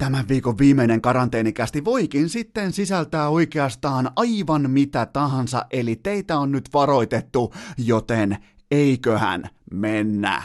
Tämän 0.00 0.28
viikon 0.28 0.58
viimeinen 0.58 1.00
karanteenikästi 1.00 1.84
voikin 1.84 2.28
sitten 2.28 2.72
sisältää 2.72 3.28
oikeastaan 3.28 4.10
aivan 4.16 4.70
mitä 4.70 5.06
tahansa, 5.06 5.64
eli 5.70 5.96
teitä 5.96 6.38
on 6.38 6.52
nyt 6.52 6.68
varoitettu, 6.74 7.54
joten 7.78 8.36
eiköhän 8.70 9.42
mennä. 9.72 10.42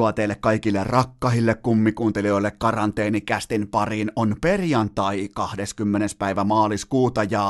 Tervetuloa 0.00 0.12
teille 0.12 0.34
kaikille 0.40 0.84
rakkahille 0.84 1.54
kummikuuntelijoille 1.54 2.50
karanteenikästin 2.50 3.68
pariin. 3.68 4.12
On 4.16 4.36
perjantai 4.40 5.28
20. 5.34 6.06
päivä 6.18 6.44
maaliskuuta 6.44 7.24
ja 7.24 7.44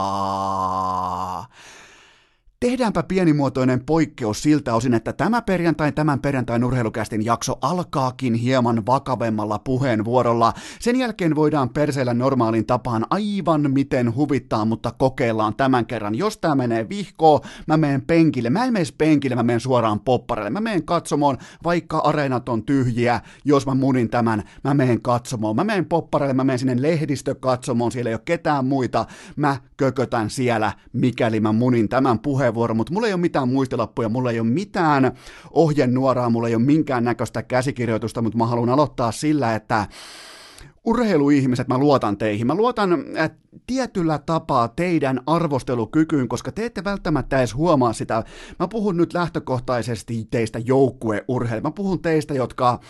Tehdäänpä 2.64 3.02
pienimuotoinen 3.02 3.84
poikkeus 3.84 4.42
siltä 4.42 4.74
osin, 4.74 4.94
että 4.94 5.12
tämä 5.12 5.42
perjantai, 5.42 5.92
tämän 5.92 6.20
perjantain 6.20 6.64
urheilukästin 6.64 7.24
jakso 7.24 7.58
alkaakin 7.60 8.34
hieman 8.34 8.86
vakavemmalla 8.86 9.58
puheenvuorolla. 9.58 10.52
Sen 10.80 10.96
jälkeen 10.96 11.34
voidaan 11.34 11.68
perseillä 11.68 12.14
normaalin 12.14 12.66
tapaan 12.66 13.06
aivan 13.10 13.70
miten 13.70 14.14
huvittaa, 14.14 14.64
mutta 14.64 14.92
kokeillaan 14.98 15.54
tämän 15.54 15.86
kerran. 15.86 16.14
Jos 16.14 16.38
tämä 16.38 16.54
menee 16.54 16.88
vihkoon, 16.88 17.40
mä 17.66 17.76
menen 17.76 18.02
penkille. 18.02 18.50
Mä 18.50 18.64
en 18.64 18.72
mene 18.72 18.84
penkille, 18.98 19.36
mä 19.36 19.42
menen 19.42 19.60
suoraan 19.60 20.00
popparelle. 20.00 20.50
Mä 20.50 20.60
menen 20.60 20.84
katsomoon, 20.84 21.38
vaikka 21.64 21.98
areenat 21.98 22.48
on 22.48 22.62
tyhjiä. 22.62 23.20
Jos 23.44 23.66
mä 23.66 23.74
munin 23.74 24.10
tämän, 24.10 24.42
mä 24.64 24.74
menen 24.74 25.02
katsomoon. 25.02 25.56
Mä 25.56 25.64
menen 25.64 25.86
popparelle, 25.86 26.34
mä 26.34 26.44
menen 26.44 26.58
sinne 26.58 26.82
lehdistökatsomoon, 26.82 27.92
siellä 27.92 28.08
ei 28.08 28.14
ole 28.14 28.22
ketään 28.24 28.64
muita. 28.64 29.06
Mä 29.36 29.56
kökötän 29.76 30.30
siellä, 30.30 30.72
mikäli 30.92 31.40
mä 31.40 31.52
munin 31.52 31.88
tämän 31.88 32.18
puheen 32.18 32.49
puheenvuoro, 32.52 32.74
mutta 32.74 32.92
mulla 32.92 33.06
ei 33.06 33.12
ole 33.12 33.20
mitään 33.20 33.48
muistilappuja, 33.48 34.08
mulla 34.08 34.30
ei 34.30 34.40
ole 34.40 34.48
mitään 34.48 35.12
ohjenuoraa, 35.50 36.30
mulla 36.30 36.48
ei 36.48 36.54
ole 36.54 36.62
minkään 36.62 37.04
näköistä 37.04 37.42
käsikirjoitusta, 37.42 38.22
mutta 38.22 38.38
mä 38.38 38.46
haluan 38.46 38.68
aloittaa 38.68 39.12
sillä, 39.12 39.54
että 39.54 39.86
urheiluihmiset, 40.84 41.68
mä 41.68 41.78
luotan 41.78 42.18
teihin. 42.18 42.46
Mä 42.46 42.54
luotan 42.54 42.92
äh, 42.92 43.30
tietyllä 43.66 44.18
tapaa 44.18 44.68
teidän 44.68 45.20
arvostelukykyyn, 45.26 46.28
koska 46.28 46.52
te 46.52 46.64
ette 46.64 46.84
välttämättä 46.84 47.38
edes 47.38 47.54
huomaa 47.54 47.92
sitä. 47.92 48.24
Mä 48.58 48.68
puhun 48.68 48.96
nyt 48.96 49.14
lähtökohtaisesti 49.14 50.28
teistä 50.30 50.58
joukkueurheilijat. 50.58 51.64
Mä 51.64 51.70
puhun 51.70 52.02
teistä, 52.02 52.34
jotka 52.34 52.80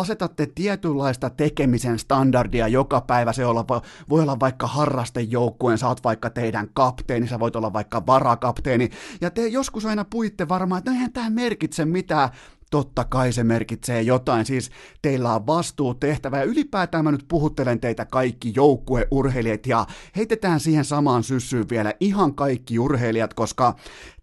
asetatte 0.00 0.46
tietynlaista 0.54 1.30
tekemisen 1.30 1.98
standardia 1.98 2.68
joka 2.68 3.00
päivä, 3.00 3.32
se 3.32 3.46
olla, 3.46 3.66
voi 4.10 4.22
olla 4.22 4.40
vaikka 4.40 4.66
harrastejoukkueen, 4.66 5.78
sä 5.78 5.88
oot 5.88 6.04
vaikka 6.04 6.30
teidän 6.30 6.68
kapteeni, 6.72 7.28
sä 7.28 7.40
voit 7.40 7.56
olla 7.56 7.72
vaikka 7.72 8.06
varakapteeni, 8.06 8.90
ja 9.20 9.30
te 9.30 9.46
joskus 9.46 9.86
aina 9.86 10.04
puitte 10.04 10.48
varmaan, 10.48 10.78
että 10.78 10.90
no 10.90 10.94
eihän 10.94 11.12
tämä 11.12 11.30
merkitse 11.30 11.84
mitään, 11.84 12.30
totta 12.70 13.04
kai 13.04 13.32
se 13.32 13.44
merkitsee 13.44 14.02
jotain, 14.02 14.46
siis 14.46 14.70
teillä 15.02 15.34
on 15.34 15.46
vastuu 15.46 15.94
tehtävä. 15.94 16.38
Ja 16.38 16.44
ylipäätään 16.44 17.04
mä 17.04 17.12
nyt 17.12 17.24
puhuttelen 17.28 17.80
teitä 17.80 18.04
kaikki 18.04 18.52
joukkueurheilijat 18.56 19.66
ja 19.66 19.86
heitetään 20.16 20.60
siihen 20.60 20.84
samaan 20.84 21.22
syssyyn 21.22 21.68
vielä 21.68 21.92
ihan 22.00 22.34
kaikki 22.34 22.78
urheilijat, 22.78 23.34
koska 23.34 23.74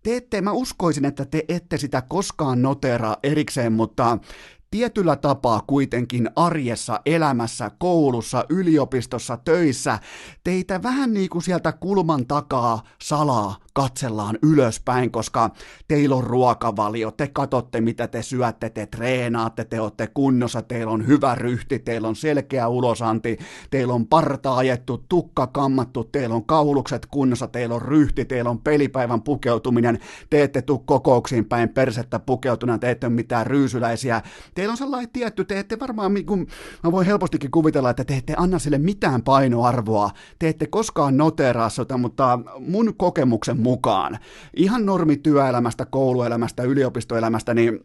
te 0.03 0.15
ette, 0.15 0.41
mä 0.41 0.51
uskoisin, 0.51 1.05
että 1.05 1.25
te 1.25 1.45
ette 1.49 1.77
sitä 1.77 2.01
koskaan 2.01 2.61
noteraa 2.61 3.17
erikseen, 3.23 3.73
mutta 3.73 4.17
tietyllä 4.71 5.15
tapaa 5.15 5.63
kuitenkin 5.67 6.29
arjessa, 6.35 6.99
elämässä, 7.05 7.71
koulussa, 7.77 8.45
yliopistossa, 8.49 9.37
töissä, 9.37 9.99
teitä 10.43 10.83
vähän 10.83 11.13
niin 11.13 11.29
kuin 11.29 11.41
sieltä 11.41 11.71
kulman 11.71 12.27
takaa 12.27 12.83
salaa 13.01 13.55
katsellaan 13.73 14.37
ylöspäin, 14.43 15.11
koska 15.11 15.49
teillä 15.87 16.15
on 16.15 16.23
ruokavalio, 16.23 17.11
te 17.11 17.27
katotte 17.27 17.81
mitä 17.81 18.07
te 18.07 18.23
syötte, 18.23 18.69
te 18.69 18.85
treenaatte, 18.85 19.65
te 19.65 19.81
olette 19.81 20.07
kunnossa, 20.07 20.61
teillä 20.61 20.91
on 20.91 21.07
hyvä 21.07 21.35
ryhti, 21.35 21.79
teillä 21.79 22.07
on 22.07 22.15
selkeä 22.15 22.67
ulosanti, 22.67 23.37
teillä 23.69 23.93
on 23.93 24.07
parta 24.07 24.55
ajettu, 24.55 25.05
tukka 25.09 25.47
kammattu, 25.47 26.03
teillä 26.03 26.35
on 26.35 26.45
kaulukset 26.45 27.05
kunnossa, 27.05 27.47
teillä 27.47 27.75
on 27.75 27.81
ryhti, 27.81 28.25
teillä 28.25 28.49
on 28.49 28.61
pelipäivän 28.61 29.21
pukeutuminen, 29.21 29.99
te 30.29 30.43
ette 30.43 30.61
tuu 30.61 30.79
kokouksiin 30.79 31.45
päin 31.45 31.69
persettä 31.69 32.19
pukeutuna, 32.19 32.77
te 32.77 32.91
ette 32.91 33.07
ole 33.07 33.13
mitään 33.13 33.47
ryysyläisiä, 33.47 34.21
teillä 34.61 34.71
on 34.71 34.77
sellainen 34.77 35.09
tietty, 35.09 35.45
te 35.45 35.59
ette 35.59 35.79
varmaan, 35.79 36.25
kun 36.25 36.47
mä 36.83 36.91
voin 36.91 37.05
helpostikin 37.05 37.51
kuvitella, 37.51 37.89
että 37.89 38.03
te 38.03 38.17
ette 38.17 38.33
anna 38.37 38.59
sille 38.59 38.77
mitään 38.77 39.23
painoarvoa, 39.23 40.09
te 40.39 40.49
ette 40.49 40.67
koskaan 40.67 41.17
noteraa 41.17 41.69
sitä, 41.69 41.97
mutta 41.97 42.39
mun 42.59 42.93
kokemuksen 42.97 43.59
mukaan. 43.59 44.19
Ihan 44.55 44.85
normityöelämästä, 44.85 45.85
kouluelämästä, 45.85 46.63
yliopistoelämästä, 46.63 47.53
niin 47.53 47.79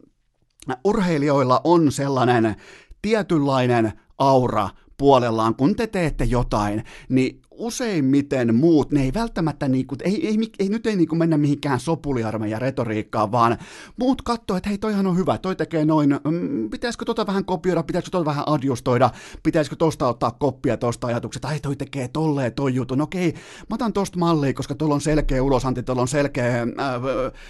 urheilijoilla 0.83 1.61
on 1.63 1.91
sellainen 1.91 2.55
tietynlainen 3.01 3.93
aura 4.17 4.69
puolellaan, 4.97 5.55
kun 5.55 5.75
te 5.75 5.87
teette 5.87 6.23
jotain, 6.23 6.83
niin 7.09 7.41
useimmiten 7.57 8.55
muut, 8.55 8.91
ne 8.91 9.03
ei 9.03 9.13
välttämättä, 9.13 9.67
niinku, 9.67 9.95
ei, 10.03 10.27
ei, 10.27 10.37
ei, 10.59 10.69
nyt 10.69 10.87
ei 10.87 10.95
niinku 10.95 11.15
mennä 11.15 11.37
mihinkään 11.37 11.79
sopuliarmeijan 11.79 12.61
retoriikkaan, 12.61 13.31
vaan 13.31 13.57
muut 13.99 14.21
katsoo, 14.21 14.57
että 14.57 14.69
hei 14.69 14.77
toihan 14.77 15.07
on 15.07 15.17
hyvä, 15.17 15.37
toi 15.37 15.55
tekee 15.55 15.85
noin, 15.85 16.19
mm, 16.23 16.69
pitäisikö 16.69 17.05
tota 17.05 17.27
vähän 17.27 17.45
kopioida, 17.45 17.83
pitäisikö 17.83 18.11
tota 18.11 18.25
vähän 18.25 18.43
adjustoida, 18.47 19.09
pitäisikö 19.43 19.75
tosta 19.75 20.07
ottaa 20.07 20.31
koppia 20.31 20.77
tosta 20.77 21.07
ajatukset, 21.07 21.45
ai 21.45 21.59
toi 21.59 21.75
tekee 21.75 22.07
tolleen 22.07 22.53
toi 22.53 22.75
jutun, 22.75 23.01
okei, 23.01 23.33
mä 23.69 23.73
otan 23.73 23.93
tosta 23.93 24.19
mallia, 24.19 24.53
koska 24.53 24.75
tuolla 24.75 24.95
on 24.95 25.01
selkeä 25.01 25.43
ulosanti, 25.43 25.83
tuolla 25.83 26.01
on 26.01 26.07
selkeä 26.07 26.61
äh, 26.61 26.67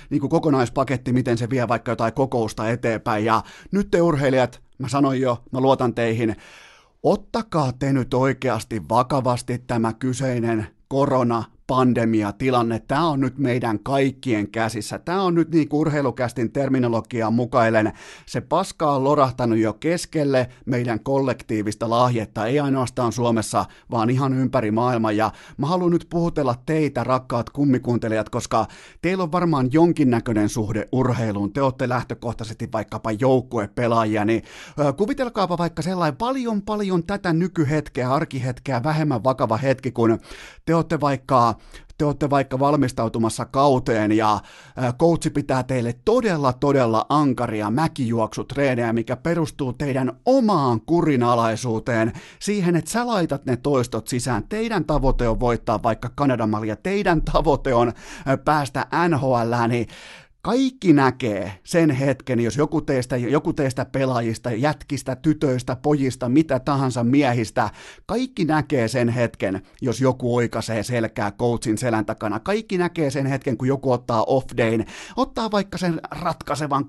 niinku 0.10 0.30
kokonaispaketti, 0.30 1.14
miten 1.14 1.38
se 1.38 1.50
vie 1.50 1.68
vaikka 1.68 1.92
jotain 1.92 2.14
kokousta 2.14 2.70
eteenpäin, 2.70 3.26
ja 3.26 3.44
nyt 3.72 3.92
te 3.92 4.02
urheilijat, 4.02 4.62
mä 4.78 4.90
sanoin 4.90 5.22
jo, 5.22 5.44
mä 5.52 5.60
luotan 5.60 5.94
teihin, 5.94 6.36
ottakaa 7.04 7.72
te 7.74 7.94
nyt 7.94 8.14
oikeasti 8.14 8.90
vakavasti 8.90 9.58
tämä 9.58 9.94
kyseinen 9.94 10.68
korona 10.88 11.44
pandemiatilanne, 11.68 12.80
tämä 12.88 13.08
on 13.08 13.20
nyt 13.20 13.38
meidän 13.38 13.80
kaikkien 13.80 14.52
käsissä. 14.52 15.00
Tämä 15.00 15.22
on 15.22 15.36
nyt 15.36 15.52
niin 15.52 15.68
urheilukästin 15.74 16.52
terminologiaa 16.52 17.32
mukailen. 17.32 17.94
Se 18.26 18.42
paska 18.42 18.92
on 18.92 19.04
lorahtanut 19.04 19.60
jo 19.60 19.74
keskelle 19.74 20.50
meidän 20.66 21.00
kollektiivista 21.00 21.90
lahjetta, 21.90 22.46
ei 22.46 22.60
ainoastaan 22.60 23.12
Suomessa, 23.12 23.66
vaan 23.92 24.10
ihan 24.10 24.34
ympäri 24.34 24.72
maailmaa. 24.72 25.12
Ja 25.12 25.32
mä 25.58 25.68
haluan 25.68 25.92
nyt 25.92 26.08
puhutella 26.10 26.56
teitä, 26.66 27.04
rakkaat 27.04 27.50
kummikuuntelijat, 27.50 28.30
koska 28.30 28.66
teillä 29.02 29.24
on 29.24 29.32
varmaan 29.32 29.70
jonkinnäköinen 29.72 30.50
suhde 30.50 30.88
urheiluun. 30.92 31.54
Te 31.54 31.62
olette 31.62 31.90
lähtökohtaisesti 31.90 32.70
vaikkapa 32.74 33.12
joukkuepelaajia, 33.12 34.26
niin 34.26 34.44
kuvitelkaapa 34.98 35.58
vaikka 35.58 35.82
sellainen 35.82 36.18
paljon 36.18 36.62
paljon 36.62 37.04
tätä 37.04 37.34
nykyhetkeä, 37.34 38.14
arkihetkeä, 38.14 38.84
vähemmän 38.84 39.24
vakava 39.24 39.58
hetki, 39.58 39.92
kun 39.92 40.20
te 40.66 40.76
olette 40.76 41.00
vaikka 41.00 41.57
te 41.98 42.06
olette 42.06 42.30
vaikka 42.30 42.60
valmistautumassa 42.60 43.46
kauteen 43.46 44.12
ja 44.12 44.40
coachi 45.00 45.30
pitää 45.30 45.64
teille 45.64 45.96
todella 46.06 46.54
todella 46.54 47.06
ankaria 47.10 47.72
mäkijuoksutreenejä, 47.72 48.94
mikä 48.94 49.16
perustuu 49.16 49.74
teidän 49.74 50.12
omaan 50.26 50.82
kurinalaisuuteen, 50.82 52.14
siihen, 52.40 52.76
että 52.76 52.92
sä 52.92 53.08
laitat 53.08 53.46
ne 53.46 53.58
toistot 53.58 54.08
sisään. 54.08 54.44
Teidän 54.50 54.86
tavoite 54.86 55.28
on 55.28 55.40
voittaa 55.40 55.84
vaikka 55.84 56.10
Kanadan 56.16 56.50
malja, 56.50 56.76
teidän 56.76 57.22
tavoite 57.22 57.74
on 57.74 57.94
päästä 58.46 58.88
NHL, 59.10 59.68
niin 59.68 59.88
kaikki 60.42 60.94
näkee 60.94 61.54
sen 61.64 61.90
hetken, 61.90 62.40
jos 62.40 62.58
joku 62.58 62.82
teistä, 62.82 63.18
joku 63.18 63.54
teistä 63.54 63.86
pelaajista, 63.86 64.52
jätkistä, 64.52 65.16
tytöistä, 65.16 65.76
pojista, 65.76 66.30
mitä 66.30 66.60
tahansa 66.60 67.04
miehistä, 67.04 67.70
kaikki 68.06 68.46
näkee 68.46 68.88
sen 68.88 69.10
hetken, 69.10 69.62
jos 69.82 70.02
joku 70.02 70.36
oikaisee 70.36 70.84
selkää 70.84 71.32
coachin 71.32 71.78
selän 71.78 72.06
takana. 72.06 72.40
Kaikki 72.40 72.78
näkee 72.78 73.12
sen 73.12 73.26
hetken, 73.26 73.58
kun 73.58 73.68
joku 73.68 73.92
ottaa 73.92 74.24
off 74.24 74.48
dayn, 74.58 74.86
ottaa 75.16 75.52
vaikka 75.52 75.78
sen 75.78 76.02
ratkaisevan 76.12 76.86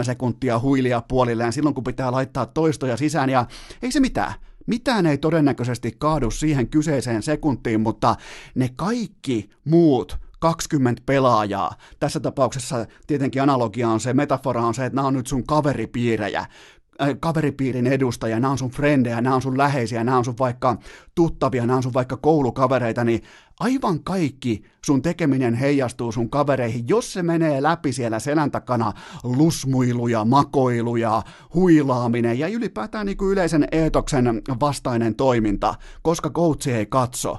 2-3 0.00 0.04
sekuntia 0.04 0.60
huilia 0.60 1.02
puolilleen 1.08 1.52
silloin, 1.52 1.74
kun 1.74 1.84
pitää 1.84 2.12
laittaa 2.12 2.46
toistoja 2.46 2.96
sisään, 2.96 3.30
ja 3.30 3.46
ei 3.82 3.92
se 3.92 4.00
mitään. 4.00 4.34
Mitään 4.66 5.06
ei 5.06 5.18
todennäköisesti 5.18 5.92
kaadu 5.98 6.30
siihen 6.30 6.68
kyseiseen 6.68 7.22
sekuntiin, 7.22 7.80
mutta 7.80 8.16
ne 8.54 8.68
kaikki 8.76 9.50
muut 9.64 10.18
20 10.42 11.02
pelaajaa. 11.06 11.74
Tässä 12.00 12.20
tapauksessa 12.20 12.86
tietenkin 13.06 13.42
analogia 13.42 13.88
on 13.88 14.00
se, 14.00 14.12
metafora 14.12 14.62
on 14.62 14.74
se, 14.74 14.86
että 14.86 14.96
nämä 14.96 15.08
on 15.08 15.14
nyt 15.14 15.26
sun 15.26 15.46
kaveripiirejä, 15.46 16.40
äh, 16.40 17.08
kaveripiirin 17.20 17.86
edustajia, 17.86 18.40
nämä 18.40 18.50
on 18.50 18.58
sun 18.58 18.70
frendejä, 18.70 19.20
nämä 19.20 19.34
on 19.34 19.42
sun 19.42 19.58
läheisiä, 19.58 20.04
nämä 20.04 20.18
on 20.18 20.24
sun 20.24 20.38
vaikka 20.38 20.76
tuttavia, 21.14 21.66
nämä 21.66 21.76
on 21.76 21.82
sun 21.82 21.94
vaikka 21.94 22.16
koulukavereita, 22.16 23.04
niin 23.04 23.22
aivan 23.60 24.04
kaikki 24.04 24.62
sun 24.86 25.02
tekeminen 25.02 25.54
heijastuu 25.54 26.12
sun 26.12 26.30
kavereihin, 26.30 26.88
jos 26.88 27.12
se 27.12 27.22
menee 27.22 27.62
läpi 27.62 27.92
siellä 27.92 28.18
selän 28.18 28.50
takana 28.50 28.92
lusmuiluja, 29.24 30.24
makoiluja, 30.24 31.22
huilaaminen 31.54 32.38
ja 32.38 32.48
ylipäätään 32.48 33.06
niin 33.06 33.16
kuin 33.16 33.32
yleisen 33.32 33.68
eetoksen 33.72 34.42
vastainen 34.60 35.14
toiminta, 35.14 35.74
koska 36.02 36.30
coachi 36.30 36.72
ei 36.72 36.86
katso. 36.86 37.38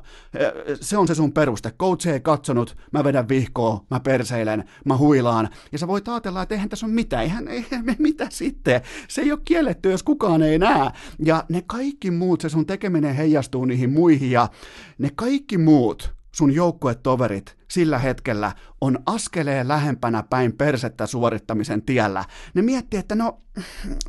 Se 0.81 0.97
on 0.97 1.07
se 1.07 1.15
sun 1.15 1.31
peruste. 1.31 1.71
Coachi 1.71 2.09
ei 2.09 2.19
katsonut, 2.19 2.77
mä 2.91 3.03
vedän 3.03 3.29
vihkoa, 3.29 3.85
mä 3.91 3.99
perseilen, 3.99 4.63
mä 4.85 4.97
huilaan. 4.97 5.49
Ja 5.71 5.77
sä 5.77 5.87
voit 5.87 6.07
ajatella, 6.07 6.41
että 6.41 6.55
eihän 6.55 6.69
tässä 6.69 6.85
ole 6.85 6.93
mitään, 6.93 7.23
eihän, 7.23 7.47
eihän 7.47 7.85
mitä 7.99 8.27
sitten. 8.29 8.81
Se 9.07 9.21
ei 9.21 9.31
ole 9.31 9.39
kielletty, 9.45 9.91
jos 9.91 10.03
kukaan 10.03 10.41
ei 10.41 10.59
näe. 10.59 10.91
Ja 11.25 11.43
ne 11.49 11.63
kaikki 11.67 12.11
muut, 12.11 12.41
se 12.41 12.49
sun 12.49 12.65
tekeminen 12.65 13.15
heijastuu 13.15 13.65
niihin 13.65 13.89
muihin 13.89 14.31
ja 14.31 14.49
ne 14.97 15.09
kaikki 15.15 15.57
muut, 15.57 16.13
sun 16.35 16.55
joukkuetoverit 16.55 17.57
sillä 17.71 17.99
hetkellä 17.99 18.51
on 18.81 18.99
askeleen 19.05 19.67
lähempänä 19.67 20.23
päin 20.29 20.53
persettä 20.53 21.07
suorittamisen 21.07 21.81
tiellä. 21.81 22.25
Ne 22.53 22.61
miettii, 22.61 22.99
että 22.99 23.15
no, 23.15 23.41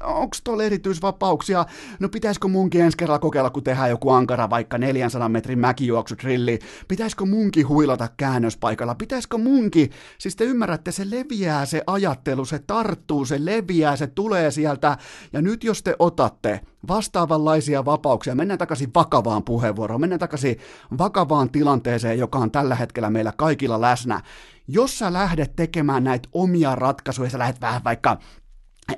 onko 0.03 0.37
tuolla 0.45 0.65
erityisvapauksia? 0.65 1.67
No 2.01 2.09
pitäisikö 2.09 2.49
munkin 2.49 2.81
ensi 2.81 2.97
kerralla 2.97 3.19
kokeilla, 3.19 3.51
kun 3.51 3.65
tehdään 3.65 3.91
joku 3.91 4.11
ankara 4.11 4.51
vaikka 4.51 4.79
400 4.79 5.29
metrin 5.29 5.59
mäkijuoksutrilli? 5.59 6.59
Pitäisikö 6.89 7.25
munkin 7.25 7.69
huilata 7.69 8.09
käännöspaikalla? 8.17 8.95
Pitäisikö 8.95 9.39
munkin? 9.39 9.91
Siis 10.19 10.37
te 10.37 10.45
ymmärrätte, 10.45 10.93
se 10.93 11.11
leviää 11.11 11.67
se 11.67 11.83
ajattelu, 11.87 12.45
se 12.45 12.59
tarttuu, 12.59 13.25
se 13.25 13.45
leviää, 13.45 13.97
se 13.97 14.07
tulee 14.07 14.51
sieltä. 14.51 14.99
Ja 15.33 15.43
nyt 15.43 15.65
jos 15.65 15.83
te 15.83 15.97
otatte 15.99 16.61
vastaavanlaisia 16.89 17.85
vapauksia, 17.85 18.35
mennään 18.35 18.59
takaisin 18.59 18.91
vakavaan 18.95 19.45
puheenvuoroon, 19.45 20.01
mennään 20.01 20.21
takaisin 20.21 20.59
vakavaan 20.99 21.51
tilanteeseen, 21.51 22.19
joka 22.19 22.39
on 22.39 22.51
tällä 22.51 22.75
hetkellä 22.75 23.11
meillä 23.11 23.33
kaikilla 23.37 23.81
läsnä. 23.81 24.21
Jos 24.69 24.99
sä 24.99 25.13
lähdet 25.13 25.57
tekemään 25.57 26.05
näitä 26.05 26.29
omia 26.33 26.75
ratkaisuja, 26.75 27.31
sä 27.31 27.39
lähdet 27.39 27.61
vähän 27.61 27.85
vaikka 27.85 28.19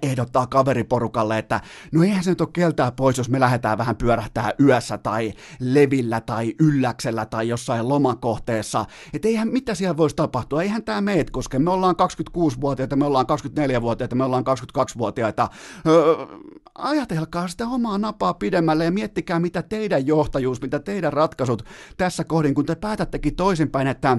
ehdottaa 0.02 0.46
kaveriporukalle, 0.46 1.38
että 1.38 1.60
no 1.92 2.02
eihän 2.02 2.24
se 2.24 2.30
nyt 2.30 2.40
ole 2.40 2.48
keltää 2.52 2.92
pois, 2.92 3.18
jos 3.18 3.28
me 3.28 3.40
lähdetään 3.40 3.78
vähän 3.78 3.96
pyörähtää 3.96 4.52
yössä 4.60 4.98
tai 4.98 5.32
levillä 5.60 6.20
tai 6.20 6.54
ylläksellä 6.60 7.26
tai 7.26 7.48
jossain 7.48 7.88
lomakohteessa. 7.88 8.84
Että 9.12 9.28
eihän 9.28 9.48
mitä 9.48 9.74
siellä 9.74 9.96
voisi 9.96 10.16
tapahtua, 10.16 10.62
eihän 10.62 10.84
tämä 10.84 11.00
meet, 11.00 11.30
koska 11.30 11.58
me 11.58 11.70
ollaan 11.70 11.94
26-vuotiaita, 12.02 12.96
me 12.96 13.04
ollaan 13.04 13.26
24-vuotiaita, 13.26 14.16
me 14.16 14.24
ollaan 14.24 14.44
22-vuotiaita. 14.78 15.48
Öö, 15.86 16.26
ajatelkaa 16.74 17.48
sitä 17.48 17.68
omaa 17.68 17.98
napaa 17.98 18.34
pidemmälle 18.34 18.84
ja 18.84 18.90
miettikää, 18.90 19.40
mitä 19.40 19.62
teidän 19.62 20.06
johtajuus, 20.06 20.62
mitä 20.62 20.78
teidän 20.78 21.12
ratkaisut 21.12 21.64
tässä 21.96 22.24
kohdin, 22.24 22.54
kun 22.54 22.66
te 22.66 22.74
päätättekin 22.74 23.36
toisinpäin, 23.36 23.86
että 23.86 24.18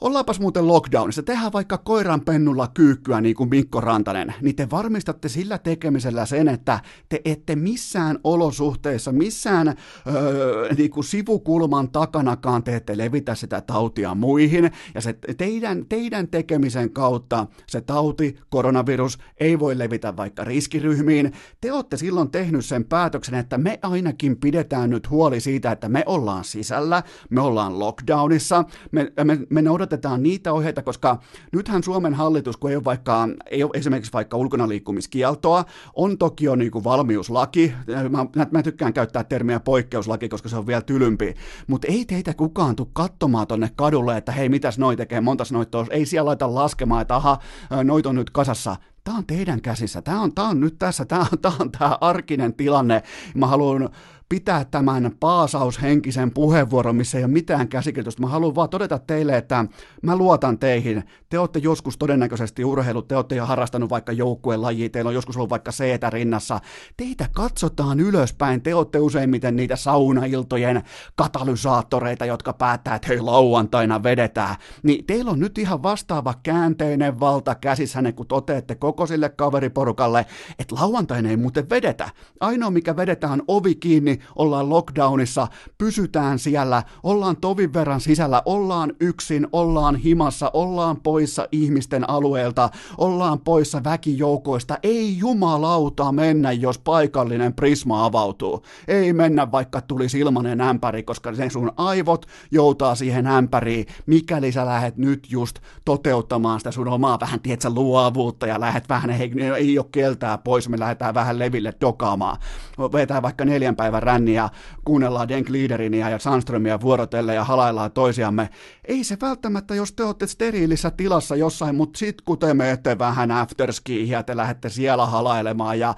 Ollaanpas 0.00 0.40
muuten 0.40 0.68
lockdownissa, 0.68 1.22
tehdään 1.22 1.52
vaikka 1.52 1.78
koiran 1.78 2.20
pennulla 2.20 2.68
kyykkyä 2.74 3.20
niin 3.20 3.34
kuin 3.34 3.48
Mikko 3.48 3.80
Rantanen, 3.80 4.34
niin 4.40 4.56
te 4.56 4.70
varmistatte 4.70 5.28
sillä 5.28 5.58
tekemisellä 5.58 6.26
sen, 6.26 6.48
että 6.48 6.80
te 7.08 7.20
ette 7.24 7.56
missään 7.56 8.18
olosuhteissa, 8.24 9.12
missään 9.12 9.68
öö, 9.68 10.74
niin 10.78 10.90
kuin 10.90 11.04
sivukulman 11.04 11.90
takanakaan 11.90 12.62
te 12.62 12.76
ette 12.76 12.98
levitä 12.98 13.34
sitä 13.34 13.60
tautia 13.60 14.14
muihin, 14.14 14.70
ja 14.94 15.00
se 15.00 15.12
teidän, 15.36 15.86
teidän 15.88 16.28
tekemisen 16.28 16.90
kautta 16.90 17.46
se 17.66 17.80
tauti, 17.80 18.36
koronavirus, 18.48 19.18
ei 19.40 19.58
voi 19.58 19.78
levitä 19.78 20.16
vaikka 20.16 20.44
riskiryhmiin. 20.44 21.32
Te 21.60 21.72
olette 21.72 21.96
silloin 21.96 22.30
tehnyt 22.30 22.64
sen 22.64 22.84
päätöksen, 22.84 23.34
että 23.34 23.58
me 23.58 23.78
ainakin 23.82 24.36
pidetään 24.36 24.90
nyt 24.90 25.10
huoli 25.10 25.40
siitä, 25.40 25.72
että 25.72 25.88
me 25.88 26.02
ollaan 26.06 26.44
sisällä, 26.44 27.02
me 27.30 27.40
ollaan 27.40 27.78
lockdownissa, 27.78 28.64
me, 28.92 29.12
me, 29.24 29.38
me 29.50 29.62
noudatetaan 29.62 29.83
noudatetaan 29.84 30.22
niitä 30.22 30.52
ohjeita, 30.52 30.82
koska 30.82 31.18
nythän 31.52 31.82
Suomen 31.82 32.14
hallitus, 32.14 32.56
kun 32.56 32.70
ei 32.70 32.76
ole, 32.76 32.84
vaikka, 32.84 33.28
ei 33.50 33.64
ole 33.64 33.70
esimerkiksi 33.74 34.12
vaikka 34.12 34.36
ulkona 34.36 34.68
liikkumiskieltoa, 34.68 35.64
on 35.94 36.18
toki 36.18 36.44
jo 36.44 36.56
niin 36.56 36.70
kuin 36.70 36.84
valmiuslaki, 36.84 37.72
mä, 38.08 38.26
mä 38.50 38.62
tykkään 38.62 38.92
käyttää 38.92 39.24
termiä 39.24 39.60
poikkeuslaki, 39.60 40.28
koska 40.28 40.48
se 40.48 40.56
on 40.56 40.66
vielä 40.66 40.80
tylympi, 40.80 41.34
mutta 41.66 41.86
ei 41.90 42.04
teitä 42.04 42.34
kukaan 42.34 42.76
tule 42.76 42.88
katsomaan 42.92 43.46
tonne 43.46 43.70
kadulle, 43.76 44.16
että 44.16 44.32
hei, 44.32 44.48
mitäs 44.48 44.78
noi 44.78 44.96
tekee, 44.96 45.20
montas 45.20 45.52
noita 45.52 45.78
on, 45.78 45.86
ei 45.90 46.06
siellä 46.06 46.28
laita 46.28 46.54
laskemaan, 46.54 47.02
että 47.02 47.16
aha, 47.16 47.38
noit 47.84 48.06
on 48.06 48.16
nyt 48.16 48.30
kasassa, 48.30 48.76
tämä 49.04 49.18
on 49.18 49.26
teidän 49.26 49.60
käsissä, 49.60 50.02
tämä 50.02 50.20
on, 50.20 50.34
tämä 50.34 50.48
on 50.48 50.60
nyt 50.60 50.78
tässä, 50.78 51.04
tämä 51.04 51.26
on, 51.32 51.38
tämä 51.38 51.54
on 51.58 51.72
tämä 51.72 51.98
arkinen 52.00 52.54
tilanne. 52.54 53.02
Mä 53.34 53.46
haluan 53.46 53.90
pitää 54.34 54.64
tämän 54.64 55.10
paasaushenkisen 55.20 56.30
puheenvuoron, 56.30 56.96
missä 56.96 57.18
ei 57.18 57.24
ole 57.24 57.32
mitään 57.32 57.68
käsikirjoitusta. 57.68 58.22
Mä 58.22 58.28
haluan 58.28 58.54
vaan 58.54 58.68
todeta 58.68 58.98
teille, 58.98 59.36
että 59.36 59.64
mä 60.02 60.16
luotan 60.16 60.58
teihin. 60.58 61.04
Te 61.28 61.38
olette 61.38 61.58
joskus 61.58 61.98
todennäköisesti 61.98 62.64
urheilut, 62.64 63.08
te 63.08 63.16
olette 63.16 63.34
jo 63.34 63.46
harrastanut 63.46 63.90
vaikka 63.90 64.12
joukkueen 64.12 64.62
lajia, 64.62 64.88
teillä 64.88 65.08
on 65.08 65.14
joskus 65.14 65.36
ollut 65.36 65.50
vaikka 65.50 65.72
seetä 65.72 66.10
rinnassa. 66.10 66.60
Teitä 66.96 67.28
katsotaan 67.32 68.00
ylöspäin, 68.00 68.62
te 68.62 68.74
olette 68.74 68.98
useimmiten 68.98 69.56
niitä 69.56 69.76
saunailtojen 69.76 70.82
katalysaattoreita, 71.16 72.24
jotka 72.24 72.52
päättää, 72.52 72.94
että 72.94 73.08
hei 73.08 73.20
lauantaina 73.20 74.02
vedetään. 74.02 74.56
Niin 74.82 75.06
teillä 75.06 75.30
on 75.30 75.40
nyt 75.40 75.58
ihan 75.58 75.82
vastaava 75.82 76.34
käänteinen 76.42 77.20
valta 77.20 77.54
käsissänne, 77.54 78.12
kun 78.12 78.26
toteatte 78.26 78.74
koko 78.74 79.06
sille 79.06 79.28
kaveriporukalle, 79.28 80.26
että 80.58 80.74
lauantaina 80.74 81.30
ei 81.30 81.36
muuten 81.36 81.70
vedetä. 81.70 82.10
Ainoa 82.40 82.70
mikä 82.70 82.96
vedetään 82.96 83.32
on 83.32 83.42
ovi 83.48 83.74
kiinni, 83.74 84.18
ollaan 84.36 84.70
lockdownissa, 84.70 85.46
pysytään 85.78 86.38
siellä, 86.38 86.82
ollaan 87.02 87.36
tovin 87.36 87.72
verran 87.72 88.00
sisällä, 88.00 88.42
ollaan 88.44 88.92
yksin, 89.00 89.46
ollaan 89.52 89.96
himassa, 89.96 90.50
ollaan 90.52 91.00
poissa 91.00 91.48
ihmisten 91.52 92.10
alueelta, 92.10 92.70
ollaan 92.98 93.40
poissa 93.40 93.84
väkijoukoista, 93.84 94.78
ei 94.82 95.18
jumalauta 95.18 96.12
mennä, 96.12 96.52
jos 96.52 96.78
paikallinen 96.78 97.54
prisma 97.54 98.04
avautuu. 98.04 98.62
Ei 98.88 99.12
mennä, 99.12 99.52
vaikka 99.52 99.80
tuli 99.80 100.06
ilmanen 100.18 100.60
ämpäri, 100.60 101.02
koska 101.02 101.34
sen 101.34 101.50
sun 101.50 101.72
aivot 101.76 102.26
joutaa 102.50 102.94
siihen 102.94 103.26
ämpäriin, 103.26 103.86
mikäli 104.06 104.52
sä 104.52 104.66
lähdet 104.66 104.96
nyt 104.96 105.26
just 105.30 105.58
toteuttamaan 105.84 106.60
sitä 106.60 106.70
sun 106.70 106.88
omaa 106.88 107.20
vähän, 107.20 107.40
tietsä, 107.40 107.70
luovuutta 107.70 108.46
ja 108.46 108.60
lähdet 108.60 108.88
vähän, 108.88 109.10
ei, 109.10 109.32
ei 109.56 109.78
ole 109.78 109.86
keltää 109.92 110.38
pois, 110.38 110.68
me 110.68 110.78
lähdetään 110.78 111.14
vähän 111.14 111.38
leville 111.38 111.72
dokaamaan. 111.80 112.36
Vetää 112.78 113.22
vaikka 113.22 113.44
neljän 113.44 113.76
päivän 113.76 114.02
ränni 114.04 114.34
ja 114.34 114.48
kuunnellaan 114.84 115.28
Denk 115.28 115.48
Leaderinia 115.48 116.10
ja 116.10 116.18
Sandströmiä 116.18 116.80
vuorotelle 116.80 117.34
ja 117.34 117.44
halaillaan 117.44 117.92
toisiamme. 117.92 118.48
Ei 118.84 119.04
se 119.04 119.16
välttämättä, 119.20 119.74
jos 119.74 119.92
te 119.92 120.04
olette 120.04 120.26
steriilissä 120.26 120.90
tilassa 120.90 121.36
jossain, 121.36 121.76
mutta 121.76 121.98
sit 121.98 122.20
kun 122.20 122.38
te 122.38 122.54
menette 122.54 122.98
vähän 122.98 123.30
afterskiin 123.30 124.08
ja 124.08 124.22
te 124.22 124.36
lähdette 124.36 124.68
siellä 124.68 125.06
halailemaan 125.06 125.78
ja 125.78 125.94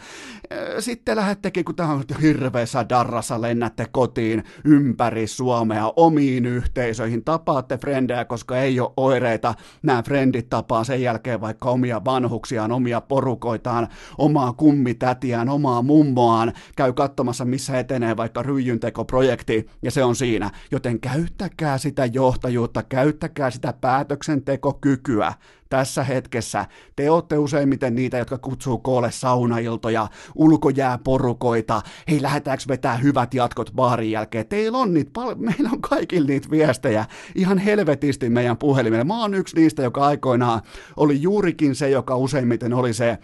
sitten 0.79 1.17
lähettekin, 1.17 1.65
kun 1.65 1.75
tämä 1.75 1.93
on 1.93 2.05
hirveässä 2.23 2.89
darrassa, 2.89 3.41
lennätte 3.41 3.87
kotiin 3.93 4.45
ympäri 4.65 5.27
Suomea 5.27 5.93
omiin 5.97 6.47
yhteisöihin, 6.47 7.25
tapaatte 7.25 7.79
frendejä, 7.79 8.25
koska 8.25 8.59
ei 8.59 8.81
ole 8.81 8.93
oireita. 8.97 9.55
Nämä 9.83 10.03
frendit 10.03 10.49
tapaa 10.49 10.85
sen 10.85 11.03
jälkeen 11.03 11.41
vaikka 11.41 11.71
omia 11.71 12.05
vanhuksiaan, 12.05 12.73
omia 12.73 13.01
porukoitaan, 13.01 13.89
omaa 14.19 14.53
kummitätiään, 14.53 15.49
omaa 15.49 15.83
mummoaan, 15.83 16.53
käy 16.77 16.93
katsomassa 16.93 17.45
missä 17.45 17.79
etenee 17.79 18.17
vaikka 18.17 18.43
ryijyntekoprojekti 18.43 19.67
ja 19.83 19.91
se 19.91 20.05
on 20.05 20.17
siinä. 20.17 20.51
Joten 20.71 21.01
käyttäkää 21.01 21.79
sitä 21.79 22.07
johtajuutta, 22.07 22.83
käyttäkää 22.83 23.51
sitä 23.51 23.73
päätöksentekokykyä 23.81 25.33
tässä 25.69 26.05
hetkessä. 26.05 26.67
Te 26.97 27.11
olette 27.11 27.39
useimmiten 27.39 27.95
niitä, 27.95 28.19
jotka 28.19 28.39
kutsuu 28.39 28.79
koolle 28.79 29.11
saunailtoja, 29.11 30.09
ulkojääporukoita, 30.35 31.83
hei 32.11 32.23
lähdetäänkö 32.23 32.65
vetää 32.69 32.97
hyvät 32.97 33.35
jatkot 33.35 33.73
baarin 33.75 34.11
jälkeen. 34.11 34.47
Teillä 34.47 34.79
on 34.79 34.95
niitä, 34.95 35.11
pal- 35.13 35.35
meillä 35.49 35.71
on 35.73 35.81
kaikilla 35.81 36.27
niitä 36.27 36.51
viestejä 36.51 37.05
ihan 37.35 37.59
helvetisti 37.59 38.31
meidän 38.31 38.57
puhelimelle. 38.57 39.05
Mä 39.05 39.21
oon 39.21 39.35
yksi 39.35 39.57
niistä, 39.57 39.83
joka 39.83 40.07
aikoinaan 40.07 40.61
oli 40.97 41.23
juurikin 41.23 41.75
se, 41.75 41.91
joka 41.91 42.17
useimmiten 42.17 42.75
oli 42.75 42.93
se 42.93 43.19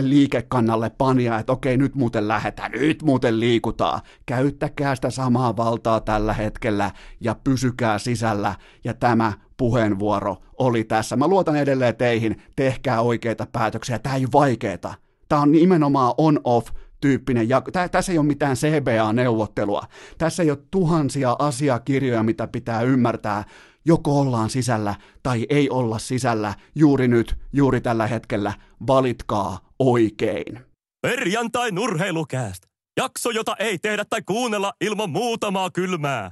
liikekannalle 0.00 0.90
pania, 0.90 1.38
että 1.38 1.52
okei, 1.52 1.76
nyt 1.76 1.94
muuten 1.94 2.28
lähdetään, 2.28 2.72
nyt 2.72 3.02
muuten 3.02 3.40
liikutaan. 3.40 4.00
Käyttäkää 4.26 4.94
sitä 4.94 5.10
samaa 5.10 5.56
valtaa 5.56 6.00
tällä 6.00 6.32
hetkellä 6.32 6.90
ja 7.20 7.36
pysykää 7.44 7.98
sisällä 7.98 8.54
ja 8.84 8.94
tämä 8.94 9.32
puheenvuoro 9.56 10.36
oli 10.58 10.84
tässä. 10.84 11.16
Mä 11.16 11.28
luotan 11.28 11.56
edelleen 11.56 11.96
teihin, 11.96 12.42
tehkää 12.56 13.00
oikeita 13.00 13.46
päätöksiä. 13.52 13.98
Tämä 13.98 14.14
ei 14.14 14.24
ole 14.24 14.32
vaikeeta. 14.32 14.94
Tämä 15.28 15.42
on 15.42 15.52
nimenomaan 15.52 16.14
on-off 16.18 16.66
tyyppinen. 17.00 17.48
Ja 17.48 17.62
tässä 17.90 18.12
ei 18.12 18.18
ole 18.18 18.26
mitään 18.26 18.56
CBA-neuvottelua. 18.56 19.82
Tässä 20.18 20.42
ei 20.42 20.50
ole 20.50 20.58
tuhansia 20.70 21.36
asiakirjoja, 21.38 22.22
mitä 22.22 22.46
pitää 22.46 22.82
ymmärtää. 22.82 23.44
Joko 23.84 24.20
ollaan 24.20 24.50
sisällä 24.50 24.94
tai 25.22 25.46
ei 25.48 25.70
olla 25.70 25.98
sisällä 25.98 26.54
juuri 26.74 27.08
nyt, 27.08 27.36
juuri 27.52 27.80
tällä 27.80 28.06
hetkellä. 28.06 28.52
Valitkaa 28.86 29.58
oikein. 29.78 30.60
Perjantai 31.02 31.70
nurheilukääst. 31.70 32.62
Jakso, 32.96 33.30
jota 33.30 33.56
ei 33.58 33.78
tehdä 33.78 34.04
tai 34.04 34.22
kuunnella 34.22 34.72
ilman 34.80 35.10
muutamaa 35.10 35.70
kylmää. 35.70 36.30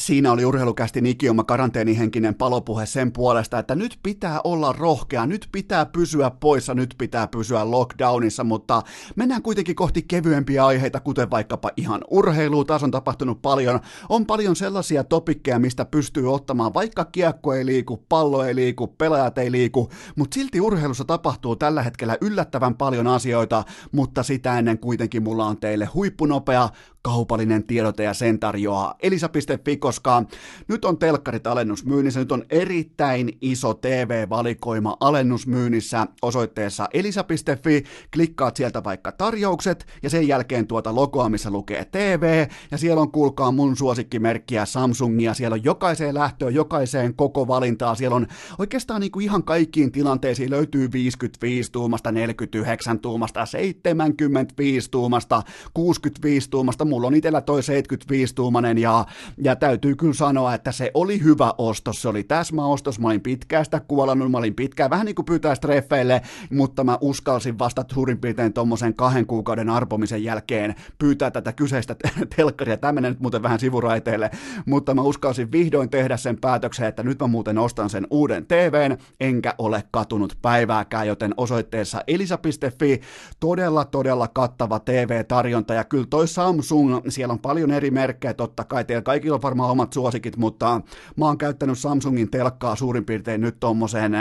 Siinä 0.00 0.32
oli 0.32 0.44
urheilukästi 0.44 1.00
ikioma 1.04 1.44
karanteenihenkinen 1.44 2.34
palopuhe 2.34 2.86
sen 2.86 3.12
puolesta, 3.12 3.58
että 3.58 3.74
nyt 3.74 3.98
pitää 4.02 4.40
olla 4.44 4.72
rohkea, 4.72 5.26
nyt 5.26 5.48
pitää 5.52 5.86
pysyä 5.86 6.30
poissa, 6.30 6.74
nyt 6.74 6.94
pitää 6.98 7.26
pysyä 7.26 7.70
lockdownissa, 7.70 8.44
mutta 8.44 8.82
mennään 9.16 9.42
kuitenkin 9.42 9.76
kohti 9.76 10.02
kevyempiä 10.02 10.66
aiheita, 10.66 11.00
kuten 11.00 11.30
vaikkapa 11.30 11.70
ihan 11.76 12.00
urheilu, 12.10 12.64
taas 12.64 12.82
on 12.82 12.90
tapahtunut 12.90 13.42
paljon, 13.42 13.80
on 14.08 14.26
paljon 14.26 14.56
sellaisia 14.56 15.04
topikkeja, 15.04 15.58
mistä 15.58 15.84
pystyy 15.84 16.32
ottamaan, 16.32 16.74
vaikka 16.74 17.04
kiekko 17.04 17.54
ei 17.54 17.66
liiku, 17.66 17.96
pallo 18.08 18.44
ei 18.44 18.54
liiku, 18.54 18.86
pelaajat 18.86 19.38
ei 19.38 19.52
liiku, 19.52 19.90
mutta 20.16 20.34
silti 20.34 20.60
urheilussa 20.60 21.04
tapahtuu 21.04 21.56
tällä 21.56 21.82
hetkellä 21.82 22.16
yllättävän 22.20 22.74
paljon 22.74 23.06
asioita, 23.06 23.64
mutta 23.92 24.22
sitä 24.22 24.58
ennen 24.58 24.78
kuitenkin 24.78 25.22
mulla 25.22 25.46
on 25.46 25.56
teille 25.56 25.84
huippunopea 25.84 26.68
kaupallinen 27.02 27.64
tiedote 27.64 28.02
ja 28.02 28.14
sen 28.14 28.40
tarjoaa 28.40 28.94
elisa.fi, 29.02 29.76
koska 29.90 30.22
nyt 30.68 30.84
on 30.84 30.98
telkkarit 30.98 31.46
alennusmyynnissä, 31.46 32.20
nyt 32.20 32.32
on 32.32 32.44
erittäin 32.50 33.38
iso 33.40 33.74
TV-valikoima 33.74 34.96
alennusmyynnissä 35.00 36.06
osoitteessa 36.22 36.88
elisa.fi, 36.94 37.84
klikkaat 38.14 38.56
sieltä 38.56 38.84
vaikka 38.84 39.12
tarjoukset 39.12 39.86
ja 40.02 40.10
sen 40.10 40.28
jälkeen 40.28 40.66
tuota 40.66 40.94
logoa, 40.94 41.28
missä 41.28 41.50
lukee 41.50 41.84
TV 41.84 42.46
ja 42.70 42.78
siellä 42.78 43.00
on 43.00 43.12
kuulkaa 43.12 43.52
mun 43.52 43.76
suosikkimerkkiä 43.76 44.64
Samsungia, 44.64 45.34
siellä 45.34 45.54
on 45.54 45.64
jokaiseen 45.64 46.14
lähtöön, 46.14 46.54
jokaiseen 46.54 47.14
koko 47.14 47.48
valintaa, 47.48 47.94
siellä 47.94 48.16
on 48.16 48.26
oikeastaan 48.58 49.00
niin 49.00 49.12
kuin 49.12 49.24
ihan 49.24 49.42
kaikkiin 49.42 49.92
tilanteisiin 49.92 50.50
löytyy 50.50 50.92
55 50.92 51.72
tuumasta, 51.72 52.12
49 52.12 53.00
tuumasta, 53.00 53.46
75 53.46 54.90
tuumasta, 54.90 55.42
65 55.74 56.50
tuumasta, 56.50 56.84
mulla 56.84 57.06
on 57.06 57.14
itsellä 57.14 57.40
toi 57.40 57.60
75-tuumanen 57.60 58.78
ja, 58.78 59.06
ja 59.38 59.56
täytyy 59.56 59.79
kyllä 59.80 60.14
sanoa, 60.14 60.54
että 60.54 60.72
se 60.72 60.90
oli 60.94 61.22
hyvä 61.22 61.54
ostos, 61.58 62.02
se 62.02 62.08
oli 62.08 62.24
täsmäostos, 62.24 63.00
mä 63.00 63.08
olin 63.08 63.20
pitkään 63.20 63.64
sitä 63.64 63.80
kuolannut, 63.80 64.30
mä 64.30 64.38
olin 64.38 64.54
pitkään 64.54 64.90
vähän 64.90 65.06
niin 65.06 65.14
kuin 65.14 65.26
pyytää 65.26 65.56
treffeille, 65.56 66.22
mutta 66.50 66.84
mä 66.84 66.98
uskalsin 67.00 67.58
vasta 67.58 67.84
suurin 67.92 68.18
piirtein 68.18 68.52
tuommoisen 68.52 68.94
kahden 68.94 69.26
kuukauden 69.26 69.70
arpomisen 69.70 70.24
jälkeen 70.24 70.74
pyytää 70.98 71.30
tätä 71.30 71.52
kyseistä 71.52 71.96
telkkaria, 72.36 72.76
tämä 72.76 72.92
menee 72.92 73.10
nyt 73.10 73.20
muuten 73.20 73.42
vähän 73.42 73.60
sivuraiteille, 73.60 74.30
mutta 74.66 74.94
mä 74.94 75.02
uskalsin 75.02 75.52
vihdoin 75.52 75.90
tehdä 75.90 76.16
sen 76.16 76.40
päätöksen, 76.40 76.88
että 76.88 77.02
nyt 77.02 77.20
mä 77.20 77.26
muuten 77.26 77.58
ostan 77.58 77.90
sen 77.90 78.06
uuden 78.10 78.46
TVn, 78.46 78.96
enkä 79.20 79.54
ole 79.58 79.84
katunut 79.90 80.38
päivääkään, 80.42 81.06
joten 81.06 81.34
osoitteessa 81.36 82.02
elisa.fi 82.06 83.00
todella 83.40 83.84
todella 83.84 84.28
kattava 84.28 84.78
TV-tarjonta 84.78 85.74
ja 85.74 85.84
kyllä 85.84 86.06
toi 86.10 86.28
Samsung, 86.28 87.00
siellä 87.08 87.32
on 87.32 87.38
paljon 87.38 87.70
eri 87.70 87.90
merkkejä, 87.90 88.34
totta 88.34 88.64
kai 88.64 88.84
teillä 88.84 89.02
kaikilla 89.02 89.34
on 89.34 89.42
varmaan 89.42 89.59
omat 89.68 89.92
suosikit, 89.92 90.36
mutta 90.36 90.80
mä 91.16 91.24
oon 91.24 91.38
käyttänyt 91.38 91.78
Samsungin 91.78 92.30
telkkaa 92.30 92.76
suurin 92.76 93.04
piirtein 93.04 93.40
nyt 93.40 93.56
tommoseen 93.60 94.12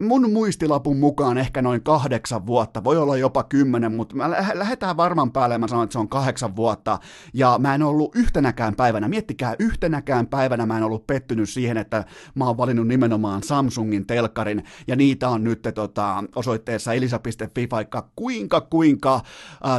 mun 0.00 0.32
muistilapun 0.32 0.96
mukaan 0.96 1.38
ehkä 1.38 1.62
noin 1.62 1.82
kahdeksan 1.82 2.46
vuotta, 2.46 2.84
voi 2.84 2.96
olla 2.96 3.16
jopa 3.16 3.42
kymmenen, 3.42 3.92
mutta 3.92 4.16
mä 4.16 4.30
lähdetään 4.30 4.96
varman 4.96 5.32
päälle, 5.32 5.58
mä 5.58 5.68
sanon, 5.68 5.84
että 5.84 5.92
se 5.92 5.98
on 5.98 6.08
kahdeksan 6.08 6.56
vuotta, 6.56 6.98
ja 7.34 7.56
mä 7.58 7.74
en 7.74 7.82
ollut 7.82 8.16
yhtenäkään 8.16 8.76
päivänä, 8.76 9.08
miettikää, 9.08 9.54
yhtenäkään 9.58 10.26
päivänä 10.26 10.66
mä 10.66 10.76
en 10.76 10.82
ollut 10.82 11.06
pettynyt 11.06 11.48
siihen, 11.48 11.76
että 11.76 12.04
mä 12.34 12.46
oon 12.46 12.56
valinnut 12.56 12.88
nimenomaan 12.88 13.42
Samsungin 13.42 14.06
telkkarin, 14.06 14.64
ja 14.86 14.96
niitä 14.96 15.28
on 15.28 15.44
nyt 15.44 15.68
tota, 15.74 16.24
osoitteessa 16.36 16.92
elisa.fi 16.92 17.68
vaikka 17.70 18.08
kuinka 18.16 18.60
kuinka 18.60 19.14
äh, 19.14 19.22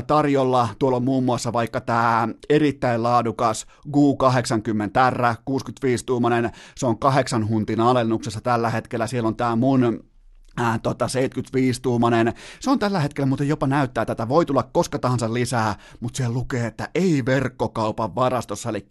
tarjolla, 0.07 0.69
tuolla 0.79 0.97
on 0.97 1.03
muun 1.03 1.23
muassa 1.23 1.53
vaikka 1.53 1.81
tämä 1.81 2.27
erittäin 2.49 3.03
laadukas 3.03 3.65
GU80R, 3.87 5.35
65-tuumainen, 5.49 6.51
se 6.75 6.85
on 6.85 6.99
kahdeksan 6.99 7.49
huntin 7.49 7.79
alennuksessa 7.79 8.41
tällä 8.41 8.69
hetkellä, 8.69 9.07
siellä 9.07 9.27
on 9.27 9.35
tämä 9.35 9.55
mun 9.55 10.10
Ää, 10.57 10.79
tota 10.79 11.05
75-tuumainen. 11.05 12.33
Se 12.59 12.69
on 12.69 12.79
tällä 12.79 12.99
hetkellä 12.99 13.25
muuten 13.25 13.47
jopa 13.47 13.67
näyttää 13.67 14.05
tätä, 14.05 14.27
voi 14.27 14.45
tulla 14.45 14.63
koska 14.63 14.99
tahansa 14.99 15.33
lisää, 15.33 15.75
mutta 15.99 16.17
siellä 16.17 16.33
lukee, 16.33 16.65
että 16.65 16.89
ei 16.95 17.25
verkkokaupan 17.25 18.15
varastossa, 18.15 18.69
eli 18.69 18.85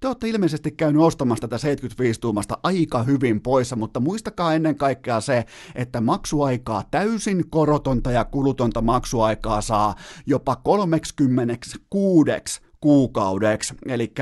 te 0.00 0.08
olette 0.08 0.28
ilmeisesti 0.28 0.70
käynyt 0.70 1.02
ostamassa 1.02 1.48
tätä 1.48 1.56
75-tuumasta 1.56 2.58
aika 2.62 3.02
hyvin 3.02 3.40
poissa, 3.40 3.76
mutta 3.76 4.00
muistakaa 4.00 4.54
ennen 4.54 4.76
kaikkea 4.76 5.20
se, 5.20 5.44
että 5.74 6.00
maksuaikaa 6.00 6.84
täysin 6.90 7.50
korotonta 7.50 8.10
ja 8.10 8.24
kulutonta 8.24 8.82
maksuaikaa 8.82 9.60
saa 9.60 9.94
jopa 10.26 10.56
36 10.56 12.65
kuukaudeksi. 12.86 13.74
Eli 13.86 14.12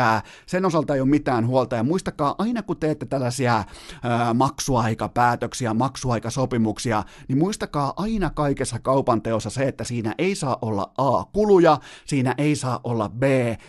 sen 0.46 0.64
osalta 0.64 0.94
ei 0.94 1.00
ole 1.00 1.08
mitään 1.08 1.46
huolta. 1.46 1.76
Ja 1.76 1.82
muistakaa, 1.82 2.34
aina 2.38 2.62
kun 2.62 2.76
teette 2.76 3.06
tällaisia 3.06 3.64
ää, 4.02 4.34
maksuaikapäätöksiä, 4.34 5.74
maksuaikasopimuksia, 5.74 7.02
niin 7.28 7.38
muistakaa 7.38 7.92
aina 7.96 8.30
kaikessa 8.30 8.78
kaupan 8.78 9.22
teossa 9.22 9.50
se, 9.50 9.62
että 9.62 9.84
siinä 9.84 10.14
ei 10.18 10.34
saa 10.34 10.58
olla 10.62 10.92
A, 10.98 11.24
kuluja, 11.24 11.78
siinä 12.06 12.34
ei 12.38 12.56
saa 12.56 12.80
olla 12.84 13.08
B, 13.08 13.22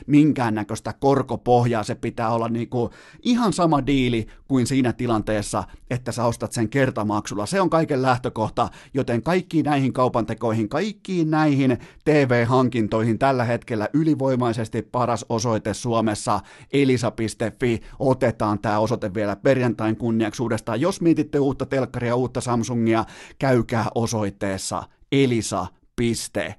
minkäännäköistä 0.07 0.93
korkopohjaa. 0.93 1.83
Se 1.83 1.95
pitää 1.95 2.29
olla 2.29 2.49
niinku 2.49 2.89
ihan 3.23 3.53
sama 3.53 3.85
diili 3.87 4.27
kuin 4.47 4.67
siinä 4.67 4.93
tilanteessa, 4.93 5.63
että 5.89 6.11
sä 6.11 6.25
ostat 6.25 6.51
sen 6.51 6.69
kertamaksulla. 6.69 7.45
Se 7.45 7.61
on 7.61 7.69
kaiken 7.69 8.01
lähtökohta, 8.01 8.69
joten 8.93 9.23
kaikkiin 9.23 9.65
näihin 9.65 9.93
kaupantekoihin, 9.93 10.69
kaikkiin 10.69 11.31
näihin 11.31 11.77
TV-hankintoihin 12.05 13.19
tällä 13.19 13.43
hetkellä 13.43 13.89
ylivoimaisesti 13.93 14.84
paras 14.91 15.25
osoite 15.29 15.73
Suomessa, 15.73 16.39
elisa.fi. 16.73 17.81
Otetaan 17.99 18.59
tämä 18.59 18.79
osoite 18.79 19.13
vielä 19.13 19.35
perjantain 19.35 19.95
kunniaksi 19.97 20.41
uudestaan. 20.41 20.81
Jos 20.81 21.01
mietitte 21.01 21.39
uutta 21.39 21.65
telkkaria, 21.65 22.15
uutta 22.15 22.41
Samsungia, 22.41 23.05
käykää 23.39 23.85
osoitteessa 23.95 24.83
elisa.fi. 25.11 26.55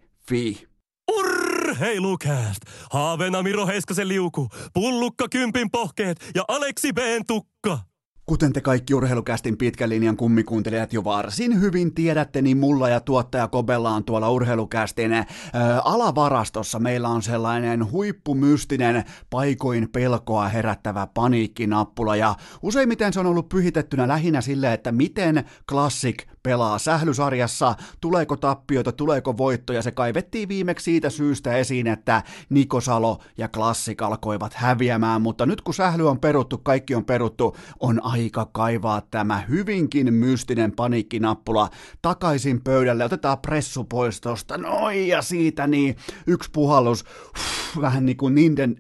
Urheilukääst! 1.13 2.63
Haavena 2.91 3.43
Miro 3.43 3.67
Heiskasen 3.67 4.09
liuku, 4.09 4.49
pullukka 4.75 5.29
kympin 5.29 5.71
pohkeet 5.71 6.31
ja 6.35 6.45
Aleksi 6.49 6.93
B 6.93 6.99
tukka. 7.27 7.79
Kuten 8.29 8.53
te 8.53 8.61
kaikki 8.61 8.95
urheilukästin 8.95 9.57
pitkän 9.57 9.89
linjan 9.89 10.17
kummikuuntelijat 10.17 10.93
jo 10.93 11.05
varsin 11.05 11.61
hyvin 11.61 11.95
tiedätte, 11.95 12.43
niin 12.43 12.59
mulla 12.59 12.89
ja 12.89 13.01
tuottaja 13.01 13.49
Kobella 13.49 13.91
on 13.91 14.05
tuolla 14.05 14.31
urheilukästin 14.31 15.13
ää, 15.13 15.27
alavarastossa. 15.85 16.79
Meillä 16.79 17.09
on 17.09 17.23
sellainen 17.23 17.91
huippumystinen, 17.93 19.05
paikoin 19.31 19.89
pelkoa 19.93 20.49
herättävä 20.49 21.07
paniikkinappula. 21.15 22.17
Ja 22.17 22.35
useimmiten 22.63 23.13
se 23.13 23.21
on 23.21 23.27
ollut 23.27 23.49
pyhitettynä 23.49 24.09
lähinnä 24.09 24.41
sille, 24.41 24.73
että 24.73 24.93
miten 24.93 25.45
Classic 25.69 26.25
pelaa 26.43 26.79
sählysarjassa, 26.79 27.75
tuleeko 28.01 28.37
tappioita, 28.37 28.93
tuleeko 28.93 29.37
voittoja, 29.37 29.83
se 29.83 29.91
kaivettiin 29.91 30.49
viimeksi 30.49 30.85
siitä 30.85 31.11
syystä 31.11 31.57
esiin, 31.57 31.87
että 31.87 32.23
Nikosalo 32.49 33.19
ja 33.39 33.49
Klassik 33.49 34.03
alkoivat 34.03 34.55
häviämään, 34.55 35.23
mutta 35.23 35.47
nyt 35.47 35.61
kun 35.61 35.75
sähly 35.75 36.09
on 36.09 36.21
peruttu, 36.21 36.59
kaikki 36.59 36.95
on 36.95 37.05
peruttu, 37.05 37.57
on 37.81 38.01
aika 38.17 38.47
kaivaa 38.53 39.01
tämä 39.01 39.43
hyvinkin 39.49 40.15
mystinen 40.15 40.73
paniikkinappula 40.73 41.71
takaisin 42.03 42.61
pöydälle, 42.65 43.05
otetaan 43.05 43.39
pressu 43.39 43.85
pois 43.85 44.21
tosta, 44.21 44.59
noin 44.59 45.09
ja 45.09 45.23
siitä 45.23 45.67
niin, 45.67 45.97
yksi 46.27 46.51
puhallus, 46.53 47.05
Uff, 47.39 47.81
vähän 47.81 48.07
niin 48.07 48.17
kuin 48.17 48.35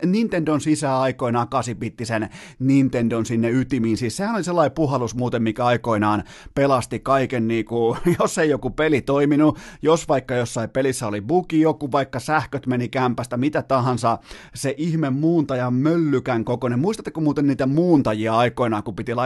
Nintendon 0.04 0.60
sisäaikoinaan 0.60 1.48
kasipittisen 1.48 2.28
Nintendon 2.58 3.26
sinne 3.26 3.50
ytimiin, 3.50 3.96
siis 3.96 4.16
sehän 4.16 4.34
oli 4.34 4.44
sellainen 4.44 4.74
puhallus 4.74 5.14
muuten, 5.14 5.42
mikä 5.42 5.64
aikoinaan 5.64 6.24
pelasti 6.54 7.00
kaiken 7.00 7.48
niin 7.48 7.56
niinku, 7.56 7.96
jos 8.20 8.38
ei 8.38 8.50
joku 8.50 8.70
peli 8.70 9.00
toiminut, 9.00 9.58
jos 9.82 10.08
vaikka 10.08 10.34
jossain 10.34 10.70
pelissä 10.70 11.06
oli 11.06 11.20
bugi, 11.20 11.60
joku 11.60 11.92
vaikka 11.92 12.20
sähköt 12.20 12.66
meni 12.66 12.88
kämpästä, 12.88 13.36
mitä 13.36 13.62
tahansa, 13.62 14.18
se 14.54 14.74
ihme 14.76 15.10
muuntaja 15.10 15.70
möllykän 15.70 16.44
kokoinen. 16.44 16.78
Muistatteko 16.78 17.20
muuten 17.20 17.46
niitä 17.46 17.66
muuntajia 17.66 18.36
aikoinaan, 18.36 18.82
kun 18.82 18.96
piti 18.96 19.14
laittaa 19.14 19.25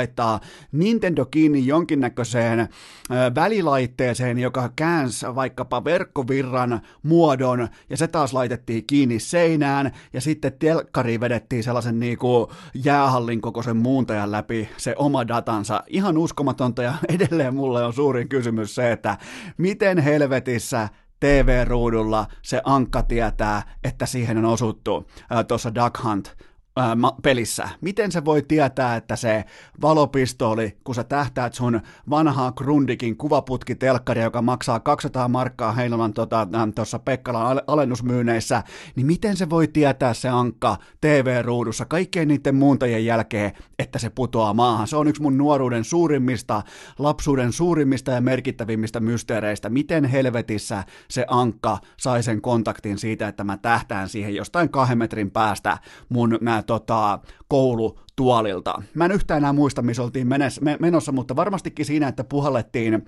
Nintendo 0.73 1.26
kiinni 1.26 1.66
jonkinnäköiseen 1.66 2.69
välilaitteeseen, 3.35 4.38
joka 4.38 4.71
käänsi 4.76 5.26
vaikkapa 5.35 5.85
verkkovirran 5.85 6.80
muodon, 7.02 7.69
ja 7.90 7.97
se 7.97 8.09
taas 8.09 8.33
laitettiin 8.33 8.87
kiinni 8.87 9.19
seinään, 9.19 9.92
ja 10.12 10.21
sitten 10.21 10.52
telkkari 10.59 11.21
vedettiin 11.21 11.64
sellaisen 11.64 12.00
niinku 12.00 12.52
jäähallin 12.85 13.40
kokoisen 13.40 13.76
muuntajan 13.76 14.33
läpi 14.33 14.69
se 14.76 14.95
oma 14.99 15.28
datansa. 15.28 15.83
Ihan 15.87 16.19
uskomatonta, 16.19 16.83
ja 16.83 16.95
edelleen 17.14 17.54
mulle 17.54 17.85
on 17.85 17.92
suuri 17.92 18.11
suurin 18.11 18.28
kysymys 18.28 18.75
se, 18.75 18.92
että 18.92 19.19
miten 19.59 19.99
helvetissä 19.99 20.88
TV-ruudulla 21.21 22.26
se 22.42 22.61
ankka 22.64 23.02
tietää, 23.02 23.62
että 23.85 24.07
siihen 24.07 24.38
on 24.38 24.45
osuttu 24.45 25.07
tuossa 25.49 25.75
Duck 25.75 26.04
Hunt 26.04 26.37
ää, 26.77 26.97
pelissä. 27.23 27.69
Miten 27.81 28.12
se 28.12 28.25
voi 28.25 28.43
tietää, 28.43 28.97
että 28.97 29.17
se 29.17 29.45
valopistooli, 29.83 30.77
kun 30.85 30.95
sä 30.95 31.05
tähtäät 31.05 31.55
sun 31.55 31.81
vanhaa 32.11 32.53
Grundikin 32.53 33.17
kuvaputkitelkkaria, 33.17 34.25
joka 34.25 34.43
maksaa 34.43 34.81
200 34.81 35.29
markkaa 35.29 35.73
Heinolan 35.73 36.15
tuossa 36.15 36.99
tota, 36.99 37.05
Pekkalan 37.05 37.62
alennusmyyneissä, 37.67 38.62
niin 38.97 39.07
miten 39.07 39.37
se 39.37 39.50
voi 39.50 39.69
tietää 39.69 40.15
se 40.15 40.29
ankka 40.29 40.77
TV-ruudussa 41.00 41.85
kaikkien 41.85 42.29
niiden 42.29 42.55
muuntajien 42.55 43.05
jälkeen, 43.05 43.53
että 43.79 43.99
se 43.99 44.11
putoaa 44.11 44.55
maahan? 44.55 44.89
Se 44.89 44.97
on 44.97 45.09
yksi 45.09 45.23
mun 45.23 45.39
nuoruuden 45.39 45.85
suurimmista, 45.85 46.62
lapsuuden 46.99 47.53
suurimmista 47.53 48.11
ja 48.11 48.21
merkittävimmistä 48.21 49.00
mysteereistä. 49.00 49.69
Miten 49.69 50.05
helvetissä 50.05 50.85
se 51.09 51.25
ankka 51.29 51.79
sai 51.97 52.23
sen 52.23 52.41
kontaktin 52.41 52.99
siitä, 52.99 53.29
että 53.29 53.45
mä 53.45 53.57
tähtään 53.57 54.09
siihen 54.09 54.35
jostain 54.35 54.69
kahden 54.69 54.99
metrin 54.99 55.31
päästä 55.31 55.79
mun 56.09 56.39
nää, 56.41 56.60
tota, 56.62 57.19
koulu 57.49 57.99
tuolilta. 58.21 58.83
Mä 58.95 59.05
en 59.05 59.12
yhtään 59.12 59.39
enää 59.39 59.53
muista, 59.53 59.83
missä 59.83 60.03
oltiin 60.03 60.29
menossa, 60.81 61.12
mutta 61.12 61.37
varmastikin 61.37 61.87
siinä, 61.87 62.09
että 62.09 62.25
puhallettiin 62.25 63.05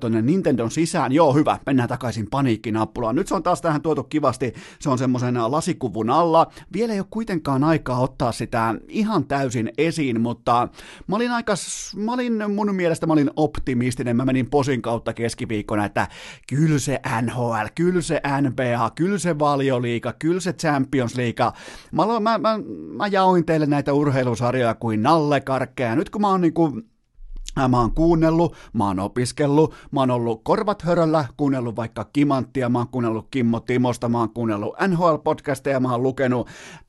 tuonne 0.00 0.22
Nintendon 0.22 0.70
sisään. 0.70 1.12
Joo, 1.12 1.34
hyvä, 1.34 1.58
mennään 1.66 1.88
takaisin 1.88 2.26
paniikkinappulaan. 2.30 3.16
Nyt 3.16 3.28
se 3.28 3.34
on 3.34 3.42
taas 3.42 3.60
tähän 3.60 3.82
tuotu 3.82 4.04
kivasti, 4.04 4.54
se 4.78 4.90
on 4.90 4.98
semmoisen 4.98 5.34
lasikuvun 5.34 6.10
alla. 6.10 6.46
Vielä 6.72 6.92
ei 6.92 7.00
ole 7.00 7.06
kuitenkaan 7.10 7.64
aikaa 7.64 8.00
ottaa 8.00 8.32
sitä 8.32 8.74
ihan 8.88 9.24
täysin 9.24 9.72
esiin, 9.78 10.20
mutta 10.20 10.68
mä 11.06 11.16
olin 11.16 11.30
aika, 11.30 11.54
mä 11.96 12.12
olin 12.12 12.50
mun 12.54 12.74
mielestä 12.74 13.06
mä 13.06 13.12
olin 13.12 13.30
optimistinen, 13.36 14.16
mä 14.16 14.24
menin 14.24 14.50
posin 14.50 14.82
kautta 14.82 15.12
keskiviikkona, 15.12 15.84
että 15.84 16.08
kyllä 16.48 16.78
se 16.78 17.00
NHL, 17.22 17.66
kyllä 17.74 18.00
se 18.00 18.20
NBA, 18.40 18.90
kyllä 18.94 19.18
se 19.18 19.38
valioliiga, 19.38 20.12
kyllä 20.12 20.40
se 20.40 20.52
Champions 20.52 21.16
League. 21.16 21.52
Mä, 21.92 22.06
mä, 22.20 22.38
mä, 22.38 22.58
mä 22.96 23.06
jaoin 23.06 23.46
teille 23.46 23.66
näitä 23.66 23.92
urheilusarjoja 23.92 24.55
sarjoja 24.56 24.74
kuin 24.74 25.02
nallekarkkeja. 25.02 25.96
Nyt 25.96 26.10
kun 26.10 26.20
mä 26.20 26.28
oon 26.28 26.40
niinku 26.40 26.82
Mä 27.68 27.80
oon 27.80 27.92
kuunnellut, 27.92 28.56
mä 28.72 28.86
oon 28.86 29.00
opiskellut, 29.00 29.74
mä 29.90 30.00
oon 30.00 30.10
ollut 30.10 30.40
korvat 30.44 30.82
höröllä, 30.82 31.24
kuunnellut 31.36 31.76
vaikka 31.76 32.04
Kimanttia, 32.04 32.68
mä 32.68 32.78
oon 32.78 32.88
kuunnellut 32.88 33.28
Kimmo 33.30 33.60
Timosta, 33.60 34.08
mä 34.08 34.18
oon 34.18 34.30
kuunnellut 34.30 34.76
NHL-podcasteja, 34.88 35.80
mä 35.80 35.92
oon 35.92 36.02
lukenut 36.02 36.48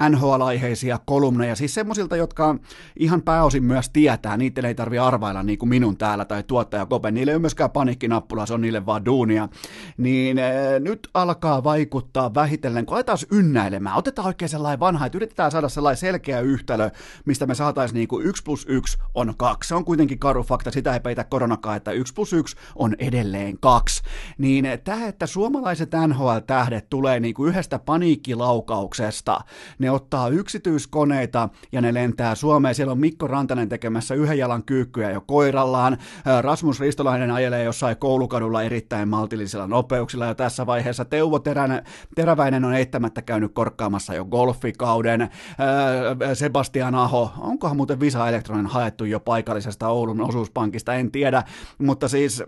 NHL-aiheisia 0.10 1.00
kolumneja, 1.06 1.56
siis 1.56 1.74
semmosilta, 1.74 2.16
jotka 2.16 2.56
ihan 3.00 3.22
pääosin 3.22 3.64
myös 3.64 3.90
tietää, 3.90 4.38
niiden 4.38 4.66
ei 4.66 4.76
tarvi 4.76 5.00
arvailla 5.00 5.44
niin 5.44 5.60
kuin 5.60 5.70
minun 5.70 5.98
täällä 5.98 6.26
tai 6.26 6.44
tuottaja 6.44 6.86
Kope, 6.86 7.12
niille 7.12 7.32
ei 7.32 7.36
ole 7.36 7.42
myöskään 7.42 7.72
panikkinappula, 7.72 8.46
se 8.46 8.54
on 8.54 8.62
niille 8.62 8.86
vaan 8.86 9.06
duunia, 9.06 9.50
niin 9.98 10.38
e, 10.38 10.80
nyt 10.80 11.10
alkaa 11.14 11.64
vaikuttaa 11.64 12.34
vähitellen, 12.34 12.86
kun 12.86 12.96
aletaan 12.98 13.18
ynnäilemään, 13.32 13.98
otetaan 13.98 14.28
oikein 14.28 14.50
sellainen 14.50 14.80
vanha, 14.80 15.06
että 15.06 15.18
yritetään 15.18 15.52
saada 15.52 15.70
sellainen 15.70 15.98
selkeä 15.98 16.40
yhtälö, 16.40 16.90
mistä 17.26 17.46
me 17.46 17.56
saataisiin 17.56 17.98
niin 17.98 18.08
kuin 18.08 18.26
1 18.26 18.44
plus 18.44 18.66
1 18.70 18.98
on 19.16 19.34
2, 19.38 19.68
se 19.68 19.76
on 19.76 19.86
kuitenkin 19.86 20.20
karu 20.20 20.44
fakta, 20.48 20.72
sitä 20.72 20.94
ei 20.94 21.00
peitä 21.00 21.24
koronakaan, 21.24 21.78
että 21.78 21.92
1 21.92 22.14
plus 22.14 22.34
1 22.34 22.56
on 22.76 22.96
edelleen 23.00 23.60
2. 23.60 24.02
Niin 24.38 24.66
tämä, 24.84 25.08
että 25.08 25.28
suomalaiset 25.28 25.90
NHL-tähdet 26.08 26.90
tulee 26.90 27.20
niin 27.20 27.34
kuin 27.34 27.50
yhdestä 27.50 27.80
paniikkilaukauksesta, 27.80 29.40
ne 29.80 29.92
ottaa 29.92 30.30
yksityiskoneita 30.30 31.50
ja 31.72 31.82
ne 31.82 31.94
lentää 31.94 32.36
Suomeen. 32.36 32.76
Siellä 32.76 32.92
on 32.92 33.00
Mikko 33.00 33.28
Rantanen 33.28 33.70
tekemässä 33.70 34.16
yhden 34.16 34.38
jalan 34.38 34.64
kyykkyä 34.64 35.12
jo 35.12 35.22
koirallaan. 35.22 35.98
Rasmus 36.42 36.80
Ristolainen 36.80 37.32
ajelee 37.32 37.64
jossain 37.64 37.98
koulukadulla 37.98 38.64
erittäin 38.64 39.10
maltillisilla 39.10 39.68
nopeuksilla 39.68 40.26
jo 40.26 40.36
tässä 40.36 40.66
vaiheessa. 40.66 41.06
Teuvo 41.06 41.40
Teränä, 41.40 41.84
Teräväinen 42.16 42.66
on 42.66 42.74
eittämättä 42.74 43.22
käynyt 43.22 43.54
korkkaamassa 43.54 44.14
jo 44.14 44.26
golfikauden. 44.26 45.30
Sebastian 46.34 46.96
Aho, 46.96 47.32
onkohan 47.38 47.78
muuten 47.78 48.00
Visa 48.00 48.30
Elektronin 48.30 48.66
haettu 48.66 49.06
jo 49.06 49.20
paikallisesta 49.20 49.88
Oulun 49.88 50.22
osuus 50.22 50.37
osuuspankista, 50.38 50.94
en 50.94 51.12
tiedä, 51.12 51.44
mutta 51.78 52.08
siis 52.08 52.44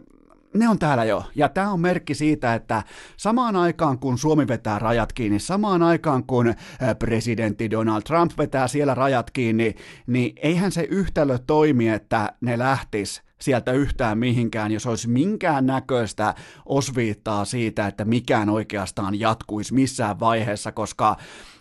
ne 0.53 0.69
on 0.69 0.79
täällä 0.79 1.05
jo. 1.05 1.23
Ja 1.35 1.49
tämä 1.49 1.71
on 1.71 1.79
merkki 1.79 2.15
siitä, 2.15 2.53
että 2.53 2.83
samaan 3.17 3.55
aikaan 3.55 3.99
kun 3.99 4.17
Suomi 4.17 4.47
vetää 4.47 4.79
rajat 4.79 5.13
kiinni, 5.13 5.39
samaan 5.39 5.83
aikaan 5.83 6.23
kun 6.23 6.53
presidentti 6.99 7.71
Donald 7.71 8.01
Trump 8.01 8.31
vetää 8.37 8.67
siellä 8.67 8.95
rajat 8.95 9.31
kiinni, 9.31 9.75
niin 10.07 10.33
eihän 10.41 10.71
se 10.71 10.81
yhtälö 10.81 11.37
toimi, 11.47 11.89
että 11.89 12.33
ne 12.41 12.57
lähtis 12.57 13.21
sieltä 13.41 13.71
yhtään 13.71 14.17
mihinkään, 14.17 14.71
jos 14.71 14.85
olisi 14.85 15.09
minkään 15.09 15.65
näköistä 15.65 16.35
osviittaa 16.65 17.45
siitä, 17.45 17.87
että 17.87 18.05
mikään 18.05 18.49
oikeastaan 18.49 19.19
jatkuisi 19.19 19.73
missään 19.73 20.19
vaiheessa, 20.19 20.71
koska 20.71 21.15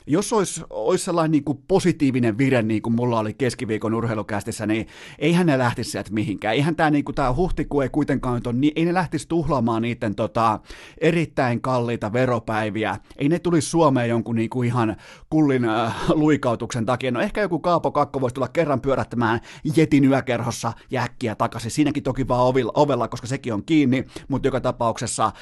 jos 0.08 0.32
olisi, 0.32 0.62
olisi 0.70 1.04
sellainen 1.04 1.30
niin 1.30 1.44
kuin 1.44 1.58
positiivinen 1.68 2.38
vire, 2.38 2.62
niin 2.62 2.82
kuin 2.82 2.94
mulla 2.94 3.18
oli 3.18 3.34
keskiviikon 3.34 3.94
urheilukästissä, 3.94 4.66
niin 4.66 4.86
eihän 5.18 5.46
ne 5.46 5.58
lähtisi 5.58 5.90
sieltä 5.90 6.12
mihinkään. 6.12 6.54
Eihän 6.54 6.76
tämä, 6.76 6.90
niin 6.90 7.04
kuin, 7.04 7.14
tämä 7.14 7.34
huhtikuu 7.34 7.80
ei 7.80 7.88
kuitenkaan 7.88 8.42
ole, 8.46 8.54
niin 8.54 8.72
ei 8.76 8.84
ne 8.84 8.94
lähtisi 8.94 9.28
tuhlaamaan 9.28 9.82
niiden 9.82 10.14
tota, 10.14 10.60
erittäin 11.00 11.60
kalliita 11.60 12.12
veropäiviä. 12.12 12.96
Ei 13.16 13.28
ne 13.28 13.38
tulisi 13.38 13.68
Suomeen 13.68 14.08
jonkun 14.08 14.36
niin 14.36 14.50
kuin 14.50 14.66
ihan 14.66 14.96
kullin 15.30 15.64
äh, 15.64 15.94
luikautuksen 16.08 16.86
takia. 16.86 17.10
No 17.10 17.20
ehkä 17.20 17.40
joku 17.40 17.58
Kaapo 17.58 17.90
Kakko 17.90 18.20
voisi 18.20 18.34
tulla 18.34 18.48
kerran 18.48 18.80
pyörättämään 18.80 19.40
jetin 19.76 20.04
yökerhossa 20.04 20.72
ja 20.90 21.02
äkkiä 21.02 21.34
takaisin. 21.34 21.70
Siinäkin 21.70 22.02
toki 22.02 22.28
vaan 22.28 22.54
ovella, 22.74 23.08
koska 23.08 23.26
sekin 23.26 23.54
on 23.54 23.64
kiinni, 23.64 24.04
mutta 24.28 24.48
joka 24.48 24.60
tapauksessa 24.60 25.32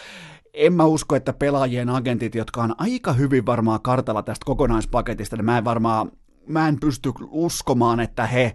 en 0.57 0.73
mä 0.73 0.85
usko, 0.85 1.17
että 1.17 1.33
pelaajien 1.33 1.89
agentit, 1.89 2.35
jotka 2.35 2.63
on 2.63 2.75
aika 2.79 3.13
hyvin 3.13 3.47
varmaan 3.47 3.83
kartalla 3.83 4.23
tästä 4.23 4.45
kokonaispaketista, 4.45 5.37
niin 5.37 5.45
mä 5.45 5.59
en 5.59 5.65
varmaan, 5.65 6.13
mä 6.47 6.69
en 6.69 6.81
pysty 6.81 7.13
uskomaan, 7.31 8.01
että 8.01 8.27
he 8.27 8.55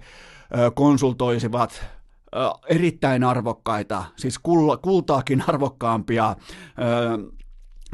konsultoisivat 0.73 1.85
erittäin 2.69 3.23
arvokkaita, 3.23 4.03
siis 4.15 4.39
kultaakin 4.81 5.43
arvokkaampia 5.47 6.35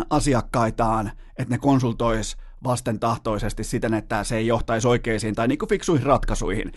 asiakkaitaan, 0.10 1.12
että 1.38 1.54
ne 1.54 1.58
konsultois 1.58 2.38
vastentahtoisesti 2.64 3.64
siten, 3.64 3.94
että 3.94 4.24
se 4.24 4.38
ei 4.38 4.48
johtaisi 4.48 4.88
oikeisiin 4.88 5.36
tai 5.36 5.48
niin 5.48 5.60
fiksuihin 5.70 6.06
ratkaisuihin. 6.06 6.72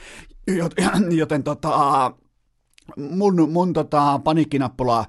Joten, 0.46 0.90
joten 1.20 1.42
tota, 1.42 2.12
mun, 2.96 3.50
mun 3.50 3.72
tota, 3.72 4.20
paniikkinappula 4.24 5.04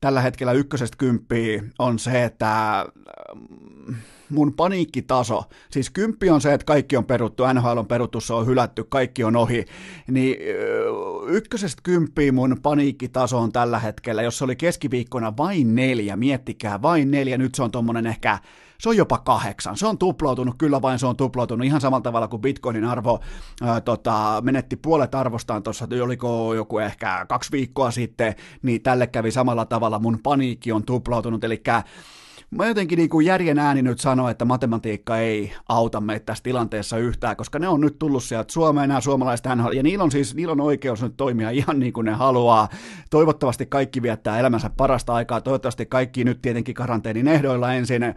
tällä 0.00 0.20
hetkellä 0.20 0.52
ykkösestä 0.52 0.96
kymppiä 0.96 1.62
on 1.78 1.98
se, 1.98 2.24
että 2.24 2.84
mm, 3.34 3.94
mun 4.30 4.54
paniikkitaso, 4.54 5.44
siis 5.70 5.90
kymppi 5.90 6.30
on 6.30 6.40
se, 6.40 6.54
että 6.54 6.64
kaikki 6.64 6.96
on 6.96 7.04
peruttu, 7.04 7.42
NHL 7.54 7.78
on 7.78 7.86
peruttu, 7.86 8.20
se 8.20 8.32
on 8.32 8.46
hylätty, 8.46 8.84
kaikki 8.84 9.24
on 9.24 9.36
ohi, 9.36 9.64
niin 10.10 10.36
ykkösestä 11.26 11.80
kymppiä 11.82 12.32
mun 12.32 12.56
paniikkitaso 12.62 13.38
on 13.38 13.52
tällä 13.52 13.78
hetkellä, 13.78 14.22
jos 14.22 14.38
se 14.38 14.44
oli 14.44 14.56
keskiviikkona 14.56 15.36
vain 15.36 15.74
neljä, 15.74 16.16
miettikää, 16.16 16.82
vain 16.82 17.10
neljä, 17.10 17.38
nyt 17.38 17.54
se 17.54 17.62
on 17.62 17.70
tommonen 17.70 18.06
ehkä 18.06 18.38
se 18.82 18.88
on 18.88 18.96
jopa 18.96 19.18
kahdeksan. 19.18 19.76
Se 19.76 19.86
on 19.86 19.98
tuplautunut, 19.98 20.54
kyllä 20.58 20.82
vain 20.82 20.98
se 20.98 21.06
on 21.06 21.16
tuplautunut 21.16 21.66
ihan 21.66 21.80
samalla 21.80 22.02
tavalla 22.02 22.28
kuin 22.28 22.42
Bitcoinin 22.42 22.84
arvo 22.84 23.20
ää, 23.62 23.80
tota, 23.80 24.42
menetti 24.44 24.76
puolet 24.76 25.14
arvostaan 25.14 25.62
tuossa, 25.62 25.88
oliko 26.02 26.54
joku 26.54 26.78
ehkä 26.78 27.26
kaksi 27.28 27.52
viikkoa 27.52 27.90
sitten, 27.90 28.34
niin 28.62 28.82
tälle 28.82 29.06
kävi 29.06 29.30
samalla 29.30 29.64
tavalla, 29.64 29.98
mun 29.98 30.18
paniikki 30.22 30.72
on 30.72 30.84
tuplautunut, 30.84 31.44
eli 31.44 31.62
Mä 32.50 32.66
jotenkin 32.66 32.96
niin 32.96 33.08
kuin 33.08 33.26
järjen 33.26 33.58
ääni 33.58 33.82
nyt 33.82 34.00
sanoa, 34.00 34.30
että 34.30 34.44
matematiikka 34.44 35.18
ei 35.18 35.52
auta 35.68 36.00
meitä 36.00 36.26
tässä 36.26 36.44
tilanteessa 36.44 36.98
yhtään, 36.98 37.36
koska 37.36 37.58
ne 37.58 37.68
on 37.68 37.80
nyt 37.80 37.98
tullut 37.98 38.24
sieltä 38.24 38.52
Suomeen 38.52 38.88
nämä 38.88 39.00
suomalaiset 39.00 39.46
NHL, 39.54 39.72
ja 39.72 39.82
niillä 39.82 40.04
on 40.04 40.10
siis 40.10 40.34
niillä 40.34 40.52
on 40.52 40.60
oikeus 40.60 41.02
nyt 41.02 41.16
toimia 41.16 41.50
ihan 41.50 41.78
niin 41.78 41.92
kuin 41.92 42.04
ne 42.04 42.12
haluaa. 42.12 42.68
Toivottavasti 43.10 43.66
kaikki 43.66 44.02
viettää 44.02 44.38
elämänsä 44.38 44.70
parasta 44.76 45.14
aikaa, 45.14 45.40
toivottavasti 45.40 45.86
kaikki 45.86 46.24
nyt 46.24 46.42
tietenkin 46.42 46.74
karanteenin 46.74 47.28
ehdoilla 47.28 47.74
ensin, 47.74 48.02
öö, 48.02 48.14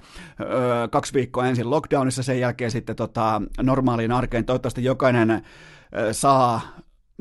kaksi 0.92 1.14
viikkoa 1.14 1.48
ensin 1.48 1.70
lockdownissa, 1.70 2.24
sen 2.24 2.40
jälkeen 2.40 2.72
sitten 2.72 2.96
tota, 2.96 3.42
normaaliin 3.62 4.12
arkeen, 4.12 4.46
toivottavasti 4.46 4.84
jokainen 4.84 5.32
öö, 5.32 6.14
saa 6.14 6.62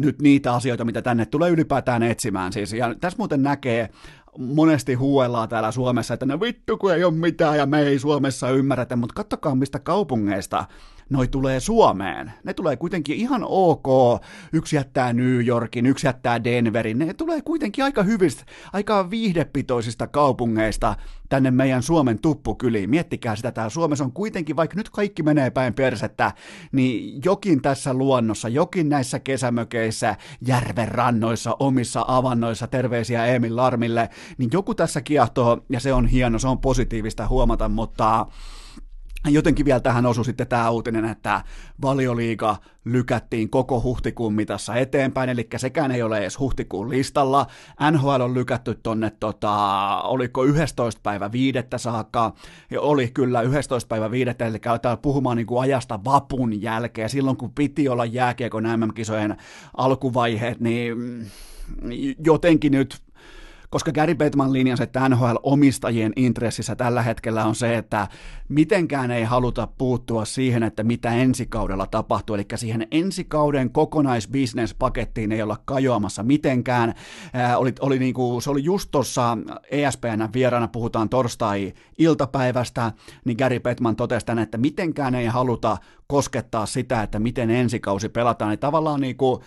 nyt 0.01 0.23
niitä 0.23 0.55
asioita, 0.55 0.85
mitä 0.85 1.03
tänne 1.03 1.27
tulee 1.27 1.51
ylipäätään 1.51 2.03
etsimään. 2.03 2.53
Siis, 2.53 2.73
ja 2.73 2.95
tässä 3.01 3.19
muuten 3.19 3.43
näkee 3.43 3.89
monesti 4.39 4.95
huuellaan 4.95 5.49
täällä 5.49 5.73
Suomessa, 5.73 6.15
että 6.15 6.27
no 6.27 6.41
vittu 6.41 6.79
kun 6.79 6.95
ei 6.95 7.05
ole 7.05 7.15
mitään 7.15 7.57
ja 7.59 7.67
me 7.67 7.83
ei 7.83 7.99
Suomessa 7.99 8.51
ymmärretä, 8.51 8.97
mutta 8.97 9.15
kattokaa 9.15 9.55
mistä 9.55 9.79
kaupungeista 9.79 10.65
noi 11.11 11.29
tulee 11.29 11.61
Suomeen. 11.61 12.33
Ne 12.45 12.55
tulee 12.55 12.77
kuitenkin 12.77 13.17
ihan 13.17 13.45
ok. 13.45 13.87
Yksi 14.53 14.77
jättää 14.77 15.13
New 15.13 15.47
Yorkin, 15.47 15.87
yksi 15.87 16.07
jättää 16.07 16.45
Denverin. 16.45 16.99
Ne 16.99 17.15
tulee 17.15 17.43
kuitenkin 17.43 17.85
aika 17.85 18.03
hyvistä, 18.03 18.45
aika 18.73 19.11
viihdepitoisista 19.11 20.07
kaupungeista 20.07 20.97
tänne 21.29 21.51
meidän 21.51 21.83
Suomen 21.83 22.21
tuppukyliin. 22.21 22.91
Miettikää 22.91 23.37
sitä, 23.37 23.53
täällä 23.53 23.71
Suomessa 23.71 24.05
on 24.05 24.13
kuitenkin, 24.13 24.57
vaikka 24.57 24.77
nyt 24.77 24.91
kaikki 24.91 25.23
menee 25.23 25.51
päin 25.51 25.75
persettä, 25.75 26.33
niin 26.73 27.21
jokin 27.25 27.63
tässä 27.63 27.95
luonnossa, 27.95 28.49
jokin 28.49 28.89
näissä 28.89 29.19
kesämökeissä, 29.19 30.17
järven 30.47 30.89
rannoissa, 30.89 31.57
omissa 31.59 32.05
avannoissa, 32.09 32.67
terveisiä 32.67 33.27
Emil 33.27 33.57
Larmille, 33.57 34.11
niin 34.39 34.51
joku 34.53 34.75
tässä 34.75 35.01
kiehtoo, 35.01 35.65
ja 35.69 35.81
se 35.81 35.93
on 35.93 36.07
hieno, 36.07 36.39
se 36.39 36.49
on 36.49 36.59
positiivista 36.59 37.29
huomata, 37.29 37.69
mutta 37.69 38.27
jotenkin 39.29 39.67
vielä 39.67 39.81
tähän 39.81 40.07
osui 40.07 40.25
sitten 40.25 40.47
tämä 40.47 40.71
uutinen, 40.71 41.05
että 41.05 41.45
valioliiga 41.83 42.57
lykättiin 42.85 43.51
koko 43.51 43.83
huhtikuun 43.83 44.35
mitassa 44.35 44.75
eteenpäin, 44.75 45.31
eli 45.31 45.49
sekään 45.57 45.93
ei 45.93 46.03
ole 46.03 46.19
edes 46.19 46.39
huhtikuun 46.39 46.91
listalla. 46.91 47.47
NHL 47.91 48.21
on 48.21 48.35
lykätty 48.35 48.81
tonne, 48.83 49.13
tota, 49.21 49.53
oliko 50.03 50.45
11. 50.45 51.01
päivä 51.03 51.33
viidettä 51.33 51.79
saakka, 51.79 52.35
ja 52.71 52.81
oli 52.81 53.09
kyllä 53.09 53.41
11. 53.41 53.89
päivä 53.89 54.11
viidettä, 54.11 54.47
eli 54.47 54.59
aletaan 54.67 54.99
puhumaan 54.99 55.37
niin 55.37 55.47
kuin 55.47 55.63
ajasta 55.63 56.05
vapun 56.05 56.63
jälkeen, 56.63 57.11
silloin 57.11 57.37
kun 57.37 57.53
piti 57.53 57.89
olla 57.89 58.05
jääkiekon 58.05 58.65
MM-kisojen 58.65 59.37
alkuvaiheet, 59.77 60.61
niin 60.61 60.97
jotenkin 62.25 62.73
nyt 62.73 63.10
koska 63.71 63.93
Gary 63.93 64.15
Bettman 64.15 64.53
linjasi, 64.53 64.83
että 64.83 65.09
NHL-omistajien 65.09 66.13
intressissä 66.17 66.77
tällä 66.77 67.03
hetkellä 67.03 67.45
on 67.45 67.55
se, 67.55 67.77
että 67.77 68.09
mitenkään 68.49 69.11
ei 69.11 69.25
haluta 69.25 69.69
puuttua 69.79 70.25
siihen, 70.25 70.63
että 70.63 70.83
mitä 70.83 71.13
ensi 71.13 71.47
kaudella 71.47 71.87
tapahtuu, 71.87 72.35
eli 72.35 72.47
siihen 72.55 72.87
ensi 72.91 73.25
kauden 73.25 73.71
kokonaisbisnespakettiin 73.71 75.33
ei 75.33 75.43
olla 75.43 75.57
kajoamassa 75.65 76.23
mitenkään. 76.23 76.95
Ää, 77.33 77.59
oli, 77.59 77.73
oli 77.81 77.99
niinku, 77.99 78.41
se 78.41 78.51
oli 78.51 78.65
just 78.65 78.91
tuossa 78.91 79.39
ESPN 79.71 80.29
vieraana, 80.35 80.69
puhutaan 80.69 81.09
torstai-iltapäivästä, 81.09 82.93
niin 83.25 83.37
Gary 83.39 83.61
Bettman 83.61 83.97
totesi 83.97 84.27
tänne, 84.27 84.43
että 84.43 84.59
mitenkään 84.59 85.15
ei 85.15 85.27
haluta 85.27 85.77
koskettaa 86.07 86.67
sitä, 86.67 87.03
että 87.03 87.19
miten 87.19 87.51
ensikausi 87.51 88.09
pelataan, 88.09 88.49
niin 88.49 88.59
tavallaan 88.59 89.01
niinku, 89.01 89.43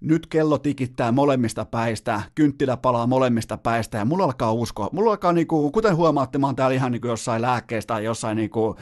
nyt 0.00 0.26
kello 0.26 0.58
tikittää 0.58 1.12
molemmista 1.12 1.64
päistä, 1.64 2.22
kynttilä 2.34 2.76
palaa 2.76 3.06
molemmista 3.06 3.58
päistä 3.58 3.98
ja 3.98 4.04
mulla 4.04 4.24
alkaa 4.24 4.52
uskoa. 4.52 4.88
Mulla 4.92 5.10
alkaa, 5.10 5.32
niinku, 5.32 5.70
kuten 5.70 5.96
huomaatte, 5.96 6.38
mä 6.38 6.46
oon 6.46 6.56
täällä 6.56 6.74
ihan 6.74 6.92
niinku 6.92 7.08
jossain 7.08 7.42
lääkkeestä 7.42 7.94
tai 7.94 8.04
jossain 8.04 8.36
niinku, 8.36 8.76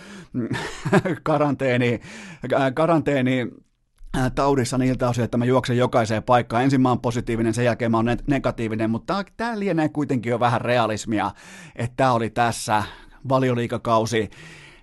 karanteeni, 1.22 2.00
karanteeni 2.74 3.48
taudissa 4.34 4.78
niiltä 4.78 5.08
osin, 5.08 5.24
että 5.24 5.38
mä 5.38 5.44
juoksen 5.44 5.76
jokaiseen 5.76 6.22
paikkaan. 6.22 6.64
Ensin 6.64 6.80
mä 6.80 6.88
oon 6.88 7.00
positiivinen, 7.00 7.54
sen 7.54 7.64
jälkeen 7.64 7.90
mä 7.90 7.96
oon 7.96 8.16
negatiivinen, 8.26 8.90
mutta 8.90 9.24
tää 9.36 9.58
lienee 9.58 9.88
kuitenkin 9.88 10.30
jo 10.30 10.40
vähän 10.40 10.60
realismia, 10.60 11.30
että 11.76 11.94
tää 11.96 12.12
oli 12.12 12.30
tässä 12.30 12.82
valioliikakausi 13.28 14.30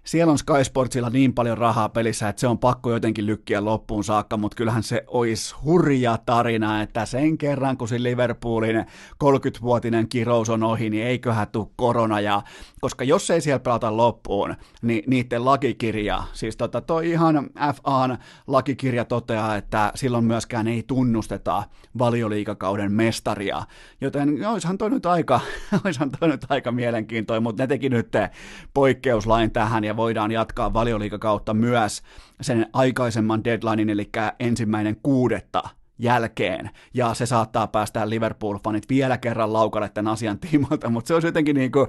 siellä 0.03 0.31
on 0.31 0.37
Sky 0.37 0.63
Sportsilla 0.63 1.09
niin 1.09 1.33
paljon 1.33 1.57
rahaa 1.57 1.89
pelissä, 1.89 2.29
että 2.29 2.39
se 2.39 2.47
on 2.47 2.59
pakko 2.59 2.91
jotenkin 2.91 3.25
lykkiä 3.25 3.65
loppuun 3.65 4.03
saakka, 4.03 4.37
mutta 4.37 4.55
kyllähän 4.55 4.83
se 4.83 5.03
olisi 5.07 5.55
hurja 5.63 6.17
tarina, 6.25 6.81
että 6.81 7.05
sen 7.05 7.37
kerran 7.37 7.77
kun 7.77 7.87
se 7.87 8.03
Liverpoolin 8.03 8.85
30-vuotinen 9.23 10.07
kirous 10.07 10.49
on 10.49 10.63
ohi, 10.63 10.89
niin 10.89 11.07
eiköhän 11.07 11.47
tule 11.47 11.67
korona, 11.75 12.19
ja 12.19 12.41
koska 12.81 13.03
jos 13.03 13.29
ei 13.29 13.41
siellä 13.41 13.59
pelata 13.59 13.97
loppuun, 13.97 14.55
niin 14.81 15.03
niiden 15.07 15.45
lakikirja, 15.45 16.23
siis 16.33 16.57
tota 16.57 16.81
toi 16.81 17.09
ihan 17.09 17.49
FAn 17.83 18.17
lakikirja 18.47 19.05
toteaa, 19.05 19.55
että 19.55 19.91
silloin 19.95 20.25
myöskään 20.25 20.67
ei 20.67 20.83
tunnusteta 20.87 21.63
valioliikakauden 21.97 22.91
mestaria, 22.91 23.63
joten 24.01 24.47
olisihan 24.47 24.77
toi 24.77 24.89
nyt 24.89 25.05
aika, 25.05 25.41
olisihan 25.85 26.11
toi 26.19 26.29
nyt 26.29 26.45
aika 26.49 26.71
mielenkiintoinen, 26.71 27.43
mutta 27.43 27.63
ne 27.63 27.67
teki 27.67 27.89
nyt 27.89 28.11
poikkeuslain 28.73 29.51
tähän, 29.51 29.83
ja 29.83 29.92
voidaan 29.95 30.31
jatkaa 30.31 30.73
valioliikakautta 30.73 31.53
myös 31.53 32.03
sen 32.41 32.69
aikaisemman 32.73 33.43
deadlinein, 33.43 33.89
eli 33.89 34.09
ensimmäinen 34.39 34.97
kuudetta 35.03 35.63
jälkeen, 35.99 36.69
ja 36.93 37.13
se 37.13 37.25
saattaa 37.25 37.67
päästä 37.67 38.09
Liverpool-fanit 38.09 38.83
vielä 38.89 39.17
kerran 39.17 39.53
laukalle 39.53 39.89
tämän 39.89 40.13
asian 40.13 40.39
tiimoilta, 40.39 40.89
mutta 40.89 41.07
se 41.07 41.13
olisi 41.13 41.27
jotenkin 41.27 41.55
niin 41.55 41.71
kuin, 41.71 41.87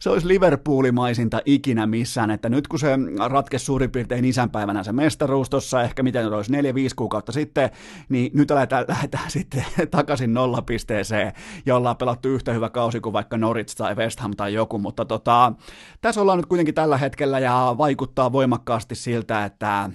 se 0.00 0.10
olisi 0.10 0.28
Liverpoolimaisinta 0.28 1.40
ikinä 1.44 1.86
missään, 1.86 2.30
että 2.30 2.48
nyt 2.48 2.68
kun 2.68 2.78
se 2.78 2.88
ratkesi 3.30 3.64
suurin 3.64 3.90
piirtein 3.90 4.24
isänpäivänä 4.24 4.82
se 4.82 4.92
mestaruus 4.92 5.50
tuossa, 5.50 5.82
ehkä 5.82 6.02
miten 6.02 6.32
olisi 6.32 6.52
neljä, 6.52 6.74
viisi 6.74 6.96
kuukautta 6.96 7.32
sitten, 7.32 7.70
niin 8.08 8.30
nyt 8.34 8.50
lähdetään, 8.50 8.84
lähdetään 8.88 9.30
sitten 9.30 9.64
takaisin 9.90 10.34
nollapisteeseen, 10.34 11.32
ja 11.66 11.76
ollaan 11.76 11.96
pelattu 11.96 12.28
yhtä 12.28 12.52
hyvä 12.52 12.70
kausi 12.70 13.00
kuin 13.00 13.12
vaikka 13.12 13.38
Norwich 13.38 13.76
tai 13.76 13.94
West 13.94 14.20
Ham 14.20 14.32
tai 14.36 14.54
joku, 14.54 14.78
mutta 14.78 15.04
tota, 15.04 15.52
tässä 16.00 16.20
ollaan 16.20 16.38
nyt 16.38 16.46
kuitenkin 16.46 16.74
tällä 16.74 16.98
hetkellä, 16.98 17.38
ja 17.38 17.74
vaikuttaa 17.78 18.32
voimakkaasti 18.32 18.94
siltä, 18.94 19.44
että 19.44 19.90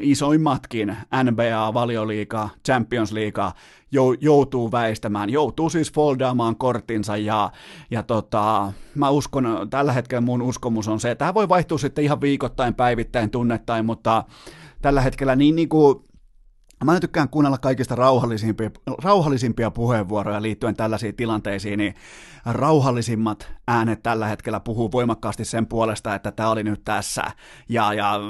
isoimmatkin 0.00 0.96
NBA, 1.24 1.74
valioliiga, 1.74 2.48
Champions 2.66 3.12
League 3.12 3.44
joutuu 4.20 4.72
väistämään, 4.72 5.30
joutuu 5.30 5.70
siis 5.70 5.92
foldaamaan 5.92 6.56
korttinsa 6.56 7.16
ja, 7.16 7.50
ja 7.90 8.02
tota, 8.02 8.72
mä 8.94 9.10
uskon, 9.10 9.66
tällä 9.70 9.92
hetkellä 9.92 10.20
mun 10.20 10.42
uskomus 10.42 10.88
on 10.88 11.00
se, 11.00 11.10
että 11.10 11.18
tämä 11.24 11.34
voi 11.34 11.48
vaihtua 11.48 11.78
sitten 11.78 12.04
ihan 12.04 12.20
viikoittain, 12.20 12.74
päivittäin, 12.74 13.30
tunnettain, 13.30 13.86
mutta 13.86 14.24
tällä 14.82 15.00
hetkellä 15.00 15.36
niin, 15.36 15.56
niin 15.56 15.68
kuin 15.68 16.04
Mä 16.84 17.00
tykkään 17.00 17.28
kuunnella 17.28 17.58
kaikista 17.58 17.94
rauhallisimpia, 17.94 18.70
rauhallisimpia 19.02 19.70
puheenvuoroja 19.70 20.42
liittyen 20.42 20.76
tällaisiin 20.76 21.16
tilanteisiin, 21.16 21.78
niin 21.78 21.94
rauhallisimmat 22.46 23.52
äänet 23.68 24.02
tällä 24.02 24.26
hetkellä 24.26 24.60
puhuu 24.60 24.92
voimakkaasti 24.92 25.44
sen 25.44 25.66
puolesta, 25.66 26.14
että 26.14 26.32
tämä 26.32 26.50
oli 26.50 26.64
nyt 26.64 26.84
tässä, 26.84 27.22
ja, 27.68 27.92
ja 27.92 28.20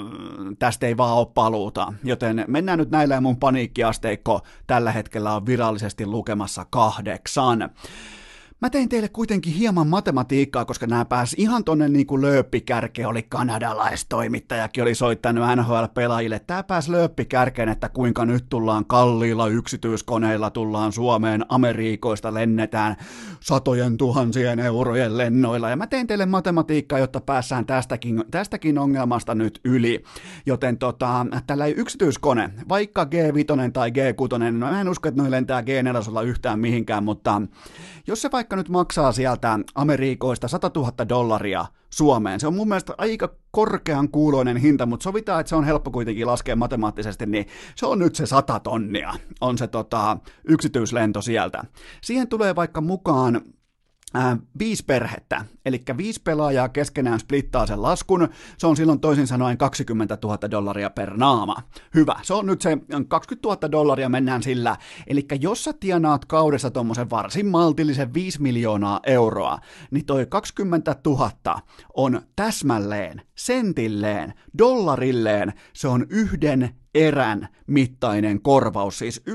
tästä 0.58 0.86
ei 0.86 0.96
vaan 0.96 1.16
ole 1.16 1.26
paluuta. 1.34 1.92
Joten 2.04 2.44
mennään 2.48 2.78
nyt 2.78 2.90
näillä 2.90 3.14
ja 3.14 3.20
mun 3.20 3.36
paniikkiasteikko 3.36 4.40
tällä 4.66 4.92
hetkellä 4.92 5.34
on 5.34 5.46
virallisesti 5.46 6.06
lukemassa 6.06 6.66
kahdeksan. 6.70 7.70
Mä 8.60 8.70
tein 8.70 8.88
teille 8.88 9.08
kuitenkin 9.08 9.52
hieman 9.52 9.86
matematiikkaa, 9.86 10.64
koska 10.64 10.86
nämä 10.86 11.04
pääsi 11.04 11.36
ihan 11.38 11.64
tonne 11.64 11.88
niin 11.88 12.06
kuin 12.06 12.22
lööppikärke, 12.22 13.06
oli 13.06 13.22
kanadalaistoimittajakin, 13.22 14.82
oli 14.82 14.94
soittanut 14.94 15.44
NHL-pelaajille. 15.56 16.40
Tää 16.46 16.62
pääsi 16.62 16.92
lööppikärkeen, 16.92 17.68
että 17.68 17.88
kuinka 17.88 18.24
nyt 18.24 18.44
tullaan 18.48 18.84
kalliilla 18.84 19.48
yksityiskoneilla, 19.48 20.50
tullaan 20.50 20.92
Suomeen, 20.92 21.44
Amerikoista 21.48 22.34
lennetään 22.34 22.96
satojen 23.40 23.96
tuhansien 23.96 24.58
eurojen 24.58 25.18
lennoilla. 25.18 25.70
Ja 25.70 25.76
mä 25.76 25.86
tein 25.86 26.06
teille 26.06 26.26
matematiikkaa, 26.26 26.98
jotta 26.98 27.20
päässään 27.20 27.66
tästäkin, 27.66 28.24
tästäkin 28.30 28.78
ongelmasta 28.78 29.34
nyt 29.34 29.60
yli. 29.64 30.02
Joten 30.46 30.78
tota, 30.78 31.26
tällä 31.46 31.66
yksityiskone, 31.66 32.50
vaikka 32.68 33.04
G5 33.04 33.70
tai 33.72 33.90
G6, 33.90 34.38
no 34.52 34.70
mä 34.70 34.80
en 34.80 34.88
usko, 34.88 35.08
että 35.08 35.20
noin 35.22 35.30
lentää 35.30 35.60
G4 35.60 36.24
yhtään 36.26 36.60
mihinkään, 36.60 37.04
mutta 37.04 37.42
jos 38.06 38.22
se 38.22 38.28
vaikka 38.32 38.45
nyt 38.52 38.68
maksaa 38.68 39.12
sieltä 39.12 39.58
Amerikoista 39.74 40.48
100 40.48 40.70
000 40.76 41.08
dollaria 41.08 41.66
Suomeen, 41.90 42.40
se 42.40 42.46
on 42.46 42.54
mun 42.54 42.68
mielestä 42.68 42.94
aika 42.98 43.34
korkean 43.50 44.08
kuuloinen 44.08 44.56
hinta, 44.56 44.86
mutta 44.86 45.04
sovitaan, 45.04 45.40
että 45.40 45.48
se 45.48 45.56
on 45.56 45.64
helppo 45.64 45.90
kuitenkin 45.90 46.26
laskea 46.26 46.56
matemaattisesti, 46.56 47.26
niin 47.26 47.46
se 47.76 47.86
on 47.86 47.98
nyt 47.98 48.14
se 48.14 48.26
100 48.26 48.60
tonnia, 48.60 49.14
on 49.40 49.58
se 49.58 49.66
tota, 49.66 50.16
yksityislento 50.44 51.22
sieltä. 51.22 51.64
Siihen 52.02 52.28
tulee 52.28 52.56
vaikka 52.56 52.80
mukaan 52.80 53.40
äh, 54.16 54.38
viisi 54.58 54.84
perhettä, 54.84 55.44
eli 55.64 55.82
viisi 55.96 56.20
pelaajaa 56.22 56.68
keskenään 56.68 57.20
splittaa 57.20 57.66
sen 57.66 57.82
laskun, 57.82 58.28
se 58.58 58.66
on 58.66 58.76
silloin 58.76 59.00
toisin 59.00 59.26
sanoen 59.26 59.58
20 59.58 60.18
000 60.22 60.50
dollaria 60.50 60.90
per 60.90 61.16
naama. 61.16 61.56
Hyvä, 61.94 62.16
se 62.22 62.34
on 62.34 62.46
nyt 62.46 62.60
se 62.60 62.78
20 63.08 63.48
000 63.48 63.72
dollaria 63.72 64.08
mennään 64.08 64.42
sillä, 64.42 64.76
eli 65.06 65.26
jos 65.40 65.64
sä 65.64 65.72
tienaat 65.72 66.24
kaudessa 66.24 66.70
tuommoisen 66.70 67.10
varsin 67.10 67.46
maltillisen 67.46 68.14
5 68.14 68.42
miljoonaa 68.42 69.00
euroa, 69.06 69.58
niin 69.90 70.04
toi 70.04 70.26
20 70.26 70.96
000 71.06 71.30
on 71.94 72.20
täsmälleen, 72.36 73.22
sentilleen, 73.34 74.34
dollarilleen, 74.58 75.52
se 75.72 75.88
on 75.88 76.06
yhden 76.10 76.70
erän 76.96 77.48
mittainen 77.66 78.42
korvaus, 78.42 78.98
siis 78.98 79.22
1-20 79.30 79.32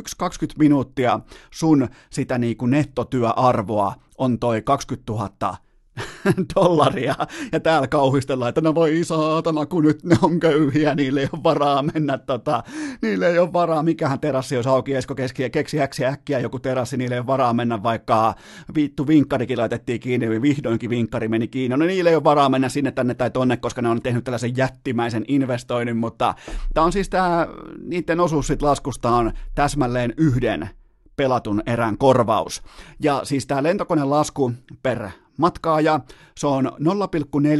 minuuttia 0.58 1.19
sun 1.52 1.89
sitä 2.10 2.38
niin 2.38 2.58
kuin 2.58 2.71
nettotyöarvoa 2.71 3.95
on 4.17 4.39
toi 4.39 4.62
20 4.62 5.13
000 5.13 5.58
dollaria, 6.56 7.16
ja 7.52 7.60
täällä 7.60 7.88
kauhistellaan, 7.88 8.50
että 8.50 8.62
no 8.62 8.76
voi 8.76 9.04
saatana, 9.04 9.66
kun 9.66 9.84
nyt 9.84 10.04
ne 10.04 10.16
on 10.22 10.40
köyhiä, 10.40 10.96
niille 10.96 11.20
ei 11.20 11.28
ole 11.34 11.44
varaa 11.44 11.84
mennä, 11.84 12.18
tota, 12.18 12.64
niille 13.02 13.30
ei 13.30 13.40
ole 13.40 13.54
varaa, 13.54 13.84
mikähän 13.84 14.20
terassi 14.20 14.56
jos 14.56 14.68
auki, 14.68 14.96
Esko 14.96 15.16
keski, 15.16 15.50
keksi 15.50 15.82
äksiä 15.82 16.10
äkkiä 16.10 16.40
joku 16.40 16.60
terassi, 16.60 16.98
niille 16.98 17.16
ei 17.16 17.20
ole 17.20 17.28
varaa 17.28 17.54
mennä, 17.54 17.84
vaikka 17.84 18.36
vittu 18.76 19.08
vinkkarikin 19.08 19.58
laitettiin 19.58 20.00
kiinni, 20.00 20.42
vihdoinkin 20.42 20.90
vinkkari 20.90 21.28
meni 21.28 21.48
kiinni, 21.48 21.78
no 21.78 21.86
niille 21.86 22.10
ei 22.10 22.16
ole 22.16 22.24
varaa 22.24 22.50
mennä 22.50 22.70
sinne 22.70 22.92
tänne 22.92 23.14
tai 23.14 23.32
tonne, 23.32 23.58
koska 23.58 23.82
ne 23.82 23.90
on 23.90 24.02
tehnyt 24.02 24.24
tällaisen 24.24 24.58
jättimäisen 24.58 25.26
investoinnin, 25.28 25.98
mutta 25.98 26.36
tämä 26.74 26.86
on 26.86 26.92
siis 26.92 27.10
tämä, 27.10 27.48
niiden 27.84 28.20
osuus 28.20 28.48
sit 28.48 28.62
laskusta 28.62 29.10
on 29.10 29.32
täsmälleen 29.56 30.14
yhden 30.18 30.70
pelatun 31.16 31.62
erän 31.66 31.98
korvaus. 31.98 32.62
Ja 33.00 33.22
siis 33.24 33.48
tämä 33.48 33.64
lentokoneen 33.64 34.10
lasku 34.10 34.52
per 34.84 35.10
matkaa 35.38 35.82
ja 35.82 36.00
se 36.38 36.48
on 36.48 36.72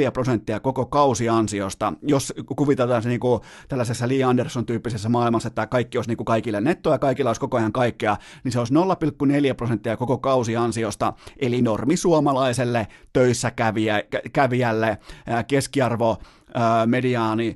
0,4 0.06 0.12
prosenttia 0.14 0.60
koko 0.60 0.86
kausiansiosta, 0.86 1.94
jos 2.02 2.34
kuvitellaan 2.56 3.04
se 3.04 3.10
niin 3.10 3.20
kuin 3.20 3.42
tällaisessa 3.68 4.08
Lee 4.08 4.24
Anderson-tyyppisessä 4.24 5.10
maailmassa, 5.10 5.48
että 5.48 5.68
kaikki 5.68 5.98
olisi 5.98 6.10
niin 6.10 6.18
kuin 6.18 6.26
kaikille 6.26 6.62
nettoa 6.62 6.94
ja 6.94 7.00
kaikilla 7.00 7.30
olisi 7.30 7.42
koko 7.42 7.58
ajan 7.58 7.72
kaikkea, 7.72 8.18
niin 8.44 8.52
se 8.52 8.60
olisi 8.60 8.74
0,4 8.74 8.80
prosenttia 9.58 9.98
koko 9.98 10.18
kausiansiosta, 10.18 11.14
eli 11.38 11.62
normi 11.62 11.98
suomalaiselle 11.98 12.88
töissä 13.14 13.52
kävijä, 13.52 14.04
kävijälle 14.34 14.98
keskiarvo 15.48 16.18
mediaani 16.86 17.56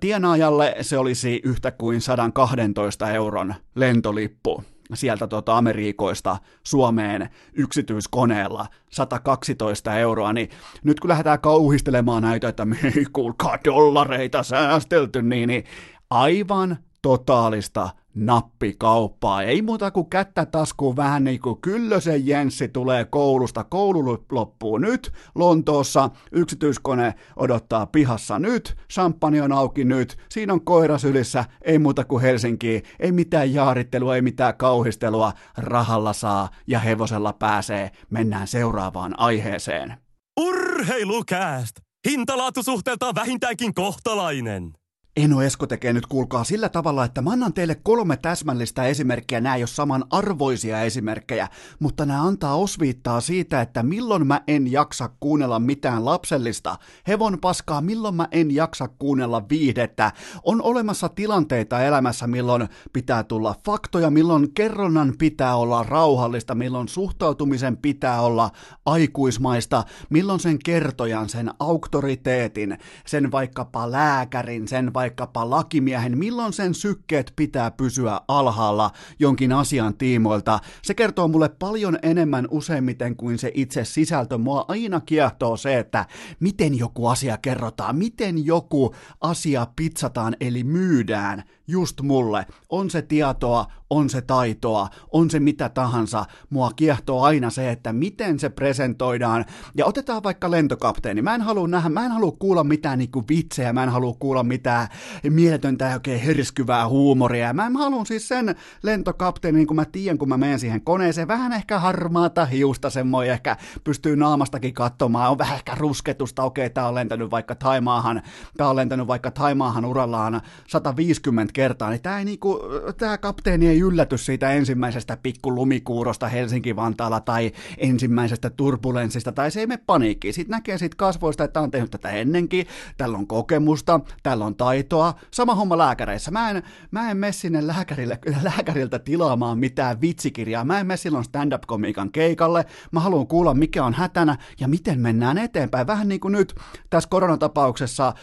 tienaajalle 0.00 0.76
se 0.80 0.98
olisi 0.98 1.40
yhtä 1.44 1.70
kuin 1.70 2.00
112 2.00 3.10
euron 3.10 3.54
lentolippu 3.74 4.64
sieltä 4.96 5.26
tuota 5.26 5.56
Amerikoista 5.56 6.38
Suomeen 6.62 7.28
yksityiskoneella 7.52 8.66
112 8.90 9.94
euroa, 9.94 10.32
niin 10.32 10.50
nyt 10.84 11.00
kun 11.00 11.08
lähdetään 11.08 11.40
kauhistelemaan 11.40 12.22
näitä, 12.22 12.48
että 12.48 12.64
me 12.64 12.76
ei 12.96 13.06
kuulkaa 13.12 13.58
dollareita 13.64 14.42
säästelty, 14.42 15.22
niin, 15.22 15.46
niin 15.46 15.64
aivan 16.10 16.76
totaalista 17.02 17.90
nappikauppaa. 18.14 19.42
Ei 19.42 19.62
muuta 19.62 19.90
kuin 19.90 20.10
kättä 20.10 20.46
taskuun 20.46 20.96
vähän 20.96 21.24
niin 21.24 21.40
kuin 21.40 21.60
Kyllösen 21.60 22.26
Jenssi 22.26 22.68
tulee 22.68 23.04
koulusta. 23.04 23.64
Koulu 23.64 24.24
loppuu 24.32 24.78
nyt 24.78 25.12
Lontoossa, 25.34 26.10
yksityiskone 26.32 27.14
odottaa 27.36 27.86
pihassa 27.86 28.38
nyt, 28.38 28.76
champagne 28.92 29.42
on 29.42 29.52
auki 29.52 29.84
nyt, 29.84 30.16
siinä 30.30 30.52
on 30.52 30.64
koira 30.64 30.98
sylissä, 30.98 31.44
ei 31.62 31.78
muuta 31.78 32.04
kuin 32.04 32.22
Helsinkiin, 32.22 32.82
ei 33.00 33.12
mitään 33.12 33.54
jaarittelua, 33.54 34.16
ei 34.16 34.22
mitään 34.22 34.56
kauhistelua, 34.56 35.32
rahalla 35.56 36.12
saa 36.12 36.48
ja 36.66 36.78
hevosella 36.78 37.32
pääsee. 37.32 37.90
Mennään 38.10 38.46
seuraavaan 38.46 39.20
aiheeseen. 39.20 39.94
Urheilukääst! 40.40 41.76
Hintalaatusuhteeltaan 42.08 43.14
vähintäänkin 43.14 43.74
kohtalainen. 43.74 44.72
Eno 45.16 45.42
Esko 45.42 45.66
tekee 45.66 45.92
nyt 45.92 46.06
kuulkaa 46.06 46.44
sillä 46.44 46.68
tavalla, 46.68 47.04
että 47.04 47.22
mä 47.22 47.30
annan 47.30 47.52
teille 47.52 47.74
kolme 47.82 48.16
täsmällistä 48.16 48.84
esimerkkiä, 48.84 49.40
nämä 49.40 49.54
ei 49.54 49.62
ole 49.62 49.66
saman 49.66 50.04
arvoisia 50.10 50.82
esimerkkejä, 50.82 51.48
mutta 51.78 52.06
nämä 52.06 52.22
antaa 52.22 52.54
osviittaa 52.54 53.20
siitä, 53.20 53.60
että 53.60 53.82
milloin 53.82 54.26
mä 54.26 54.40
en 54.46 54.72
jaksa 54.72 55.10
kuunnella 55.20 55.58
mitään 55.58 56.04
lapsellista, 56.04 56.76
hevon 57.08 57.38
paskaa, 57.40 57.80
milloin 57.80 58.14
mä 58.14 58.28
en 58.32 58.54
jaksa 58.54 58.88
kuunnella 58.88 59.48
viihdettä. 59.48 60.12
On 60.42 60.62
olemassa 60.62 61.08
tilanteita 61.08 61.82
elämässä, 61.82 62.26
milloin 62.26 62.68
pitää 62.92 63.22
tulla 63.22 63.54
faktoja, 63.66 64.10
milloin 64.10 64.54
kerronnan 64.54 65.14
pitää 65.18 65.56
olla 65.56 65.82
rauhallista, 65.82 66.54
milloin 66.54 66.88
suhtautumisen 66.88 67.76
pitää 67.76 68.20
olla 68.20 68.50
aikuismaista, 68.86 69.84
milloin 70.10 70.40
sen 70.40 70.58
kertojan, 70.64 71.28
sen 71.28 71.50
auktoriteetin, 71.58 72.78
sen 73.06 73.32
vaikkapa 73.32 73.90
lääkärin, 73.90 74.68
sen 74.68 74.94
vaikkapa 74.94 75.03
vaikkapa 75.04 75.50
lakimiehen, 75.50 76.18
milloin 76.18 76.52
sen 76.52 76.74
sykkeet 76.74 77.32
pitää 77.36 77.70
pysyä 77.70 78.20
alhaalla 78.28 78.90
jonkin 79.18 79.52
asian 79.52 79.94
tiimoilta. 79.94 80.58
Se 80.82 80.94
kertoo 80.94 81.28
mulle 81.28 81.48
paljon 81.48 81.98
enemmän 82.02 82.48
useimmiten 82.50 83.16
kuin 83.16 83.38
se 83.38 83.50
itse 83.54 83.84
sisältö. 83.84 84.38
Mua 84.38 84.64
aina 84.68 85.00
kiehtoo 85.00 85.56
se, 85.56 85.78
että 85.78 86.06
miten 86.40 86.78
joku 86.78 87.06
asia 87.06 87.36
kerrotaan, 87.36 87.96
miten 87.96 88.46
joku 88.46 88.94
asia 89.20 89.66
pitsataan 89.76 90.36
eli 90.40 90.64
myydään 90.64 91.44
just 91.66 92.00
mulle. 92.00 92.46
On 92.68 92.90
se 92.90 93.02
tietoa, 93.02 93.66
on 93.90 94.10
se 94.10 94.22
taitoa, 94.22 94.88
on 95.12 95.30
se 95.30 95.40
mitä 95.40 95.68
tahansa. 95.68 96.24
Mua 96.50 96.70
kiehtoo 96.76 97.22
aina 97.22 97.50
se, 97.50 97.70
että 97.70 97.92
miten 97.92 98.38
se 98.38 98.48
presentoidaan. 98.48 99.44
Ja 99.76 99.86
otetaan 99.86 100.22
vaikka 100.22 100.50
lentokapteeni. 100.50 101.22
Mä 101.22 101.34
en 101.34 101.42
halua 101.42 101.68
nähdä, 101.68 101.88
mä 101.88 102.04
en 102.04 102.10
halua 102.10 102.32
kuulla 102.38 102.64
mitään 102.64 102.98
niinku 102.98 103.24
vitsejä, 103.28 103.72
mä 103.72 103.82
en 103.82 103.88
halua 103.88 104.14
kuulla 104.18 104.42
mitään 104.42 104.88
mieletöntä 105.30 105.84
ja 105.84 105.94
oikein 105.94 106.20
herskyvää 106.20 106.88
huumoria. 106.88 107.52
Mä, 107.52 107.70
mä 107.70 107.78
haluan 107.78 108.06
siis 108.06 108.28
sen 108.28 108.54
lentokapteeni, 108.82 109.58
niin 109.58 109.66
kuin 109.66 109.76
mä 109.76 109.84
tiedän, 109.84 110.18
kun 110.18 110.28
mä 110.28 110.36
menen 110.36 110.58
siihen 110.58 110.84
koneeseen, 110.84 111.28
vähän 111.28 111.52
ehkä 111.52 111.78
harmaata 111.78 112.46
hiusta 112.46 112.90
semmoinen, 112.90 113.32
ehkä 113.32 113.56
pystyy 113.84 114.16
naamastakin 114.16 114.74
katsomaan, 114.74 115.30
on 115.30 115.38
vähän 115.38 115.56
ehkä 115.56 115.74
rusketusta, 115.74 116.42
okei, 116.42 116.70
tää 116.70 116.88
on 116.88 116.94
lentänyt 116.94 117.30
vaikka 117.30 117.54
Taimaahan, 117.54 118.22
tää 118.56 118.68
on 118.68 118.76
lentänyt 118.76 119.06
vaikka 119.06 119.30
Taimaahan 119.30 119.84
urallaan 119.84 120.40
150 120.68 121.52
kertaa, 121.52 121.90
niin 121.90 122.02
tää, 122.02 122.18
ei 122.18 122.24
niinku, 122.24 122.60
tää 122.98 123.18
kapteeni 123.18 123.68
ei 123.68 123.83
ylläty 123.84 124.18
siitä 124.18 124.50
ensimmäisestä 124.50 125.16
pikku 125.22 125.54
lumikuurosta 125.54 126.28
Helsinki-Vantaalla 126.28 127.20
tai 127.20 127.52
ensimmäisestä 127.78 128.50
turbulenssista, 128.50 129.32
tai 129.32 129.50
se 129.50 129.60
ei 129.60 129.66
mene 129.66 129.82
paniikkiin. 129.86 130.34
Sitten 130.34 130.54
näkee 130.54 130.78
siitä 130.78 130.96
kasvoista, 130.96 131.44
että 131.44 131.60
on 131.60 131.70
tehnyt 131.70 131.90
tätä 131.90 132.10
ennenkin, 132.10 132.66
tällä 132.96 133.18
on 133.18 133.26
kokemusta, 133.26 134.00
tällä 134.22 134.44
on 134.44 134.54
taitoa. 134.54 135.14
Sama 135.30 135.54
homma 135.54 135.78
lääkäreissä. 135.78 136.30
Mä 136.30 136.50
en, 136.50 136.62
mä 136.90 137.10
en 137.10 137.16
mene 137.16 137.32
sinne 137.32 137.66
lääkärille, 137.66 138.18
lääkäriltä 138.42 138.98
tilaamaan 138.98 139.58
mitään 139.58 140.00
vitsikirjaa. 140.00 140.64
Mä 140.64 140.80
en 140.80 140.86
mene 140.86 140.96
silloin 140.96 141.24
stand-up-komiikan 141.24 142.12
keikalle. 142.12 142.64
Mä 142.90 143.00
haluan 143.00 143.26
kuulla, 143.26 143.54
mikä 143.54 143.84
on 143.84 143.94
hätänä 143.94 144.36
ja 144.60 144.68
miten 144.68 145.00
mennään 145.00 145.38
eteenpäin. 145.38 145.86
Vähän 145.86 146.08
niin 146.08 146.20
kuin 146.20 146.32
nyt 146.32 146.54
tässä 146.90 147.08
koronatapauksessa. 147.08 148.14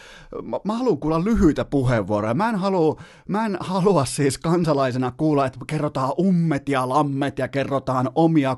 Mä, 0.42 0.60
mä 0.64 0.72
haluan 0.72 0.98
kuulla 0.98 1.24
lyhyitä 1.24 1.64
puheenvuoroja. 1.64 2.34
Mä 2.34 2.48
en 2.48 2.56
halua, 2.56 3.00
mä 3.28 3.46
en 3.46 3.56
halua 3.60 4.04
siis 4.04 4.38
kansalaisena 4.38 5.12
kuulla, 5.16 5.41
että 5.46 5.58
kerrotaan 5.66 6.12
ummet 6.18 6.68
ja 6.68 6.88
lammet 6.88 7.38
ja 7.38 7.48
kerrotaan 7.48 8.10
omia 8.14 8.56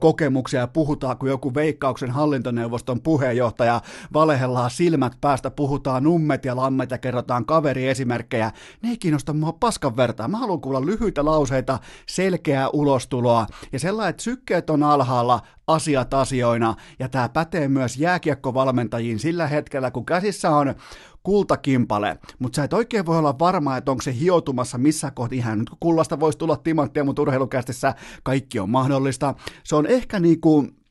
kokemuksia 0.00 0.60
ja 0.60 0.66
puhutaan 0.66 1.18
kuin 1.18 1.30
joku 1.30 1.54
veikkauksen 1.54 2.10
hallintoneuvoston 2.10 3.00
puheenjohtaja, 3.00 3.80
valehellaan 4.14 4.70
silmät 4.70 5.12
päästä, 5.20 5.50
puhutaan 5.50 6.06
ummet 6.06 6.44
ja 6.44 6.56
lammet 6.56 6.90
ja 6.90 6.98
kerrotaan 6.98 7.46
kaveriesimerkkejä. 7.46 8.52
Ne 8.82 8.88
ei 8.88 8.96
kiinnosta 8.96 9.32
mua 9.32 9.52
paskan 9.52 9.96
vertaa. 9.96 10.28
Mä 10.28 10.38
haluan 10.38 10.60
kuulla 10.60 10.86
lyhyitä 10.86 11.24
lauseita, 11.24 11.78
selkeää 12.08 12.68
ulostuloa 12.68 13.46
ja 13.72 13.78
sellainen, 13.78 14.10
että 14.10 14.22
sykkeet 14.22 14.70
on 14.70 14.82
alhaalla, 14.82 15.40
asiat 15.66 16.14
asioina, 16.14 16.74
ja 16.98 17.08
tämä 17.08 17.28
pätee 17.28 17.68
myös 17.68 17.96
jääkiekkovalmentajiin 17.96 19.18
sillä 19.18 19.46
hetkellä, 19.46 19.90
kun 19.90 20.06
käsissä 20.06 20.50
on 20.50 20.74
kultakimpale, 21.22 22.18
mutta 22.38 22.56
sä 22.56 22.64
et 22.64 22.72
oikein 22.72 23.06
voi 23.06 23.18
olla 23.18 23.38
varma, 23.38 23.76
että 23.76 23.90
onko 23.90 24.02
se 24.02 24.14
hiotumassa 24.20 24.78
missä 24.78 25.10
kohti 25.10 25.36
ihan 25.36 25.58
nyt 25.58 25.68
kun 25.68 25.78
kullasta 25.80 26.20
voisi 26.20 26.38
tulla 26.38 26.56
timanttia, 26.56 27.04
mutta 27.04 27.22
urheilukästissä 27.22 27.94
kaikki 28.22 28.58
on 28.58 28.70
mahdollista. 28.70 29.34
Se 29.64 29.76
on 29.76 29.86
ehkä 29.86 30.20
niinku 30.20 30.66
Äh, 30.66 30.85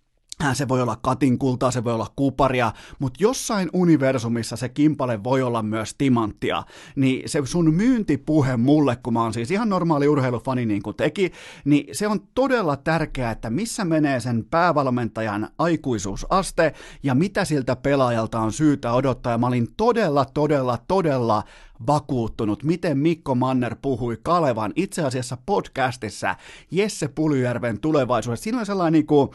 se 0.53 0.67
voi 0.67 0.81
olla 0.81 0.95
katinkultaa, 0.95 1.71
se 1.71 1.83
voi 1.83 1.93
olla 1.93 2.11
kuparia, 2.15 2.71
mutta 2.99 3.17
jossain 3.23 3.69
universumissa 3.73 4.55
se 4.55 4.69
kimpale 4.69 5.23
voi 5.23 5.41
olla 5.41 5.63
myös 5.63 5.95
timanttia. 5.97 6.63
Niin 6.95 7.29
se 7.29 7.41
sun 7.45 7.73
myyntipuhe 7.73 8.57
mulle, 8.57 8.95
kun 8.95 9.13
mä 9.13 9.21
oon 9.21 9.33
siis 9.33 9.51
ihan 9.51 9.69
normaali 9.69 10.07
urheilufani 10.07 10.65
niin 10.65 10.83
kuin 10.83 10.95
teki, 10.95 11.31
niin 11.65 11.95
se 11.95 12.07
on 12.07 12.19
todella 12.35 12.77
tärkeää, 12.77 13.31
että 13.31 13.49
missä 13.49 13.85
menee 13.85 14.19
sen 14.19 14.45
päävalmentajan 14.51 15.49
aikuisuusaste 15.57 16.73
ja 17.03 17.15
mitä 17.15 17.45
siltä 17.45 17.75
pelaajalta 17.75 18.39
on 18.39 18.51
syytä 18.51 18.93
odottaa. 18.93 19.31
Ja 19.31 19.37
mä 19.37 19.47
olin 19.47 19.67
todella, 19.77 20.25
todella, 20.25 20.77
todella 20.87 21.43
vakuuttunut, 21.87 22.63
miten 22.63 22.97
Mikko 22.97 23.35
Manner 23.35 23.75
puhui 23.81 24.17
Kalevan 24.23 24.73
itse 24.75 25.03
asiassa 25.03 25.37
podcastissa 25.45 26.35
Jesse 26.71 27.07
Pulyjärven 27.07 27.79
tulevaisuudessa. 27.79 28.43
Siinä 28.43 28.59
on 28.59 28.65
sellainen 28.65 28.93
niin 28.93 29.05
kuin, 29.05 29.29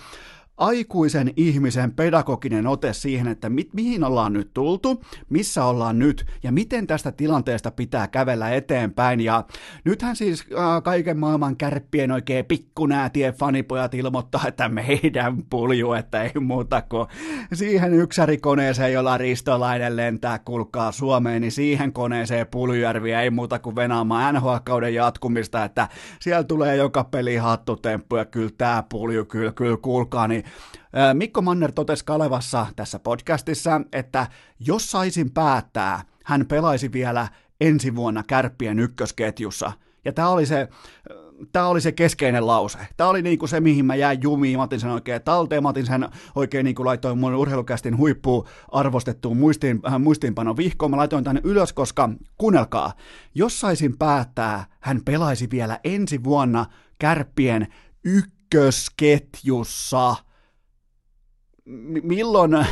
aikuisen 0.61 1.33
ihmisen 1.37 1.93
pedagoginen 1.93 2.67
ote 2.67 2.93
siihen, 2.93 3.29
että 3.29 3.49
mi- 3.49 3.71
mihin 3.73 4.05
ollaan 4.05 4.33
nyt 4.33 4.51
tultu, 4.55 5.05
missä 5.29 5.65
ollaan 5.65 5.99
nyt 5.99 6.27
ja 6.43 6.53
miten 6.53 6.87
tästä 6.87 7.13
tilanteesta 7.13 7.71
pitää 7.71 8.09
kävellä 8.09 8.51
eteenpäin. 8.51 9.21
Ja 9.21 9.45
nythän 9.85 10.17
siis 10.17 10.41
äh, 10.59 10.83
kaiken 10.83 11.19
maailman 11.19 11.57
kärppien 11.57 12.13
oikein 12.13 12.45
pikkunäätien 12.45 13.35
fanipojat 13.35 13.95
ilmoittaa, 13.95 14.45
että 14.49 14.69
meidän 14.69 15.43
pulju, 15.51 15.93
että 15.93 16.23
ei 16.23 16.41
muuta 16.41 16.83
kuin 16.83 17.07
siihen 17.53 17.95
yksärikoneeseen, 17.95 18.93
jolla 18.93 19.19
Ristolainen 19.19 19.97
lentää 19.97 20.39
kulkaa 20.39 20.93
Suomeen, 20.93 21.41
niin 21.41 21.53
siihen 21.53 21.93
koneeseen 21.93 22.47
Puljujärviä 22.47 23.23
ei 23.23 23.31
muuta 23.31 23.59
kuin 23.59 23.77
venaamaan 23.77 24.35
NHL-kauden 24.35 24.95
jatkumista, 24.95 25.65
että 25.65 25.89
siellä 26.21 26.45
tulee 26.45 26.77
joka 26.77 27.05
peli 27.05 27.37
hattutemppu 27.37 28.17
ja 28.17 28.25
kyllä 28.25 28.51
tämä 28.59 28.85
pulju, 28.89 29.25
kyllä, 29.25 29.53
kyllä 29.53 29.77
kuulkaa, 29.77 30.29
niin 30.29 30.45
Mikko 31.15 31.43
Manner 31.43 31.73
totesi 31.73 32.05
Kalevassa 32.05 32.67
tässä 32.77 32.99
podcastissa, 32.99 33.81
että 33.93 34.27
jos 34.61 34.91
saisin 34.91 35.31
päättää, 35.31 36.03
hän 36.25 36.47
pelaisi 36.47 36.93
vielä 36.93 37.29
ensi 37.61 37.97
vuonna 37.97 38.23
kärppien 38.23 38.79
ykkösketjussa. 38.79 39.73
Ja 40.05 40.13
tämä 40.13 40.29
oli 40.29 40.47
se, 40.47 40.69
tämä 41.53 41.67
oli 41.67 41.81
se 41.81 41.93
keskeinen 41.93 42.47
lause. 42.47 42.79
Tämä 42.97 43.11
oli 43.11 43.23
niinku 43.23 43.47
se, 43.47 43.61
mihin 43.61 43.85
mä 43.85 43.95
jäin 43.95 44.19
jumiin. 44.23 44.59
Mä 44.59 44.63
otin 44.63 44.81
sen 44.81 44.91
oikein 44.91 45.23
talteen. 45.23 45.63
Mä 45.63 45.69
otin 45.69 45.87
sen 45.87 46.09
oikein 46.35 46.65
niinku 46.65 46.85
laitoin 46.85 47.19
mun 47.19 47.35
urheilukästin 47.35 47.97
huippuun 47.97 48.47
arvostettuun 48.73 49.37
muistiin, 49.37 49.81
äh, 49.87 50.01
muistiinpanon 50.01 50.57
vihkoon. 50.57 50.91
Mä 50.91 50.97
laitoin 50.97 51.25
tänne 51.25 51.41
ylös, 51.45 51.73
koska 51.73 52.09
kuunnelkaa, 52.39 52.93
jos 53.35 53.61
saisin 53.61 53.99
päättää, 53.99 54.67
hän 54.81 55.01
pelaisi 55.05 55.51
vielä 55.51 55.81
ensi 55.85 56.25
vuonna 56.25 56.67
kärppien 56.99 57.67
ykkösketjussa– 58.05 60.17
milloin, 62.03 62.51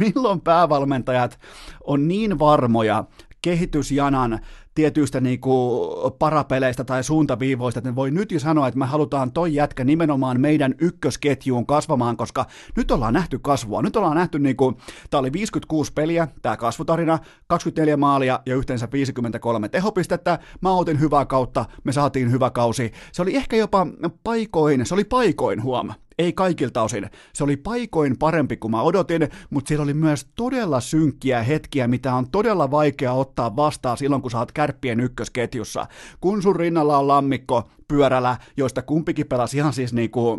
milloin 0.00 0.40
päävalmentajat 0.40 1.38
on 1.84 2.08
niin 2.08 2.38
varmoja 2.38 3.04
kehitysjanan 3.42 4.40
tietyistä 4.74 5.20
niin 5.20 5.40
kuin 5.40 5.90
parapeleistä 6.18 6.84
tai 6.84 7.04
suuntaviivoista, 7.04 7.78
että 7.78 7.90
ne 7.90 7.96
voi 7.96 8.10
nyt 8.10 8.32
jo 8.32 8.40
sanoa, 8.40 8.68
että 8.68 8.78
me 8.78 8.86
halutaan 8.86 9.32
toi 9.32 9.54
jätkä 9.54 9.84
nimenomaan 9.84 10.40
meidän 10.40 10.74
ykkösketjuun 10.78 11.66
kasvamaan, 11.66 12.16
koska 12.16 12.46
nyt 12.76 12.90
ollaan 12.90 13.14
nähty 13.14 13.38
kasvua. 13.38 13.82
Nyt 13.82 13.96
ollaan 13.96 14.16
nähty, 14.16 14.38
niin 14.38 14.56
kuin, 14.56 14.76
tämä 15.10 15.18
oli 15.18 15.32
56 15.32 15.92
peliä, 15.92 16.28
tämä 16.42 16.56
kasvutarina, 16.56 17.18
24 17.46 17.96
maalia 17.96 18.40
ja 18.46 18.56
yhteensä 18.56 18.88
53 18.92 19.68
tehopistettä. 19.68 20.38
Mä 20.60 20.72
otin 20.72 21.00
hyvää 21.00 21.26
kautta, 21.26 21.64
me 21.84 21.92
saatiin 21.92 22.30
hyvä 22.30 22.50
kausi. 22.50 22.92
Se 23.12 23.22
oli 23.22 23.36
ehkä 23.36 23.56
jopa 23.56 23.86
paikoin, 24.24 24.86
se 24.86 24.94
oli 24.94 25.04
paikoin 25.04 25.62
huoma 25.62 25.94
ei 26.18 26.32
kaikilta 26.32 26.82
osin. 26.82 27.10
Se 27.32 27.44
oli 27.44 27.56
paikoin 27.56 28.18
parempi 28.18 28.56
kuin 28.56 28.70
mä 28.70 28.82
odotin, 28.82 29.28
mutta 29.50 29.68
siellä 29.68 29.82
oli 29.82 29.94
myös 29.94 30.26
todella 30.34 30.80
synkkiä 30.80 31.42
hetkiä, 31.42 31.88
mitä 31.88 32.14
on 32.14 32.30
todella 32.30 32.70
vaikea 32.70 33.12
ottaa 33.12 33.56
vastaan 33.56 33.96
silloin, 33.96 34.22
kun 34.22 34.30
sä 34.30 34.38
oot 34.38 34.52
kärppien 34.52 35.00
ykkösketjussa. 35.00 35.86
Kun 36.20 36.42
sun 36.42 36.56
rinnalla 36.56 36.98
on 36.98 37.08
lammikko, 37.08 37.70
pyörällä, 37.88 38.36
joista 38.56 38.82
kumpikin 38.82 39.26
pelasi 39.26 39.56
ihan 39.56 39.72
siis 39.72 39.92
niinku 39.92 40.38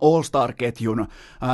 All-Star-ketjun, 0.00 1.06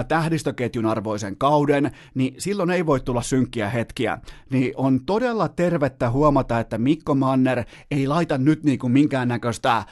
tähdistöketjun 0.09 0.87
arvoisen 0.87 1.37
kauden, 1.37 1.91
niin 2.15 2.35
silloin 2.39 2.71
ei 2.71 2.87
voi 2.87 3.01
tulla 3.01 3.23
synkkiä 3.23 3.71
hetkiä. 3.71 4.19
Niin 4.51 4.73
on 4.77 5.05
todella 5.05 5.49
tervettä 5.49 6.11
huomata, 6.11 6.61
että 6.61 6.79
Mikko 6.79 7.15
Manner 7.15 7.65
ei 7.91 8.07
laita 8.07 8.39
nyt 8.39 8.65
niin 8.65 8.79
kuin 8.79 8.93
minkäännäköistä 8.93 9.85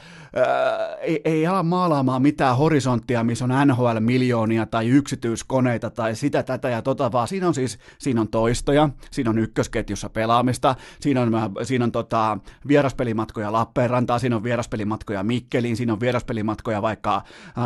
ei, 1.01 1.21
ei 1.25 1.47
ala 1.47 1.63
maalaamaan 1.63 2.21
mitään 2.21 2.57
horisonttia, 2.57 3.23
missä 3.23 3.45
on 3.45 3.67
NHL-miljoonia 3.67 4.65
tai 4.65 4.87
yksityiskoneita 4.87 5.89
tai 5.89 6.15
sitä, 6.15 6.43
tätä 6.43 6.69
ja 6.69 6.81
tota, 6.81 7.11
vaan 7.11 7.27
siinä 7.27 7.47
on 7.47 7.53
siis 7.53 7.79
siinä 7.97 8.21
on 8.21 8.27
toistoja, 8.27 8.89
siinä 9.11 9.29
on 9.29 9.37
ykkösketjussa 9.37 10.09
pelaamista, 10.09 10.75
siinä 10.99 11.21
on, 11.21 11.31
siinä 11.63 11.85
on 11.85 11.91
tota, 11.91 12.37
vieraspelimatkoja 12.67 13.51
Lappeenrantaan, 13.51 14.19
siinä 14.19 14.35
on 14.35 14.43
vieraspelimatkoja 14.43 15.23
Mikkeliin, 15.23 15.77
siinä 15.77 15.93
on 15.93 15.99
vieraspelimatkoja 15.99 16.81
vaikka, 16.81 17.23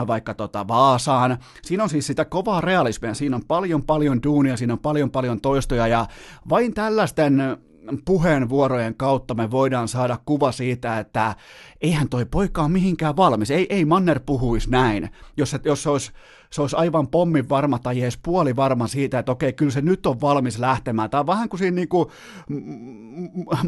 vaikka 0.07 0.33
tota 0.33 0.58
Vaasaan. 0.67 1.37
Siinä 1.61 1.83
on 1.83 1.89
siis 1.89 2.07
sitä 2.07 2.25
kovaa 2.25 2.61
realismia, 2.61 3.13
siinä 3.13 3.35
on 3.35 3.45
paljon 3.47 3.83
paljon 3.83 4.23
duunia, 4.23 4.57
siinä 4.57 4.73
on 4.73 4.79
paljon 4.79 5.11
paljon 5.11 5.41
toistoja 5.41 5.87
ja 5.87 6.05
vain 6.49 6.73
tällaisten 6.73 7.57
puheenvuorojen 8.05 8.95
kautta 8.95 9.33
me 9.33 9.51
voidaan 9.51 9.87
saada 9.87 10.19
kuva 10.25 10.51
siitä, 10.51 10.99
että 10.99 11.35
eihän 11.81 12.09
toi 12.09 12.25
poika 12.25 12.61
ole 12.61 12.69
mihinkään 12.69 13.17
valmis. 13.17 13.51
Ei, 13.51 13.67
ei 13.69 13.85
Manner 13.85 14.19
puhuisi 14.25 14.69
näin, 14.69 15.09
jos, 15.37 15.55
jos 15.65 15.83
se 15.83 15.89
olisi 15.89 16.11
se 16.51 16.61
olisi 16.61 16.75
aivan 16.75 17.07
pommin 17.07 17.49
varma 17.49 17.79
tai 17.79 18.01
edes 18.01 18.19
puoli 18.23 18.55
varma 18.55 18.87
siitä, 18.87 19.19
että 19.19 19.31
okei, 19.31 19.53
kyllä 19.53 19.71
se 19.71 19.81
nyt 19.81 20.05
on 20.05 20.21
valmis 20.21 20.59
lähtemään. 20.59 21.09
Tämä 21.09 21.19
on 21.19 21.27
vähän 21.27 21.49
kuin 21.49 21.59
siinä 21.59 21.75
niin 21.75 21.89
kuin, 21.89 22.09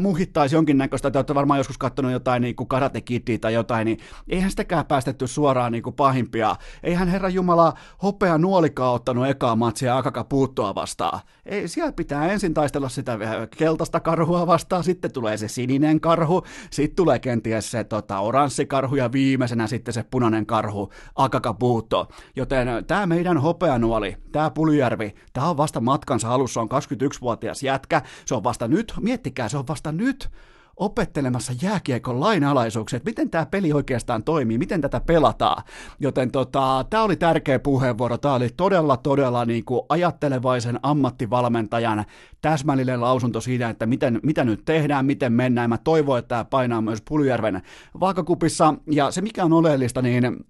muhittaisi 0.00 0.54
jonkinnäköistä, 0.54 1.10
te 1.10 1.18
olette 1.18 1.34
varmaan 1.34 1.58
joskus 1.58 1.78
katsonut 1.78 2.12
jotain 2.12 2.42
niin 2.42 2.56
kuin 2.56 2.68
Karate 2.68 3.02
tai 3.40 3.54
jotain, 3.54 3.84
niin 3.84 3.98
eihän 4.28 4.50
sitäkään 4.50 4.86
päästetty 4.86 5.26
suoraan 5.26 5.72
niin 5.72 5.82
kuin 5.82 5.96
pahimpia. 5.96 6.56
Eihän 6.82 7.08
Herra 7.08 7.28
Jumala 7.28 7.72
hopea 8.02 8.38
nuolikaa 8.38 8.92
ottanut 8.92 9.26
ekaa 9.26 9.56
matsia 9.56 9.96
Akaka 9.96 10.24
puuttua 10.24 10.74
vastaan. 10.74 11.20
Ei, 11.46 11.68
siellä 11.68 11.92
pitää 11.92 12.32
ensin 12.32 12.54
taistella 12.54 12.88
sitä 12.88 13.18
keltaista 13.56 14.00
karhua 14.00 14.46
vastaan, 14.46 14.84
sitten 14.84 15.12
tulee 15.12 15.36
se 15.36 15.48
sininen 15.48 16.00
karhu, 16.00 16.42
sitten 16.70 16.96
tulee 16.96 17.18
kenties 17.18 17.70
se 17.70 17.84
tota, 17.84 18.18
oranssi 18.18 18.66
karhu 18.66 18.96
ja 18.96 19.12
viimeisenä 19.12 19.66
sitten 19.66 19.94
se 19.94 20.04
punainen 20.10 20.46
karhu, 20.46 20.92
Akaka 21.14 21.54
puutto. 21.54 22.08
Joten 22.36 22.71
tämä 22.86 23.06
meidän 23.06 23.38
hopeanuoli, 23.38 24.16
tämä 24.32 24.50
Puljärvi, 24.50 25.14
tämä 25.32 25.48
on 25.48 25.56
vasta 25.56 25.80
matkansa 25.80 26.34
alussa, 26.34 26.60
on 26.60 26.68
21-vuotias 26.68 27.62
jätkä, 27.62 28.02
se 28.26 28.34
on 28.34 28.44
vasta 28.44 28.68
nyt, 28.68 28.94
miettikää, 29.00 29.48
se 29.48 29.58
on 29.58 29.68
vasta 29.68 29.92
nyt 29.92 30.30
opettelemassa 30.76 31.52
jääkiekon 31.62 32.20
lainalaisuuksia, 32.20 32.96
että 32.96 33.10
miten 33.10 33.30
tämä 33.30 33.46
peli 33.46 33.72
oikeastaan 33.72 34.24
toimii, 34.24 34.58
miten 34.58 34.80
tätä 34.80 35.00
pelataan. 35.00 35.62
Joten 36.00 36.30
tota, 36.30 36.84
tämä 36.90 37.02
oli 37.02 37.16
tärkeä 37.16 37.58
puheenvuoro, 37.58 38.18
tämä 38.18 38.34
oli 38.34 38.48
todella, 38.56 38.96
todella 38.96 39.44
niin 39.44 39.64
kuin 39.64 39.80
ajattelevaisen 39.88 40.80
ammattivalmentajan 40.82 42.04
täsmällinen 42.40 43.00
lausunto 43.00 43.40
siitä, 43.40 43.68
että 43.68 43.86
miten, 43.86 44.20
mitä 44.22 44.44
nyt 44.44 44.64
tehdään, 44.64 45.06
miten 45.06 45.32
mennään. 45.32 45.70
Mä 45.70 45.78
toivon, 45.78 46.18
että 46.18 46.28
tämä 46.28 46.44
painaa 46.44 46.80
myös 46.80 47.02
Puljärven 47.08 47.62
vaakakupissa, 48.00 48.74
ja 48.90 49.10
se 49.10 49.20
mikä 49.20 49.44
on 49.44 49.52
oleellista, 49.52 50.02
niin 50.02 50.44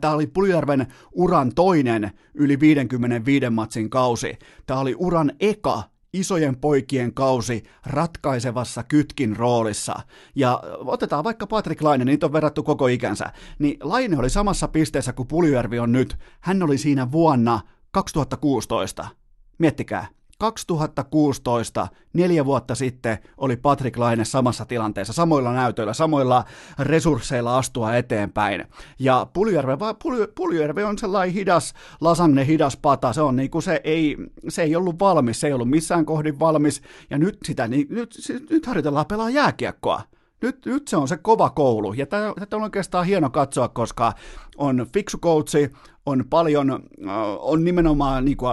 Tämä 0.00 0.14
oli 0.14 0.26
Puljärven 0.26 0.86
uran 1.12 1.54
toinen 1.54 2.10
yli 2.34 2.60
55 2.60 3.50
matsin 3.50 3.90
kausi. 3.90 4.38
Tämä 4.66 4.80
oli 4.80 4.94
uran 4.98 5.32
eka 5.40 5.82
isojen 6.12 6.56
poikien 6.56 7.14
kausi 7.14 7.62
ratkaisevassa 7.86 8.82
kytkin 8.82 9.36
roolissa. 9.36 9.94
Ja 10.34 10.62
otetaan 10.78 11.24
vaikka 11.24 11.46
Patrick 11.46 11.82
Laine, 11.82 12.04
niitä 12.04 12.26
on 12.26 12.32
verrattu 12.32 12.62
koko 12.62 12.86
ikänsä. 12.86 13.32
Niin 13.58 13.76
Laine 13.82 14.18
oli 14.18 14.30
samassa 14.30 14.68
pisteessä 14.68 15.12
kuin 15.12 15.28
Puljärvi 15.28 15.78
on 15.78 15.92
nyt. 15.92 16.18
Hän 16.40 16.62
oli 16.62 16.78
siinä 16.78 17.12
vuonna 17.12 17.60
2016. 17.90 19.08
Miettikää, 19.58 20.06
2016, 20.38 21.88
neljä 22.12 22.44
vuotta 22.44 22.74
sitten, 22.74 23.18
oli 23.36 23.56
Patrick 23.56 23.96
Laine 23.96 24.24
samassa 24.24 24.64
tilanteessa, 24.64 25.12
samoilla 25.12 25.52
näytöillä, 25.52 25.94
samoilla 25.94 26.44
resursseilla 26.78 27.58
astua 27.58 27.96
eteenpäin. 27.96 28.64
Ja 28.98 29.26
Puljärve, 29.32 29.76
Puljärve 30.34 30.84
on 30.84 30.98
sellainen 30.98 31.34
hidas, 31.34 31.74
lasanne 32.00 32.46
hidas 32.46 32.76
pata, 32.76 33.12
se 33.12 33.20
on 33.22 33.36
niin 33.36 33.50
kuin 33.50 33.62
se 33.62 33.80
ei, 33.84 34.16
se 34.48 34.62
ei 34.62 34.76
ollut 34.76 34.98
valmis, 34.98 35.40
se 35.40 35.46
ei 35.46 35.52
ollut 35.52 35.70
missään 35.70 36.06
kohdin 36.06 36.38
valmis, 36.38 36.82
ja 37.10 37.18
nyt 37.18 37.38
sitä, 37.44 37.68
niin, 37.68 37.86
nyt, 37.90 38.14
nyt 38.50 38.66
harjoitellaan 38.66 39.06
pelaa 39.06 39.30
jääkiekkoa. 39.30 40.02
Nyt, 40.42 40.66
nyt 40.66 40.88
se 40.88 40.96
on 40.96 41.08
se 41.08 41.16
kova 41.16 41.50
koulu, 41.50 41.92
ja 41.92 42.06
tätä 42.06 42.56
on 42.56 42.62
oikeastaan 42.62 43.06
hieno 43.06 43.30
katsoa, 43.30 43.68
koska 43.68 44.12
on 44.56 44.86
fiksu 44.92 45.18
coachi, 45.18 45.72
on 46.06 46.24
paljon, 46.30 46.70
äh, 46.70 47.14
on 47.38 47.64
nimenomaan 47.64 48.24
niin 48.24 48.36
kuin 48.36 48.50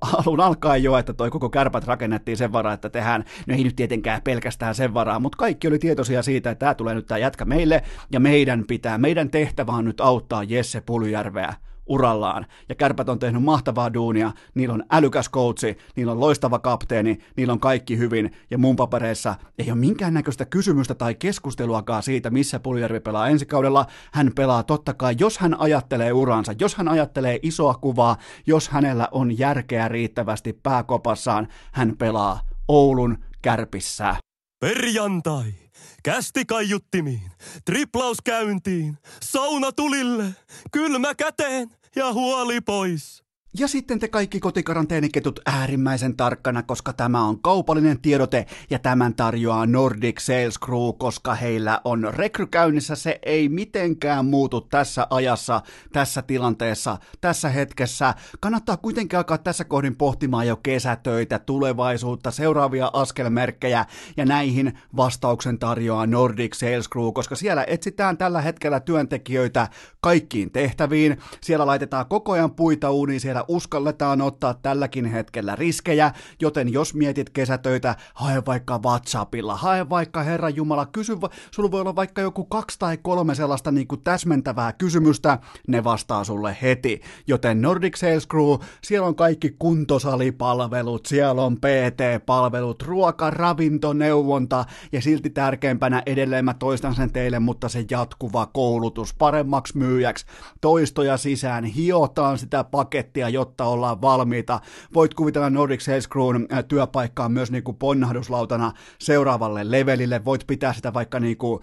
alun 0.00 0.40
alkaen 0.40 0.82
jo, 0.82 0.98
että 0.98 1.12
toi 1.12 1.30
koko 1.30 1.50
kärpät 1.50 1.86
rakennettiin 1.86 2.36
sen 2.36 2.52
varaa, 2.52 2.72
että 2.72 2.90
tehdään, 2.90 3.24
no 3.46 3.54
ei 3.54 3.64
nyt 3.64 3.76
tietenkään 3.76 4.22
pelkästään 4.22 4.74
sen 4.74 4.94
varaa, 4.94 5.20
mutta 5.20 5.38
kaikki 5.38 5.68
oli 5.68 5.78
tietoisia 5.78 6.22
siitä, 6.22 6.50
että 6.50 6.60
tämä 6.60 6.74
tulee 6.74 6.94
nyt 6.94 7.06
tämä 7.06 7.18
jätkä 7.18 7.44
meille, 7.44 7.82
ja 8.12 8.20
meidän 8.20 8.64
pitää, 8.66 8.98
meidän 8.98 9.30
tehtävä 9.30 9.72
on 9.72 9.84
nyt 9.84 10.00
auttaa 10.00 10.42
Jesse 10.42 10.80
Puljärveä 10.80 11.54
urallaan. 11.88 12.46
Ja 12.68 12.74
kärpät 12.74 13.08
on 13.08 13.18
tehnyt 13.18 13.42
mahtavaa 13.42 13.94
duunia, 13.94 14.32
niillä 14.54 14.74
on 14.74 14.84
älykäs 14.90 15.30
coachi, 15.30 15.78
niillä 15.96 16.12
on 16.12 16.20
loistava 16.20 16.58
kapteeni, 16.58 17.18
niillä 17.36 17.52
on 17.52 17.60
kaikki 17.60 17.98
hyvin, 17.98 18.32
ja 18.50 18.58
mun 18.58 18.76
papereissa 18.76 19.34
ei 19.58 19.70
ole 19.70 19.78
minkäännäköistä 19.78 20.44
kysymystä 20.44 20.94
tai 20.94 21.14
keskusteluakaan 21.14 22.02
siitä, 22.02 22.30
missä 22.30 22.60
Puljärvi 22.60 23.00
pelaa 23.00 23.28
ensi 23.28 23.46
kaudella. 23.46 23.86
Hän 24.12 24.32
pelaa 24.36 24.62
totta 24.62 24.94
kai, 24.94 25.16
jos 25.18 25.38
hän 25.38 25.60
ajattelee 25.60 26.12
uransa, 26.12 26.54
jos 26.60 26.74
hän 26.74 26.88
ajattelee 26.88 27.38
isoa 27.42 27.74
kuvaa, 27.74 28.16
jos 28.46 28.68
hänellä 28.68 29.08
on 29.10 29.38
järkeä 29.38 29.88
riittävästi 29.88 30.52
pääkopassaan, 30.62 31.48
hän 31.72 31.96
pelaa 31.96 32.40
Oulun 32.68 33.18
kärpissä. 33.42 34.16
Perjantai! 34.60 35.54
Kästi 36.02 36.44
kaiuttimiin, 36.44 37.30
triplaus 37.64 38.18
käyntiin, 38.24 38.98
sauna 39.22 39.72
tulille, 39.72 40.24
kylmä 40.72 41.14
käteen 41.14 41.70
ja 41.96 42.12
huoli 42.12 42.60
pois. 42.60 43.27
Ja 43.54 43.68
sitten 43.68 43.98
te 43.98 44.08
kaikki 44.08 44.40
kotikaranteeniketut 44.40 45.40
äärimmäisen 45.46 46.16
tarkkana, 46.16 46.62
koska 46.62 46.92
tämä 46.92 47.24
on 47.24 47.42
kaupallinen 47.42 48.00
tiedote 48.00 48.46
ja 48.70 48.78
tämän 48.78 49.14
tarjoaa 49.14 49.66
Nordic 49.66 50.20
Sales 50.20 50.58
Crew, 50.58 50.92
koska 50.98 51.34
heillä 51.34 51.80
on 51.84 52.08
rekrykäynnissä. 52.14 52.94
Se 52.94 53.18
ei 53.22 53.48
mitenkään 53.48 54.26
muutu 54.26 54.60
tässä 54.60 55.06
ajassa, 55.10 55.62
tässä 55.92 56.22
tilanteessa, 56.22 56.98
tässä 57.20 57.48
hetkessä. 57.48 58.14
Kannattaa 58.40 58.76
kuitenkin 58.76 59.16
alkaa 59.16 59.38
tässä 59.38 59.64
kohdin 59.64 59.96
pohtimaan 59.96 60.46
jo 60.46 60.56
kesätöitä, 60.56 61.38
tulevaisuutta, 61.38 62.30
seuraavia 62.30 62.90
askelmerkkejä 62.92 63.86
ja 64.16 64.24
näihin 64.24 64.78
vastauksen 64.96 65.58
tarjoaa 65.58 66.06
Nordic 66.06 66.54
Sales 66.54 66.88
Crew, 66.88 67.12
koska 67.12 67.34
siellä 67.34 67.64
etsitään 67.66 68.18
tällä 68.18 68.40
hetkellä 68.40 68.80
työntekijöitä 68.80 69.68
kaikkiin 70.00 70.50
tehtäviin. 70.50 71.18
Siellä 71.40 71.66
laitetaan 71.66 72.06
koko 72.06 72.32
ajan 72.32 72.50
puita 72.50 72.90
uuniin, 72.90 73.20
siellä 73.20 73.37
uskalletaan 73.48 74.20
ottaa 74.20 74.54
tälläkin 74.54 75.04
hetkellä 75.04 75.56
riskejä, 75.56 76.12
joten 76.40 76.72
jos 76.72 76.94
mietit 76.94 77.30
kesätöitä, 77.30 77.96
hae 78.14 78.42
vaikka 78.46 78.80
WhatsAppilla, 78.84 79.56
hae 79.56 79.88
vaikka 79.90 80.22
Herra 80.22 80.48
Jumala, 80.48 80.86
kysy, 80.86 81.12
sulla 81.50 81.70
voi 81.70 81.80
olla 81.80 81.96
vaikka 81.96 82.20
joku 82.20 82.44
kaksi 82.44 82.78
tai 82.78 82.96
kolme 82.96 83.34
sellaista 83.34 83.70
niin 83.70 83.88
kuin 83.88 84.00
täsmentävää 84.00 84.72
kysymystä, 84.72 85.38
ne 85.68 85.84
vastaa 85.84 86.24
sulle 86.24 86.56
heti. 86.62 87.00
Joten 87.26 87.62
Nordic 87.62 87.96
Sales 87.96 88.28
Crew, 88.28 88.54
siellä 88.82 89.08
on 89.08 89.14
kaikki 89.14 89.56
kuntosalipalvelut, 89.58 91.06
siellä 91.06 91.42
on 91.42 91.56
PT-palvelut, 91.56 92.82
ruoka, 92.82 93.30
ravinto, 93.30 93.92
neuvonta 93.92 94.64
ja 94.92 95.02
silti 95.02 95.30
tärkeimpänä 95.30 96.02
edelleen 96.06 96.44
mä 96.44 96.54
toistan 96.54 96.94
sen 96.94 97.12
teille, 97.12 97.38
mutta 97.38 97.68
se 97.68 97.84
jatkuva 97.90 98.46
koulutus. 98.46 99.14
Paremmaksi 99.14 99.78
myyjäksi, 99.78 100.26
toistoja 100.60 101.16
sisään, 101.16 101.64
hiotaan 101.64 102.38
sitä 102.38 102.64
pakettia 102.64 103.27
jotta 103.28 103.64
ollaan 103.64 104.00
valmiita. 104.02 104.60
Voit 104.94 105.14
kuvitella 105.14 105.50
Nordic 105.50 105.80
Sales 105.80 106.08
Crewn 106.08 106.46
työpaikkaa 106.68 107.28
myös 107.28 107.50
niin 107.50 107.64
kuin 107.64 107.76
ponnahduslautana 107.76 108.72
seuraavalle 108.98 109.70
levelille. 109.70 110.24
Voit 110.24 110.46
pitää 110.46 110.72
sitä 110.72 110.94
vaikka 110.94 111.20
niin 111.20 111.36
kuin 111.36 111.60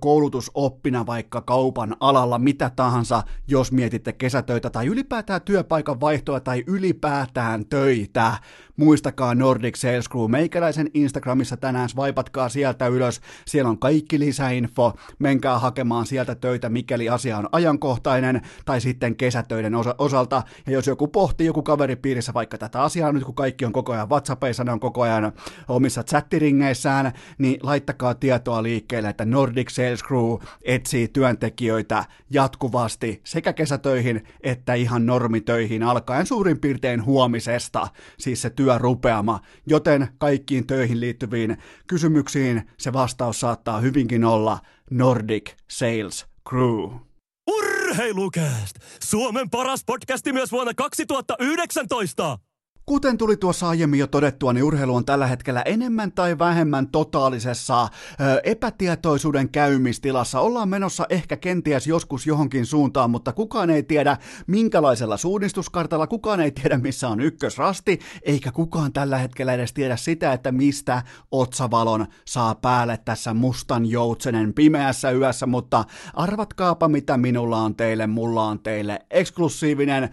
koulutusoppina 0.00 1.06
vaikka 1.06 1.40
kaupan 1.40 1.96
alalla, 2.00 2.38
mitä 2.38 2.70
tahansa, 2.76 3.22
jos 3.48 3.72
mietitte 3.72 4.12
kesätöitä 4.12 4.70
tai 4.70 4.86
ylipäätään 4.86 5.42
työpaikan 5.42 6.00
vaihtoa 6.00 6.40
tai 6.40 6.64
ylipäätään 6.66 7.66
töitä. 7.66 8.32
Muistakaa 8.78 9.34
Nordic 9.34 9.76
Sales 9.76 10.08
Crew 10.08 10.30
meikäläisen 10.30 10.90
Instagramissa 10.94 11.56
tänään, 11.56 11.88
swipatkaa 11.88 12.48
sieltä 12.48 12.86
ylös, 12.86 13.20
siellä 13.46 13.70
on 13.70 13.78
kaikki 13.78 14.18
lisäinfo, 14.18 14.92
menkää 15.18 15.58
hakemaan 15.58 16.06
sieltä 16.06 16.34
töitä, 16.34 16.68
mikäli 16.68 17.08
asia 17.08 17.38
on 17.38 17.48
ajankohtainen, 17.52 18.42
tai 18.64 18.80
sitten 18.80 19.16
kesätöiden 19.16 19.74
osa- 19.74 19.94
osalta, 19.98 20.42
ja 20.66 20.72
jos 20.72 20.86
joku 20.86 21.08
pohtii, 21.08 21.46
joku 21.46 21.62
kaveripiirissä 21.62 22.34
vaikka 22.34 22.58
tätä 22.58 22.82
asiaa 22.82 23.12
nyt, 23.12 23.24
kun 23.24 23.34
kaikki 23.34 23.64
on 23.64 23.72
koko 23.72 23.92
ajan 23.92 24.08
WhatsAppissa, 24.08 24.64
ne 24.64 24.72
on 24.72 24.80
koko 24.80 25.02
ajan 25.02 25.32
omissa 25.68 26.02
chattiringeissään, 26.02 27.12
niin 27.38 27.60
laittakaa 27.62 28.14
tietoa 28.14 28.62
liikkeelle, 28.62 29.08
että 29.08 29.24
Nordic 29.24 29.70
Sales 29.70 30.04
Crew 30.04 30.36
etsii 30.62 31.08
työntekijöitä 31.08 32.04
jatkuvasti 32.30 33.20
sekä 33.24 33.52
kesätöihin 33.52 34.24
että 34.40 34.74
ihan 34.74 35.06
normitöihin 35.06 35.82
alkaen 35.82 36.26
suurin 36.26 36.60
piirtein 36.60 37.04
huomisesta, 37.04 37.88
siis 38.18 38.42
se 38.42 38.50
työrupeama, 38.68 39.40
joten 39.66 40.08
kaikkiin 40.18 40.66
töihin 40.66 41.00
liittyviin 41.00 41.56
kysymyksiin 41.86 42.70
se 42.78 42.92
vastaus 42.92 43.40
saattaa 43.40 43.80
hyvinkin 43.80 44.24
olla 44.24 44.58
Nordic 44.90 45.50
Sales 45.70 46.26
Crew. 46.48 46.90
Urheilukääst! 47.50 48.76
Suomen 49.04 49.50
paras 49.50 49.84
podcasti 49.86 50.32
myös 50.32 50.52
vuonna 50.52 50.74
2019! 50.74 52.38
Kuten 52.88 53.18
tuli 53.18 53.36
tuossa 53.36 53.68
aiemmin 53.68 54.00
jo 54.00 54.06
todettua, 54.06 54.52
niin 54.52 54.64
urheilu 54.64 54.94
on 54.94 55.04
tällä 55.04 55.26
hetkellä 55.26 55.62
enemmän 55.62 56.12
tai 56.12 56.38
vähemmän 56.38 56.88
totaalisessa 56.88 57.82
ö, 57.82 57.88
epätietoisuuden 58.44 59.48
käymistilassa. 59.48 60.40
Ollaan 60.40 60.68
menossa 60.68 61.06
ehkä 61.08 61.36
kenties 61.36 61.86
joskus 61.86 62.26
johonkin 62.26 62.66
suuntaan, 62.66 63.10
mutta 63.10 63.32
kukaan 63.32 63.70
ei 63.70 63.82
tiedä 63.82 64.16
minkälaisella 64.46 65.16
suunnistuskartalla, 65.16 66.06
kukaan 66.06 66.40
ei 66.40 66.50
tiedä 66.50 66.78
missä 66.78 67.08
on 67.08 67.20
ykkösrasti, 67.20 67.98
eikä 68.22 68.52
kukaan 68.52 68.92
tällä 68.92 69.18
hetkellä 69.18 69.52
edes 69.52 69.72
tiedä 69.72 69.96
sitä, 69.96 70.32
että 70.32 70.52
mistä 70.52 71.02
otsavalon 71.30 72.06
saa 72.24 72.54
päälle 72.54 72.98
tässä 73.04 73.34
mustan 73.34 73.86
joutsenen 73.86 74.54
pimeässä 74.54 75.10
yössä, 75.10 75.46
mutta 75.46 75.84
arvatkaapa 76.14 76.88
mitä 76.88 77.16
minulla 77.16 77.58
on 77.58 77.74
teille, 77.74 78.06
mulla 78.06 78.42
on 78.42 78.58
teille 78.58 79.00
eksklusiivinen 79.10 80.04
ö, 80.04 80.08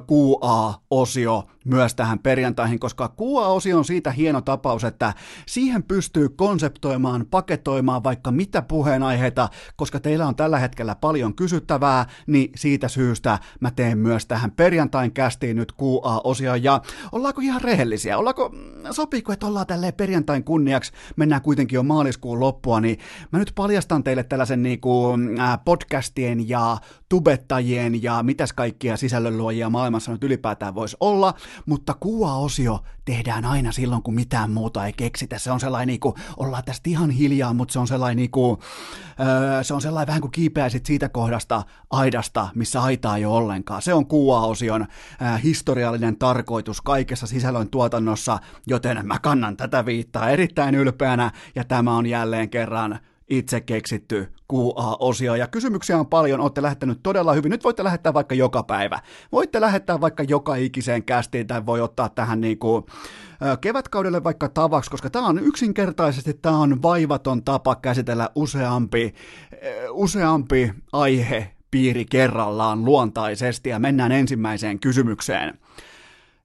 QA-osio 0.00 1.48
myös 1.64 1.94
tähän 1.94 2.13
perjantaihin, 2.18 2.78
koska 2.78 3.14
QA-osio 3.20 3.78
on 3.78 3.84
siitä 3.84 4.10
hieno 4.10 4.40
tapaus, 4.40 4.84
että 4.84 5.14
siihen 5.46 5.82
pystyy 5.82 6.28
konseptoimaan, 6.28 7.26
paketoimaan 7.30 8.04
vaikka 8.04 8.30
mitä 8.30 8.62
puheenaiheita, 8.62 9.48
koska 9.76 10.00
teillä 10.00 10.26
on 10.26 10.36
tällä 10.36 10.58
hetkellä 10.58 10.94
paljon 10.94 11.34
kysyttävää, 11.34 12.06
niin 12.26 12.50
siitä 12.56 12.88
syystä 12.88 13.38
mä 13.60 13.70
teen 13.70 13.98
myös 13.98 14.26
tähän 14.26 14.50
perjantain 14.50 15.12
kästiin 15.12 15.56
nyt 15.56 15.72
QA-osio, 15.72 16.54
ja 16.54 16.80
ollaanko 17.12 17.40
ihan 17.40 17.60
rehellisiä, 17.60 18.18
ollaanko, 18.18 18.50
sopiiko, 18.90 19.32
että 19.32 19.46
ollaan 19.46 19.66
tälleen 19.66 19.94
perjantain 19.94 20.44
kunniaksi, 20.44 20.92
mennään 21.16 21.42
kuitenkin 21.42 21.76
jo 21.76 21.82
maaliskuun 21.82 22.40
loppua, 22.40 22.80
niin 22.80 22.98
mä 23.32 23.38
nyt 23.38 23.52
paljastan 23.54 24.04
teille 24.04 24.24
tällaisen 24.24 24.62
niin 24.62 24.80
kuin, 24.80 25.30
podcastien 25.64 26.48
ja 26.48 26.76
tubettajien 27.14 28.02
ja 28.02 28.22
mitäs 28.22 28.52
kaikkia 28.52 28.96
sisällönluojia 28.96 29.70
maailmassa 29.70 30.12
nyt 30.12 30.24
ylipäätään 30.24 30.74
voisi 30.74 30.96
olla, 31.00 31.34
mutta 31.66 31.94
kuvaosio 32.00 32.78
tehdään 33.04 33.44
aina 33.44 33.72
silloin, 33.72 34.02
kun 34.02 34.14
mitään 34.14 34.50
muuta 34.50 34.86
ei 34.86 34.92
keksitä. 34.92 35.38
Se 35.38 35.50
on 35.50 35.60
sellainen, 35.60 35.86
niin 35.88 36.00
kuin, 36.00 36.14
ollaan 36.36 36.64
tästä 36.64 36.90
ihan 36.90 37.10
hiljaa, 37.10 37.54
mutta 37.54 37.72
se 37.72 37.78
on 37.78 37.86
sellainen, 37.86 38.16
niin 38.16 38.30
kuin, 38.30 38.58
öö, 39.20 39.62
se 39.64 39.74
on 39.74 39.80
sellainen 39.80 40.06
vähän 40.06 40.20
kuin 40.20 40.30
kiipeäisit 40.30 40.86
siitä 40.86 41.08
kohdasta 41.08 41.62
aidasta, 41.90 42.48
missä 42.54 42.82
aitaa 42.82 43.16
ei 43.16 43.24
ole 43.24 43.36
ollenkaan. 43.36 43.82
Se 43.82 43.94
on 43.94 44.06
kuvaosion 44.06 44.82
öö, 45.22 45.36
historiallinen 45.36 46.16
tarkoitus 46.16 46.80
kaikessa 46.80 47.26
sisällön 47.26 47.68
tuotannossa, 47.68 48.38
joten 48.66 49.06
mä 49.06 49.18
kannan 49.18 49.56
tätä 49.56 49.86
viittaa 49.86 50.30
erittäin 50.30 50.74
ylpeänä, 50.74 51.30
ja 51.54 51.64
tämä 51.64 51.96
on 51.96 52.06
jälleen 52.06 52.50
kerran 52.50 52.98
itse 53.30 53.60
keksitty 53.60 54.32
QA-osio. 54.52 55.34
Ja 55.34 55.46
kysymyksiä 55.46 55.98
on 55.98 56.06
paljon, 56.06 56.40
olette 56.40 56.62
lähettänyt 56.62 57.00
todella 57.02 57.32
hyvin. 57.32 57.50
Nyt 57.50 57.64
voitte 57.64 57.84
lähettää 57.84 58.14
vaikka 58.14 58.34
joka 58.34 58.62
päivä. 58.62 59.00
Voitte 59.32 59.60
lähettää 59.60 60.00
vaikka 60.00 60.22
joka 60.22 60.54
ikiseen 60.54 61.04
kästiin 61.04 61.46
tai 61.46 61.66
voi 61.66 61.80
ottaa 61.80 62.08
tähän 62.08 62.40
niin 62.40 62.58
kuin, 62.58 62.84
kevätkaudelle 63.60 64.24
vaikka 64.24 64.48
tavaksi, 64.48 64.90
koska 64.90 65.10
tämä 65.10 65.26
on 65.26 65.38
yksinkertaisesti 65.38 66.34
tämä 66.34 66.58
on 66.58 66.82
vaivaton 66.82 67.44
tapa 67.44 67.76
käsitellä 67.76 68.30
useampi, 68.34 69.14
useampi 69.90 70.72
aihe 70.92 71.50
piiri 71.70 72.04
kerrallaan 72.04 72.84
luontaisesti 72.84 73.68
ja 73.68 73.78
mennään 73.78 74.12
ensimmäiseen 74.12 74.80
kysymykseen. 74.80 75.58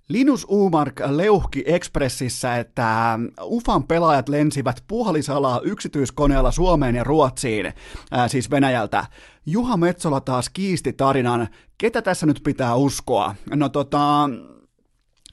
Linus 0.10 0.46
Umark 0.50 1.00
leuhki 1.10 1.64
Expressissä, 1.66 2.58
että 2.58 3.20
UFAn 3.44 3.84
pelaajat 3.84 4.30
lensivät 4.30 4.84
puolisalaa 4.88 5.60
yksityiskoneella 5.64 6.52
Suomeen 6.52 6.96
ja 6.96 7.04
Ruotsiin, 7.04 7.74
ää, 8.12 8.28
siis 8.28 8.52
Venäjältä. 8.52 9.06
Juha 9.46 9.78
Metsola 9.78 10.22
taas 10.22 10.50
kiisti 10.50 10.94
tarinan. 10.94 11.48
Ketä 11.78 12.02
tässä 12.02 12.26
nyt 12.26 12.42
pitää 12.44 12.76
uskoa? 12.76 13.36
No 13.56 13.70
tota, 13.70 14.30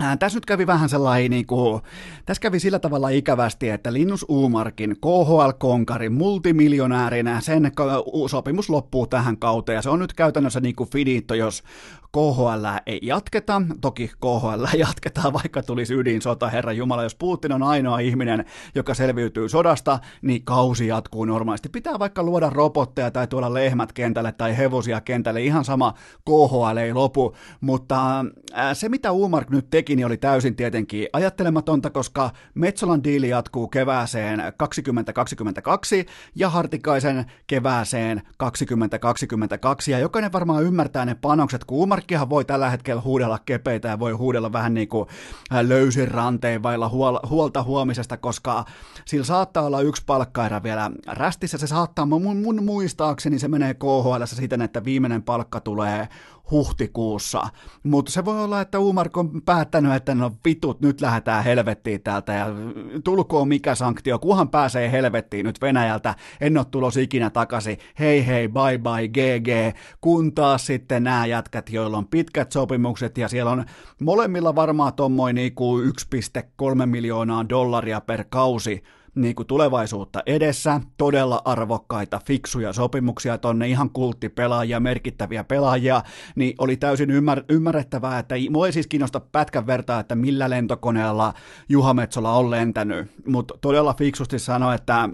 Ää, 0.01 0.17
tässä 0.17 0.37
nyt 0.37 0.47
kävi 0.47 0.67
vähän 0.67 0.89
sellainen, 0.89 1.31
niin 1.31 1.47
kuin, 1.47 1.83
tässä 2.27 2.41
kävi 2.41 2.61
sillä 2.61 2.79
tavalla 2.79 3.09
ikävästi, 3.09 3.69
että 3.69 3.93
Linus 3.93 4.25
Uumarkin, 4.29 4.97
KHL-konkari, 5.01 6.09
multimiljonäärinä, 6.09 7.41
sen 7.41 7.73
sopimus 8.31 8.71
loppuu 8.71 9.07
tähän 9.07 9.39
kauteen, 9.39 9.77
ja 9.77 9.83
se 9.83 9.91
on 9.91 9.99
nyt 9.99 10.13
käytännössä 10.13 10.61
niin 10.61 10.77
kuin 10.77 10.91
finito, 10.91 11.35
jos 11.35 11.63
KHL 12.17 12.67
ei 12.87 12.99
jatketa, 13.03 13.63
toki 13.81 14.11
KHL 14.21 14.65
jatketaan, 14.79 15.33
vaikka 15.33 15.63
tulisi 15.63 15.95
ydinsota, 15.95 16.49
herra 16.49 16.73
Jumala, 16.73 17.03
jos 17.03 17.15
Putin 17.15 17.53
on 17.53 17.63
ainoa 17.63 17.99
ihminen, 17.99 18.45
joka 18.75 18.95
selviytyy 18.95 19.49
sodasta, 19.49 19.99
niin 20.23 20.45
kausi 20.45 20.87
jatkuu 20.87 21.25
normaalisti. 21.25 21.69
Pitää 21.69 21.99
vaikka 21.99 22.23
luoda 22.23 22.51
robotteja 22.51 23.11
tai 23.11 23.27
tuoda 23.27 23.55
lehmät 23.55 23.93
kentälle 23.93 24.33
tai 24.33 24.57
hevosia 24.57 25.01
kentälle, 25.01 25.43
ihan 25.43 25.65
sama, 25.65 25.95
KHL 26.25 26.77
ei 26.77 26.93
lopu, 26.93 27.37
mutta 27.61 28.25
se 28.73 28.89
mitä 28.89 29.13
Uumark 29.13 29.51
nyt 29.51 29.71
teki, 29.71 29.97
niin 29.97 30.07
oli 30.07 30.17
täysin 30.17 30.57
tietenkin 30.57 31.09
ajattelematonta, 31.13 31.91
koska 31.91 32.31
Metsolan 32.55 33.05
diili 33.05 33.29
jatkuu 33.29 33.69
kevääseen 33.69 34.43
2022 34.57 36.07
ja 36.35 36.51
Hartikaisen 36.51 37.25
kevääseen 37.47 38.23
2022, 38.37 39.91
ja 39.91 39.99
jokainen 39.99 40.33
varmaan 40.33 40.65
ymmärtää 40.65 41.05
ne 41.05 41.15
panokset, 41.15 41.65
kun 41.65 41.79
Uumark 41.79 42.06
Markkihan 42.07 42.31
voi 42.31 42.45
tällä 42.45 42.71
hetkellä 42.71 43.03
huudella 43.03 43.39
kepeitä 43.39 43.89
ja 43.89 43.99
voi 43.99 44.13
huudella 44.13 44.53
vähän 44.53 44.75
niin 44.75 44.89
kuin 44.89 45.09
löysin 45.63 46.09
ranteen 46.09 46.63
vailla 46.63 46.91
huolta 47.29 47.63
huomisesta, 47.63 48.17
koska 48.17 48.65
sillä 49.05 49.25
saattaa 49.25 49.67
olla 49.67 49.81
yksi 49.81 50.03
palkkaira 50.07 50.63
vielä 50.63 50.91
rästissä. 51.07 51.59
Se 51.59 51.67
saattaa, 51.67 52.07
mun, 52.07 52.37
mun 52.37 52.65
muistaakseni 52.65 53.39
se 53.39 53.49
menee 53.49 53.75
KHL 53.75 54.25
siten, 54.25 54.63
että 54.63 54.85
viimeinen 54.85 55.23
palkka 55.23 55.61
tulee 55.61 56.09
huhtikuussa. 56.51 57.43
Mutta 57.83 58.13
se 58.13 58.25
voi 58.25 58.45
olla, 58.45 58.61
että 58.61 58.79
Umark 58.79 59.17
on 59.17 59.43
päättänyt, 59.43 59.93
että 59.93 60.15
no 60.15 60.33
vitut, 60.45 60.81
nyt 60.81 61.01
lähdetään 61.01 61.45
helvettiin 61.45 62.03
täältä 62.03 62.33
ja 62.33 62.47
tulkoon 63.05 63.49
mikä 63.49 63.75
sanktio, 63.75 64.19
kuhan 64.19 64.49
pääsee 64.49 64.93
helvettiin 64.93 65.47
nyt 65.47 65.61
Venäjältä, 65.61 66.15
en 66.41 66.59
ole 66.59 66.67
tulos 66.71 66.97
ikinä 66.97 67.31
takaisin, 67.31 67.79
hei 67.99 68.27
hei, 68.27 68.49
bye 68.49 68.79
bye, 68.79 69.09
GG, 69.09 69.77
kun 70.01 70.35
taas 70.35 70.67
sitten 70.67 71.05
nämä 71.05 71.27
jätkät, 71.27 71.71
joilla 71.71 71.99
on 71.99 72.09
pitkät 72.09 72.53
sopimukset 72.53 73.19
ja 73.19 73.29
siellä 73.29 73.51
on 73.51 73.65
molemmilla 74.01 74.55
varmaan 74.55 74.95
tommoin 74.95 75.35
niinku 75.35 75.81
1,3 75.81 76.87
miljoonaa 76.87 77.49
dollaria 77.49 78.01
per 78.01 78.25
kausi 78.29 78.83
niin 79.17 79.35
kuin 79.35 79.47
tulevaisuutta 79.47 80.23
edessä, 80.27 80.81
todella 80.97 81.43
arvokkaita, 81.45 82.21
fiksuja 82.27 82.73
sopimuksia 82.73 83.39
tonne, 83.39 83.69
ihan 83.69 83.91
kulttipelaajia, 83.91 84.81
merkittäviä 84.81 85.45
pelaajia, 85.45 86.03
niin 86.37 86.55
oli 86.59 86.77
täysin 86.77 87.11
ymmär- 87.11 87.45
ymmärrettävää, 87.49 88.19
että 88.19 88.35
mua 88.51 88.67
ei 88.67 88.73
siis 88.73 88.87
kiinnosta 88.87 89.21
pätkän 89.21 89.67
vertaa, 89.67 90.01
että 90.01 90.15
millä 90.15 90.51
lentokoneella 90.51 91.35
Juha 91.69 91.95
Metsola 91.95 92.33
on 92.33 92.51
lentänyt, 92.51 93.11
mutta 93.27 93.55
todella 93.61 93.95
fiksusti 93.95 94.39
sanoi, 94.39 94.75
että 94.75 95.09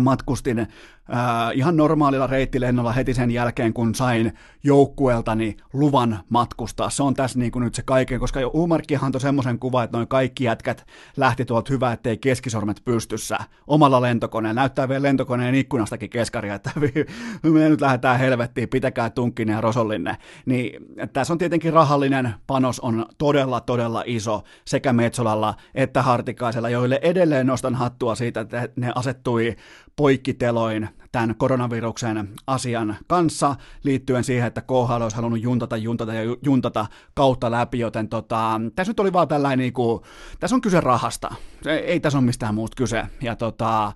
matkustin 0.00 0.66
äh, 1.14 1.50
ihan 1.54 1.76
normaalilla 1.76 2.26
reittilennolla 2.26 2.92
heti 2.92 3.14
sen 3.14 3.30
jälkeen, 3.30 3.74
kun 3.74 3.94
sain 3.94 4.32
joukkueeltani 4.64 5.56
luvan 5.72 6.18
matkustaa. 6.28 6.90
Se 6.90 7.02
on 7.02 7.14
tässä 7.14 7.38
niin 7.38 7.52
kuin 7.52 7.64
nyt 7.64 7.74
se 7.74 7.82
kaiken, 7.82 8.20
koska 8.20 8.40
jo 8.40 8.50
Umarkkihan 8.54 9.06
antoi 9.06 9.20
semmoisen 9.20 9.58
kuvan, 9.58 9.84
että 9.84 9.96
noin 9.96 10.08
kaikki 10.08 10.44
jätkät 10.44 10.86
lähti 11.16 11.44
tuolta 11.44 11.72
hyvä, 11.72 11.92
ettei 11.92 12.18
keskisormet 12.18 12.82
pystyssä 12.84 13.38
omalla 13.66 14.00
lentokoneella. 14.00 14.60
Näyttää 14.60 14.88
vielä 14.88 15.02
lentokoneen 15.02 15.54
ikkunastakin 15.54 16.10
keskaria, 16.10 16.54
että 16.54 16.70
me 17.42 17.68
nyt 17.68 17.80
lähdetään 17.80 18.18
helvettiin, 18.18 18.68
pitäkää 18.68 19.10
tunkkinen 19.10 19.54
ja 19.54 19.60
rosollinne. 19.60 20.16
Niin 20.46 20.86
tässä 21.12 21.32
on 21.32 21.38
tietenkin 21.38 21.72
rahallinen 21.72 22.34
panos 22.46 22.80
on 22.80 23.06
todella, 23.18 23.60
todella 23.60 24.02
iso 24.06 24.42
sekä 24.64 24.92
Metsolalla 24.92 25.54
että 25.74 26.02
Hartikaisella, 26.02 26.68
joille 26.68 26.98
edelleen 27.02 27.46
nostan 27.46 27.74
hattua 27.74 28.14
siitä, 28.14 28.40
että 28.40 28.68
ne 28.76 28.92
asettui 28.94 29.56
poikkiteloin 29.98 30.88
tämän 31.12 31.34
koronaviruksen 31.36 32.28
asian 32.46 32.96
kanssa 33.06 33.56
liittyen 33.84 34.24
siihen, 34.24 34.46
että 34.46 34.60
KHL 34.60 35.02
olisi 35.02 35.16
halunnut 35.16 35.42
juntata, 35.42 35.76
juntata 35.76 36.14
ja 36.14 36.36
juntata 36.42 36.86
kautta 37.14 37.50
läpi, 37.50 37.78
joten 37.78 38.08
tota, 38.08 38.60
tässä 38.74 38.90
nyt 38.90 39.00
oli 39.00 39.12
vaan 39.12 39.28
tällainen, 39.28 39.58
niin 39.58 39.72
kuin, 39.72 40.02
tässä 40.40 40.54
on 40.54 40.60
kyse 40.60 40.80
rahasta, 40.80 41.34
ei 41.66 42.00
tässä 42.00 42.18
ole 42.18 42.26
mistään 42.26 42.54
muusta 42.54 42.74
kyse. 42.74 43.06
Ja 43.22 43.36
tota, 43.36 43.92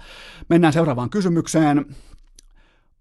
mennään 0.48 0.72
seuraavaan 0.72 1.10
kysymykseen. 1.10 1.86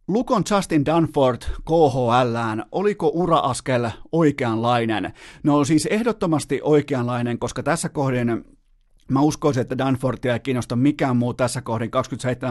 Lukon 0.07 0.43
Justin 0.51 0.85
Dunford 0.85 1.41
KHLään, 1.41 2.65
oliko 2.71 3.11
uraaskel 3.13 3.89
oikeanlainen? 4.11 5.13
No 5.43 5.63
siis 5.63 5.85
ehdottomasti 5.85 6.59
oikeanlainen, 6.63 7.39
koska 7.39 7.63
tässä 7.63 7.89
kohdin 7.89 8.43
Mä 9.11 9.21
uskoisin, 9.21 9.61
että 9.61 9.77
Danfortia 9.77 10.33
ei 10.33 10.39
kiinnosta 10.39 10.75
mikään 10.75 11.17
muu 11.17 11.33
tässä 11.33 11.61
kohdin 11.61 11.91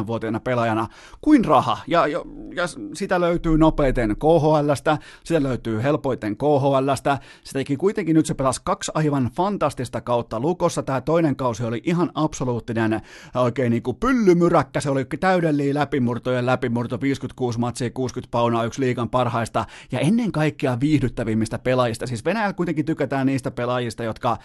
27-vuotiaana 0.02 0.40
pelaajana 0.40 0.86
kuin 1.20 1.44
raha. 1.44 1.78
Ja, 1.86 2.06
ja, 2.06 2.24
ja 2.54 2.64
sitä 2.94 3.20
löytyy 3.20 3.58
nopeiten 3.58 4.16
KHLstä, 4.16 4.98
sitä 5.24 5.42
löytyy 5.42 5.82
helpoiten 5.82 6.36
KHLstä. 6.36 7.18
Sitäkin 7.44 7.78
kuitenkin 7.78 8.14
nyt 8.14 8.26
se 8.26 8.34
pelasi 8.34 8.60
kaksi 8.64 8.92
aivan 8.94 9.30
fantastista 9.36 10.00
kautta 10.00 10.40
Lukossa. 10.40 10.82
Tämä 10.82 11.00
toinen 11.00 11.36
kausi 11.36 11.64
oli 11.64 11.82
ihan 11.84 12.10
absoluuttinen 12.14 13.00
oikein 13.34 13.70
niin 13.70 13.82
kuin 13.82 13.96
pyllymyräkkä. 13.96 14.80
Se 14.80 14.90
oli 14.90 15.04
täydellinen 15.04 15.74
läpimurtojen 15.74 16.46
läpimurto, 16.46 17.00
56 17.00 17.58
matsia, 17.58 17.90
60 17.90 18.30
paunaa, 18.30 18.64
yksi 18.64 18.80
liikan 18.80 19.10
parhaista 19.10 19.64
ja 19.92 20.00
ennen 20.00 20.32
kaikkea 20.32 20.80
viihdyttävimmistä 20.80 21.58
pelaajista. 21.58 22.06
Siis 22.06 22.24
Venäjällä 22.24 22.52
kuitenkin 22.52 22.84
tykätään 22.84 23.26
niistä 23.26 23.50
pelaajista, 23.50 24.04
jotka 24.04 24.38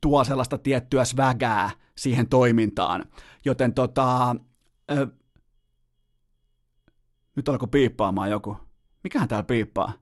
tuo 0.00 0.24
sellaista 0.24 0.58
tiettyä 0.58 1.04
svägää 1.04 1.70
siihen 1.96 2.28
toimintaan. 2.28 3.04
Joten 3.44 3.74
tota, 3.74 4.30
äh, 4.30 5.08
nyt 7.36 7.48
alkoi 7.48 7.68
piippaamaan 7.70 8.30
joku. 8.30 8.56
Mikähän 9.04 9.28
täällä 9.28 9.44
piippaa? 9.44 9.92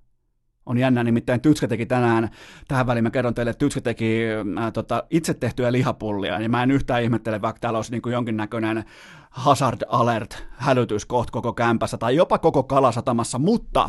On 0.67 0.79
jännä, 0.79 1.05
nimittäin 1.05 1.41
Tytskä 1.41 1.69
teki 1.69 1.87
tänään, 1.87 2.31
tähän 2.69 2.87
väliin 2.87 3.03
mä 3.03 3.11
kerron 3.11 3.35
teille, 3.35 3.51
että 3.51 3.59
Tytskä 3.59 3.81
teki 3.81 4.23
äh, 4.59 4.73
tota, 4.73 5.05
itse 5.11 5.35
tehtyä 5.35 5.73
lihapullia, 5.73 6.41
ja 6.41 6.49
mä 6.49 6.63
en 6.63 6.71
yhtään 6.71 7.03
ihmettele, 7.03 7.43
vaikka 7.43 7.61
täällä 7.61 7.79
olisi 7.79 7.91
niin 7.91 8.03
kuin 8.03 8.13
jonkinnäköinen 8.13 8.85
hazard 9.31 9.81
alert 9.89 10.47
hälytys 10.53 11.05
kohta 11.05 11.33
koko 11.33 11.53
kämpässä, 11.53 11.99
tai 11.99 12.17
jopa 12.17 12.39
koko 12.39 12.63
kalasatamassa, 12.63 13.39
mutta 13.39 13.89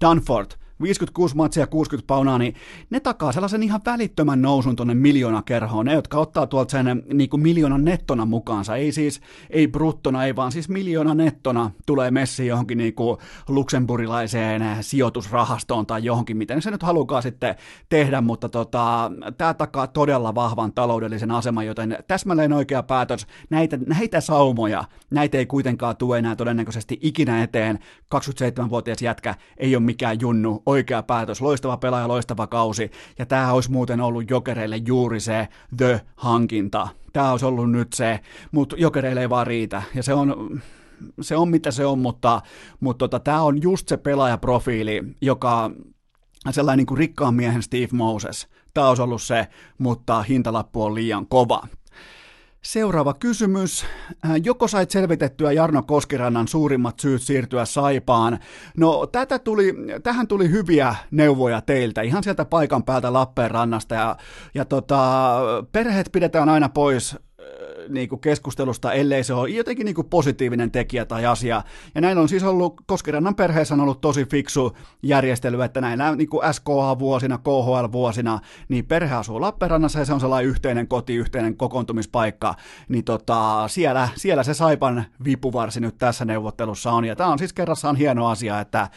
Danford, 0.00 0.50
56 0.82 1.36
matsia 1.36 1.66
60 1.66 2.06
paunaa, 2.06 2.38
niin 2.38 2.54
ne 2.90 3.00
takaa 3.00 3.32
sellaisen 3.32 3.62
ihan 3.62 3.80
välittömän 3.86 4.42
nousun 4.42 4.76
tuonne 4.76 4.94
miljoonakerhoon. 4.94 5.86
Ne, 5.86 5.92
jotka 5.92 6.18
ottaa 6.18 6.46
tuolta 6.46 6.70
sen 6.70 7.02
niin 7.12 7.30
kuin 7.30 7.42
miljoonan 7.42 7.84
nettona 7.84 8.26
mukaansa, 8.26 8.76
ei 8.76 8.92
siis, 8.92 9.20
ei 9.50 9.68
bruttona, 9.68 10.24
ei 10.24 10.36
vaan 10.36 10.52
siis 10.52 10.68
miljoona 10.68 11.14
nettona 11.14 11.70
tulee 11.86 12.10
messi 12.10 12.46
johonkin 12.46 12.78
niin 12.78 12.94
kuin 12.94 13.18
luksemburilaiseen 13.48 14.62
sijoitusrahastoon 14.80 15.86
tai 15.86 16.04
johonkin, 16.04 16.36
miten 16.36 16.62
se 16.62 16.70
nyt 16.70 16.82
halukaa 16.82 17.22
sitten 17.22 17.54
tehdä, 17.88 18.20
mutta 18.20 18.48
tota, 18.48 19.10
tämä 19.38 19.54
takaa 19.54 19.86
todella 19.86 20.34
vahvan 20.34 20.72
taloudellisen 20.72 21.30
aseman, 21.30 21.66
joten 21.66 21.98
täsmälleen 22.08 22.52
oikea 22.52 22.82
päätös. 22.82 23.26
Näitä, 23.50 23.78
näitä 23.86 24.20
saumoja, 24.20 24.84
näitä 25.10 25.38
ei 25.38 25.46
kuitenkaan 25.46 25.96
tule 25.96 26.18
enää 26.18 26.36
todennäköisesti 26.36 26.98
ikinä 27.02 27.42
eteen. 27.42 27.78
27-vuotias 28.14 29.02
jätkä 29.02 29.34
ei 29.56 29.76
ole 29.76 29.84
mikään 29.84 30.20
junnu, 30.20 30.62
oikea 30.72 31.02
päätös, 31.02 31.40
loistava 31.40 31.76
pelaaja, 31.76 32.08
loistava 32.08 32.46
kausi, 32.46 32.90
ja 33.18 33.26
tämä 33.26 33.52
olisi 33.52 33.70
muuten 33.70 34.00
ollut 34.00 34.30
jokereille 34.30 34.76
juuri 34.76 35.20
se 35.20 35.48
the-hankinta. 35.76 36.88
Tämä 37.12 37.30
olisi 37.30 37.46
ollut 37.46 37.70
nyt 37.70 37.92
se, 37.92 38.20
mutta 38.52 38.76
jokereille 38.78 39.20
ei 39.20 39.30
vaan 39.30 39.46
riitä, 39.46 39.82
ja 39.94 40.02
se 40.02 40.14
on, 40.14 40.60
se 41.20 41.36
on 41.36 41.48
mitä 41.48 41.70
se 41.70 41.86
on, 41.86 41.98
mutta, 41.98 42.40
mutta 42.80 43.08
tota, 43.08 43.20
tämä 43.20 43.42
on 43.42 43.62
just 43.62 43.88
se 43.88 43.96
pelaajaprofiili, 43.96 45.02
joka 45.20 45.70
sellainen 46.50 46.78
niin 46.78 46.86
kuin 46.86 46.98
rikkaan 46.98 47.34
miehen 47.34 47.62
Steve 47.62 47.88
Moses. 47.92 48.48
Tämä 48.74 48.88
olisi 48.88 49.02
ollut 49.02 49.22
se, 49.22 49.48
mutta 49.78 50.22
hintalappu 50.22 50.82
on 50.82 50.94
liian 50.94 51.26
kova. 51.26 51.62
Seuraava 52.62 53.14
kysymys. 53.14 53.84
Äh, 54.24 54.30
joko 54.44 54.68
sait 54.68 54.90
selvitettyä 54.90 55.52
Jarno 55.52 55.82
Koskirannan 55.82 56.48
suurimmat 56.48 57.00
syyt 57.00 57.22
siirtyä 57.22 57.64
Saipaan? 57.64 58.38
No 58.76 59.06
tätä 59.06 59.38
tuli, 59.38 59.74
tähän 60.02 60.28
tuli 60.28 60.50
hyviä 60.50 60.94
neuvoja 61.10 61.60
teiltä, 61.60 62.02
ihan 62.02 62.22
sieltä 62.22 62.44
paikan 62.44 62.84
päältä 62.84 63.12
Lappeenrannasta. 63.12 63.94
Ja, 63.94 64.16
ja 64.54 64.64
tota, 64.64 65.40
perheet 65.72 66.08
pidetään 66.12 66.48
aina 66.48 66.68
pois 66.68 67.16
niin 67.88 68.08
kuin 68.08 68.20
keskustelusta, 68.20 68.92
ellei 68.92 69.24
se 69.24 69.34
ole 69.34 69.48
jotenkin 69.48 69.84
niin 69.84 69.94
kuin 69.94 70.08
positiivinen 70.08 70.70
tekijä 70.70 71.04
tai 71.04 71.26
asia. 71.26 71.62
Ja 71.94 72.00
näin 72.00 72.18
on 72.18 72.28
siis 72.28 72.42
ollut, 72.42 72.80
Koskirannan 72.86 73.34
perheessä 73.34 73.74
on 73.74 73.80
ollut 73.80 74.00
tosi 74.00 74.24
fiksu 74.24 74.76
järjestely, 75.02 75.62
että 75.62 75.80
näinä 75.80 76.16
niin 76.16 76.28
kuin 76.28 76.54
SKH-vuosina, 76.54 77.38
KHL-vuosina, 77.38 78.40
niin 78.68 78.86
perhe 78.86 79.14
asuu 79.14 79.40
Lappeenrannassa 79.40 79.98
ja 79.98 80.04
se 80.04 80.12
on 80.12 80.20
sellainen 80.20 80.50
yhteinen 80.50 80.88
koti, 80.88 81.14
yhteinen 81.14 81.56
kokoontumispaikka, 81.56 82.54
niin 82.88 83.04
tota, 83.04 83.68
siellä, 83.68 84.08
siellä 84.16 84.42
se 84.42 84.54
Saipan 84.54 85.04
vipuvarsi 85.24 85.80
nyt 85.80 85.98
tässä 85.98 86.24
neuvottelussa 86.24 86.92
on. 86.92 87.04
Ja 87.04 87.16
tämä 87.16 87.30
on 87.30 87.38
siis 87.38 87.52
kerrassaan 87.52 87.96
hieno 87.96 88.28
asia, 88.28 88.60
että, 88.60 88.88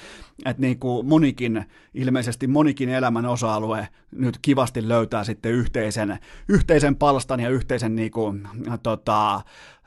että 0.45 0.61
niin 0.61 0.79
kuin 0.79 1.07
monikin, 1.07 1.65
ilmeisesti 1.93 2.47
monikin 2.47 2.89
elämän 2.89 3.25
osa-alue 3.25 3.87
nyt 4.11 4.37
kivasti 4.41 4.87
löytää 4.87 5.23
sitten 5.23 5.51
yhteisen, 5.51 6.19
yhteisen 6.49 6.95
palstan 6.95 7.39
ja 7.39 7.49
yhteisen 7.49 7.95
niin 7.95 8.11
kuin, 8.11 8.47
tota, 8.83 9.41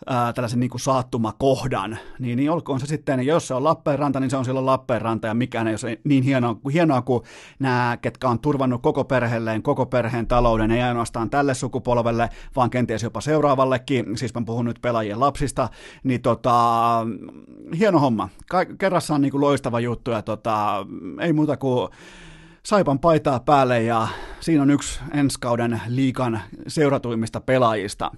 ää, 0.07 0.33
tällaisen 0.33 0.61
niin 0.61 0.71
kuin 0.71 0.81
saattumakohdan, 0.81 1.99
niin, 2.19 2.37
niin 2.37 2.51
olkoon 2.51 2.81
se 2.81 2.87
sitten, 2.87 3.27
jos 3.27 3.49
se 3.49 3.55
on 3.55 3.65
Lappeenranta, 3.65 4.21
niin 4.21 4.31
se 4.31 4.37
on 4.37 4.45
silloin 4.45 4.67
Lappeenranta, 4.67 5.27
ja 5.27 5.35
mikään 5.35 5.69
ei 5.69 5.75
ole 5.85 5.99
niin 6.05 6.25
hienoa, 6.25 6.57
hienoa 6.73 7.03
kuin 7.03 7.23
nämä, 7.59 7.99
ketkä 8.03 8.29
on 8.29 8.41
turvannut 8.41 8.83
koko 8.83 9.05
perheelleen, 9.05 9.63
koko 9.63 9.87
perheen 9.87 10.27
talouden, 10.27 10.71
ei 10.71 10.83
ainoastaan 10.83 11.31
tälle 11.31 11.55
sukupolvelle, 11.55 12.29
vaan 12.57 12.71
kenties 12.71 13.03
jopa 13.03 13.21
seuraavallekin, 13.21 14.19
siis 14.19 14.35
mä 14.35 14.43
puhun 14.47 14.65
nyt 14.65 14.79
pelaajien 14.83 15.21
lapsista, 15.21 15.69
niin 16.05 16.23
tota, 16.23 17.07
hieno 17.79 17.99
homma. 17.99 18.29
Ka- 18.51 18.67
kerrassaan 18.79 19.21
niin 19.21 19.31
kuin 19.31 19.41
loistava 19.41 19.81
juttu, 19.81 20.11
ja 20.11 20.23
tota, 20.23 20.87
ei 21.21 21.33
muuta 21.33 21.57
kuin 21.57 21.89
Saipan 22.69 22.99
paitaa 22.99 23.41
päälle 23.41 23.83
ja 23.83 24.09
siinä 24.41 24.63
on 24.63 24.71
yksi 24.71 25.01
ensi 25.15 25.41
kauden 25.41 25.81
liikan 25.87 26.41
seuratuimmista 26.67 27.41
pelaajista. 27.41 28.11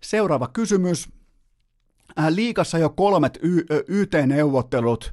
Seuraava 0.00 0.48
kysymys. 0.48 1.21
Äh, 2.18 2.26
liikassa 2.28 2.78
jo 2.78 2.90
kolmet 2.90 3.38
y- 3.42 3.66
YT-neuvottelut 3.88 5.12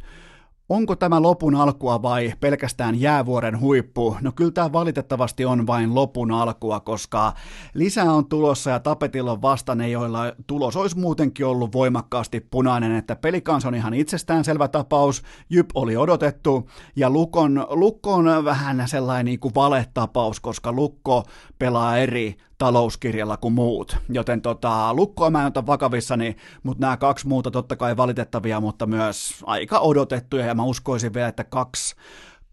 Onko 0.70 0.96
tämä 0.96 1.22
lopun 1.22 1.56
alkua 1.56 2.02
vai 2.02 2.34
pelkästään 2.40 3.02
jäävuoren 3.02 3.60
huippu? 3.60 4.18
No 4.22 4.32
kyllä 4.32 4.52
tämä 4.52 4.72
valitettavasti 4.72 5.46
on 5.46 5.68
vain 5.68 5.96
lopun 5.96 6.32
alkua, 6.32 6.80
koska 6.80 7.34
lisää 7.74 8.14
on 8.14 8.26
tulossa 8.26 8.70
ja 8.70 8.80
tapetilla 8.80 9.32
on 9.32 9.42
vasta 9.42 9.76
ne, 9.76 9.90
joilla 9.90 10.34
tulos 10.48 10.76
olisi 10.76 11.00
muutenkin 11.00 11.46
ollut 11.46 11.74
voimakkaasti 11.74 12.40
punainen, 12.40 12.96
että 12.96 13.16
pelikans 13.16 13.66
on 13.66 13.76
ihan 13.76 13.94
itsestäänselvä 13.94 14.68
tapaus, 14.68 15.24
Jyp 15.50 15.70
oli 15.74 15.98
odotettu 15.98 16.70
ja 16.96 17.10
Lukon, 17.10 17.68
Lukko 17.70 18.14
on 18.14 18.46
vähän 18.46 18.84
sellainen 18.86 19.26
niin 19.26 19.40
kuin 19.40 19.56
valetapaus, 19.56 20.40
koska 20.40 20.72
Lukko 20.72 21.24
pelaa 21.60 21.98
eri 21.98 22.38
talouskirjalla 22.60 23.38
kuin 23.38 23.54
muut. 23.54 23.98
Joten 24.10 24.42
tota, 24.42 24.94
lukkoa 24.94 25.30
mä 25.30 25.42
en 25.42 25.48
ota 25.48 25.66
vakavissani, 25.66 26.36
mutta 26.64 26.82
nämä 26.82 26.98
kaksi 26.98 27.28
muuta 27.28 27.52
totta 27.52 27.76
kai 27.76 27.98
valitettavia, 27.98 28.60
mutta 28.60 28.86
myös 28.86 29.44
aika 29.46 29.80
odotettuja, 29.80 30.46
ja 30.46 30.56
mä 30.56 30.64
uskoisin 30.64 31.14
vielä, 31.14 31.28
että 31.28 31.44
kaksi, 31.44 31.96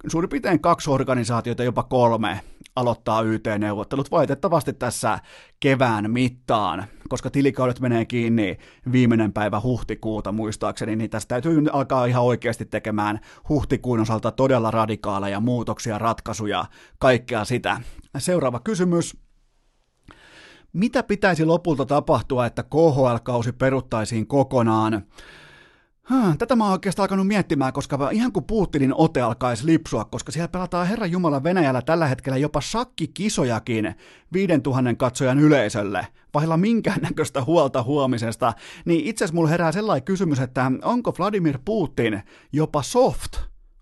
suurin 0.09 0.29
piirtein 0.29 0.61
kaksi 0.61 0.91
organisaatiota, 0.91 1.65
jopa 1.65 1.83
kolme, 1.83 2.41
aloittaa 2.77 3.23
YT-neuvottelut 3.23 4.11
valitettavasti 4.11 4.73
tässä 4.73 5.19
kevään 5.61 6.11
mittaan, 6.11 6.85
koska 7.09 7.31
tilikaudet 7.31 7.81
menee 7.81 8.05
kiinni 8.05 8.59
viimeinen 8.93 9.33
päivä 9.33 9.61
huhtikuuta 9.61 10.33
muistaakseni, 10.33 10.97
niin 10.97 11.11
tästä 11.11 11.29
täytyy 11.29 11.65
alkaa 11.73 12.07
ihan 12.07 12.23
oikeasti 12.25 12.65
tekemään 12.65 13.21
huhtikuun 13.49 14.01
osalta 14.01 14.31
todella 14.31 14.71
radikaaleja 14.71 15.41
muutoksia, 15.41 15.99
ratkaisuja, 15.99 16.65
kaikkea 16.99 17.45
sitä. 17.45 17.81
Seuraava 18.19 18.61
kysymys. 18.61 19.26
Mitä 20.77 21.03
pitäisi 21.03 21.45
lopulta 21.45 21.87
tapahtua, 21.87 22.47
että 22.47 22.63
KHL-kausi 22.63 23.53
peruttaisiin 23.53 24.27
kokonaan? 24.27 25.03
Tätä 26.39 26.57
mä 26.57 26.65
oon 26.65 26.73
oikeastaan 26.73 27.05
alkanut 27.05 27.27
miettimään, 27.27 27.73
koska 27.73 28.11
ihan 28.13 28.33
kun 28.33 28.45
Putinin 28.45 28.95
ote 28.95 29.21
alkaisi 29.21 29.67
lipsua, 29.67 30.05
koska 30.05 30.33
siellä 30.33 30.49
pelataan 30.49 30.87
Herran 30.87 31.11
Jumala 31.11 31.43
Venäjällä 31.43 31.83
tällä 31.83 32.07
hetkellä 32.07 32.39
jopa 32.39 32.61
shakkikisojakin 32.61 33.95
5000 34.33 34.95
katsojan 34.95 35.39
yleisölle, 35.39 36.07
vailla 36.35 36.57
minkäännäköistä 36.57 37.45
huolta 37.45 37.83
huomisesta, 37.83 38.53
niin 38.85 39.07
itse 39.07 39.25
asiassa 39.25 39.35
mulla 39.35 39.49
herää 39.49 39.73
sellainen 39.73 40.05
kysymys, 40.05 40.41
että 40.41 40.73
onko 40.83 41.13
Vladimir 41.19 41.59
Putin 41.65 42.23
jopa 42.53 42.83
soft? 42.83 43.37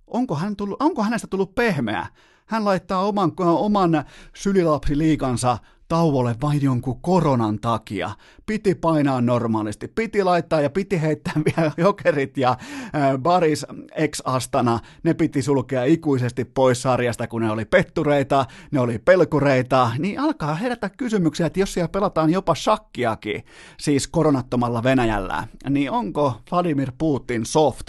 Onko, 0.06 0.34
hän 0.34 0.56
tullut, 0.56 0.82
onko 0.82 1.02
hänestä 1.02 1.26
tullut 1.26 1.54
pehmeä? 1.54 2.06
Hän 2.46 2.64
laittaa 2.64 3.06
oman, 3.06 3.32
oman 3.38 4.04
sylilapsiliikansa 4.36 5.58
tauolle 5.94 6.34
vain 6.42 6.62
jonkun 6.62 7.00
koronan 7.00 7.58
takia. 7.60 8.10
Piti 8.46 8.74
painaa 8.74 9.20
normaalisti, 9.20 9.88
piti 9.88 10.24
laittaa 10.24 10.60
ja 10.60 10.70
piti 10.70 11.02
heittää 11.02 11.32
vielä 11.46 11.72
jokerit 11.76 12.36
ja 12.36 12.50
äh, 12.50 13.18
Baris 13.18 13.66
ex-astana, 13.94 14.80
ne 15.02 15.14
piti 15.14 15.42
sulkea 15.42 15.84
ikuisesti 15.84 16.44
pois 16.44 16.82
sarjasta, 16.82 17.26
kun 17.26 17.42
ne 17.42 17.50
oli 17.50 17.64
pettureita, 17.64 18.46
ne 18.70 18.80
oli 18.80 18.98
pelkureita, 18.98 19.90
niin 19.98 20.20
alkaa 20.20 20.54
herätä 20.54 20.90
kysymyksiä, 20.90 21.46
että 21.46 21.60
jos 21.60 21.74
siellä 21.74 21.88
pelataan 21.88 22.30
jopa 22.30 22.54
shakkiakin, 22.54 23.44
siis 23.78 24.08
koronattomalla 24.08 24.82
Venäjällä, 24.82 25.48
niin 25.70 25.90
onko 25.90 26.40
Vladimir 26.50 26.92
Putin 26.98 27.46
soft? 27.46 27.86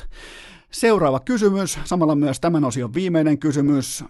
Seuraava 0.71 1.19
kysymys, 1.19 1.79
samalla 1.83 2.15
myös 2.15 2.39
tämän 2.39 2.63
osion 2.63 2.93
viimeinen 2.93 3.39
kysymys. 3.39 4.03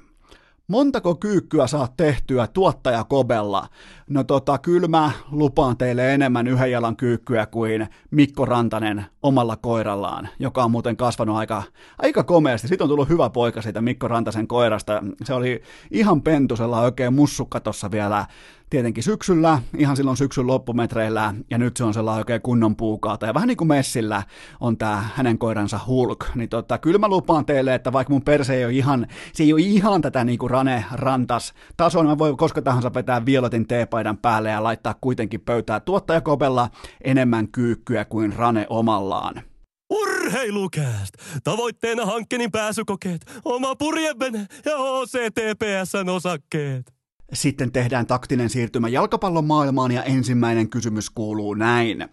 Montako 0.68 1.16
kyykkyä 1.16 1.68
saat 1.68 1.98
tehtyä 1.98 2.48
tuottaja 2.48 3.04
Kobella? 3.04 3.68
No 4.10 4.24
tota, 4.24 4.58
kyllä 4.58 4.88
mä 4.88 5.12
lupaan 5.32 5.78
teille 5.78 6.14
enemmän 6.14 6.48
yhden 6.48 6.72
jalan 6.72 6.96
kyykkyä 6.96 7.46
kuin 7.46 7.88
Mikko 8.12 8.46
Rantanen 8.46 9.06
omalla 9.24 9.56
koirallaan, 9.56 10.30
joka 10.40 10.64
on 10.64 10.72
muuten 10.72 10.98
kasvanut 10.98 11.38
aika, 11.38 11.64
aika 11.98 12.24
komeasti. 12.24 12.68
Sitten 12.68 12.86
on 12.86 12.90
tullut 12.90 13.10
hyvä 13.10 13.30
poika 13.30 13.62
siitä 13.62 13.82
Mikko 13.82 14.08
Rantasen 14.08 14.48
koirasta. 14.48 15.04
Se 15.24 15.34
oli 15.34 15.62
ihan 15.92 16.22
pentusella 16.22 16.82
oikein 16.82 17.14
mussukka 17.14 17.60
tuossa 17.60 17.92
vielä 17.92 18.26
tietenkin 18.70 19.04
syksyllä, 19.04 19.62
ihan 19.78 19.98
silloin 19.98 20.18
syksyn 20.18 20.48
loppumetreillä, 20.48 21.34
ja 21.50 21.58
nyt 21.58 21.78
se 21.78 21.84
on 21.84 21.94
sellainen 21.94 22.18
oikein 22.18 22.42
kunnon 22.42 22.76
puukaata. 22.76 23.26
Ja 23.26 23.34
vähän 23.34 23.48
niin 23.48 23.58
kuin 23.58 23.68
Messillä 23.68 24.24
on 24.60 24.78
tämä 24.78 25.06
hänen 25.16 25.38
koiransa 25.38 25.80
Hulk. 25.88 26.26
Niin 26.36 26.50
tota, 26.50 26.78
kyllä 26.78 27.00
mä 27.00 27.08
lupaan 27.08 27.46
teille, 27.46 27.76
että 27.76 27.94
vaikka 27.94 28.14
mun 28.14 28.22
perse 28.22 28.56
ei 28.56 28.66
ole 28.66 28.74
ihan, 28.74 29.08
se 29.34 29.44
ei 29.44 29.54
ole 29.54 29.62
ihan 29.62 30.02
tätä 30.02 30.24
niin 30.24 30.40
kuin 30.40 30.50
Rane 30.50 30.86
Rantas 30.92 31.54
tasoa, 31.78 32.04
niin 32.04 32.10
mä 32.10 32.18
voin 32.18 32.38
koska 32.38 32.62
tahansa 32.62 32.94
vetää 32.94 33.26
violetin 33.26 33.68
teepaidan 33.96 34.18
päälle 34.18 34.50
ja 34.50 34.64
laittaa 34.64 34.96
kuitenkin 35.02 35.42
pöytää 35.42 35.80
tuottajakopella 35.80 36.70
enemmän 37.04 37.48
kyykkyä 37.48 38.06
kuin 38.06 38.34
Rane 38.34 38.66
omallaan. 38.70 39.42
Urheilukääst! 39.90 41.14
Tavoitteena 41.44 42.06
hankkeen 42.06 42.52
pääsykokeet, 42.52 43.22
oma 43.46 43.76
purjevene 43.76 44.48
ja 44.66 44.78
OCTPSn 44.78 46.10
osakkeet. 46.10 46.94
Sitten 47.34 47.72
tehdään 47.72 48.08
taktinen 48.08 48.50
siirtymä 48.50 48.88
jalkapallon 48.88 49.46
maailmaan 49.46 49.92
ja 49.92 50.04
ensimmäinen 50.04 50.70
kysymys 50.70 51.10
kuuluu 51.10 51.54
näin. 51.54 52.10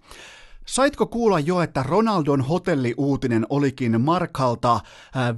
Saitko 0.66 1.06
kuulla 1.06 1.40
jo, 1.40 1.60
että 1.60 1.82
Ronaldon 1.82 2.40
hotelliuutinen 2.40 3.46
olikin 3.50 4.00
Markalta 4.00 4.80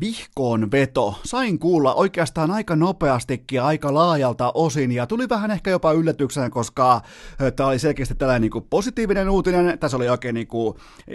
vihkoon 0.00 0.70
veto? 0.70 1.14
Sain 1.24 1.58
kuulla 1.58 1.94
oikeastaan 1.94 2.50
aika 2.50 2.76
nopeastikin 2.76 3.56
ja 3.56 3.66
aika 3.66 3.94
laajalta 3.94 4.52
osin 4.54 4.92
ja 4.92 5.06
tuli 5.06 5.28
vähän 5.28 5.50
ehkä 5.50 5.70
jopa 5.70 5.92
yllätyksenä, 5.92 6.50
koska 6.50 7.00
tämä 7.56 7.68
oli 7.68 7.78
selkeästi 7.78 8.14
tällainen 8.14 8.42
niin 8.42 8.50
kuin 8.50 8.66
positiivinen 8.70 9.30
uutinen. 9.30 9.78
Tässä 9.78 9.96
oli 9.96 10.08
oikein 10.08 10.34
niin 10.34 10.46
kuin, 10.46 10.74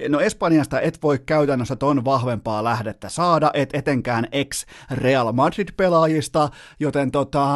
no 0.10 0.20
Espanjasta 0.20 0.82
et 0.82 1.00
voi 1.04 1.20
käytännössä 1.26 1.76
ton 1.76 2.06
vahvempaa 2.06 2.64
lähdettä 2.64 3.10
saada, 3.10 3.52
et 3.54 3.70
etenkään 3.74 4.28
ex-Real 4.32 5.32
Madrid-pelaajista, 5.32 6.50
joten 6.80 7.12
tota, 7.12 7.48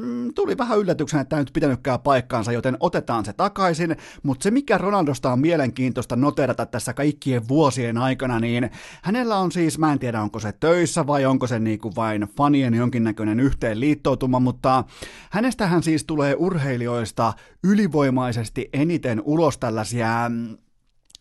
mm, 0.00 0.34
tuli 0.34 0.58
vähän 0.58 0.78
yllätyksenä, 0.78 1.20
että 1.20 1.30
tämä 1.30 1.42
nyt 1.42 1.52
pitänytkään 1.52 2.00
paikkaansa, 2.00 2.52
joten 2.52 2.76
otetaan 2.80 3.24
se 3.24 3.32
takaisin, 3.32 3.96
mutta 4.22 4.42
se 4.42 4.50
mikä 4.50 4.78
Ronaldosta 4.78 5.32
on 5.32 5.40
mielenkiintoista, 5.40 5.97
mielenkiintoista 5.98 6.16
noterata 6.16 6.66
tässä 6.66 6.94
kaikkien 6.94 7.48
vuosien 7.48 7.98
aikana, 7.98 8.40
niin 8.40 8.70
hänellä 9.02 9.38
on 9.38 9.52
siis, 9.52 9.78
mä 9.78 9.92
en 9.92 9.98
tiedä 9.98 10.22
onko 10.22 10.40
se 10.40 10.52
töissä 10.52 11.06
vai 11.06 11.26
onko 11.26 11.46
se 11.46 11.58
niin 11.58 11.78
kuin 11.78 11.96
vain 11.96 12.28
fanien 12.36 12.74
jonkinnäköinen 12.74 13.40
yhteenliittoutuma, 13.40 14.40
mutta 14.40 14.84
hänestähän 15.30 15.82
siis 15.82 16.04
tulee 16.04 16.34
urheilijoista 16.38 17.32
ylivoimaisesti 17.64 18.68
eniten 18.72 19.22
ulos 19.24 19.58
tällaisia 19.58 20.28
mm, 20.28 20.58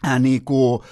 äh, 0.05 0.19
niinku, 0.19 0.83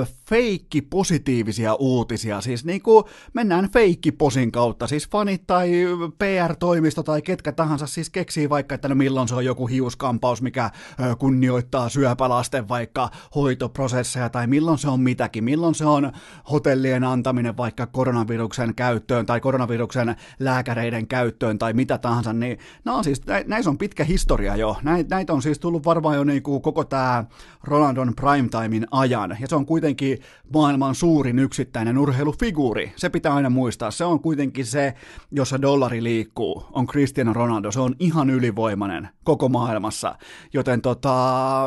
äh, 0.00 0.08
feikki 0.32 0.82
positiivisia 0.82 1.74
uutisia, 1.74 2.40
siis 2.40 2.64
niinku 2.64 3.08
mennään 3.34 3.70
feikkiposin 3.70 4.52
kautta, 4.52 4.86
siis 4.86 5.08
fanit 5.08 5.46
tai 5.46 5.70
PR-toimisto 6.18 7.02
tai 7.02 7.22
ketkä 7.22 7.52
tahansa 7.52 7.86
siis 7.86 8.10
keksii 8.10 8.50
vaikka, 8.50 8.74
että 8.74 8.88
no 8.88 8.94
milloin 8.94 9.28
se 9.28 9.34
on 9.34 9.44
joku 9.44 9.66
hiuskampaus, 9.66 10.42
mikä 10.42 10.70
ö, 11.00 11.16
kunnioittaa 11.16 11.88
syöpälasten 11.88 12.68
vaikka 12.68 13.10
hoitoprosesseja 13.34 14.28
tai 14.28 14.46
milloin 14.46 14.78
se 14.78 14.88
on 14.88 15.00
mitäkin, 15.00 15.44
milloin 15.44 15.74
se 15.74 15.84
on 15.84 16.12
hotellien 16.50 17.04
antaminen 17.04 17.56
vaikka 17.56 17.86
koronaviruksen 17.86 18.74
käyttöön 18.74 19.26
tai 19.26 19.40
koronaviruksen 19.40 20.16
lääkäreiden 20.38 21.06
käyttöön 21.06 21.58
tai 21.58 21.72
mitä 21.72 21.98
tahansa, 21.98 22.32
niin 22.32 22.58
no 22.84 22.96
on 22.96 23.04
siis, 23.04 23.22
näissä 23.46 23.70
on 23.70 23.78
pitkä 23.78 24.04
historia 24.04 24.56
jo, 24.56 24.76
näitä 25.08 25.32
on 25.32 25.42
siis 25.42 25.58
tullut 25.58 25.84
varmaan 25.84 26.16
jo 26.16 26.24
niinku 26.24 26.60
koko 26.60 26.84
tämä 26.84 27.24
Ronaldon 27.64 28.14
primetimein 28.50 28.86
ajan, 28.90 29.36
ja 29.40 29.48
se 29.48 29.56
on 29.56 29.66
kuitenkin 29.66 30.18
maailman 30.54 30.94
suurin 30.94 31.38
yksittäinen 31.38 31.98
urheilufiguuri. 31.98 32.92
Se 32.96 33.08
pitää 33.08 33.34
aina 33.34 33.50
muistaa. 33.50 33.90
Se 33.90 34.04
on 34.04 34.20
kuitenkin 34.20 34.66
se, 34.66 34.94
jossa 35.30 35.62
dollari 35.62 36.02
liikkuu, 36.02 36.64
on 36.72 36.86
Cristiano 36.86 37.32
Ronaldo. 37.32 37.70
Se 37.70 37.80
on 37.80 37.94
ihan 37.98 38.30
ylivoimainen 38.30 39.08
koko 39.24 39.48
maailmassa. 39.48 40.14
Joten 40.52 40.82
tota, 40.82 41.66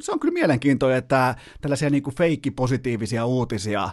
se 0.00 0.12
on 0.12 0.20
kyllä 0.20 0.32
mielenkiintoinen, 0.32 0.98
että 0.98 1.34
tällaisia 1.60 1.90
niin 1.90 2.02
kuin 2.02 2.14
feikki-positiivisia 2.14 3.26
uutisia 3.26 3.90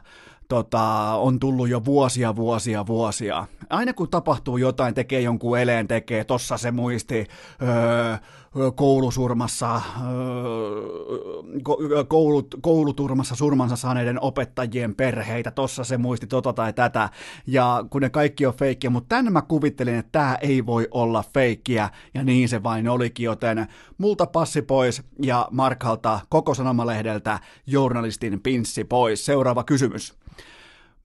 tota, 0.48 0.84
on 1.16 1.40
tullut 1.40 1.70
jo 1.70 1.86
vuosia, 1.86 2.36
vuosia, 2.36 2.88
vuosia. 2.88 3.48
Aina 3.70 3.94
kun 3.94 4.10
tapahtuu 4.10 4.58
jotain, 4.58 4.94
tekee 4.94 5.22
jonkun 5.22 5.60
eleen, 5.60 5.88
tekee 5.88 6.24
tossa 6.24 6.58
se 6.58 6.72
muisti 6.72 7.28
öö, 7.62 8.18
koulusurmassa, 8.76 9.82
koulut, 12.08 12.56
kouluturmassa 12.62 13.36
surmansa 13.36 13.76
saaneiden 13.76 14.22
opettajien 14.22 14.96
perheitä, 14.96 15.52
tossa 15.52 15.84
se 15.84 15.98
muisti 15.98 16.28
tota 16.28 16.54
tai 16.54 16.74
tätä, 16.74 17.10
ja 17.48 17.86
kun 17.90 18.02
ne 18.02 18.10
kaikki 18.10 18.46
on 18.46 18.54
feikkiä, 18.54 18.90
mutta 18.90 19.16
tämän 19.16 19.34
mä 19.34 19.42
kuvittelin, 19.42 19.96
että 19.96 20.12
tämä 20.12 20.38
ei 20.42 20.66
voi 20.66 20.88
olla 20.92 21.24
feikkiä, 21.34 21.90
ja 22.14 22.24
niin 22.24 22.50
se 22.50 22.64
vain 22.64 22.90
olikin, 22.90 23.24
joten 23.24 23.68
multa 23.98 24.26
passi 24.26 24.62
pois, 24.62 25.02
ja 25.22 25.48
Markalta 25.52 26.20
koko 26.30 26.54
sanomalehdeltä 26.54 27.40
journalistin 27.68 28.42
pinssi 28.42 28.84
pois. 28.84 29.26
Seuraava 29.26 29.64
kysymys. 29.64 30.14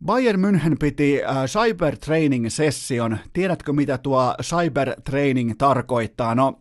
Bayern 0.04 0.40
München 0.40 0.76
piti 0.80 1.24
äh, 1.24 1.44
cyber 1.46 1.96
training 1.96 2.48
session. 2.48 3.18
Tiedätkö 3.32 3.72
mitä 3.72 3.98
tuo 3.98 4.34
cyber 4.42 5.00
training 5.04 5.52
tarkoittaa? 5.58 6.34
No, 6.34 6.58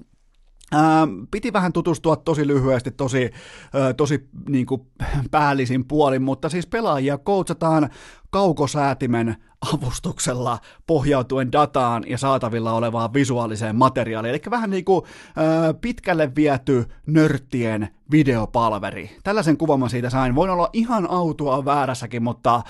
piti 1.32 1.54
vähän 1.54 1.74
tutustua 1.74 2.16
tosi 2.16 2.48
lyhyesti, 2.48 2.92
tosi, 2.92 3.32
tosi 3.98 4.30
niin 4.50 4.66
kuin 4.66 4.82
päällisin 5.32 5.86
puolin, 5.88 6.22
mutta 6.22 6.50
siis 6.50 6.68
pelaajia 6.68 7.18
koutsataan 7.18 7.90
kaukosäätimen 8.30 9.36
avustuksella 9.74 10.60
pohjautuen 10.88 11.52
dataan 11.52 12.04
ja 12.08 12.18
saatavilla 12.18 12.74
olevaan 12.74 13.14
visuaaliseen 13.14 13.76
materiaaliin. 13.76 14.30
Eli 14.30 14.42
vähän 14.52 14.70
niin 14.70 14.86
kuin 14.86 15.02
pitkälle 15.82 16.36
viety 16.36 16.86
nörttien 17.06 17.90
videopalveri. 18.12 19.18
Tällaisen 19.24 19.58
kuvan 19.58 19.80
mä 19.80 19.90
siitä 19.90 20.10
sain. 20.10 20.36
Voin 20.36 20.50
olla 20.50 20.70
ihan 20.74 21.10
autua 21.10 21.66
väärässäkin, 21.66 22.24
mutta 22.24 22.62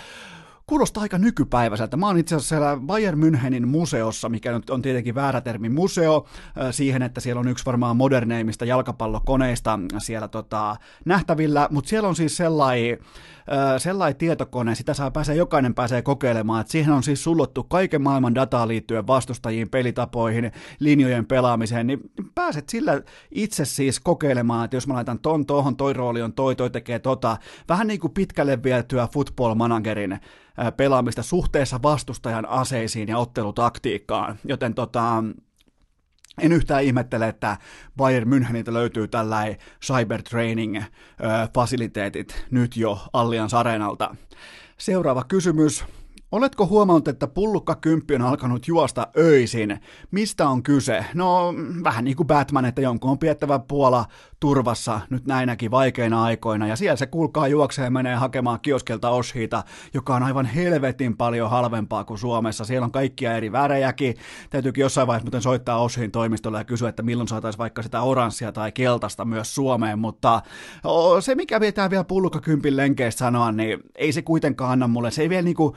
kuulostaa 0.68 1.04
aika 1.04 1.18
nykypäiväiseltä. 1.18 1.98
Mä 1.98 2.08
oon 2.08 2.18
itse 2.18 2.36
asiassa 2.36 2.56
siellä 2.56 2.78
Bayern 2.86 3.20
Münchenin 3.24 3.66
museossa, 3.66 4.30
mikä 4.30 4.52
nyt 4.52 4.70
on 4.70 4.82
tietenkin 4.82 5.16
väärä 5.16 5.42
termi 5.42 5.70
museo, 5.70 6.26
siihen, 6.72 7.02
että 7.02 7.22
siellä 7.22 7.40
on 7.40 7.48
yksi 7.48 7.66
varmaan 7.66 7.98
moderneimmista 7.98 8.66
jalkapallokoneista 8.66 9.80
siellä 9.98 10.28
tota, 10.28 10.76
nähtävillä, 11.06 11.68
mutta 11.72 11.90
siellä 11.90 12.10
on 12.10 12.16
siis 12.16 12.38
sellainen 12.38 12.98
sellainen 13.78 14.18
tietokone, 14.18 14.76
sitä 14.76 14.94
saa 14.94 15.12
pääsee, 15.12 15.36
jokainen 15.36 15.76
pääsee 15.76 16.02
kokeilemaan, 16.02 16.62
että 16.62 16.72
siihen 16.72 16.94
on 16.94 17.04
siis 17.04 17.24
sullottu 17.24 17.64
kaiken 17.64 18.02
maailman 18.02 18.36
dataa 18.36 18.68
liittyen 18.68 19.08
vastustajiin, 19.08 19.70
pelitapoihin, 19.70 20.52
linjojen 20.80 21.26
pelaamiseen, 21.26 21.88
niin 21.88 22.00
pääset 22.36 22.70
sillä 22.70 23.02
itse 23.32 23.66
siis 23.66 24.00
kokeilemaan, 24.00 24.66
että 24.66 24.78
jos 24.78 24.88
mä 24.88 24.94
laitan 24.94 25.20
ton 25.20 25.46
tohon, 25.46 25.78
toi 25.78 25.94
rooli 25.94 26.22
on 26.22 26.34
toi, 26.34 26.56
toi 26.56 26.70
tekee 26.70 27.00
tota, 27.00 27.38
vähän 27.70 27.88
niin 27.88 28.00
kuin 28.00 28.14
pitkälle 28.14 28.64
vietyä 28.64 29.08
football 29.14 29.56
managerin 29.56 30.20
pelaamista 30.78 31.24
suhteessa 31.24 31.80
vastustajan 31.84 32.50
aseisiin 32.50 33.08
ja 33.08 33.18
ottelutaktiikkaan, 33.18 34.36
joten 34.44 34.74
tota, 34.74 35.24
En 36.42 36.52
yhtään 36.52 36.84
ihmettele, 36.84 37.28
että 37.28 37.58
Bayern 37.98 38.30
Müncheniltä 38.30 38.74
löytyy 38.74 39.08
tällainen 39.08 39.58
cybertraining-fasiliteetit 39.86 42.46
nyt 42.52 42.78
jo 42.78 43.00
Allianz 43.14 43.54
Areenalta. 43.54 44.16
Seuraava 44.78 45.24
kysymys. 45.24 45.86
Oletko 46.32 46.68
huomannut, 46.68 47.08
että 47.08 47.28
pullukka 47.28 47.76
kymppi 47.76 48.16
on 48.16 48.22
alkanut 48.22 48.68
juosta 48.68 49.08
öisin? 49.18 49.80
Mistä 50.12 50.50
on 50.50 50.64
kyse? 50.64 51.06
No, 51.14 51.54
vähän 51.84 52.04
niin 52.04 52.18
kuin 52.18 52.28
Batman, 52.28 52.66
että 52.66 52.82
jonkun 52.82 53.12
on 53.12 53.20
piettävä 53.20 53.60
Puola 53.60 54.06
turvassa 54.40 55.02
nyt 55.10 55.26
näinäkin 55.26 55.72
vaikeina 55.72 56.24
aikoina, 56.24 56.68
ja 56.68 56.76
siellä 56.76 56.96
se 56.96 57.06
kulkaa 57.06 57.48
juokseen 57.48 57.94
menee 57.94 58.16
hakemaan 58.16 58.60
kioskelta 58.60 59.10
Oshiita, 59.10 59.64
joka 59.94 60.16
on 60.16 60.24
aivan 60.24 60.46
helvetin 60.46 61.18
paljon 61.18 61.50
halvempaa 61.50 62.04
kuin 62.04 62.18
Suomessa. 62.18 62.66
Siellä 62.66 62.86
on 62.86 62.92
kaikkia 62.92 63.36
eri 63.38 63.52
värejäkin. 63.52 64.16
Täytyykin 64.50 64.82
jossain 64.82 65.08
vaiheessa 65.08 65.26
muuten 65.26 65.42
soittaa 65.42 65.82
Oshiin 65.82 66.12
toimistolle 66.12 66.58
ja 66.58 66.64
kysyä, 66.64 66.90
että 66.90 67.04
milloin 67.04 67.28
saataisiin 67.28 67.60
vaikka 67.60 67.82
sitä 67.82 68.02
oranssia 68.02 68.52
tai 68.52 68.72
keltaista 68.72 69.26
myös 69.26 69.56
Suomeen, 69.56 70.00
mutta 70.00 70.42
se 71.20 71.36
mikä 71.36 71.60
vietää 71.60 71.90
vielä 71.90 72.04
pullukka 72.04 72.42
kympin 72.42 72.78
lenkeistä 72.78 73.20
sanoa, 73.20 73.52
niin 73.52 73.80
ei 73.96 74.12
se 74.12 74.22
kuitenkaan 74.22 74.72
anna 74.72 74.88
mulle, 74.88 75.12
se 75.12 75.22
ei 75.22 75.30
vielä 75.30 75.42
niinku, 75.42 75.76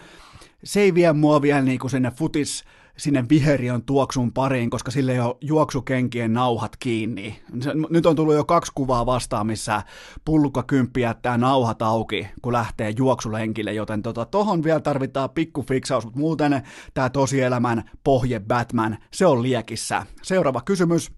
se 0.64 0.80
ei 0.80 0.94
vie 0.94 1.12
mua 1.12 1.42
vielä 1.42 1.62
niin 1.62 1.78
kuin 1.78 1.90
sinne 1.90 2.10
futis, 2.10 2.64
sinne 2.98 3.24
viheriön 3.28 3.82
tuoksun 3.82 4.32
pariin, 4.32 4.70
koska 4.70 4.90
sille 4.90 5.12
ei 5.12 5.20
ole 5.20 5.36
juoksukenkien 5.40 6.32
nauhat 6.32 6.76
kiinni. 6.76 7.42
Nyt 7.90 8.06
on 8.06 8.16
tullut 8.16 8.34
jo 8.34 8.44
kaksi 8.44 8.72
kuvaa 8.74 9.06
vastaan, 9.06 9.46
missä 9.46 9.82
pullukka 10.24 10.62
kymppi 10.62 11.00
jättää 11.00 11.38
nauhat 11.38 11.82
auki, 11.82 12.28
kun 12.42 12.52
lähtee 12.52 12.94
juoksulenkille, 12.96 13.72
joten 13.72 14.02
tota, 14.02 14.24
tohon 14.24 14.64
vielä 14.64 14.80
tarvitaan 14.80 15.30
pikku 15.30 15.62
fiksaus, 15.62 16.04
mutta 16.04 16.18
muuten 16.18 16.62
tämä 16.94 17.10
tosielämän 17.10 17.90
pohje 18.04 18.40
Batman, 18.40 18.98
se 19.12 19.26
on 19.26 19.42
liekissä. 19.42 20.06
Seuraava 20.22 20.60
kysymys. 20.60 21.12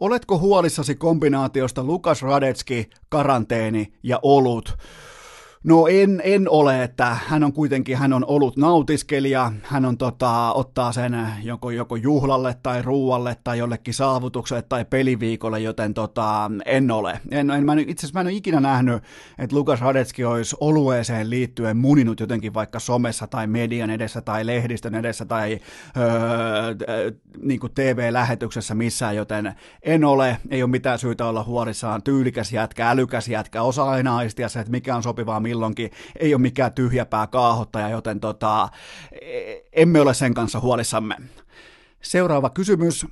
Oletko 0.00 0.38
huolissasi 0.38 0.94
kombinaatiosta 0.94 1.84
Lukas 1.84 2.22
Radetski, 2.22 2.90
karanteeni 3.08 3.92
ja 4.02 4.18
olut? 4.22 4.76
No 5.64 5.86
en, 5.86 6.20
en 6.24 6.48
ole, 6.48 6.82
että 6.82 7.16
hän 7.26 7.44
on 7.44 7.52
kuitenkin, 7.52 7.96
hän 7.96 8.12
on 8.12 8.24
ollut 8.24 8.56
nautiskelija, 8.56 9.52
hän 9.62 9.84
on 9.84 9.98
tota, 9.98 10.52
ottaa 10.52 10.92
sen 10.92 11.26
joko, 11.42 11.70
joko 11.70 11.96
juhlalle 11.96 12.56
tai 12.62 12.82
ruualle 12.82 13.36
tai 13.44 13.58
jollekin 13.58 13.94
saavutukselle 13.94 14.62
tai 14.62 14.84
peliviikolle, 14.84 15.60
joten 15.60 15.94
tota, 15.94 16.50
en 16.66 16.90
ole. 16.90 17.20
En, 17.30 17.50
en, 17.50 17.64
mä, 17.64 17.72
itse 17.72 18.06
asiassa 18.06 18.18
mä 18.18 18.20
en 18.20 18.26
ole 18.26 18.34
ikinä 18.34 18.60
nähnyt, 18.60 19.02
että 19.38 19.56
Lukas 19.56 19.80
Radetski 19.80 20.24
olisi 20.24 20.56
olueeseen 20.60 21.30
liittyen 21.30 21.76
muninut 21.76 22.20
jotenkin 22.20 22.54
vaikka 22.54 22.78
somessa 22.78 23.26
tai 23.26 23.46
median 23.46 23.90
edessä 23.90 24.20
tai 24.20 24.46
lehdistön 24.46 24.94
edessä 24.94 25.24
tai 25.24 25.60
öö, 25.96 27.10
niin 27.42 27.60
kuin 27.60 27.72
TV-lähetyksessä 27.74 28.74
missään, 28.74 29.16
joten 29.16 29.54
en 29.82 30.04
ole, 30.04 30.36
ei 30.50 30.62
ole 30.62 30.70
mitään 30.70 30.98
syytä 30.98 31.26
olla 31.26 31.44
huolissaan, 31.44 32.02
tyylikäs 32.02 32.52
jätkä, 32.52 32.90
älykäs 32.90 33.28
jätkä, 33.28 33.62
osaa 33.62 33.90
aina 33.90 34.16
aistia 34.16 34.48
se, 34.48 34.60
että 34.60 34.70
mikä 34.70 34.96
on 34.96 35.02
sopivaa 35.02 35.40
milloinkin, 35.54 35.90
ei 36.18 36.34
ole 36.34 36.40
mikään 36.40 36.72
tyhjäpää 36.72 37.26
kaahottaja, 37.26 37.88
joten 37.88 38.20
tota, 38.20 38.68
emme 39.72 40.00
ole 40.00 40.14
sen 40.14 40.34
kanssa 40.34 40.60
huolissamme. 40.60 41.16
Seuraava 42.02 42.50
kysymys. 42.50 43.06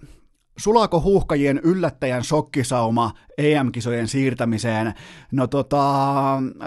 Sulaako 0.59 1.01
huuhkajien 1.01 1.61
yllättäjän 1.65 2.25
shokkisauma 2.25 3.13
EM-kisojen 3.39 4.09
siirtämiseen? 4.09 4.95
No 5.33 5.47
tota, 5.47 5.83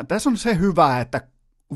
tässä 0.08 0.30
on 0.30 0.38
se 0.38 0.60
hyvä, 0.60 1.00
että 1.00 1.22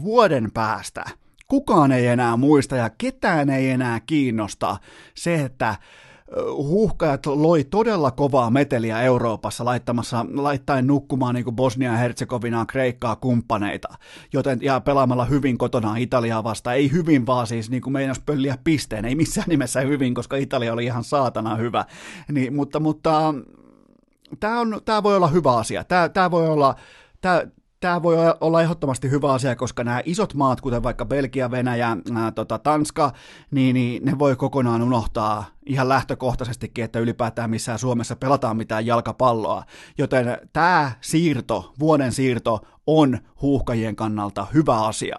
vuoden 0.02 0.52
päästä 0.52 1.06
kukaan 1.48 1.92
ei 1.92 2.08
enää 2.08 2.38
muista 2.38 2.76
ja 2.76 2.90
ketään 2.90 3.50
ei 3.50 3.70
enää 3.70 4.00
kiinnosta 4.00 4.78
se, 5.16 5.36
että 5.44 5.76
huuhkajat 6.54 7.26
loi 7.26 7.64
todella 7.64 8.12
kovaa 8.12 8.50
meteliä 8.50 9.02
Euroopassa 9.02 9.66
laittamassa, 9.66 10.26
laittaen 10.34 10.88
nukkumaan 10.88 11.36
niin 11.36 11.56
Bosnia, 11.56 11.98
Herzegovinaa, 11.98 12.66
Kreikkaa 12.66 13.16
kumppaneita, 13.16 13.88
joten, 14.34 14.60
ja 14.62 14.80
pelaamalla 14.80 15.26
hyvin 15.26 15.58
kotona 15.58 15.98
Italiaa 15.98 16.44
vastaan. 16.44 16.76
Ei 16.76 16.92
hyvin 16.92 17.26
vaan 17.26 17.48
siis 17.48 17.70
niin 17.70 17.82
kuin 17.82 17.94
meinas 17.94 18.20
pölliä 18.20 18.58
pisteen, 18.64 19.06
ei 19.06 19.16
missään 19.16 19.50
nimessä 19.50 19.82
hyvin, 19.82 20.14
koska 20.14 20.38
Italia 20.38 20.74
oli 20.74 20.86
ihan 20.86 21.04
saatana 21.04 21.56
hyvä. 21.56 21.86
Niin, 22.32 22.56
mutta 22.56 22.80
mutta 22.80 23.34
tämä 24.86 25.04
voi 25.04 25.16
olla 25.16 25.28
hyvä 25.28 25.58
asia. 25.58 25.84
Tämä, 25.84 26.10
tämä 26.10 26.32
voi 26.32 26.48
olla, 26.48 26.76
tämä, 27.22 27.44
tämä 27.80 28.04
voi 28.04 28.16
olla 28.42 28.62
ehdottomasti 28.62 29.10
hyvä 29.10 29.34
asia, 29.34 29.56
koska 29.56 29.84
nämä 29.84 30.02
isot 30.06 30.34
maat, 30.34 30.62
kuten 30.62 30.84
vaikka 30.84 31.06
Belgia, 31.06 31.52
Venäjä, 31.52 31.98
ää, 32.16 32.32
tota, 32.32 32.60
Tanska, 32.60 33.12
niin, 33.52 33.74
niin 33.74 34.06
ne 34.06 34.20
voi 34.20 34.36
kokonaan 34.36 34.82
unohtaa 34.82 35.46
ihan 35.66 35.90
lähtökohtaisestikin, 35.90 36.84
että 36.84 37.00
ylipäätään 37.00 37.50
missään 37.50 37.80
Suomessa 37.80 38.16
pelataan 38.16 38.58
mitään 38.58 38.86
jalkapalloa. 38.86 39.64
Joten 39.98 40.38
tämä 40.54 40.92
siirto, 41.02 41.74
vuoden 41.80 42.12
siirto, 42.12 42.60
on 42.88 43.20
huuhkajien 43.42 43.96
kannalta 43.96 44.48
hyvä 44.54 44.86
asia. 44.86 45.18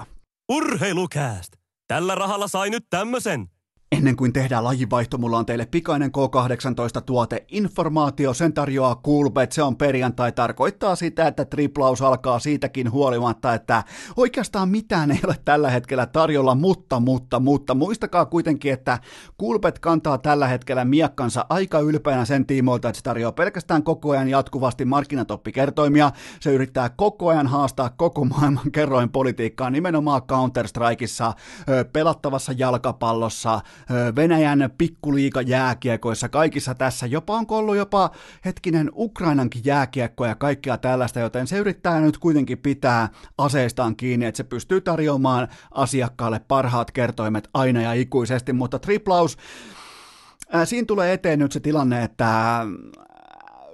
Urheilukääst! 0.49 1.53
Tällä 1.89 2.15
rahalla 2.15 2.49
sai 2.49 2.71
nyt 2.71 2.87
tämmösen. 2.91 3.60
Ennen 3.97 4.17
kuin 4.17 4.33
tehdään 4.33 4.65
lajivaihto, 4.65 5.19
mulla 5.19 5.39
on 5.39 5.47
teille 5.47 5.67
pikainen 5.67 6.11
K18-tuote. 6.11 7.45
Informaatio, 7.49 8.35
sen 8.35 8.53
tarjoaa 8.53 9.01
Coolbet, 9.05 9.53
se 9.53 9.63
on 9.63 9.77
perjantai, 9.77 10.33
tarkoittaa 10.33 10.97
sitä, 10.97 11.27
että 11.27 11.45
triplaus 11.45 12.03
alkaa 12.03 12.39
siitäkin 12.39 12.93
huolimatta, 12.93 13.55
että 13.55 13.85
oikeastaan 14.17 14.69
mitään 14.69 15.11
ei 15.11 15.21
ole 15.27 15.37
tällä 15.45 15.71
hetkellä 15.71 16.07
tarjolla, 16.07 16.55
mutta, 16.55 17.01
mutta, 17.01 17.41
mutta. 17.41 17.75
Muistakaa 17.75 18.27
kuitenkin, 18.27 18.73
että 18.73 18.99
Coolbet 19.41 19.79
kantaa 19.79 20.19
tällä 20.19 20.47
hetkellä 20.49 20.85
miekkansa 20.85 21.47
aika 21.49 21.79
ylpeänä 21.81 22.25
sen 22.25 22.47
tiimoilta, 22.47 22.89
että 22.89 22.97
se 22.99 23.03
tarjoaa 23.03 23.33
pelkästään 23.33 23.83
koko 23.83 24.11
ajan 24.11 24.29
jatkuvasti 24.29 24.85
markkinatoppikertoimia, 24.85 26.11
se 26.41 26.53
yrittää 26.53 26.89
koko 26.89 27.29
ajan 27.29 27.47
haastaa 27.47 27.91
koko 27.97 28.25
maailman 28.25 28.71
kerroin 28.73 29.11
politiikkaa 29.11 29.71
nimenomaan 29.71 30.23
Counter-Strikeissa, 30.23 31.33
pelattavassa 31.93 32.53
jalkapallossa, 32.57 33.61
Venäjän 34.17 34.71
pikkuliika 34.79 35.43
jääkiekoissa, 35.43 36.29
kaikissa 36.29 36.75
tässä, 36.75 37.07
jopa 37.07 37.37
on 37.37 37.47
ollut 37.49 37.77
jopa 37.77 38.11
hetkinen 38.45 38.91
Ukrainankin 38.95 39.63
jääkiekko 39.65 40.27
ja 40.27 40.35
kaikkea 40.35 40.79
tällaista, 40.79 41.21
joten 41.21 41.47
se 41.47 41.59
yrittää 41.59 42.01
nyt 42.01 42.19
kuitenkin 42.19 42.59
pitää 42.59 43.09
aseistaan 43.39 43.97
kiinni, 43.97 44.27
että 44.27 44.37
se 44.37 44.45
pystyy 44.45 44.81
tarjoamaan 44.81 45.49
asiakkaalle 45.71 46.41
parhaat 46.49 46.91
kertoimet 46.91 47.49
aina 47.55 47.83
ja 47.83 47.93
ikuisesti, 47.93 48.53
mutta 48.53 48.79
triplaus, 48.79 49.39
siinä 50.65 50.87
tulee 50.87 51.13
eteen 51.13 51.39
nyt 51.39 51.53
se 51.53 51.61
tilanne, 51.61 52.03
että 52.03 52.61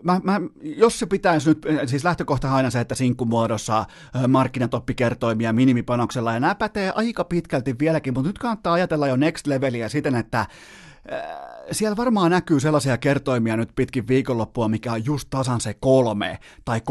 mä, 0.07 0.21
mä, 0.25 0.41
jos 0.63 0.99
se 0.99 1.07
pitäisi 1.07 1.49
nyt, 1.49 1.67
siis 1.87 2.05
lähtökohta 2.05 2.55
aina 2.55 2.71
se, 2.71 2.81
että 2.81 2.95
sinkkumuodossa 2.95 3.85
markkinatoppikertoimia 4.29 5.53
minimipanoksella, 5.53 6.33
ja 6.33 6.41
nämä 6.41 6.55
pätee 6.55 6.93
aika 6.95 7.25
pitkälti 7.25 7.75
vieläkin, 7.79 8.15
mutta 8.15 8.29
nyt 8.29 8.39
kannattaa 8.39 8.73
ajatella 8.73 9.09
jo 9.09 9.17
next 9.17 9.47
leveliä 9.47 9.89
siten, 9.89 10.15
että 10.15 10.47
siellä 11.73 11.97
varmaan 11.97 12.31
näkyy 12.31 12.61
sellaisia 12.61 12.99
kertoimia 12.99 13.57
nyt 13.57 13.71
pitkin 13.77 14.09
viikonloppua, 14.09 14.69
mikä 14.69 14.93
on 14.93 15.05
just 15.05 15.31
tasan 15.31 15.61
se 15.61 15.75
kolme 15.75 16.39
tai 16.65 16.79
3.02, 16.79 16.85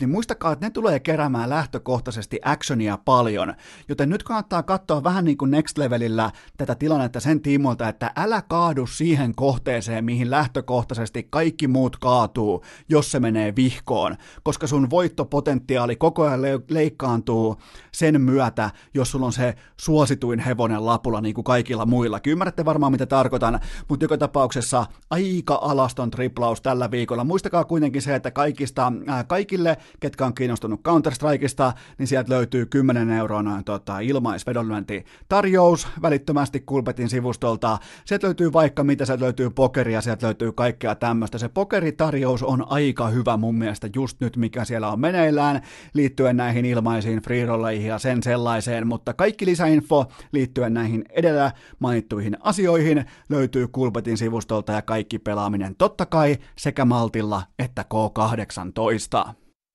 niin 0.00 0.10
muistakaa, 0.10 0.52
että 0.52 0.66
ne 0.66 0.70
tulee 0.70 1.00
keräämään 1.00 1.50
lähtökohtaisesti 1.50 2.40
actionia 2.44 2.98
paljon, 3.04 3.54
joten 3.88 4.08
nyt 4.08 4.22
kannattaa 4.22 4.62
katsoa 4.62 5.04
vähän 5.04 5.24
niin 5.24 5.38
kuin 5.38 5.50
next 5.50 5.78
levelillä 5.78 6.30
tätä 6.56 6.74
tilannetta 6.74 7.20
sen 7.20 7.40
tiimoilta, 7.40 7.88
että 7.88 8.12
älä 8.16 8.42
kaadu 8.42 8.86
siihen 8.86 9.34
kohteeseen, 9.34 10.04
mihin 10.04 10.30
lähtökohtaisesti 10.30 11.26
kaikki 11.30 11.68
muut 11.68 11.96
kaatuu, 11.96 12.64
jos 12.88 13.10
se 13.10 13.20
menee 13.20 13.56
vihkoon, 13.56 14.16
koska 14.42 14.66
sun 14.66 14.90
voittopotentiaali 14.90 15.96
koko 15.96 16.22
ajan 16.22 16.42
le- 16.42 16.60
leikkaantuu 16.70 17.56
sen 17.92 18.20
myötä, 18.20 18.70
jos 18.94 19.10
sulla 19.10 19.26
on 19.26 19.32
se 19.32 19.54
suosituin 19.76 20.38
hevonen 20.38 20.86
lapulla 20.86 21.20
niin 21.20 21.34
kuin 21.34 21.44
kaikilla 21.44 21.86
muilla. 21.86 22.20
Ymmärrätte 22.26 22.64
varmaan, 22.64 22.87
mitä 22.90 23.06
tarkoitan, 23.06 23.60
mutta 23.88 24.04
joka 24.04 24.18
tapauksessa 24.18 24.86
aika 25.10 25.58
alaston 25.62 26.10
triplaus 26.10 26.60
tällä 26.60 26.90
viikolla. 26.90 27.24
Muistakaa 27.24 27.64
kuitenkin 27.64 28.02
se, 28.02 28.14
että 28.14 28.30
kaikista, 28.30 28.92
äh, 29.08 29.26
kaikille, 29.26 29.76
ketkä 30.00 30.26
on 30.26 30.34
kiinnostunut 30.34 30.80
Counter-Strikeista, 30.88 31.72
niin 31.98 32.06
sieltä 32.06 32.32
löytyy 32.32 32.66
10 32.66 33.10
euron 33.10 33.62
tota, 33.64 34.00
ilmaisvedonlyönti 34.00 35.04
tarjous 35.28 35.88
välittömästi 36.02 36.60
Kulpetin 36.60 37.08
sivustolta. 37.08 37.78
Sieltä 38.04 38.26
löytyy 38.26 38.52
vaikka 38.52 38.84
mitä, 38.84 39.04
sieltä 39.04 39.24
löytyy 39.24 39.50
pokeria, 39.50 40.00
sieltä 40.00 40.26
löytyy 40.26 40.52
kaikkea 40.52 40.94
tämmöistä. 40.94 41.38
Se 41.38 41.48
pokeritarjous 41.48 42.42
on 42.42 42.66
aika 42.68 43.08
hyvä 43.08 43.36
mun 43.36 43.54
mielestä 43.54 43.88
just 43.94 44.20
nyt, 44.20 44.36
mikä 44.36 44.64
siellä 44.64 44.90
on 44.90 45.00
meneillään, 45.00 45.62
liittyen 45.94 46.36
näihin 46.36 46.64
ilmaisiin 46.64 47.22
freerolleihin 47.22 47.88
ja 47.88 47.98
sen 47.98 48.22
sellaiseen, 48.22 48.86
mutta 48.86 49.14
kaikki 49.14 49.46
lisäinfo 49.46 50.06
liittyen 50.32 50.74
näihin 50.74 51.04
edellä 51.10 51.52
mainittuihin 51.78 52.36
asioihin 52.40 52.77
löytyy 53.28 53.68
Kulpetin 53.68 54.18
sivustolta 54.18 54.72
ja 54.72 54.82
kaikki 54.82 55.18
pelaaminen 55.18 55.76
totta 55.76 56.06
kai 56.06 56.36
sekä 56.58 56.84
Maltilla 56.84 57.42
että 57.58 57.84
K18. 57.94 59.32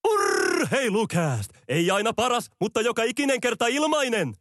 Urheilukääst! 0.08 1.52
Ei 1.68 1.92
aina 1.92 2.14
paras, 2.14 2.50
mutta 2.60 2.82
joka 2.82 3.04
ikinen 3.04 3.42
kerta 3.42 3.68
ilmainen! 3.68 4.34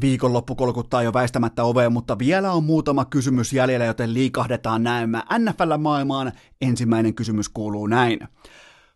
Viikonloppu 0.00 0.54
kolkuttaa 0.54 1.02
jo 1.02 1.12
väistämättä 1.12 1.64
oveen, 1.64 1.92
mutta 1.92 2.18
vielä 2.18 2.52
on 2.52 2.64
muutama 2.64 3.04
kysymys 3.04 3.52
jäljellä, 3.52 3.86
joten 3.86 4.14
liikahdetaan 4.14 4.82
näemmä 4.82 5.24
NFL-maailmaan. 5.38 6.32
Ensimmäinen 6.60 7.14
kysymys 7.14 7.48
kuuluu 7.48 7.86
näin. 7.86 8.18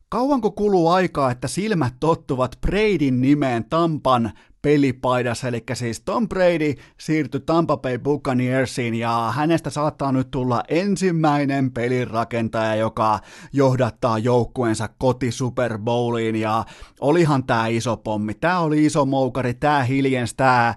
Kauanko 0.08 0.50
kuluu 0.50 0.88
aikaa, 0.88 1.30
että 1.30 1.48
silmät 1.48 1.94
tottuvat 2.00 2.58
Bradyn 2.60 3.20
nimeen 3.20 3.64
Tampan 3.64 4.30
pelipaidassa, 4.62 5.48
eli 5.48 5.64
siis 5.74 6.00
Tom 6.00 6.28
Brady 6.28 6.74
siirtyi 6.98 7.40
Tampa 7.40 7.76
Bay 7.76 7.98
Buccaneersiin 7.98 8.94
ja 8.94 9.32
hänestä 9.36 9.70
saattaa 9.70 10.12
nyt 10.12 10.30
tulla 10.30 10.62
ensimmäinen 10.68 11.70
pelirakentaja, 11.70 12.74
joka 12.74 13.18
johdattaa 13.52 14.18
joukkueensa 14.18 14.88
koti 14.98 15.32
Super 15.32 15.78
Bowliin. 15.78 16.36
Ja 16.36 16.64
olihan 17.00 17.44
tämä 17.44 17.66
iso 17.66 17.96
pommi, 17.96 18.34
tämä 18.34 18.58
oli 18.58 18.86
iso 18.86 19.06
moukari, 19.06 19.54
tämä 19.54 19.82
hiljens, 19.82 20.34
tämä 20.34 20.74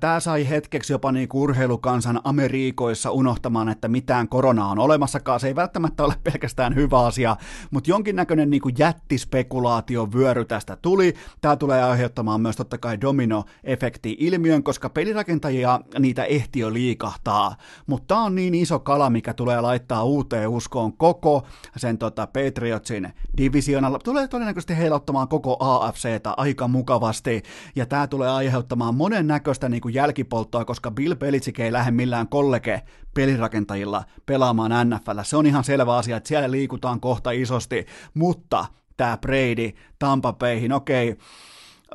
Tämä 0.00 0.20
sai 0.20 0.48
hetkeksi 0.48 0.92
jopa 0.92 1.12
niin 1.12 1.28
urheilukansan 1.34 2.20
Amerikoissa 2.24 3.10
unohtamaan, 3.10 3.68
että 3.68 3.88
mitään 3.88 4.28
koronaa 4.28 4.70
on 4.70 4.78
olemassakaan. 4.78 5.40
Se 5.40 5.46
ei 5.46 5.56
välttämättä 5.56 6.04
ole 6.04 6.14
pelkästään 6.24 6.74
hyvä 6.74 7.00
asia, 7.00 7.36
mutta 7.70 7.90
jonkinnäköinen 7.90 8.50
niin 8.50 8.62
kuin 8.62 8.74
jättispekulaatio 8.78 10.12
vyöry 10.12 10.44
tästä 10.44 10.76
tuli. 10.76 11.14
Tämä 11.40 11.56
tulee 11.56 11.82
aiheuttamaan 11.82 12.40
myös 12.40 12.56
totta 12.56 12.78
kai 12.78 13.00
domino-efekti-ilmiön, 13.00 14.62
koska 14.62 14.90
pelirakentajia 14.90 15.80
niitä 15.98 16.24
ehti 16.24 16.60
jo 16.60 16.72
liikahtaa. 16.72 17.56
Mutta 17.86 18.06
tämä 18.14 18.24
on 18.24 18.34
niin 18.34 18.54
iso 18.54 18.78
kala, 18.78 19.10
mikä 19.10 19.34
tulee 19.34 19.60
laittaa 19.60 20.04
uuteen 20.04 20.48
uskoon 20.48 20.96
koko 20.96 21.46
sen 21.76 21.98
tota, 21.98 22.26
Patriotsin 22.26 23.12
divisionalla. 23.36 23.98
Tulee 23.98 24.28
todennäköisesti 24.28 24.76
heilottamaan 24.76 25.28
koko 25.28 25.56
AFCtä 25.60 26.34
aika 26.36 26.68
mukavasti, 26.68 27.42
ja 27.76 27.86
tämä 27.86 28.06
tulee 28.06 28.30
aiheuttamaan 28.30 28.94
monen 28.94 29.26
näköistä 29.26 29.61
tämmöistä 29.62 29.74
niin 29.74 29.80
kuin 29.80 29.94
jälkipolttoa, 29.94 30.64
koska 30.64 30.90
Bill 30.90 31.14
Belichick 31.14 31.60
ei 31.60 31.72
lähde 31.72 31.90
millään 31.90 32.28
kollege 32.28 32.82
pelirakentajilla 33.14 34.04
pelaamaan 34.26 34.90
NFL. 34.90 35.18
Se 35.22 35.36
on 35.36 35.46
ihan 35.46 35.64
selvä 35.64 35.96
asia, 35.96 36.16
että 36.16 36.28
siellä 36.28 36.50
liikutaan 36.50 37.00
kohta 37.00 37.30
isosti, 37.30 37.86
mutta 38.14 38.66
tämä 38.96 39.16
Brady 39.16 39.72
Tampa 39.98 40.32
Bayhin, 40.32 40.72
okei, 40.72 41.10
okay, 41.10 41.24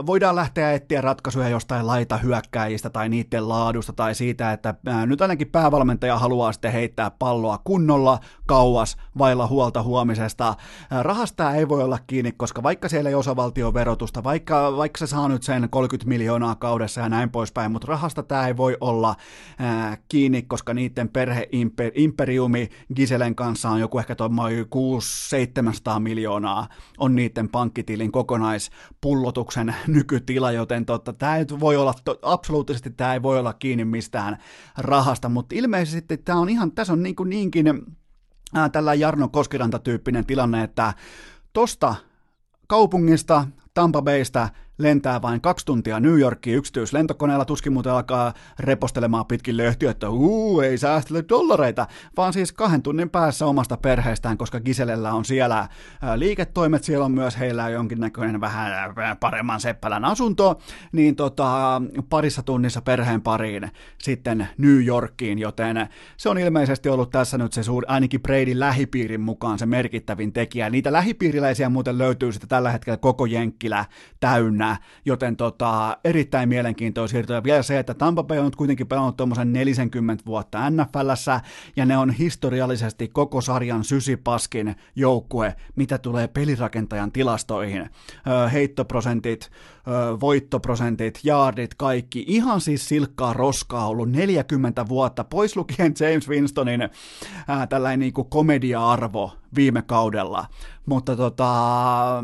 voidaan 0.05 0.35
lähteä 0.35 0.73
etsiä 0.73 1.01
ratkaisuja 1.01 1.49
jostain 1.49 1.87
laita 1.87 2.17
hyökkäjistä 2.17 2.89
tai 2.89 3.09
niiden 3.09 3.49
laadusta 3.49 3.93
tai 3.93 4.15
siitä, 4.15 4.51
että 4.51 4.75
nyt 5.05 5.21
ainakin 5.21 5.47
päävalmentaja 5.47 6.17
haluaa 6.17 6.51
sitten 6.51 6.71
heittää 6.71 7.11
palloa 7.11 7.59
kunnolla 7.63 8.19
kauas 8.45 8.97
vailla 9.17 9.47
huolta 9.47 9.83
huomisesta. 9.83 10.55
Rahasta 11.01 11.55
ei 11.55 11.69
voi 11.69 11.83
olla 11.83 11.99
kiinni, 12.07 12.31
koska 12.31 12.63
vaikka 12.63 12.89
siellä 12.89 13.09
ei 13.09 13.15
osavaltion 13.15 13.73
verotusta, 13.73 14.23
vaikka, 14.23 14.77
vaikka 14.77 14.97
se 14.97 15.07
saa 15.07 15.27
nyt 15.27 15.43
sen 15.43 15.67
30 15.69 16.09
miljoonaa 16.09 16.55
kaudessa 16.55 17.01
ja 17.01 17.09
näin 17.09 17.29
poispäin, 17.29 17.71
mutta 17.71 17.87
rahasta 17.87 18.23
tämä 18.23 18.47
ei 18.47 18.57
voi 18.57 18.77
olla 18.81 19.15
kiinni, 20.09 20.41
koska 20.41 20.73
niiden 20.73 21.09
perheimperiumi 21.09 22.69
Giselen 22.95 23.35
kanssa 23.35 23.69
on 23.69 23.79
joku 23.79 23.99
ehkä 23.99 24.13
6-700 24.13 25.99
miljoonaa 25.99 26.67
on 26.97 27.15
niiden 27.15 27.49
pankkitilin 27.49 28.11
kokonaispullotuksen 28.11 29.75
nykytila, 29.87 30.51
joten 30.51 30.85
totta, 30.85 31.13
tämä 31.13 31.37
ei 31.37 31.45
voi 31.59 31.77
olla, 31.77 31.93
to, 32.05 32.19
absoluuttisesti 32.21 32.89
tämä 32.89 33.13
ei 33.13 33.21
voi 33.21 33.39
olla 33.39 33.53
kiinni 33.53 33.85
mistään 33.85 34.37
rahasta, 34.77 35.29
mutta 35.29 35.55
ilmeisesti 35.55 36.17
tämä 36.17 36.39
on 36.39 36.49
ihan, 36.49 36.71
tässä 36.71 36.93
on 36.93 37.03
niin 37.03 37.15
kuin 37.15 37.29
niinkin 37.29 37.67
äh, 38.57 38.71
tällä 38.71 38.93
Jarno 38.93 39.27
Koskiranta-tyyppinen 39.27 40.25
tilanne, 40.25 40.63
että 40.63 40.93
tosta 41.53 41.95
kaupungista, 42.67 43.47
Tampa 43.77 44.01
Baystä 44.01 44.49
lentää 44.77 45.21
vain 45.21 45.41
kaksi 45.41 45.65
tuntia 45.65 45.99
New 45.99 46.19
Yorkiin 46.19 46.57
yksityislentokoneella, 46.57 47.45
tuskin 47.45 47.73
muuten 47.73 47.91
alkaa 47.91 48.33
repostelemaan 48.59 49.25
pitkin 49.25 49.57
lehtiä, 49.57 49.91
että 49.91 50.09
uu, 50.09 50.61
ei 50.61 50.77
säästele 50.77 51.23
dollareita, 51.29 51.87
vaan 52.17 52.33
siis 52.33 52.51
kahden 52.51 52.81
tunnin 52.81 53.09
päässä 53.09 53.45
omasta 53.45 53.77
perheestään, 53.77 54.37
koska 54.37 54.59
Giselellä 54.59 55.13
on 55.13 55.25
siellä 55.25 55.67
liiketoimet, 56.15 56.83
siellä 56.83 57.05
on 57.05 57.11
myös 57.11 57.39
heillä 57.39 57.69
jonkinnäköinen 57.69 58.41
vähän 58.41 58.95
paremman 59.19 59.59
seppälän 59.59 60.05
asunto, 60.05 60.59
niin 60.91 61.15
tota, 61.15 61.81
parissa 62.09 62.43
tunnissa 62.43 62.81
perheen 62.81 63.21
pariin 63.21 63.71
sitten 63.97 64.47
New 64.57 64.85
Yorkiin, 64.85 65.39
joten 65.39 65.89
se 66.17 66.29
on 66.29 66.37
ilmeisesti 66.37 66.89
ollut 66.89 67.09
tässä 67.09 67.37
nyt 67.37 67.53
se 67.53 67.63
suuri, 67.63 67.85
ainakin 67.87 68.21
Bradyn 68.21 68.59
lähipiirin 68.59 69.21
mukaan 69.21 69.59
se 69.59 69.65
merkittävin 69.65 70.33
tekijä. 70.33 70.69
Niitä 70.69 70.93
lähipiiriläisiä 70.93 71.69
muuten 71.69 71.97
löytyy 71.97 72.31
sitten 72.31 72.49
tällä 72.49 72.71
hetkellä 72.71 72.97
koko 72.97 73.25
Jenkkilä 73.67 73.85
täynnä, 74.19 74.77
joten 75.05 75.35
tota, 75.35 75.97
erittäin 76.03 76.49
mielenkiintoista 76.49 77.11
siirtoja. 77.11 77.43
Vielä 77.43 77.63
se, 77.63 77.79
että 77.79 77.93
Tampa 77.93 78.23
Bay 78.23 78.39
on 78.39 78.51
kuitenkin 78.57 78.87
pelannut 78.87 79.17
tuommoisen 79.17 79.53
40 79.53 80.25
vuotta 80.25 80.69
NFLssä, 80.69 81.41
ja 81.75 81.85
ne 81.85 81.97
on 81.97 82.11
historiallisesti 82.11 83.07
koko 83.07 83.41
sarjan 83.41 83.83
sysipaskin 83.83 84.75
joukkue, 84.95 85.55
mitä 85.75 85.97
tulee 85.97 86.27
pelirakentajan 86.27 87.11
tilastoihin. 87.11 87.89
heittoprosentit, 88.53 89.51
voittoprosentit, 90.19 91.19
jaardit, 91.23 91.75
kaikki. 91.75 92.25
Ihan 92.27 92.61
siis 92.61 92.89
silkkaa 92.89 93.33
roskaa 93.33 93.87
ollut 93.87 94.09
40 94.09 94.87
vuotta, 94.87 95.23
pois 95.23 95.55
lukien 95.55 95.93
James 95.99 96.29
Winstonin 96.29 96.89
ää, 97.47 97.67
tällainen 97.67 97.99
niin 97.99 98.13
komedia-arvo 98.29 99.31
viime 99.55 99.81
kaudella. 99.81 100.45
Mutta 100.85 101.15
tota, 101.15 102.23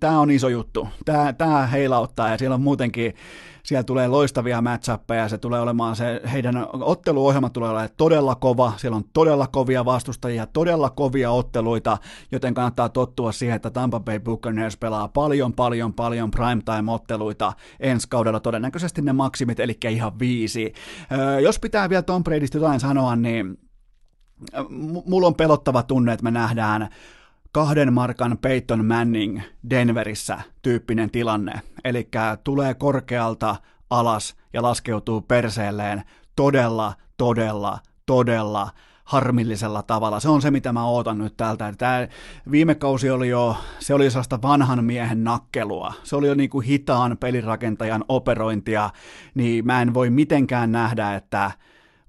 tämä 0.00 0.20
on 0.20 0.30
iso 0.30 0.48
juttu. 0.48 0.88
Tämä, 1.04 1.32
tämä 1.32 1.66
heilauttaa 1.66 2.28
ja 2.28 2.38
siellä 2.38 2.54
on 2.54 2.62
muutenkin, 2.62 3.14
siellä 3.62 3.84
tulee 3.84 4.08
loistavia 4.08 4.62
match 4.62 4.90
se 5.28 5.38
tulee 5.38 5.60
olemaan 5.60 5.96
se, 5.96 6.20
heidän 6.32 6.66
otteluohjelma 6.72 7.50
tulee 7.50 7.70
olemaan 7.70 7.88
todella 7.96 8.34
kova, 8.34 8.72
siellä 8.76 8.96
on 8.96 9.04
todella 9.12 9.46
kovia 9.46 9.84
vastustajia, 9.84 10.46
todella 10.46 10.90
kovia 10.90 11.30
otteluita, 11.30 11.98
joten 12.32 12.54
kannattaa 12.54 12.88
tottua 12.88 13.32
siihen, 13.32 13.56
että 13.56 13.70
Tampa 13.70 14.00
Bay 14.00 14.20
Buccaneers 14.20 14.76
pelaa 14.76 15.08
paljon, 15.08 15.52
paljon, 15.52 15.94
paljon 15.94 16.30
primetime-otteluita 16.30 17.52
ensi 17.80 18.08
kaudella, 18.08 18.40
todennäköisesti 18.40 19.02
ne 19.02 19.12
maksimit, 19.12 19.60
eli 19.60 19.76
ihan 19.88 20.18
viisi. 20.18 20.72
Jos 21.42 21.58
pitää 21.58 21.88
vielä 21.88 22.02
Tom 22.02 22.24
Bradystä 22.24 22.58
jotain 22.58 22.80
sanoa, 22.80 23.16
niin 23.16 23.58
mulla 25.06 25.26
on 25.26 25.34
pelottava 25.34 25.82
tunne, 25.82 26.12
että 26.12 26.24
me 26.24 26.30
nähdään 26.30 26.88
kahden 27.52 27.92
markan 27.92 28.38
Peyton 28.38 28.84
Manning 28.84 29.40
Denverissä 29.70 30.40
tyyppinen 30.62 31.10
tilanne. 31.10 31.52
Eli 31.84 32.08
tulee 32.44 32.74
korkealta 32.74 33.56
alas 33.90 34.36
ja 34.52 34.62
laskeutuu 34.62 35.20
perseelleen 35.20 36.02
todella, 36.36 36.94
todella, 37.16 37.78
todella 38.06 38.70
harmillisella 39.04 39.82
tavalla. 39.82 40.20
Se 40.20 40.28
on 40.28 40.42
se, 40.42 40.50
mitä 40.50 40.72
mä 40.72 40.84
ootan 40.84 41.18
nyt 41.18 41.36
tältä. 41.36 41.74
Tämä 41.78 42.08
viime 42.50 42.74
kausi 42.74 43.10
oli 43.10 43.28
jo, 43.28 43.56
se 43.78 43.94
oli 43.94 44.10
sellaista 44.10 44.42
vanhan 44.42 44.84
miehen 44.84 45.24
nakkelua. 45.24 45.94
Se 46.02 46.16
oli 46.16 46.28
jo 46.28 46.34
niin 46.34 46.50
kuin 46.50 46.66
hitaan 46.66 47.16
pelirakentajan 47.18 48.04
operointia, 48.08 48.90
niin 49.34 49.66
mä 49.66 49.82
en 49.82 49.94
voi 49.94 50.10
mitenkään 50.10 50.72
nähdä, 50.72 51.14
että 51.14 51.50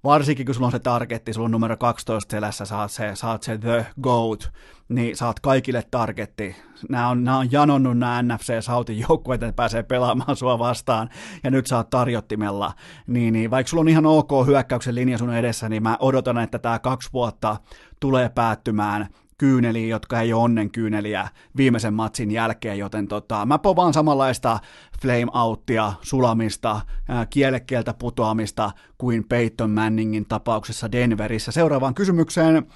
varsinkin 0.04 0.46
kun 0.46 0.56
sulla 0.56 0.68
on 0.68 0.72
se 0.72 0.80
targetti, 0.80 1.34
sulla 1.34 1.46
on 1.46 1.52
numero 1.52 1.78
12 1.78 2.32
selässä, 2.32 2.66
saat 2.66 2.92
se, 2.92 3.12
saat 3.14 3.44
se 3.44 3.58
the 3.58 3.86
goat, 4.02 4.52
niin 4.90 5.18
saat 5.18 5.40
kaikille 5.40 5.84
targetti. 5.92 6.56
Nämä 6.90 7.10
on, 7.10 7.24
nämä 7.24 7.38
on 7.38 7.52
janonnut 7.52 7.98
nämä 7.98 8.24
NFC 8.24 8.64
Southin 8.64 9.00
joukkueet, 9.10 9.44
että 9.44 9.56
pääsee 9.56 9.84
pelaamaan 9.84 10.36
sua 10.36 10.60
vastaan, 10.60 11.10
ja 11.44 11.52
nyt 11.52 11.68
saat 11.68 11.90
tarjottimella. 11.90 12.74
Niin, 13.08 13.34
niin 13.34 13.52
vaikka 13.52 13.70
sulla 13.70 13.82
on 13.82 13.90
ihan 13.90 14.06
ok 14.06 14.32
hyökkäyksen 14.48 14.96
linja 14.96 15.18
sun 15.18 15.34
edessä, 15.34 15.70
niin 15.70 15.84
mä 15.84 15.98
odotan, 16.00 16.38
että 16.38 16.60
tämä 16.60 16.80
kaksi 16.80 17.10
vuotta 17.14 17.58
tulee 18.00 18.30
päättymään 18.30 19.08
kyyneliä, 19.42 19.88
jotka 19.88 20.22
ei 20.22 20.34
ole 20.34 20.44
onnenkyyneliä 20.44 21.28
viimeisen 21.58 21.94
matsin 21.94 22.32
jälkeen, 22.32 22.78
joten 22.78 23.08
tota, 23.08 23.46
mä 23.46 23.58
povaan 23.58 23.94
samanlaista 23.94 24.60
flame 25.02 25.32
outtia, 25.34 25.94
sulamista, 26.02 26.82
ää, 27.10 27.26
kielekieltä 27.26 27.94
putoamista 27.94 28.72
kuin 28.98 29.24
Peyton 29.30 29.72
Manningin 29.72 30.26
tapauksessa 30.26 30.92
Denverissä. 30.92 31.52
Seuraavaan 31.52 31.94
kysymykseen. 31.94 32.68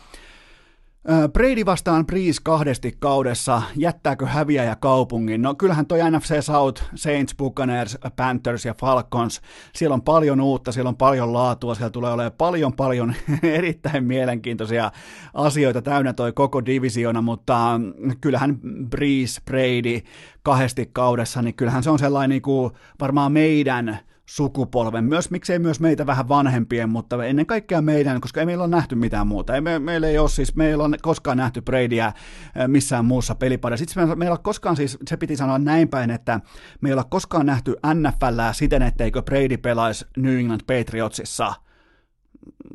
Brady 1.33 1.65
vastaan 1.65 2.05
Breeze 2.05 2.41
kahdesti 2.43 2.95
kaudessa, 2.99 3.61
jättääkö 3.75 4.25
häviäjä 4.25 4.75
kaupungin? 4.75 5.41
No 5.41 5.55
kyllähän 5.55 5.85
toi 5.85 5.99
NFC 6.11 6.41
South, 6.41 6.83
Saints, 6.95 7.35
Buccaneers, 7.37 7.97
Panthers 8.15 8.65
ja 8.65 8.73
Falcons, 8.73 9.41
siellä 9.75 9.93
on 9.93 10.01
paljon 10.01 10.41
uutta, 10.41 10.71
siellä 10.71 10.89
on 10.89 10.97
paljon 10.97 11.33
laatua, 11.33 11.75
siellä 11.75 11.89
tulee 11.89 12.11
olemaan 12.11 12.31
paljon 12.37 12.73
paljon 12.73 13.13
erittäin 13.43 14.03
mielenkiintoisia 14.03 14.91
asioita 15.33 15.81
täynnä 15.81 16.13
toi 16.13 16.33
koko 16.33 16.65
divisiona, 16.65 17.21
mutta 17.21 17.79
kyllähän 18.21 18.59
Breeze, 18.89 19.41
Brady 19.45 20.01
kahdesti 20.43 20.89
kaudessa, 20.93 21.41
niin 21.41 21.55
kyllähän 21.55 21.83
se 21.83 21.89
on 21.89 21.99
sellainen 21.99 22.29
niin 22.29 22.41
kuin 22.41 22.71
varmaan 22.99 23.31
meidän 23.31 23.99
sukupolven, 24.25 25.03
myös 25.03 25.31
miksei 25.31 25.59
myös 25.59 25.79
meitä 25.79 26.05
vähän 26.05 26.27
vanhempien, 26.27 26.89
mutta 26.89 27.25
ennen 27.25 27.45
kaikkea 27.45 27.81
meidän, 27.81 28.21
koska 28.21 28.39
ei 28.39 28.45
meillä 28.45 28.63
ole 28.63 28.71
nähty 28.71 28.95
mitään 28.95 29.27
muuta. 29.27 29.55
Ei 29.55 29.61
me, 29.61 29.79
meillä 29.79 30.07
ei 30.07 30.17
ole 30.17 30.29
siis, 30.29 30.55
meillä 30.55 30.83
on 30.83 30.95
koskaan 31.01 31.37
nähty 31.37 31.61
Bradyä 31.61 32.13
missään 32.67 33.05
muussa 33.05 33.35
peliparissa. 33.35 33.85
Sitten 33.85 34.03
meillä, 34.03 34.15
meillä 34.15 34.33
on 34.33 34.43
koskaan 34.43 34.75
siis, 34.75 34.97
se 35.07 35.17
piti 35.17 35.35
sanoa 35.35 35.59
näin 35.59 35.89
päin, 35.89 36.11
että 36.11 36.39
me 36.81 36.89
ei 36.89 36.93
ole 36.93 37.03
koskaan 37.09 37.45
nähty 37.45 37.75
NFLää 37.93 38.53
siten, 38.53 38.81
etteikö 38.81 39.21
Brady 39.21 39.57
pelaisi 39.57 40.05
New 40.17 40.39
England 40.39 40.61
Patriotsissa. 40.67 41.53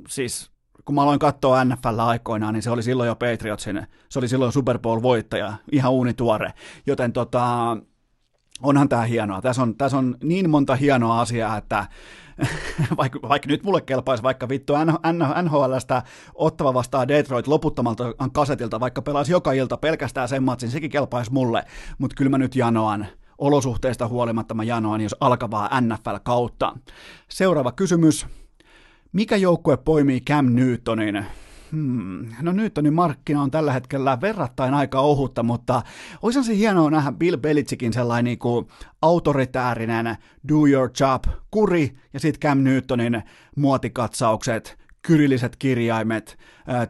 Siis 0.09 0.51
kun 0.85 0.95
mä 0.95 1.03
aloin 1.03 1.19
katsoa 1.19 1.65
NFL 1.65 1.99
aikoinaan, 1.99 2.55
niin 2.55 2.63
se 2.63 2.71
oli 2.71 2.83
silloin 2.83 3.07
jo 3.07 3.17
Patriotsin, 3.17 3.87
se 4.09 4.19
oli 4.19 4.29
silloin 4.29 4.53
Super 4.53 4.79
Bowl-voittaja, 4.79 5.53
ihan 5.73 5.93
uunituore. 5.93 6.53
Joten 6.87 7.13
tota, 7.13 7.77
onhan 8.63 8.89
tämä 8.89 9.03
hienoa. 9.03 9.43
Tässä 9.43 9.63
on, 9.63 9.77
tässä 9.77 9.99
on 9.99 10.17
niin 10.23 10.51
monta 10.51 10.77
hienoa 10.77 11.21
asiaa, 11.21 11.57
että 11.57 11.87
vaikka, 12.97 13.19
vaikka 13.29 13.49
nyt 13.49 13.65
mulle 13.65 13.81
kelpaisi 13.81 14.23
vaikka 14.23 14.49
vittu 14.49 14.73
NHLstä 15.43 16.03
ottava 16.35 16.75
vastaan 16.75 17.09
Detroit 17.09 17.47
loputtomalta 17.47 18.05
kasetilta, 18.33 18.81
vaikka 18.81 19.03
pelaisi 19.03 19.33
joka 19.33 19.53
ilta 19.53 19.77
pelkästään 19.77 20.29
sen 20.29 20.43
matsin, 20.43 20.71
sekin 20.71 20.91
kelpaisi 20.91 21.33
mulle, 21.33 21.65
mutta 21.99 22.17
kyllä 22.17 22.31
mä 22.31 22.39
nyt 22.39 22.57
janoan 22.57 23.07
olosuhteista 23.39 24.09
huolimatta 24.09 24.55
mä 24.55 24.65
janoan, 24.65 25.01
jos 25.01 25.17
alkavaa 25.21 25.81
NFL-kautta. 25.81 26.77
Seuraava 27.29 27.73
kysymys. 27.73 28.27
Mikä 29.13 29.37
joukkue 29.37 29.77
poimii 29.77 30.21
Cam 30.21 30.47
Newtonin? 30.47 31.27
Hmm. 31.73 32.27
No 32.43 32.53
Newtonin 32.53 32.95
markkina 32.95 33.43
on 33.43 33.51
tällä 33.51 33.73
hetkellä 33.73 34.21
verrattain 34.21 34.75
aika 34.75 35.01
ohutta, 35.01 35.43
mutta 35.43 35.83
olisihan 36.23 36.45
se 36.45 36.57
hienoa 36.57 36.91
nähdä 36.91 37.13
Bill 37.13 37.37
Belichickin 37.37 37.93
sellainen 37.93 38.25
niin 38.25 38.39
kuin 38.39 38.67
autoritäärinen 39.03 40.17
do 40.49 40.67
your 40.67 40.91
job 41.01 41.25
kuri 41.51 41.97
ja 42.13 42.21
sitten 42.21 42.41
Cam 42.51 42.59
Newtonin 42.59 43.23
muotikatsaukset, 43.57 44.79
kyrilliset 45.03 45.57
kirjaimet, 45.57 46.39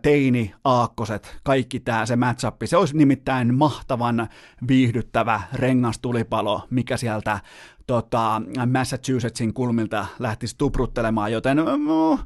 teini, 0.02 0.54
aakkoset, 0.64 1.36
kaikki 1.42 1.80
tämä 1.80 2.06
se 2.06 2.16
matchup. 2.16 2.54
Se 2.64 2.76
olisi 2.76 2.96
nimittäin 2.96 3.54
mahtavan 3.54 4.28
viihdyttävä 4.68 5.42
rengastulipalo, 5.52 6.66
mikä 6.70 6.96
sieltä 6.96 7.40
tota, 7.86 8.42
Massachusettsin 8.72 9.54
kulmilta 9.54 10.06
lähtisi 10.18 10.54
tupruttelemaan, 10.58 11.32
joten 11.32 11.56
no, 11.56 12.18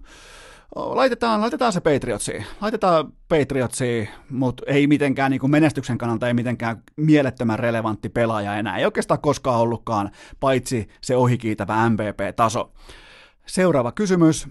laitetaan, 0.75 1.41
laitetaan 1.41 1.73
se 1.73 1.81
Patriotsiin. 1.81 2.45
Laitetaan 2.61 3.13
Patriotsiin, 3.29 4.09
mutta 4.31 4.63
ei 4.67 4.87
mitenkään 4.87 5.31
niin 5.31 5.51
menestyksen 5.51 5.99
kannalta 5.99 6.29
ei 6.29 6.35
mitenkään 6.35 6.83
mielettömän 6.97 7.59
relevantti 7.59 8.09
pelaaja 8.09 8.57
enää. 8.57 8.77
Ei 8.77 8.85
oikeastaan 8.85 9.21
koskaan 9.21 9.61
ollutkaan, 9.61 10.11
paitsi 10.41 10.89
se 11.01 11.17
ohikiitävä 11.17 11.91
MVP-taso. 11.91 12.73
Seuraava 13.47 13.93
kysymys. 13.93 14.49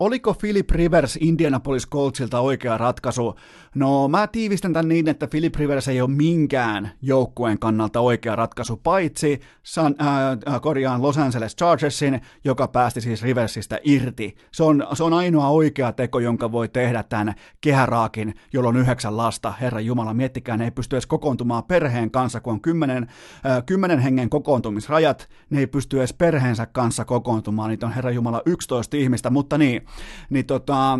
Oliko 0.00 0.34
Philip 0.34 0.70
Rivers 0.70 1.18
Indianapolis 1.20 1.88
Coltsilta 1.88 2.40
oikea 2.40 2.78
ratkaisu? 2.78 3.34
No 3.74 4.08
mä 4.08 4.26
tiivistän 4.26 4.72
tämän 4.72 4.88
niin, 4.88 5.08
että 5.08 5.26
Philip 5.26 5.56
Rivers 5.56 5.88
ei 5.88 6.00
ole 6.00 6.10
minkään 6.10 6.90
joukkueen 7.02 7.58
kannalta 7.58 8.00
oikea 8.00 8.36
ratkaisu, 8.36 8.76
paitsi 8.76 9.40
San, 9.62 9.94
äh, 10.00 10.60
korjaan 10.60 11.02
Los 11.02 11.18
Angeles 11.18 11.56
Chargersin, 11.56 12.20
joka 12.44 12.68
päästi 12.68 13.00
siis 13.00 13.22
Riversistä 13.22 13.78
irti. 13.84 14.36
Se 14.52 14.62
on, 14.62 14.86
se 14.92 15.04
on 15.04 15.12
ainoa 15.12 15.48
oikea 15.48 15.92
teko, 15.92 16.18
jonka 16.18 16.52
voi 16.52 16.68
tehdä 16.68 17.02
tämän 17.02 17.34
kehäraakin, 17.60 18.34
jolla 18.52 18.68
on 18.68 18.76
yhdeksän 18.76 19.16
lasta. 19.16 19.54
Herra 19.60 19.80
Jumala, 19.80 20.14
miettikää, 20.14 20.56
ne 20.56 20.64
ei 20.64 20.70
pysty 20.70 20.96
edes 20.96 21.06
kokoontumaan 21.06 21.64
perheen 21.64 22.10
kanssa, 22.10 22.40
kun 22.40 22.52
on 22.52 22.60
kymmenen, 22.60 23.06
äh, 23.46 23.62
kymmenen 23.66 23.98
hengen 23.98 24.30
kokoontumisrajat, 24.30 25.28
ne 25.50 25.58
ei 25.58 25.66
pysty 25.66 25.98
edes 25.98 26.12
perheensä 26.12 26.66
kanssa 26.66 27.04
kokoontumaan, 27.04 27.70
niitä 27.70 27.86
on 27.86 27.92
Herra 27.92 28.10
Jumala 28.10 28.42
11 28.46 28.96
ihmistä, 28.96 29.30
mutta 29.30 29.58
niin, 29.58 29.85
niin 30.30 30.46
tota, 30.46 30.98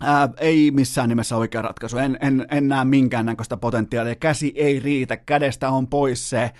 Ää, 0.00 0.28
ei 0.40 0.70
missään 0.70 1.08
nimessä 1.08 1.36
oikea 1.36 1.62
ratkaisu. 1.62 1.98
En, 1.98 2.18
en, 2.20 2.46
en 2.50 2.68
näe 2.68 2.84
minkäännäköistä 2.84 3.56
potentiaalia. 3.56 4.14
Käsi 4.14 4.52
ei 4.56 4.80
riitä, 4.80 5.16
kädestä 5.16 5.70
on 5.70 5.86
pois 5.86 6.30
se. 6.30 6.50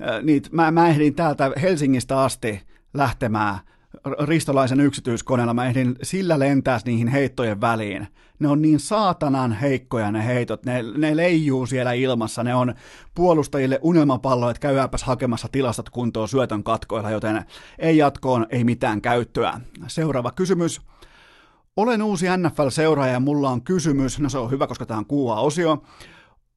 Ää, 0.00 0.22
niit, 0.22 0.52
mä, 0.52 0.70
mä 0.70 0.88
ehdin 0.88 1.14
täältä 1.14 1.52
Helsingistä 1.62 2.20
asti 2.20 2.62
lähtemään 2.94 3.58
ristolaisen 4.04 4.80
yksityiskoneella. 4.80 5.54
Mä 5.54 5.66
ehdin 5.66 5.96
sillä 6.02 6.38
lentää 6.38 6.78
niihin 6.84 7.08
heittojen 7.08 7.60
väliin. 7.60 8.08
Ne 8.38 8.48
on 8.48 8.62
niin 8.62 8.80
saatanan 8.80 9.52
heikkoja 9.52 10.12
ne 10.12 10.26
heitot. 10.26 10.64
Ne, 10.64 10.84
ne 10.96 11.16
leijuu 11.16 11.66
siellä 11.66 11.92
ilmassa. 11.92 12.44
Ne 12.44 12.54
on 12.54 12.74
puolustajille 13.14 13.78
unelmapallo, 13.82 14.50
että 14.50 14.60
käydäänpäs 14.60 15.02
hakemassa 15.02 15.48
tilastot 15.52 15.90
kuntoon 15.90 16.28
syötön 16.28 16.64
katkoilla, 16.64 17.10
joten 17.10 17.44
ei 17.78 17.96
jatkoon, 17.96 18.46
ei 18.50 18.64
mitään 18.64 19.02
käyttöä. 19.02 19.60
Seuraava 19.86 20.30
kysymys. 20.30 20.80
Olen 21.76 22.02
uusi 22.02 22.26
NFL-seuraaja 22.26 23.12
ja 23.12 23.20
mulla 23.20 23.50
on 23.50 23.62
kysymys, 23.62 24.18
no 24.18 24.28
se 24.28 24.38
on 24.38 24.50
hyvä, 24.50 24.66
koska 24.66 24.86
tämä 24.86 24.98
on 24.98 25.06
kuuva 25.06 25.40
osio. 25.40 25.82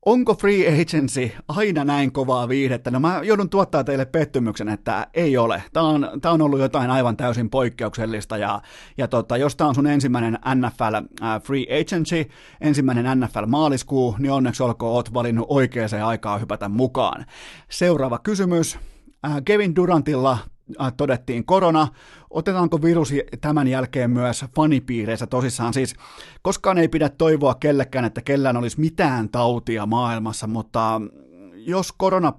Onko 0.05 0.35
free 0.35 0.81
agency 0.81 1.31
aina 1.47 1.83
näin 1.83 2.11
kovaa 2.11 2.49
viihdettä? 2.49 2.91
No 2.91 2.99
mä 2.99 3.21
joudun 3.23 3.49
tuottaa 3.49 3.83
teille 3.83 4.05
pettymyksen, 4.05 4.69
että 4.69 5.07
ei 5.13 5.37
ole. 5.37 5.63
Tämä 5.73 5.87
on, 5.87 6.09
tämä 6.21 6.33
on 6.33 6.41
ollut 6.41 6.59
jotain 6.59 6.89
aivan 6.89 7.17
täysin 7.17 7.49
poikkeuksellista 7.49 8.37
ja, 8.37 8.61
ja 8.97 9.07
tota, 9.07 9.37
jos 9.37 9.55
tämä 9.55 9.67
on 9.67 9.75
sun 9.75 9.87
ensimmäinen 9.87 10.39
NFL 10.55 10.95
äh, 10.95 11.41
free 11.41 11.65
agency, 11.81 12.25
ensimmäinen 12.61 13.19
NFL 13.19 13.45
maaliskuu, 13.47 14.15
niin 14.19 14.31
onneksi 14.31 14.63
olkoon, 14.63 14.93
oot 14.93 15.13
valinnut 15.13 15.45
oikeaan 15.49 16.03
aikaan 16.03 16.41
hypätä 16.41 16.69
mukaan. 16.69 17.25
Seuraava 17.69 18.19
kysymys. 18.19 18.79
Äh, 19.25 19.35
Kevin 19.45 19.75
Durantilla 19.75 20.37
todettiin 20.97 21.45
korona. 21.45 21.87
Otetaanko 22.29 22.81
virusi 22.81 23.23
tämän 23.41 23.67
jälkeen 23.67 24.11
myös 24.11 24.45
fanipiireissä 24.55 25.27
tosissaan? 25.27 25.73
Siis 25.73 25.95
koskaan 26.41 26.77
ei 26.77 26.87
pidä 26.87 27.09
toivoa 27.09 27.55
kellekään, 27.55 28.05
että 28.05 28.21
kellään 28.21 28.57
olisi 28.57 28.79
mitään 28.79 29.29
tautia 29.29 29.85
maailmassa, 29.85 30.47
mutta 30.47 31.01
jos 31.53 31.91
korona 31.91 32.33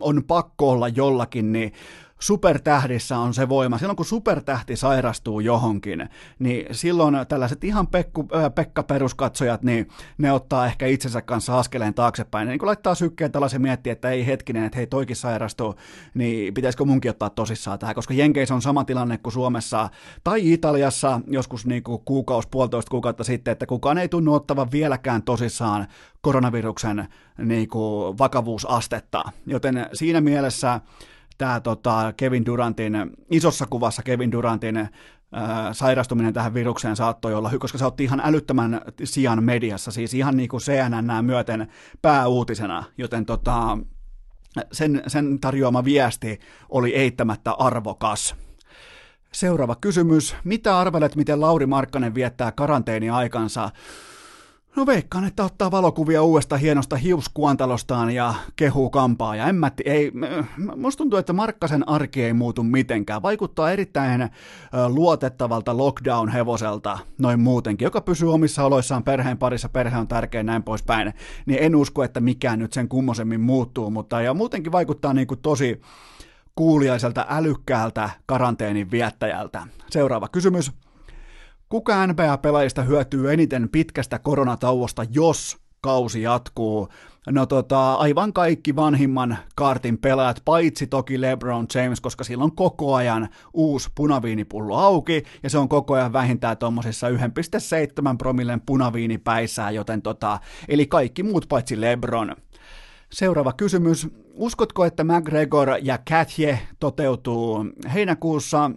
on 0.00 0.24
pakko 0.26 0.70
olla 0.70 0.88
jollakin, 0.88 1.52
niin 1.52 1.72
supertähdissä 2.18 3.18
on 3.18 3.34
se 3.34 3.48
voima. 3.48 3.78
Silloin 3.78 3.96
kun 3.96 4.06
supertähti 4.06 4.76
sairastuu 4.76 5.40
johonkin, 5.40 6.08
niin 6.38 6.66
silloin 6.74 7.16
tällaiset 7.28 7.64
ihan 7.64 7.86
Pekku, 7.86 8.28
äh, 8.36 8.44
Pekka-peruskatsojat, 8.54 9.62
niin 9.62 9.88
ne 10.18 10.32
ottaa 10.32 10.66
ehkä 10.66 10.86
itsensä 10.86 11.22
kanssa 11.22 11.58
askeleen 11.58 11.94
taaksepäin. 11.94 12.48
Ja 12.48 12.50
niin 12.50 12.58
kun 12.58 12.66
laittaa 12.66 12.94
sykkeen 12.94 13.32
tällaisen 13.32 13.62
miettiä, 13.62 13.92
että 13.92 14.10
ei 14.10 14.26
hetkinen, 14.26 14.64
että 14.64 14.76
hei 14.76 14.86
toikin 14.86 15.16
sairastuu, 15.16 15.74
niin 16.14 16.54
pitäisikö 16.54 16.84
munkin 16.84 17.10
ottaa 17.10 17.30
tosissaan 17.30 17.78
tähän, 17.78 17.94
koska 17.94 18.14
Jenkeissä 18.14 18.54
on 18.54 18.62
sama 18.62 18.84
tilanne 18.84 19.18
kuin 19.18 19.32
Suomessa 19.32 19.88
tai 20.24 20.52
Italiassa 20.52 21.20
joskus 21.26 21.66
niin 21.66 21.82
kuin 21.82 22.02
kuukausi, 22.04 22.48
puolitoista 22.50 22.90
kuukautta 22.90 23.24
sitten, 23.24 23.52
että 23.52 23.66
kukaan 23.66 23.98
ei 23.98 24.08
tunnu 24.08 24.34
ottavan 24.34 24.70
vieläkään 24.72 25.22
tosissaan 25.22 25.86
koronaviruksen 26.20 27.08
niin 27.38 27.68
kuin 27.68 28.18
vakavuusastetta. 28.18 29.24
Joten 29.46 29.86
siinä 29.92 30.20
mielessä 30.20 30.80
tämä 31.38 31.60
tota, 31.60 32.12
Kevin 32.16 32.46
Durantin, 32.46 32.92
isossa 33.30 33.66
kuvassa 33.70 34.02
Kevin 34.02 34.32
Durantin 34.32 34.76
ää, 34.76 35.72
sairastuminen 35.72 36.34
tähän 36.34 36.54
virukseen 36.54 36.96
saattoi 36.96 37.34
olla, 37.34 37.50
koska 37.58 37.78
se 37.78 37.84
otti 37.84 38.04
ihan 38.04 38.20
älyttömän 38.24 38.80
sijan 39.04 39.44
mediassa, 39.44 39.90
siis 39.90 40.14
ihan 40.14 40.36
niin 40.36 40.48
kuin 40.48 40.60
CNN 40.60 41.24
myöten 41.24 41.68
pääuutisena, 42.02 42.84
joten 42.98 43.26
tota, 43.26 43.78
sen, 44.72 45.02
sen 45.06 45.40
tarjoama 45.40 45.84
viesti 45.84 46.40
oli 46.68 46.94
eittämättä 46.94 47.52
arvokas. 47.52 48.36
Seuraava 49.32 49.76
kysymys. 49.80 50.36
Mitä 50.44 50.78
arvelet, 50.78 51.16
miten 51.16 51.40
Lauri 51.40 51.66
Markkanen 51.66 52.14
viettää 52.14 52.52
karanteeni-aikansa? 52.52 53.70
No 54.76 54.86
veikkaan, 54.86 55.24
että 55.24 55.44
ottaa 55.44 55.70
valokuvia 55.70 56.22
uudesta 56.22 56.56
hienosta 56.56 56.96
hiuskuantalostaan 56.96 58.10
ja 58.10 58.34
kehuu 58.56 58.90
kampaa. 58.90 59.36
Ja 59.36 59.46
en 59.46 59.54
mä, 59.54 59.70
ei, 59.84 60.12
musta 60.76 60.98
tuntuu, 60.98 61.18
että 61.18 61.32
Markkasen 61.32 61.88
arki 61.88 62.22
ei 62.22 62.32
muutu 62.32 62.62
mitenkään. 62.62 63.22
Vaikuttaa 63.22 63.70
erittäin 63.70 64.28
luotettavalta 64.88 65.76
lockdown-hevoselta 65.76 66.98
noin 67.18 67.40
muutenkin, 67.40 67.86
joka 67.86 68.00
pysyy 68.00 68.32
omissa 68.32 68.64
oloissaan 68.64 69.04
perheen 69.04 69.38
parissa, 69.38 69.68
perhe 69.68 69.98
on 69.98 70.08
tärkeä 70.08 70.42
näin 70.42 70.62
poispäin. 70.62 71.14
Niin 71.46 71.62
en 71.62 71.76
usko, 71.76 72.04
että 72.04 72.20
mikään 72.20 72.58
nyt 72.58 72.72
sen 72.72 72.88
kummosemmin 72.88 73.40
muuttuu, 73.40 73.90
mutta 73.90 74.20
ja 74.20 74.34
muutenkin 74.34 74.72
vaikuttaa 74.72 75.14
niin 75.14 75.26
kuin 75.26 75.40
tosi 75.40 75.80
kuuliaiselta, 76.54 77.26
älykkäältä 77.28 78.10
karanteenin 78.26 78.90
viettäjältä. 78.90 79.62
Seuraava 79.90 80.28
kysymys. 80.28 80.72
Kuka 81.68 82.06
NBA-pelaajista 82.06 82.82
hyötyy 82.82 83.32
eniten 83.32 83.68
pitkästä 83.68 84.18
koronatauosta, 84.18 85.04
jos 85.10 85.56
kausi 85.80 86.22
jatkuu? 86.22 86.88
No 87.30 87.46
tota, 87.46 87.94
aivan 87.94 88.32
kaikki 88.32 88.76
vanhimman 88.76 89.38
kaartin 89.54 89.98
pelaajat, 89.98 90.42
paitsi 90.44 90.86
toki 90.86 91.20
LeBron 91.20 91.66
James, 91.74 92.00
koska 92.00 92.24
sillä 92.24 92.44
on 92.44 92.56
koko 92.56 92.94
ajan 92.94 93.28
uusi 93.54 93.88
punaviinipullo 93.94 94.76
auki, 94.76 95.22
ja 95.42 95.50
se 95.50 95.58
on 95.58 95.68
koko 95.68 95.94
ajan 95.94 96.12
vähintään 96.12 96.58
tuommoisessa 96.58 97.08
1,7 97.08 97.14
promillen 98.18 98.60
punaviinipäissään, 98.66 99.74
joten 99.74 100.02
tota, 100.02 100.40
eli 100.68 100.86
kaikki 100.86 101.22
muut 101.22 101.46
paitsi 101.48 101.80
LeBron. 101.80 102.36
Seuraava 103.12 103.52
kysymys. 103.52 104.08
Uskotko, 104.34 104.84
että 104.84 105.04
McGregor 105.04 105.68
ja 105.82 105.98
Katje 106.08 106.58
toteutuu 106.80 107.66
heinäkuussa? 107.94 108.70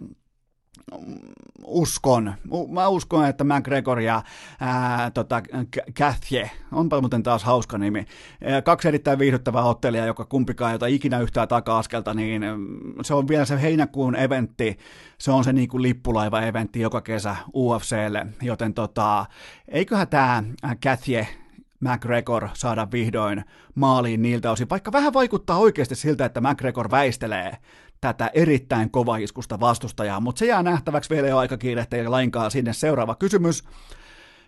Uskon. 1.64 2.34
Mä 2.70 2.88
uskon, 2.88 3.26
että 3.26 3.44
McGregor 3.44 4.00
ja 4.00 4.22
ää, 4.60 5.10
tota, 5.10 5.42
Kathje, 5.98 6.50
onpa 6.72 7.00
muuten 7.00 7.22
taas 7.22 7.44
hauska 7.44 7.78
nimi, 7.78 8.06
kaksi 8.64 8.88
erittäin 8.88 9.18
viihdyttävää 9.18 9.62
hotellia, 9.62 10.06
joka 10.06 10.24
kumpikaan 10.24 10.72
jota 10.72 10.86
ikinä 10.86 11.20
yhtään 11.20 11.48
taka-askelta, 11.48 12.14
niin 12.14 12.42
se 13.02 13.14
on 13.14 13.28
vielä 13.28 13.44
se 13.44 13.62
heinäkuun 13.62 14.16
eventti, 14.16 14.78
se 15.18 15.30
on 15.30 15.44
se 15.44 15.52
niin 15.52 15.68
kuin 15.68 15.82
lippulaiva-eventti 15.82 16.80
joka 16.80 17.00
kesä 17.00 17.36
UFClle, 17.54 18.26
joten 18.42 18.74
tota, 18.74 19.26
eiköhän 19.68 20.08
tämä 20.08 20.42
Kathje 20.82 21.28
McGregor 21.80 22.48
saada 22.54 22.88
vihdoin 22.92 23.44
maaliin 23.74 24.22
niiltä 24.22 24.50
osin, 24.50 24.70
vaikka 24.70 24.92
vähän 24.92 25.12
vaikuttaa 25.12 25.58
oikeasti 25.58 25.94
siltä, 25.94 26.24
että 26.24 26.40
McGregor 26.40 26.90
väistelee 26.90 27.56
tätä 28.02 28.30
erittäin 28.34 28.90
kovaiskusta 28.90 29.60
vastustajaa, 29.60 30.20
mutta 30.20 30.38
se 30.38 30.46
jää 30.46 30.62
nähtäväksi 30.62 31.10
vielä 31.10 31.28
jo 31.28 31.38
aika 31.38 31.56
kiirehtiä 31.56 32.10
lainkaan 32.10 32.50
sinne. 32.50 32.72
Seuraava 32.72 33.14
kysymys. 33.14 33.64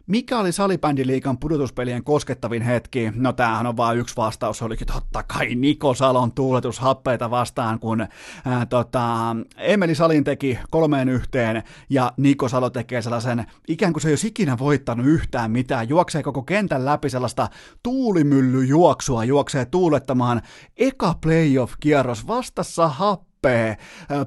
Mikä 0.06 0.38
oli 0.38 0.52
salibändiliikan 0.52 1.38
pudotuspelien 1.38 2.04
koskettavin 2.04 2.62
hetki? 2.62 3.12
No 3.14 3.32
tämähän 3.32 3.66
on 3.66 3.76
vain 3.76 3.98
yksi 3.98 4.16
vastaus, 4.16 4.58
se 4.58 4.64
olikin 4.64 4.86
totta 4.86 5.22
kai 5.22 5.54
Niko 5.54 5.94
Salon 5.94 6.32
tuuletushappeita 6.32 7.30
vastaan, 7.30 7.80
kun 7.80 8.06
ää, 8.44 8.66
tota, 8.66 9.36
Emeli 9.56 9.94
Salin 9.94 10.24
teki 10.24 10.58
kolmeen 10.70 11.08
yhteen 11.08 11.62
ja 11.90 12.12
Niko 12.16 12.48
Salo 12.48 12.70
tekee 12.70 13.02
sellaisen, 13.02 13.46
ikään 13.68 13.92
kuin 13.92 14.02
se 14.02 14.08
ei 14.08 14.12
olisi 14.12 14.26
ikinä 14.26 14.58
voittanut 14.58 15.06
yhtään 15.06 15.50
mitään, 15.50 15.88
juoksee 15.88 16.22
koko 16.22 16.42
kentän 16.42 16.84
läpi 16.84 17.10
sellaista 17.10 17.48
tuulimyllyjuoksua, 17.82 19.24
juoksee 19.24 19.64
tuulettamaan 19.64 20.42
eka 20.76 21.14
playoff-kierros 21.20 22.26
vastassa 22.26 22.88
happi 22.88 23.33
uppee. 23.44 23.76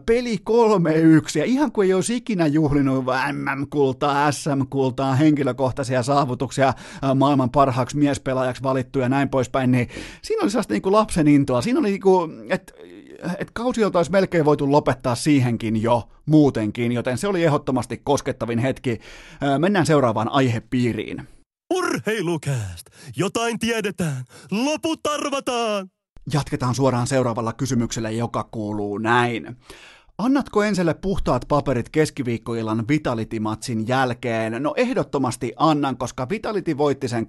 Peli 0.05 0.35
3-1 0.35 1.39
ja 1.39 1.45
ihan 1.45 1.71
kuin 1.71 1.85
ei 1.85 1.93
olisi 1.93 2.15
ikinä 2.15 2.47
juhlinut 2.47 3.05
MM-kultaa, 3.31 4.31
SM-kultaa, 4.31 5.15
henkilökohtaisia 5.15 6.03
saavutuksia, 6.03 6.73
maailman 7.15 7.49
parhaaksi 7.49 7.97
miespelaajaksi 7.97 8.63
valittu 8.63 8.99
ja 8.99 9.09
näin 9.09 9.29
poispäin, 9.29 9.71
niin 9.71 9.87
siinä 10.21 10.41
oli 10.41 10.51
sellaista 10.51 10.73
niin 10.73 10.81
kuin 10.81 10.93
lapsen 10.93 11.27
intoa. 11.27 11.61
Siinä 11.61 11.79
oli 11.79 11.89
niin 11.89 12.01
kuin, 12.01 12.51
että 12.51 12.73
et 13.39 13.51
kausi 13.53 13.83
olisi 13.83 14.11
melkein 14.11 14.45
voitu 14.45 14.71
lopettaa 14.71 15.15
siihenkin 15.15 15.81
jo 15.81 16.09
muutenkin, 16.25 16.91
joten 16.91 17.17
se 17.17 17.27
oli 17.27 17.43
ehdottomasti 17.43 18.01
koskettavin 18.03 18.59
hetki. 18.59 18.99
Mennään 19.59 19.85
seuraavaan 19.85 20.29
aihepiiriin. 20.29 21.27
Urheilukääst! 21.73 22.87
Jotain 23.15 23.59
tiedetään! 23.59 24.23
Loput 24.51 24.99
arvataan! 25.07 25.89
Jatketaan 26.33 26.75
suoraan 26.75 27.07
seuraavalla 27.07 27.53
kysymyksellä, 27.53 28.09
joka 28.09 28.43
kuuluu 28.51 28.97
näin. 28.97 29.57
Annatko 30.21 30.63
Enselle 30.63 30.93
puhtaat 30.93 31.45
paperit 31.47 31.89
keskiviikkoillan 31.89 32.87
Vitality-matsin 32.87 33.87
jälkeen? 33.87 34.63
No 34.63 34.73
ehdottomasti 34.77 35.53
annan, 35.57 35.97
koska 35.97 36.29
Vitality 36.29 36.77
voitti 36.77 37.07
sen 37.07 37.27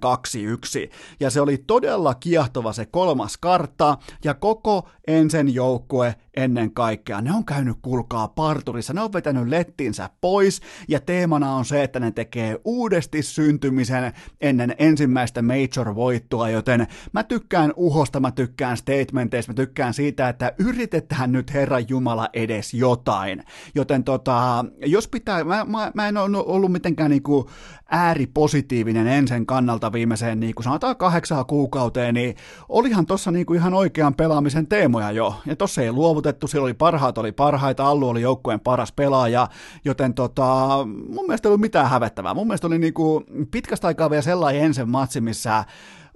2-1, 0.87 0.91
ja 1.19 1.29
se 1.29 1.41
oli 1.41 1.57
todella 1.67 2.15
kiehtova 2.15 2.73
se 2.73 2.85
kolmas 2.85 3.37
kartta, 3.37 3.97
ja 4.23 4.33
koko 4.33 4.89
Ensen 5.07 5.53
joukkue 5.53 6.15
ennen 6.37 6.73
kaikkea. 6.73 7.21
Ne 7.21 7.33
on 7.33 7.45
käynyt 7.45 7.77
kulkaa 7.81 8.27
parturissa, 8.27 8.93
ne 8.93 9.01
on 9.01 9.13
vetänyt 9.13 9.47
lettinsä 9.47 10.09
pois 10.21 10.61
ja 10.87 10.99
teemana 10.99 11.55
on 11.55 11.65
se, 11.65 11.83
että 11.83 11.99
ne 11.99 12.11
tekee 12.11 12.59
uudesti 12.65 13.23
syntymisen 13.23 14.13
ennen 14.41 14.75
ensimmäistä 14.79 15.41
major-voittoa, 15.41 16.49
joten 16.49 16.87
mä 17.13 17.23
tykkään 17.23 17.73
uhosta, 17.75 18.19
mä 18.19 18.31
tykkään 18.31 18.77
statementeista, 18.77 19.51
mä 19.51 19.55
tykkään 19.55 19.93
siitä, 19.93 20.29
että 20.29 20.53
yritetään 20.59 21.31
nyt 21.31 21.53
Herran 21.53 21.85
Jumala 21.89 22.29
edes 22.33 22.73
jotain. 22.79 23.43
Joten 23.75 24.03
tota, 24.03 24.65
jos 24.85 25.07
pitää, 25.07 25.43
mä, 25.43 25.65
mä, 25.65 25.91
mä 25.93 26.07
en 26.07 26.17
ole 26.17 26.37
ollut 26.45 26.71
mitenkään 26.71 27.11
niinku 27.11 27.49
ääripositiivinen 27.91 29.07
ensin 29.07 29.45
kannalta 29.45 29.91
viimeiseen 29.91 30.39
niin 30.39 30.55
kuin 30.55 30.63
sanotaan 30.63 30.97
kahdeksaa 30.97 31.43
kuukauteen, 31.43 32.13
niin 32.13 32.35
olihan 32.69 33.05
tuossa 33.05 33.31
niin 33.31 33.55
ihan 33.55 33.73
oikean 33.73 34.15
pelaamisen 34.15 34.67
teemoja 34.67 35.11
jo. 35.11 35.35
Ja 35.45 35.55
tuossa 35.55 35.81
ei 35.81 35.91
luovutettu, 35.91 36.47
siellä 36.47 36.65
oli 36.65 36.73
parhaat, 36.73 37.17
oli 37.17 37.31
parhaita, 37.31 37.87
Allu 37.87 38.09
oli 38.09 38.21
joukkueen 38.21 38.59
paras 38.59 38.91
pelaaja, 38.91 39.47
joten 39.85 40.13
tota, 40.13 40.67
mun 41.09 41.25
mielestä 41.27 41.47
ei 41.47 41.49
ollut 41.49 41.61
mitään 41.61 41.89
hävettävää. 41.89 42.33
Mun 42.33 42.47
mielestä 42.47 42.67
oli 42.67 42.79
niin 42.79 42.93
kuin 42.93 43.25
pitkästä 43.51 43.87
aikaa 43.87 44.09
vielä 44.09 44.21
sellainen 44.21 44.63
ensin 44.63 44.89
matsi, 44.89 45.21
missä 45.21 45.65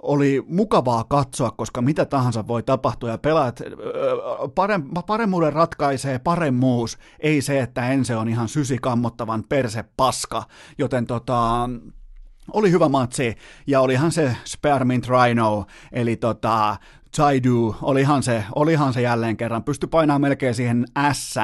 oli 0.03 0.43
mukavaa 0.47 1.03
katsoa, 1.03 1.51
koska 1.51 1.81
mitä 1.81 2.05
tahansa 2.05 2.47
voi 2.47 2.63
tapahtua 2.63 3.09
ja 3.09 3.17
pelaat, 3.17 3.61
parem, 4.55 4.83
paremmuuden 5.07 5.53
ratkaisee 5.53 6.19
paremmuus, 6.19 6.97
ei 7.19 7.41
se, 7.41 7.59
että 7.59 7.89
ensi 7.89 8.13
on 8.13 8.29
ihan 8.29 8.47
sysikammottavan 8.47 9.43
perse 9.49 9.83
paska, 9.97 10.43
joten 10.77 11.05
tota, 11.05 11.69
oli 12.53 12.71
hyvä 12.71 12.89
matsi. 12.89 13.35
Ja 13.67 13.81
olihan 13.81 14.11
se 14.11 14.35
Spermint 14.45 15.07
Rhino, 15.07 15.65
eli 15.91 16.15
tota, 16.15 16.77
Chaidu, 17.15 17.75
olihan 17.81 18.23
se, 18.23 18.43
olihan 18.55 18.93
se 18.93 19.01
jälleen 19.01 19.37
kerran, 19.37 19.63
pysty 19.63 19.87
painamaan 19.87 20.21
melkein 20.21 20.55
siihen 20.55 20.85
S 21.13 21.35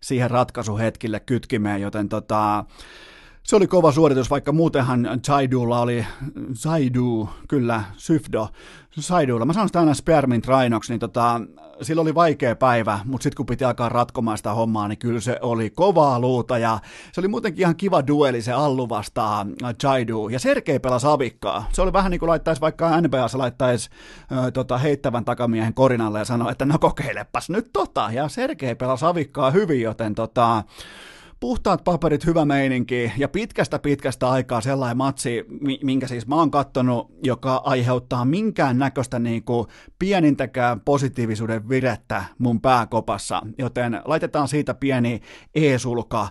siihen 0.00 0.30
ratkaisuhetkille 0.30 1.20
kytkimeen, 1.20 1.80
joten 1.80 2.08
tota, 2.08 2.64
se 3.44 3.56
oli 3.56 3.66
kova 3.66 3.92
suoritus, 3.92 4.30
vaikka 4.30 4.52
muutenhan 4.52 5.08
Zaidulla 5.26 5.80
oli, 5.80 6.06
Zaidu, 6.54 7.28
kyllä, 7.48 7.84
Syfdo, 7.96 8.48
Zaidulla, 9.00 9.44
mä 9.44 9.52
sanon 9.52 9.68
sitä 9.68 9.80
aina 9.80 9.94
Spermin 9.94 10.42
trainoksi, 10.42 10.92
niin 10.92 11.00
tota, 11.00 11.40
sillä 11.82 12.02
oli 12.02 12.14
vaikea 12.14 12.56
päivä, 12.56 13.00
mutta 13.04 13.22
sitten 13.22 13.36
kun 13.36 13.46
piti 13.46 13.64
alkaa 13.64 13.88
ratkomaan 13.88 14.36
sitä 14.36 14.52
hommaa, 14.52 14.88
niin 14.88 14.98
kyllä 14.98 15.20
se 15.20 15.38
oli 15.42 15.70
kovaa 15.70 16.20
luuta 16.20 16.58
ja 16.58 16.78
se 17.12 17.20
oli 17.20 17.28
muutenkin 17.28 17.60
ihan 17.60 17.76
kiva 17.76 18.06
dueli 18.06 18.42
se 18.42 18.52
Allu 18.52 18.88
vastaan 18.88 19.54
Zaidu 19.82 20.28
ja 20.28 20.38
Sergei 20.38 20.78
pelasi 20.78 21.06
avikkaa. 21.06 21.68
Se 21.72 21.82
oli 21.82 21.92
vähän 21.92 22.10
niin 22.10 22.18
kuin 22.18 22.28
laittaisi 22.28 22.60
vaikka 22.60 23.00
NBAssa 23.00 23.38
laittaisi 23.38 23.90
äh, 24.32 24.52
tota, 24.52 24.78
heittävän 24.78 25.24
takamiehen 25.24 25.74
korinalle 25.74 26.18
ja 26.18 26.24
sanoi, 26.24 26.52
että 26.52 26.64
no 26.64 26.78
kokeilepas 26.78 27.50
nyt 27.50 27.70
tota. 27.72 28.10
Ja 28.12 28.28
Sergei 28.28 28.74
pelasi 28.74 29.04
avikkaa 29.04 29.50
hyvin, 29.50 29.80
joten 29.80 30.14
tota, 30.14 30.64
puhtaat 31.40 31.84
paperit, 31.84 32.26
hyvä 32.26 32.44
meininki 32.44 33.12
ja 33.16 33.28
pitkästä 33.28 33.78
pitkästä 33.78 34.30
aikaa 34.30 34.60
sellainen 34.60 34.96
matsi, 34.96 35.44
minkä 35.82 36.08
siis 36.08 36.26
mä 36.26 36.36
oon 36.36 36.50
kattonut, 36.50 37.10
joka 37.22 37.62
aiheuttaa 37.64 38.24
minkään 38.24 38.78
näköistä 38.78 39.18
niin 39.18 39.44
kuin 39.44 39.66
pienintäkään 39.98 40.80
positiivisuuden 40.80 41.68
virettä 41.68 42.24
mun 42.38 42.60
pääkopassa, 42.60 43.42
joten 43.58 44.00
laitetaan 44.04 44.48
siitä 44.48 44.74
pieni 44.74 45.20
e-sulka 45.54 46.28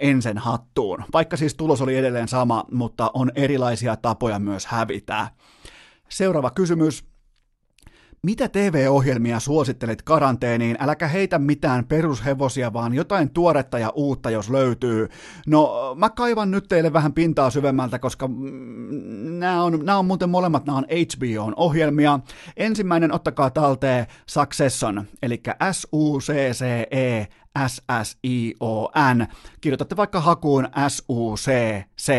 ensin 0.00 0.38
hattuun. 0.38 1.04
Vaikka 1.12 1.36
siis 1.36 1.54
tulos 1.54 1.82
oli 1.82 1.96
edelleen 1.96 2.28
sama, 2.28 2.64
mutta 2.72 3.10
on 3.14 3.30
erilaisia 3.34 3.96
tapoja 3.96 4.38
myös 4.38 4.66
hävitä. 4.66 5.28
Seuraava 6.08 6.50
kysymys. 6.50 7.15
Mitä 8.26 8.48
TV-ohjelmia 8.48 9.40
suosittelet 9.40 10.02
karanteeniin? 10.02 10.76
Äläkä 10.80 11.08
heitä 11.08 11.38
mitään 11.38 11.84
perushevosia, 11.84 12.72
vaan 12.72 12.94
jotain 12.94 13.30
tuoretta 13.30 13.78
ja 13.78 13.92
uutta, 13.94 14.30
jos 14.30 14.50
löytyy. 14.50 15.08
No, 15.46 15.94
mä 15.98 16.10
kaivan 16.10 16.50
nyt 16.50 16.68
teille 16.68 16.92
vähän 16.92 17.12
pintaa 17.12 17.50
syvemmältä, 17.50 17.98
koska 17.98 18.28
mm, 18.28 18.34
nämä 19.38 19.62
on, 19.62 19.80
nämä 19.84 19.98
on 19.98 20.06
muuten 20.06 20.30
molemmat, 20.30 20.66
nämä 20.66 20.78
on 20.78 20.86
HBOn 20.90 21.54
ohjelmia. 21.56 22.20
Ensimmäinen, 22.56 23.12
ottakaa 23.12 23.50
talteen 23.50 24.06
Succession, 24.26 25.04
eli 25.22 25.42
S-U-C-C-E 25.72 27.26
S-S-I-O-N. 27.66 29.26
Kirjoitatte 29.60 29.96
vaikka 29.96 30.20
hakuun 30.20 30.68
S-U-C-C, 30.88 32.12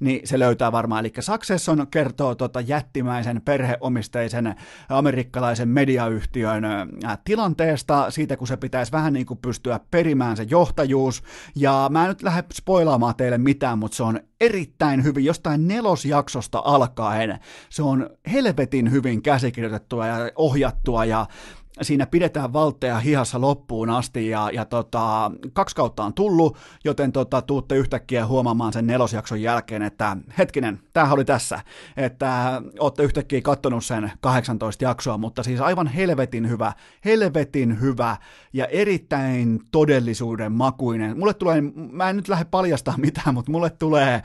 niin 0.00 0.28
se 0.28 0.38
löytää 0.38 0.72
varmaan. 0.72 1.04
Eli 1.04 1.12
Succession 1.20 1.86
kertoo 1.90 2.34
tota 2.34 2.60
jättimäisen 2.60 3.42
perheomisteisen 3.44 4.54
amerikkalaisen 4.88 5.68
mediayhtiön 5.68 6.64
tilanteesta, 7.24 8.10
siitä 8.10 8.36
kun 8.36 8.46
se 8.46 8.56
pitäisi 8.56 8.92
vähän 8.92 9.12
niin 9.12 9.26
kuin 9.26 9.38
pystyä 9.38 9.80
perimään 9.90 10.36
se 10.36 10.46
johtajuus. 10.50 11.22
Ja 11.56 11.88
mä 11.90 12.02
en 12.02 12.08
nyt 12.08 12.22
lähde 12.22 12.44
spoilaamaan 12.54 13.14
teille 13.16 13.38
mitään, 13.38 13.78
mutta 13.78 13.96
se 13.96 14.02
on 14.02 14.20
erittäin 14.40 15.04
hyvin, 15.04 15.24
jostain 15.24 15.68
nelosjaksosta 15.68 16.62
alkaen. 16.64 17.38
Se 17.70 17.82
on 17.82 18.10
helvetin 18.32 18.90
hyvin 18.90 19.22
käsikirjoitettua 19.22 20.06
ja 20.06 20.16
ohjattua 20.36 21.04
ja 21.04 21.26
siinä 21.82 22.06
pidetään 22.06 22.52
valtteja 22.52 22.98
hihassa 22.98 23.40
loppuun 23.40 23.90
asti 23.90 24.28
ja, 24.28 24.50
ja 24.52 24.64
tota, 24.64 25.30
kaksi 25.52 25.76
kautta 25.76 26.04
on 26.04 26.14
tullut, 26.14 26.56
joten 26.84 27.12
tota, 27.12 27.42
tuutte 27.42 27.76
yhtäkkiä 27.76 28.26
huomaamaan 28.26 28.72
sen 28.72 28.86
nelosjakson 28.86 29.42
jälkeen, 29.42 29.82
että 29.82 30.16
hetkinen, 30.38 30.80
tämähän 30.92 31.14
oli 31.14 31.24
tässä, 31.24 31.60
että 31.96 32.62
olette 32.78 33.02
yhtäkkiä 33.02 33.40
kattonut 33.40 33.84
sen 33.84 34.12
18 34.20 34.84
jaksoa, 34.84 35.18
mutta 35.18 35.42
siis 35.42 35.60
aivan 35.60 35.86
helvetin 35.86 36.48
hyvä, 36.48 36.72
helvetin 37.04 37.80
hyvä 37.80 38.16
ja 38.52 38.66
erittäin 38.66 39.60
todellisuuden 39.70 40.52
makuinen. 40.52 41.18
Mulle 41.18 41.34
tulee, 41.34 41.60
mä 41.92 42.10
en 42.10 42.16
nyt 42.16 42.28
lähde 42.28 42.44
paljastaa 42.44 42.94
mitään, 42.96 43.34
mutta 43.34 43.52
mulle 43.52 43.70
tulee 43.70 44.22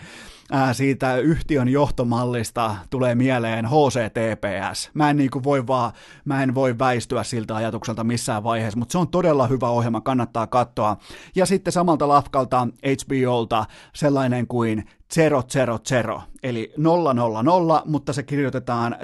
ää, 0.52 0.74
siitä 0.74 1.18
yhtiön 1.18 1.70
johtomallista 1.70 2.76
tulee 2.90 3.16
mieleen 3.16 3.66
HCTPS. 3.66 4.90
Mä 4.94 5.10
en, 5.10 5.18
niin 5.18 5.30
kuin 5.30 5.44
voi 5.44 5.68
vaan, 5.68 5.92
mä 6.26 6.44
en 6.44 6.56
voi 6.56 6.80
väistyä 6.80 7.24
siltä 7.24 7.56
ajatukselta 7.56 8.04
missään 8.04 8.44
vaiheessa, 8.44 8.80
mutta 8.80 8.92
se 8.92 8.98
on 8.98 9.08
todella 9.08 9.48
hyvä 9.48 9.70
ohjelma, 9.70 10.02
kannattaa 10.02 10.48
katsoa. 10.48 10.98
Ja 11.36 11.46
sitten 11.46 11.74
samalta 11.74 12.08
lafkalta 12.08 12.68
HBOlta 12.86 13.66
sellainen 13.96 14.48
kuin 14.48 14.90
000, 15.18 16.24
eli 16.44 16.74
000, 16.78 17.84
mutta 17.86 18.14
se 18.14 18.24
kirjoitetaan 18.24 18.98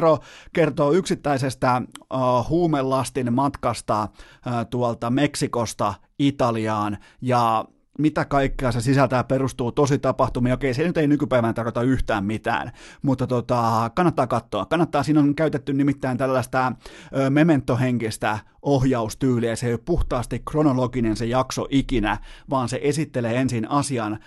000, 0.00 0.18
kertoo 0.52 0.92
yksittäisestä 0.92 1.82
uh, 2.14 2.48
huumelastin 2.48 3.32
matkasta 3.32 4.02
uh, 4.02 4.52
tuolta 4.70 5.10
Meksikosta 5.10 5.94
Italiaan, 6.18 6.98
ja 7.20 7.64
mitä 7.98 8.24
kaikkea 8.24 8.72
se 8.72 8.80
sisältää, 8.80 9.24
perustuu 9.24 9.72
tosi 9.72 9.98
tapahtumia. 9.98 10.54
Okei, 10.54 10.74
se 10.74 10.82
nyt 10.82 10.96
ei 10.96 11.06
nykypäivänä 11.06 11.52
tarkoita 11.52 11.82
yhtään 11.82 12.24
mitään, 12.24 12.72
mutta 13.02 13.26
tota, 13.26 13.90
kannattaa 13.94 14.26
katsoa. 14.26 14.66
Kannattaa, 14.66 15.02
siinä 15.02 15.20
on 15.20 15.34
käytetty 15.34 15.72
nimittäin 15.72 16.18
tällaista 16.18 16.72
ö, 17.16 17.30
mementohenkistä 17.30 18.38
ohjaustyyliä. 18.64 19.56
Se 19.56 19.66
ei 19.66 19.72
ole 19.72 19.80
puhtaasti 19.84 20.42
kronologinen 20.50 21.16
se 21.16 21.26
jakso 21.26 21.66
ikinä, 21.70 22.18
vaan 22.50 22.68
se 22.68 22.80
esittelee 22.82 23.36
ensin 23.36 23.70
asian 23.70 24.12
ö, 24.12 24.18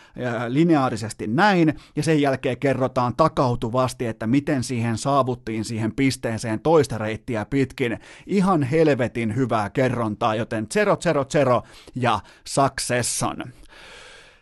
lineaarisesti 0.47 1.27
näin, 1.27 1.73
ja 1.95 2.03
sen 2.03 2.21
jälkeen 2.21 2.57
kerrotaan 2.57 3.15
takautuvasti, 3.15 4.05
että 4.05 4.27
miten 4.27 4.63
siihen 4.63 4.97
saavuttiin 4.97 5.65
siihen 5.65 5.95
pisteeseen 5.95 6.59
toista 6.59 6.97
reittiä 6.97 7.45
pitkin. 7.45 7.99
Ihan 8.25 8.63
helvetin 8.63 9.35
hyvää 9.35 9.69
kerrontaa, 9.69 10.35
joten 10.35 10.67
000 11.45 11.63
ja 11.95 12.19
Succession. 12.47 13.43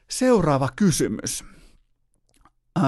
Seuraava 0.08 0.70
kysymys. 0.76 1.44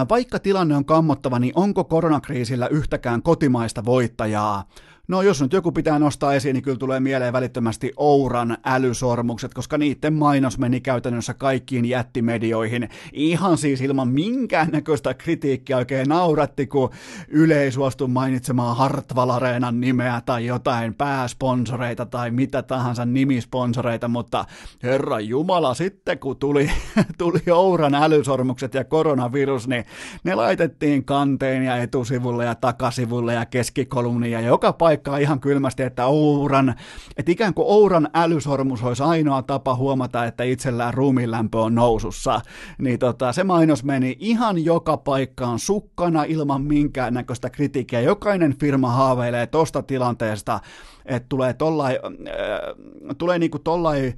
Vaikka 0.10 0.40
tilanne 0.40 0.76
on 0.76 0.86
kammottava, 0.86 1.40
niin 1.40 1.54
onko 1.56 1.84
koronakriisillä 1.84 2.68
yhtäkään 2.68 3.22
kotimaista 3.22 3.86
voittajaa? 3.86 4.64
No 5.08 5.22
jos 5.22 5.42
nyt 5.42 5.54
joku 5.54 5.72
pitää 5.72 6.00
nostaa 6.00 6.34
esiin, 6.34 6.54
niin 6.54 6.64
kyllä 6.64 6.78
tulee 6.78 7.00
mieleen 7.00 7.34
välittömästi 7.34 7.94
Ouran 7.98 8.58
älysormukset, 8.66 9.54
koska 9.54 9.78
niiden 9.78 10.14
mainos 10.14 10.58
meni 10.58 10.82
käytännössä 10.82 11.34
kaikkiin 11.34 11.86
jättimedioihin. 11.86 12.90
Ihan 13.14 13.58
siis 13.58 13.82
ilman 13.82 14.08
minkäännäköistä 14.08 15.14
kritiikkiä 15.14 15.78
oikein 15.78 16.10
nauratti, 16.10 16.68
kun 16.68 16.90
Yle 17.28 17.64
ei 17.64 17.72
suostu 17.72 18.08
mainitsemaan 18.08 18.78
Hartwall 18.78 19.32
nimeä 19.72 20.22
tai 20.26 20.46
jotain 20.46 20.94
pääsponsoreita 20.94 22.06
tai 22.06 22.32
mitä 22.32 22.64
tahansa 22.64 23.06
nimisponsoreita, 23.06 24.08
mutta 24.08 24.46
herra 24.84 25.20
Jumala, 25.20 25.74
sitten 25.74 26.20
kun 26.20 26.38
tuli, 26.38 26.72
tuli 27.18 27.42
Ouran 27.52 27.96
älysormukset 27.96 28.74
ja 28.74 28.84
koronavirus, 28.84 29.68
niin 29.68 29.86
ne 30.24 30.36
laitettiin 30.36 31.06
kanteen 31.06 31.64
ja 31.64 31.78
etusivulle 31.78 32.46
ja 32.46 32.56
takasivulle 32.56 33.34
ja 33.34 33.46
keskikolumniin 33.46 34.32
ja 34.32 34.42
joka 34.42 34.74
paikka 34.74 34.97
paikkaa 34.98 35.18
ihan 35.18 35.40
kylmästi, 35.40 35.84
että 35.84 36.06
Ouran, 36.06 36.76
että 37.18 37.32
ikään 37.32 37.54
kuin 37.54 37.66
Ouran 37.68 38.10
älysormus 38.14 38.84
olisi 38.84 39.04
ainoa 39.04 39.42
tapa 39.42 39.76
huomata, 39.76 40.26
että 40.26 40.44
itsellään 40.44 40.94
ruumiinlämpö 40.94 41.60
on 41.60 41.76
nousussa. 41.76 42.42
Niin 42.78 43.00
tota, 43.00 43.34
se 43.34 43.44
mainos 43.44 43.84
meni 43.84 44.16
ihan 44.20 44.66
joka 44.66 44.98
paikkaan 44.98 45.60
sukkana 45.60 46.24
ilman 46.24 46.62
minkään 46.62 47.14
näköistä 47.14 47.50
kritiikkiä. 47.50 48.02
Jokainen 48.02 48.58
firma 48.60 48.92
haaveilee 48.92 49.48
tosta 49.48 49.84
tilanteesta, 49.84 50.60
että 51.06 51.26
tulee 51.30 51.54
tollai, 51.54 52.00
äh, 52.04 53.16
tulee 53.18 53.40
niinku 53.40 53.60
tollai 53.60 54.14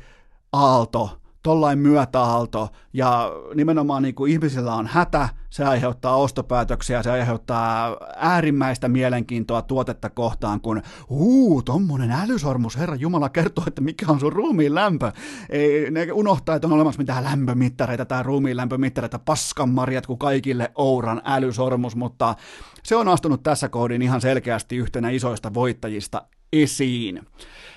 aalto, 0.53 1.09
tollain 1.49 1.79
myötäaalto, 1.79 2.69
ja 2.93 3.31
nimenomaan 3.55 4.03
niin 4.03 4.15
kuin 4.15 4.31
ihmisillä 4.31 4.75
on 4.75 4.87
hätä, 4.87 5.29
se 5.49 5.63
aiheuttaa 5.63 6.15
ostopäätöksiä, 6.15 7.03
se 7.03 7.11
aiheuttaa 7.11 7.97
äärimmäistä 8.15 8.87
mielenkiintoa 8.87 9.61
tuotetta 9.61 10.09
kohtaan, 10.09 10.61
kun 10.61 10.81
huu, 11.09 11.61
tommonen 11.61 12.11
älysormus, 12.11 12.77
herra 12.77 12.95
Jumala 12.95 13.29
kertoo, 13.29 13.63
että 13.67 13.81
mikä 13.81 14.05
on 14.09 14.19
sun 14.19 14.33
ruumiin 14.33 14.75
lämpö. 14.75 15.11
Ei, 15.49 15.91
ne 15.91 16.07
unohtaa, 16.11 16.55
että 16.55 16.67
on 16.67 16.73
olemassa 16.73 16.99
mitään 17.01 17.23
lämpömittareita 17.23 18.05
tai 18.05 18.23
ruumiin 18.23 18.57
lämpömittareita, 18.57 19.19
paskanmarjat 19.19 20.07
kuin 20.07 20.19
kaikille 20.19 20.71
Ouran 20.75 21.21
älysormus, 21.25 21.95
mutta 21.95 22.35
se 22.83 22.95
on 22.95 23.07
astunut 23.07 23.43
tässä 23.43 23.69
kohdin 23.69 24.01
ihan 24.01 24.21
selkeästi 24.21 24.75
yhtenä 24.75 25.09
isoista 25.09 25.53
voittajista 25.53 26.21
esiin. 26.53 27.21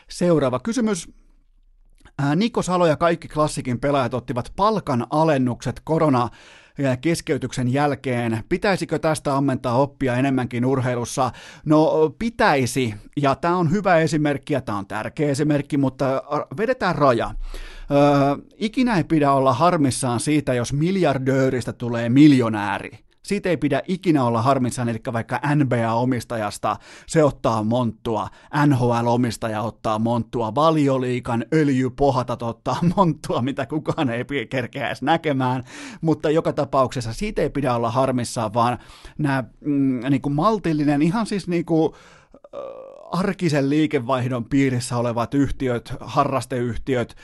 Seuraava 0.08 0.60
kysymys. 0.60 1.21
Niko 2.36 2.62
Salo 2.62 2.86
ja 2.86 2.96
kaikki 2.96 3.28
klassikin 3.28 3.80
pelaajat 3.80 4.14
ottivat 4.14 4.52
palkan 4.56 5.06
alennukset 5.10 5.80
korona 5.84 6.28
keskeytyksen 7.00 7.72
jälkeen. 7.72 8.44
Pitäisikö 8.48 8.98
tästä 8.98 9.36
ammentaa 9.36 9.78
oppia 9.78 10.16
enemmänkin 10.16 10.64
urheilussa? 10.64 11.30
No 11.64 12.10
pitäisi, 12.18 12.94
ja 13.16 13.34
tämä 13.34 13.56
on 13.56 13.70
hyvä 13.70 13.98
esimerkki 13.98 14.54
ja 14.54 14.60
tämä 14.60 14.78
on 14.78 14.86
tärkeä 14.86 15.28
esimerkki, 15.28 15.76
mutta 15.76 16.22
vedetään 16.56 16.94
raja. 16.94 17.34
Öö, 17.90 17.98
ikinä 18.56 18.96
ei 18.96 19.04
pidä 19.04 19.32
olla 19.32 19.52
harmissaan 19.52 20.20
siitä, 20.20 20.54
jos 20.54 20.72
miljardööristä 20.72 21.72
tulee 21.72 22.08
miljonääri. 22.08 22.98
Siitä 23.22 23.48
ei 23.48 23.56
pidä 23.56 23.82
ikinä 23.88 24.24
olla 24.24 24.42
harmissaan, 24.42 24.88
eli 24.88 24.98
vaikka 25.12 25.40
NBA-omistajasta 25.54 26.76
se 27.06 27.24
ottaa 27.24 27.62
monttua, 27.62 28.28
NHL-omistaja 28.66 29.62
ottaa 29.62 29.98
monttua, 29.98 30.54
valioliikan 30.54 31.44
öljypohatat 31.54 32.42
ottaa 32.42 32.76
monttua, 32.96 33.42
mitä 33.42 33.66
kukaan 33.66 34.10
ei 34.10 34.46
kerkeä 34.50 34.86
edes 34.86 35.02
näkemään, 35.02 35.64
mutta 36.00 36.30
joka 36.30 36.52
tapauksessa 36.52 37.12
siitä 37.12 37.42
ei 37.42 37.50
pidä 37.50 37.74
olla 37.74 37.90
harmissaan, 37.90 38.54
vaan 38.54 38.78
nämä 39.18 39.44
mm, 39.60 40.00
niin 40.10 40.22
kuin 40.22 40.32
maltillinen, 40.32 41.02
ihan 41.02 41.26
siis 41.26 41.48
niin 41.48 41.64
kuin, 41.64 41.92
arkisen 43.12 43.70
liikevaihdon 43.70 44.44
piirissä 44.44 44.96
olevat 44.96 45.34
yhtiöt, 45.34 45.94
harrasteyhtiöt, 46.00 47.16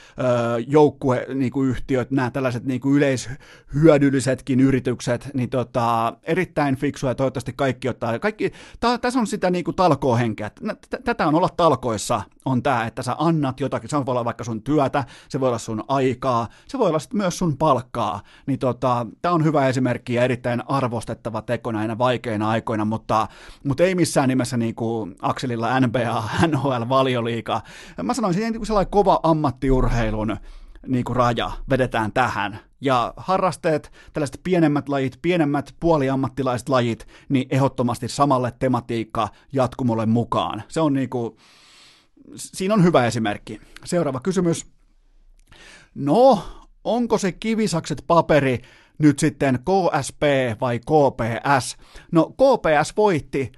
joukkueyhtiöt, 0.67 2.11
nämä 2.11 2.31
tällaiset 2.31 2.65
niin 2.65 2.81
kuin 2.81 2.97
yleishyödyllisetkin 2.97 4.59
yritykset, 4.59 5.29
niin 5.33 5.49
tota, 5.49 6.13
erittäin 6.23 6.75
fiksuja, 6.75 7.15
toivottavasti 7.15 7.53
kaikki 7.55 7.89
ottaa. 7.89 8.19
Kaikki, 8.19 8.51
tää, 8.79 8.97
tässä 8.97 9.19
on 9.19 9.27
sitä 9.27 9.49
niin 9.49 9.63
kuin. 9.63 9.75
Tätä 11.03 11.27
on 11.27 11.35
olla 11.35 11.49
talkoissa, 11.57 12.21
on 12.45 12.63
tämä, 12.63 12.85
että 12.85 13.03
sä 13.03 13.15
annat 13.19 13.59
jotakin, 13.59 13.89
se 13.89 13.97
voi 13.97 14.11
olla 14.11 14.25
vaikka 14.25 14.43
sun 14.43 14.63
työtä, 14.63 15.03
se 15.29 15.39
voi 15.39 15.47
olla 15.47 15.57
sun 15.57 15.83
aikaa, 15.87 16.47
se 16.67 16.79
voi 16.79 16.89
olla 16.89 16.99
myös 17.13 17.37
sun 17.37 17.57
palkkaa, 17.57 18.21
niin 18.45 18.59
tota, 18.59 19.05
tämä 19.21 19.33
on 19.33 19.43
hyvä 19.43 19.67
esimerkki 19.67 20.13
ja 20.13 20.23
erittäin 20.23 20.63
arvostettava 20.67 21.41
teko 21.41 21.71
näinä 21.71 21.97
vaikeina 21.97 22.49
aikoina, 22.49 22.85
mutta, 22.85 23.27
mutta 23.63 23.83
ei 23.83 23.95
missään 23.95 24.29
nimessä 24.29 24.57
niin 24.57 24.75
kuin 24.75 25.15
Akselilla 25.21 25.78
NBA, 25.87 26.29
NHL, 26.47 26.89
valioliika. 26.89 27.61
Mä 28.03 28.13
sanoisin, 28.13 28.43
että 28.43 28.65
sellainen 28.65 28.91
kova 28.91 29.19
ammattiurheilun 29.23 30.37
niin 30.87 31.03
kuin 31.03 31.15
raja 31.15 31.51
vedetään 31.69 32.11
tähän. 32.11 32.59
Ja 32.81 33.13
harrasteet, 33.17 33.91
tällaiset 34.13 34.39
pienemmät 34.43 34.89
lajit, 34.89 35.19
pienemmät 35.21 35.75
puoliammattilaiset 35.79 36.69
lajit, 36.69 37.07
niin 37.29 37.47
ehdottomasti 37.49 38.07
samalle 38.07 38.53
tematiikka 38.59 39.27
jatkumolle 39.53 40.05
mukaan. 40.05 40.63
Se 40.67 40.81
on 40.81 40.93
niin 40.93 41.09
kuin, 41.09 41.37
siinä 42.35 42.73
on 42.73 42.83
hyvä 42.83 43.05
esimerkki. 43.05 43.61
Seuraava 43.85 44.19
kysymys. 44.19 44.65
No, 45.95 46.43
onko 46.83 47.17
se 47.17 47.31
kivisakset 47.31 48.03
paperi 48.07 48.61
nyt 48.97 49.19
sitten 49.19 49.59
KSP 49.59 50.21
vai 50.61 50.79
KPS? 50.79 51.77
No, 52.11 52.25
KPS 52.25 52.97
voitti 52.97 53.51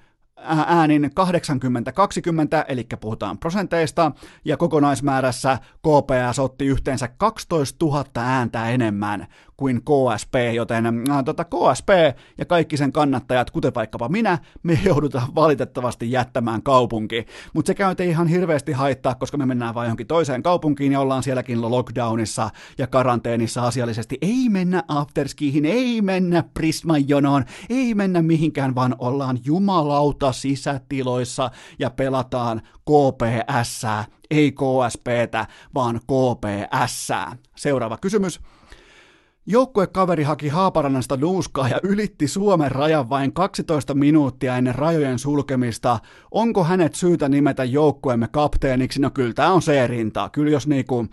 äänin 0.46 1.06
80-20, 1.06 2.66
eli 2.68 2.88
puhutaan 3.02 3.38
prosenteista, 3.38 4.12
ja 4.46 4.58
kokonaismäärässä 4.58 5.58
KPS 5.78 6.40
otti 6.40 6.66
yhteensä 6.66 7.08
12 7.08 7.86
000 7.86 8.06
ääntä 8.16 8.70
enemmän 8.70 9.28
kuin 9.62 9.82
KSP, 9.82 10.34
joten 10.54 10.86
äh, 10.86 11.24
tota, 11.26 11.46
KSP 11.46 11.90
ja 12.38 12.46
kaikki 12.46 12.78
sen 12.78 12.92
kannattajat, 12.92 13.52
kuten 13.52 13.74
vaikkapa 13.76 14.10
minä, 14.10 14.38
me 14.64 14.80
joudutaan 14.86 15.36
valitettavasti 15.36 16.12
jättämään 16.12 16.64
kaupunki. 16.64 17.26
Mutta 17.54 17.68
se 17.68 17.74
käy 17.74 17.96
ihan 18.00 18.28
hirveästi 18.28 18.72
haittaa, 18.72 19.16
koska 19.16 19.38
me 19.38 19.46
mennään 19.46 19.76
vain 19.76 19.86
johonkin 19.86 20.08
toiseen 20.08 20.44
kaupunkiin 20.44 20.92
ja 20.92 21.00
ollaan 21.00 21.24
sielläkin 21.24 21.62
lockdownissa 21.62 22.50
ja 22.78 22.88
karanteenissa 22.88 23.68
asiallisesti. 23.68 24.18
Ei 24.22 24.50
mennä 24.50 24.84
afterskiihin, 24.88 25.66
ei 25.66 26.02
mennä 26.02 26.44
Prismajonoon, 26.54 27.46
ei 27.70 27.96
mennä 27.96 28.22
mihinkään, 28.22 28.76
vaan 28.76 28.96
ollaan 29.00 29.40
jumalauta 29.46 30.31
sisätiloissa 30.32 31.52
ja 31.80 31.90
pelataan 31.90 32.62
KPS, 32.62 33.82
ei 34.32 34.52
KSPtä, 34.52 35.48
vaan 35.76 36.00
KPS. 36.00 37.10
Seuraava 37.56 37.98
kysymys. 37.98 38.40
Joukkuekaveri 39.46 40.24
haki 40.24 40.48
Haaparannasta 40.48 41.18
nuuskaa 41.18 41.70
ja 41.70 41.80
ylitti 41.84 42.28
Suomen 42.28 42.72
rajan 42.72 43.10
vain 43.10 43.34
12 43.34 43.94
minuuttia 43.94 44.58
ennen 44.58 44.76
rajojen 44.76 45.20
sulkemista. 45.20 46.00
Onko 46.32 46.64
hänet 46.64 46.96
syytä 46.96 47.30
nimetä 47.30 47.64
joukkueemme 47.64 48.28
kapteeniksi? 48.32 49.02
No 49.02 49.10
kyllä 49.10 49.34
tämä 49.34 49.54
on 49.54 49.62
se 49.62 49.88
rintaa. 49.88 50.30
Kyllä 50.30 50.52
jos 50.52 50.68
niinku, 50.68 51.06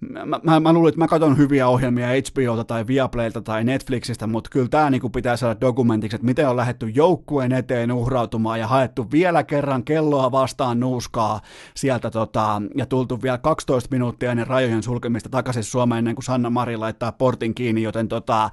mä, 0.00 0.40
mä, 0.42 0.60
mä 0.60 0.72
luulin, 0.72 0.88
että 0.88 0.98
mä 0.98 1.08
katson 1.08 1.38
hyviä 1.38 1.68
ohjelmia 1.68 2.06
HBOta 2.06 2.64
tai 2.64 2.86
Viaplaylta 2.86 3.42
tai 3.42 3.64
Netflixistä, 3.64 4.26
mutta 4.26 4.50
kyllä 4.50 4.68
tämä 4.68 4.90
niinku 4.90 5.10
pitää 5.10 5.36
saada 5.36 5.60
dokumentiksi, 5.60 6.14
että 6.14 6.26
miten 6.26 6.48
on 6.48 6.56
lähetty 6.56 6.88
joukkueen 6.88 7.52
eteen 7.52 7.92
uhrautumaan 7.92 8.60
ja 8.60 8.66
haettu 8.66 9.10
vielä 9.12 9.42
kerran 9.42 9.84
kelloa 9.84 10.32
vastaan 10.32 10.80
nuuskaa 10.80 11.40
sieltä 11.76 12.10
tota, 12.10 12.62
ja 12.76 12.86
tultu 12.86 13.22
vielä 13.22 13.38
12 13.38 13.88
minuuttia 13.90 14.30
ennen 14.30 14.46
rajojen 14.46 14.82
sulkemista 14.82 15.28
takaisin 15.28 15.64
Suomeen 15.64 15.98
ennen 15.98 16.14
kuin 16.14 16.24
Sanna 16.24 16.50
Mari 16.50 16.76
laittaa 16.76 17.12
portin 17.12 17.54
kiinni, 17.54 17.82
joten 17.82 18.08
tota, 18.08 18.50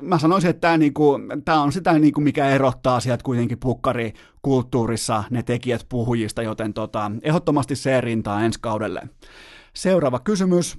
mä 0.00 0.18
sanoisin, 0.18 0.50
että 0.50 0.60
tämä 0.60 0.78
tää 1.44 1.60
on 1.60 1.72
sitä, 1.72 1.92
niinku, 1.92 2.20
mikä 2.20 2.48
erottaa 2.48 3.00
sieltä 3.00 3.24
kuitenkin 3.24 3.58
pukkari 3.58 4.12
kulttuurissa 4.42 5.24
ne 5.30 5.42
tekijät 5.42 5.86
puhujista, 5.88 6.42
joten 6.42 6.74
tota, 6.74 7.10
ehdottomasti 7.22 7.76
se 7.76 8.00
rintaa 8.00 8.44
ensi 8.44 8.58
kaudelle. 8.62 9.02
Seuraava 9.76 10.18
kysymys. 10.18 10.78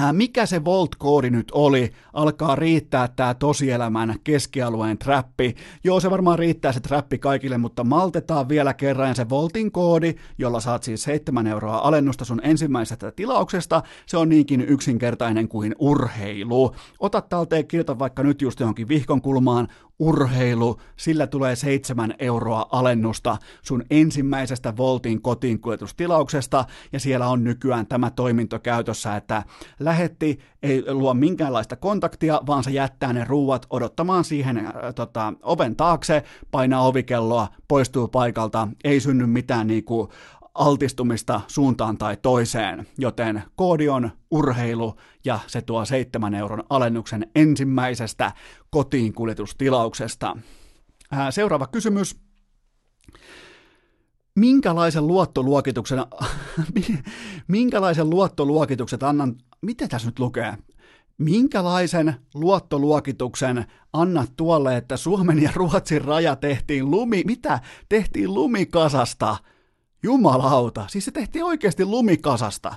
Äh, 0.00 0.12
mikä 0.12 0.46
se 0.46 0.64
Volt-koodi 0.64 1.30
nyt 1.30 1.50
oli? 1.52 1.92
Alkaa 2.12 2.56
riittää 2.56 3.08
tämä 3.08 3.34
tosielämän 3.34 4.14
keskialueen 4.24 4.98
trappi. 4.98 5.54
Joo, 5.84 6.00
se 6.00 6.10
varmaan 6.10 6.38
riittää 6.38 6.72
se 6.72 6.80
trappi 6.80 7.18
kaikille, 7.18 7.58
mutta 7.58 7.84
maltetaan 7.84 8.48
vielä 8.48 8.74
kerran 8.74 9.14
se 9.14 9.28
Voltin 9.28 9.72
koodi, 9.72 10.14
jolla 10.38 10.60
saat 10.60 10.82
siis 10.82 11.02
7 11.02 11.46
euroa 11.46 11.78
alennusta 11.78 12.24
sun 12.24 12.40
ensimmäisestä 12.44 13.12
tilauksesta. 13.12 13.82
Se 14.06 14.16
on 14.16 14.28
niinkin 14.28 14.60
yksinkertainen 14.60 15.48
kuin 15.48 15.74
urheilu. 15.78 16.74
Ota 17.00 17.20
talteen, 17.20 17.66
kirjoita 17.66 17.98
vaikka 17.98 18.22
nyt 18.22 18.42
just 18.42 18.60
johonkin 18.60 18.88
vihkon 18.88 19.22
kulmaan 19.22 19.68
urheilu, 20.02 20.80
sillä 20.96 21.26
tulee 21.26 21.56
seitsemän 21.56 22.14
euroa 22.18 22.66
alennusta 22.72 23.36
sun 23.62 23.84
ensimmäisestä 23.90 24.76
Voltin 24.76 25.22
kotiin 25.22 25.60
kuljetustilauksesta, 25.60 26.64
ja 26.92 27.00
siellä 27.00 27.28
on 27.28 27.44
nykyään 27.44 27.86
tämä 27.86 28.10
toiminto 28.10 28.58
käytössä, 28.58 29.16
että 29.16 29.42
lähetti 29.80 30.38
ei 30.62 30.84
luo 30.88 31.14
minkäänlaista 31.14 31.76
kontaktia, 31.76 32.40
vaan 32.46 32.64
se 32.64 32.70
jättää 32.70 33.12
ne 33.12 33.24
ruuat 33.24 33.66
odottamaan 33.70 34.24
siihen 34.24 34.58
äh, 34.58 34.72
tota, 34.94 35.32
oven 35.42 35.76
taakse, 35.76 36.24
painaa 36.50 36.86
ovikelloa, 36.86 37.48
poistuu 37.68 38.08
paikalta, 38.08 38.68
ei 38.84 39.00
synny 39.00 39.26
mitään 39.26 39.66
niinku 39.66 40.12
altistumista 40.54 41.40
suuntaan 41.46 41.98
tai 41.98 42.16
toiseen, 42.16 42.86
joten 42.98 43.42
koodi 43.56 43.88
on 43.88 44.10
urheilu 44.30 44.96
ja 45.24 45.38
se 45.46 45.62
tuo 45.62 45.84
7 45.84 46.34
euron 46.34 46.64
alennuksen 46.70 47.30
ensimmäisestä 47.34 48.32
kotiin 48.70 49.12
kuljetustilauksesta. 49.12 50.36
Seuraava 51.30 51.66
kysymys. 51.66 52.20
Minkälaisen 54.36 55.06
luottoluokituksen, 55.06 55.98
minkälaisen 57.48 58.10
luottoluokitukset 58.10 59.02
annan, 59.02 59.34
mitä 59.62 59.88
tässä 59.88 60.08
nyt 60.08 60.18
lukee? 60.18 60.54
Minkälaisen 61.18 62.14
luottoluokituksen 62.34 63.64
annat 63.92 64.32
tuolle, 64.36 64.76
että 64.76 64.96
Suomen 64.96 65.42
ja 65.42 65.50
Ruotsin 65.54 66.04
raja 66.04 66.36
tehtiin 66.36 66.90
lumi, 66.90 67.22
mitä 67.26 67.60
tehtiin 67.88 68.34
lumikasasta? 68.34 69.36
Jumalauta, 70.02 70.84
siis 70.90 71.04
se 71.04 71.10
tehtiin 71.10 71.44
oikeasti 71.44 71.84
lumikasasta. 71.84 72.74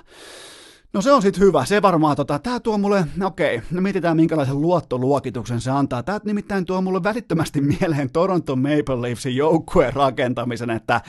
No 0.96 1.02
se 1.02 1.12
on 1.12 1.22
sitten 1.22 1.42
hyvä, 1.42 1.64
se 1.64 1.82
varmaan, 1.82 2.16
tota, 2.16 2.38
tämä 2.38 2.60
tuo 2.60 2.78
mulle, 2.78 3.06
okei, 3.24 3.62
no 3.70 3.80
mietitään 3.80 4.16
minkälaisen 4.16 4.60
luottoluokituksen 4.60 5.60
se 5.60 5.70
antaa. 5.70 6.02
Tämä 6.02 6.20
nimittäin 6.24 6.64
tuo 6.64 6.80
mulle 6.80 7.02
välittömästi 7.02 7.60
mieleen 7.60 8.10
Toronto 8.12 8.56
Maple 8.56 9.02
Leafsin 9.02 9.36
joukkueen 9.36 9.92
rakentamisen, 9.92 10.70
että 10.70 11.00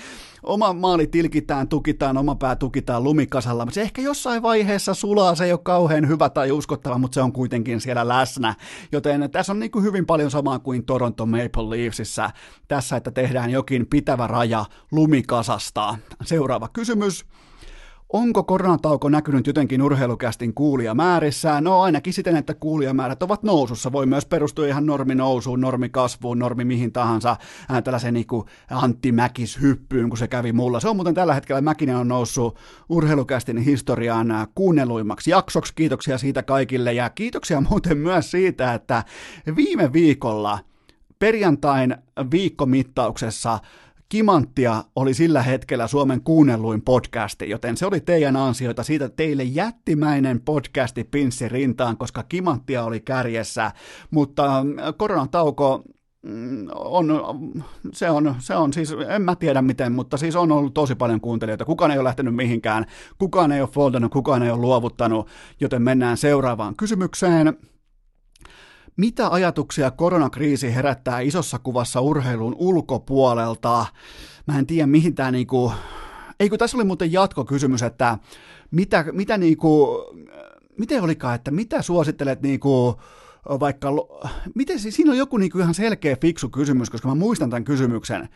oma 0.44 0.74
maali 0.74 1.08
tilkitään, 1.08 1.68
tukitaan, 1.68 2.18
oma 2.18 2.36
pää 2.36 2.56
tukitaan 2.56 3.04
lumikasalla, 3.04 3.66
mutta 3.66 3.76
se 3.76 3.82
ehkä 3.82 4.02
jossain 4.02 4.42
vaiheessa 4.42 4.94
sulaa, 4.94 5.36
se 5.36 5.46
ei 5.46 5.52
ole 5.52 5.60
kauhean 5.64 6.08
hyvä 6.08 6.30
tai 6.30 6.52
uskottava, 6.52 6.98
mutta 6.98 7.16
se 7.16 7.22
on 7.22 7.34
kuitenkin 7.34 7.82
siellä 7.82 8.08
läsnä. 8.08 8.56
Joten 8.92 9.32
tässä 9.32 9.52
on 9.52 9.60
niin 9.60 9.72
kuin 9.72 9.84
hyvin 9.84 10.06
paljon 10.06 10.32
samaa 10.32 10.60
kuin 10.60 10.86
Toronto 10.86 11.26
Maple 11.26 11.70
Leafsissä 11.70 12.32
tässä, 12.68 12.96
että 12.96 13.12
tehdään 13.12 13.50
jokin 13.50 13.88
pitävä 13.90 14.28
raja 14.28 14.66
lumikasasta. 14.92 15.98
Seuraava 16.24 16.68
kysymys. 16.74 17.26
Onko 18.14 18.44
koronatauko 18.44 19.10
näkynyt 19.10 19.48
jotenkin 19.48 19.82
urheilukästin 19.82 20.54
kuulijamäärissä? 20.54 21.62
No 21.62 21.82
ainakin 21.82 22.14
siten, 22.14 22.36
että 22.36 22.54
kuulijamäärät 22.54 23.24
ovat 23.24 23.44
nousussa. 23.44 23.92
Voi 23.92 24.06
myös 24.06 24.26
perustua 24.26 24.68
ihan 24.68 24.86
normi 24.86 25.16
nousuun, 25.16 25.62
normi 25.62 25.90
kasvuun, 25.90 26.40
normi 26.40 26.66
mihin 26.66 26.92
tahansa, 26.92 27.36
äh, 27.72 27.84
tällaisen 27.84 28.14
niin 28.14 28.28
kuin 28.28 28.46
Antti 28.72 29.12
Mäkis 29.12 29.62
hyppyyn, 29.62 30.10
kun 30.10 30.18
se 30.18 30.28
kävi 30.28 30.54
mulla. 30.54 30.80
Se 30.80 30.90
on 30.90 30.96
muuten 30.96 31.14
tällä 31.14 31.34
hetkellä, 31.34 31.62
Mäkinen 31.62 31.96
on 31.96 32.08
noussut 32.08 32.58
urheilukästin 32.90 33.58
historiaan 33.58 34.32
äh, 34.32 34.48
kuunnelluimmaksi 34.56 35.32
jaksoksi. 35.32 35.76
Kiitoksia 35.76 36.18
siitä 36.18 36.44
kaikille 36.44 36.94
ja 36.94 37.10
kiitoksia 37.10 37.62
muuten 37.70 37.98
myös 37.98 38.32
siitä, 38.32 38.74
että 38.74 39.04
viime 39.56 39.94
viikolla 39.94 40.60
perjantain 41.20 41.96
viikkomittauksessa 42.32 43.60
Kimanttia 44.10 44.84
oli 44.96 45.14
sillä 45.14 45.42
hetkellä 45.42 45.88
Suomen 45.88 46.22
kuunnelluin 46.22 46.82
podcasti, 46.82 47.50
joten 47.50 47.78
se 47.78 47.86
oli 47.86 48.00
teidän 48.00 48.36
ansioita 48.36 48.84
siitä 48.84 49.10
teille 49.10 49.44
jättimäinen 49.44 50.42
podcasti 50.42 51.04
pinssi 51.04 51.50
rintaan, 51.50 51.98
koska 51.98 52.24
Kimanttia 52.24 52.84
oli 52.84 53.00
kärjessä, 53.00 53.72
mutta 54.12 54.60
äh, 54.60 54.64
koronatauko 54.98 55.84
mm, 56.22 56.68
on, 56.76 57.08
se 57.94 58.10
on, 58.10 58.36
se 58.40 58.56
on 58.56 58.74
siis, 58.74 58.96
en 59.10 59.22
mä 59.22 59.36
tiedä 59.36 59.62
miten, 59.62 59.92
mutta 59.92 60.18
siis 60.18 60.36
on 60.36 60.52
ollut 60.52 60.74
tosi 60.74 60.96
paljon 60.96 61.22
kuuntelijoita. 61.22 61.66
Kukaan 61.66 61.92
ei 61.92 61.98
ole 61.98 62.08
lähtenyt 62.08 62.36
mihinkään, 62.36 62.86
kukaan 63.18 63.52
ei 63.52 63.62
ole 63.62 63.70
foldannut, 63.70 64.12
kukaan 64.12 64.44
ei 64.44 64.52
ole 64.52 64.62
luovuttanut, 64.62 65.28
joten 65.60 65.82
mennään 65.82 66.18
seuraavaan 66.18 66.76
kysymykseen. 66.76 67.58
Mitä 68.98 69.28
ajatuksia 69.28 69.92
koronakriisi 69.92 70.76
herättää 70.76 71.20
isossa 71.20 71.60
kuvassa 71.60 72.02
urheilun 72.02 72.56
ulkopuolelta? 72.60 73.86
Mä 74.48 74.60
en 74.60 74.68
tiedä, 74.68 74.88
mihin 74.88 75.16
tämä 75.16 75.32
niinku... 75.32 75.72
Ei 76.40 76.50
kun 76.50 76.60
tässä 76.60 76.78
oli 76.78 76.84
muuten 76.84 77.12
jatkokysymys, 77.12 77.84
että 77.84 78.18
mitä, 78.72 79.06
mitä 79.12 79.38
niinku... 79.38 79.98
Miten 80.78 81.04
olikaan, 81.04 81.36
että 81.36 81.52
mitä 81.52 81.82
suosittelet 81.82 82.42
niinku 82.42 83.02
vaikka... 83.60 83.90
Miten, 84.56 84.80
siinä 84.80 85.12
on 85.12 85.18
joku 85.18 85.38
niinku 85.38 85.60
ihan 85.60 85.74
selkeä 85.74 86.16
fiksu 86.22 86.50
kysymys, 86.50 86.90
koska 86.90 87.08
mä 87.08 87.16
muistan 87.16 87.50
tämän 87.50 87.64
kysymyksen. 87.64 88.30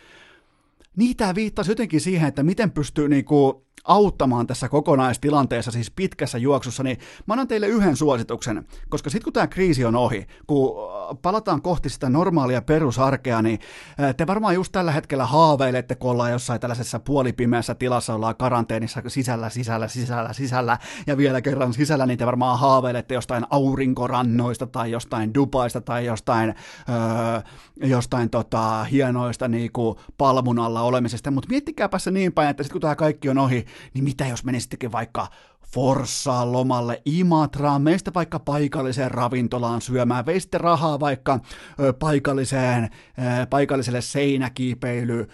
Niitä 0.95 1.35
viittasi 1.35 1.71
jotenkin 1.71 2.01
siihen, 2.01 2.27
että 2.27 2.43
miten 2.43 2.71
pystyy 2.71 3.09
niinku 3.09 3.65
auttamaan 3.83 4.47
tässä 4.47 4.69
kokonaistilanteessa, 4.69 5.71
siis 5.71 5.91
pitkässä 5.91 6.37
juoksussa, 6.37 6.83
niin 6.83 6.97
mä 7.25 7.33
annan 7.33 7.47
teille 7.47 7.67
yhden 7.67 7.95
suosituksen, 7.95 8.67
koska 8.89 9.09
sitten 9.09 9.23
kun 9.23 9.33
tämä 9.33 9.47
kriisi 9.47 9.85
on 9.85 9.95
ohi, 9.95 10.27
kun 10.47 10.69
äh, 10.69 11.17
palataan 11.21 11.61
kohti 11.61 11.89
sitä 11.89 12.09
normaalia 12.09 12.61
perusarkea, 12.61 13.41
niin 13.41 13.59
äh, 13.99 14.15
te 14.15 14.27
varmaan 14.27 14.55
just 14.55 14.71
tällä 14.71 14.91
hetkellä 14.91 15.25
haaveilette, 15.25 15.95
kun 15.95 16.11
ollaan 16.11 16.31
jossain 16.31 16.61
tällaisessa 16.61 16.99
puolipimeässä 16.99 17.75
tilassa, 17.75 18.15
ollaan 18.15 18.35
karanteenissa 18.35 19.01
sisällä, 19.07 19.49
sisällä, 19.49 19.87
sisällä, 19.87 20.33
sisällä, 20.33 20.77
ja 21.07 21.17
vielä 21.17 21.41
kerran 21.41 21.73
sisällä, 21.73 22.05
niin 22.05 22.17
te 22.17 22.25
varmaan 22.25 22.59
haaveilette 22.59 23.13
jostain 23.13 23.45
aurinkorannoista 23.49 24.67
tai 24.67 24.91
jostain 24.91 25.33
Dubaista 25.33 25.81
tai 25.81 26.05
jostain, 26.05 26.55
öö, 26.89 27.41
jostain 27.89 28.29
tota, 28.29 28.83
hienoista 28.83 29.47
niinku 29.47 29.99
palmun 30.17 30.59
alla 30.59 30.81
olemisesta, 30.81 31.31
mutta 31.31 31.49
miettikääpä 31.49 31.99
se 31.99 32.11
niin 32.11 32.33
päin, 32.33 32.49
että 32.49 32.63
sitten 32.63 32.73
kun 32.73 32.81
tämä 32.81 32.95
kaikki 32.95 33.29
on 33.29 33.37
ohi, 33.37 33.65
niin 33.93 34.03
mitä 34.03 34.27
jos 34.27 34.43
menisittekin 34.43 34.91
vaikka 34.91 35.27
Forssaan 35.73 36.51
lomalle 36.51 37.01
Imatraan, 37.05 37.81
meistä 37.81 38.11
vaikka 38.13 38.39
paikalliseen 38.39 39.11
ravintolaan 39.11 39.81
syömään, 39.81 40.25
veisitte 40.25 40.57
rahaa 40.57 40.99
vaikka 40.99 41.39
ö, 41.79 41.93
paikalliseen, 41.93 42.83
ö, 42.83 43.45
paikalliselle 43.45 44.01
seinäkiipeily, 44.01 45.27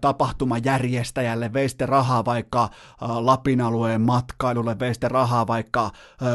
tapahtumajärjestäjälle, 0.00 1.52
veiste 1.52 1.86
rahaa 1.86 2.24
vaikka 2.24 2.68
Lapin 3.00 3.60
alueen 3.60 4.00
matkailulle, 4.00 4.78
veiste 4.78 5.08
rahaa 5.08 5.46
vaikka 5.46 5.90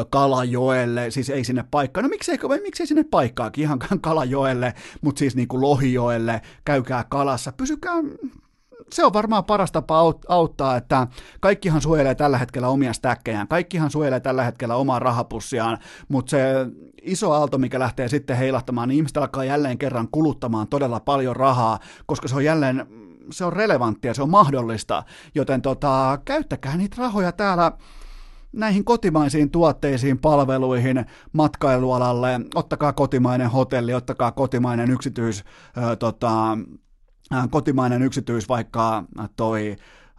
Kalajoelle, 0.09 1.11
siis 1.11 1.29
ei 1.29 1.43
sinne 1.43 1.65
paikkaan, 1.71 2.03
no 2.03 2.09
miksei, 2.09 2.37
miksei 2.63 2.87
sinne 2.87 3.03
paikkaakin, 3.03 3.61
ihan 3.61 3.79
Kalajoelle, 4.01 4.73
mutta 5.01 5.19
siis 5.19 5.35
niin 5.35 5.47
kuin 5.47 5.61
Lohijoelle, 5.61 6.41
käykää 6.65 7.05
kalassa, 7.09 7.51
pysykää 7.51 7.95
se 8.91 9.05
on 9.05 9.13
varmaan 9.13 9.45
paras 9.45 9.71
tapa 9.71 10.13
auttaa, 10.27 10.77
että 10.77 11.07
kaikkihan 11.39 11.81
suojelee 11.81 12.15
tällä 12.15 12.37
hetkellä 12.37 12.67
omia 12.67 12.93
stäkkejään, 12.93 13.47
kaikkihan 13.47 13.91
suojelee 13.91 14.19
tällä 14.19 14.43
hetkellä 14.43 14.75
omaa 14.75 14.99
rahapussiaan, 14.99 15.77
mutta 16.07 16.29
se 16.29 16.43
iso 17.01 17.31
aalto, 17.31 17.57
mikä 17.57 17.79
lähtee 17.79 18.07
sitten 18.07 18.37
heilahtamaan, 18.37 18.89
niin 18.89 18.95
ihmiset 18.95 19.17
alkaa 19.17 19.43
jälleen 19.43 19.77
kerran 19.77 20.07
kuluttamaan 20.11 20.67
todella 20.67 20.99
paljon 20.99 21.35
rahaa, 21.35 21.79
koska 22.05 22.27
se 22.27 22.35
on 22.35 22.43
jälleen 22.43 22.87
se 23.31 23.45
on 23.45 23.53
relevanttia, 23.53 24.13
se 24.13 24.21
on 24.21 24.29
mahdollista, 24.29 25.03
joten 25.35 25.61
tota, 25.61 26.19
käyttäkää 26.25 26.77
niitä 26.77 26.95
rahoja 26.99 27.31
täällä 27.31 27.71
näihin 28.51 28.85
kotimaisiin 28.85 29.51
tuotteisiin, 29.51 30.19
palveluihin, 30.19 31.05
matkailualalle, 31.33 32.39
ottakaa 32.55 32.93
kotimainen 32.93 33.49
hotelli, 33.49 33.93
ottakaa 33.93 34.31
kotimainen 34.31 34.91
yksityis, 34.91 35.43
ö, 35.77 35.95
tota, 35.95 36.57
kotimainen 37.49 38.01
yksityis, 38.01 38.49
vaikka 38.49 39.03
toi 39.35 39.75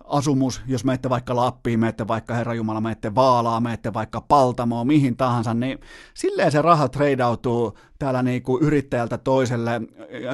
asumus, 0.08 0.62
jos 0.66 0.84
menette 0.84 1.10
vaikka 1.10 1.36
Lappiin, 1.36 1.80
menette 1.80 2.08
vaikka 2.08 2.34
Herra 2.34 2.54
Jumala, 2.54 2.80
menette 2.80 3.14
Vaalaa, 3.14 3.60
menette 3.60 3.94
vaikka 3.94 4.20
Paltamoon, 4.20 4.86
mihin 4.86 5.16
tahansa, 5.16 5.54
niin 5.54 5.78
silleen 6.14 6.52
se 6.52 6.62
raha 6.62 6.88
treidautuu 6.88 7.78
täällä 7.98 8.22
niin 8.22 8.42
kuin 8.42 8.62
yrittäjältä 8.62 9.18
toiselle, 9.18 9.80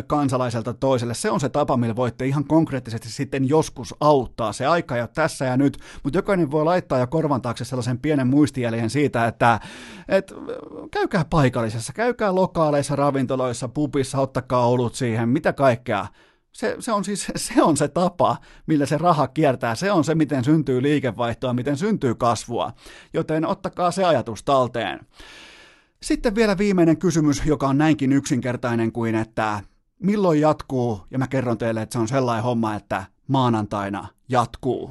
kansalaiselta 0.06 0.74
toiselle. 0.74 1.14
Se 1.14 1.30
on 1.30 1.40
se 1.40 1.48
tapa, 1.48 1.76
millä 1.76 1.96
voitte 1.96 2.26
ihan 2.26 2.44
konkreettisesti 2.44 3.08
sitten 3.08 3.48
joskus 3.48 3.94
auttaa. 4.00 4.52
Se 4.52 4.66
aika 4.66 4.96
ei 4.96 5.02
ole 5.02 5.10
tässä 5.14 5.44
ja 5.44 5.56
nyt, 5.56 5.78
mutta 6.04 6.18
jokainen 6.18 6.50
voi 6.50 6.64
laittaa 6.64 6.98
jo 6.98 7.06
korvan 7.06 7.42
taakse 7.42 7.64
sellaisen 7.64 7.98
pienen 7.98 8.26
muistijäljen 8.26 8.90
siitä, 8.90 9.26
että, 9.26 9.60
että 10.08 10.34
käykää 10.90 11.24
paikallisessa, 11.30 11.92
käykää 11.92 12.34
lokaaleissa, 12.34 12.96
ravintoloissa, 12.96 13.68
pubissa, 13.68 14.18
ottakaa 14.18 14.66
olut 14.66 14.94
siihen, 14.94 15.28
mitä 15.28 15.52
kaikkea 15.52 16.06
se, 16.54 16.76
se, 16.78 16.92
on 16.92 17.04
siis 17.04 17.26
se 17.36 17.62
on 17.62 17.76
se 17.76 17.88
tapa, 17.88 18.36
millä 18.66 18.86
se 18.86 18.98
raha 18.98 19.28
kiertää. 19.28 19.74
Se 19.74 19.92
on 19.92 20.04
se, 20.04 20.14
miten 20.14 20.44
syntyy 20.44 20.82
liikevaihtoa, 20.82 21.54
miten 21.54 21.76
syntyy 21.76 22.14
kasvua. 22.14 22.72
Joten 23.12 23.46
ottakaa 23.46 23.90
se 23.90 24.04
ajatus 24.04 24.42
talteen. 24.42 25.00
Sitten 26.02 26.34
vielä 26.34 26.58
viimeinen 26.58 26.96
kysymys, 26.96 27.42
joka 27.46 27.68
on 27.68 27.78
näinkin 27.78 28.12
yksinkertainen 28.12 28.92
kuin, 28.92 29.14
että 29.14 29.60
milloin 29.98 30.40
jatkuu, 30.40 31.06
ja 31.10 31.18
mä 31.18 31.26
kerron 31.26 31.58
teille, 31.58 31.82
että 31.82 31.92
se 31.92 31.98
on 31.98 32.08
sellainen 32.08 32.44
homma, 32.44 32.74
että 32.74 33.04
maanantaina 33.28 34.08
jatkuu. 34.28 34.90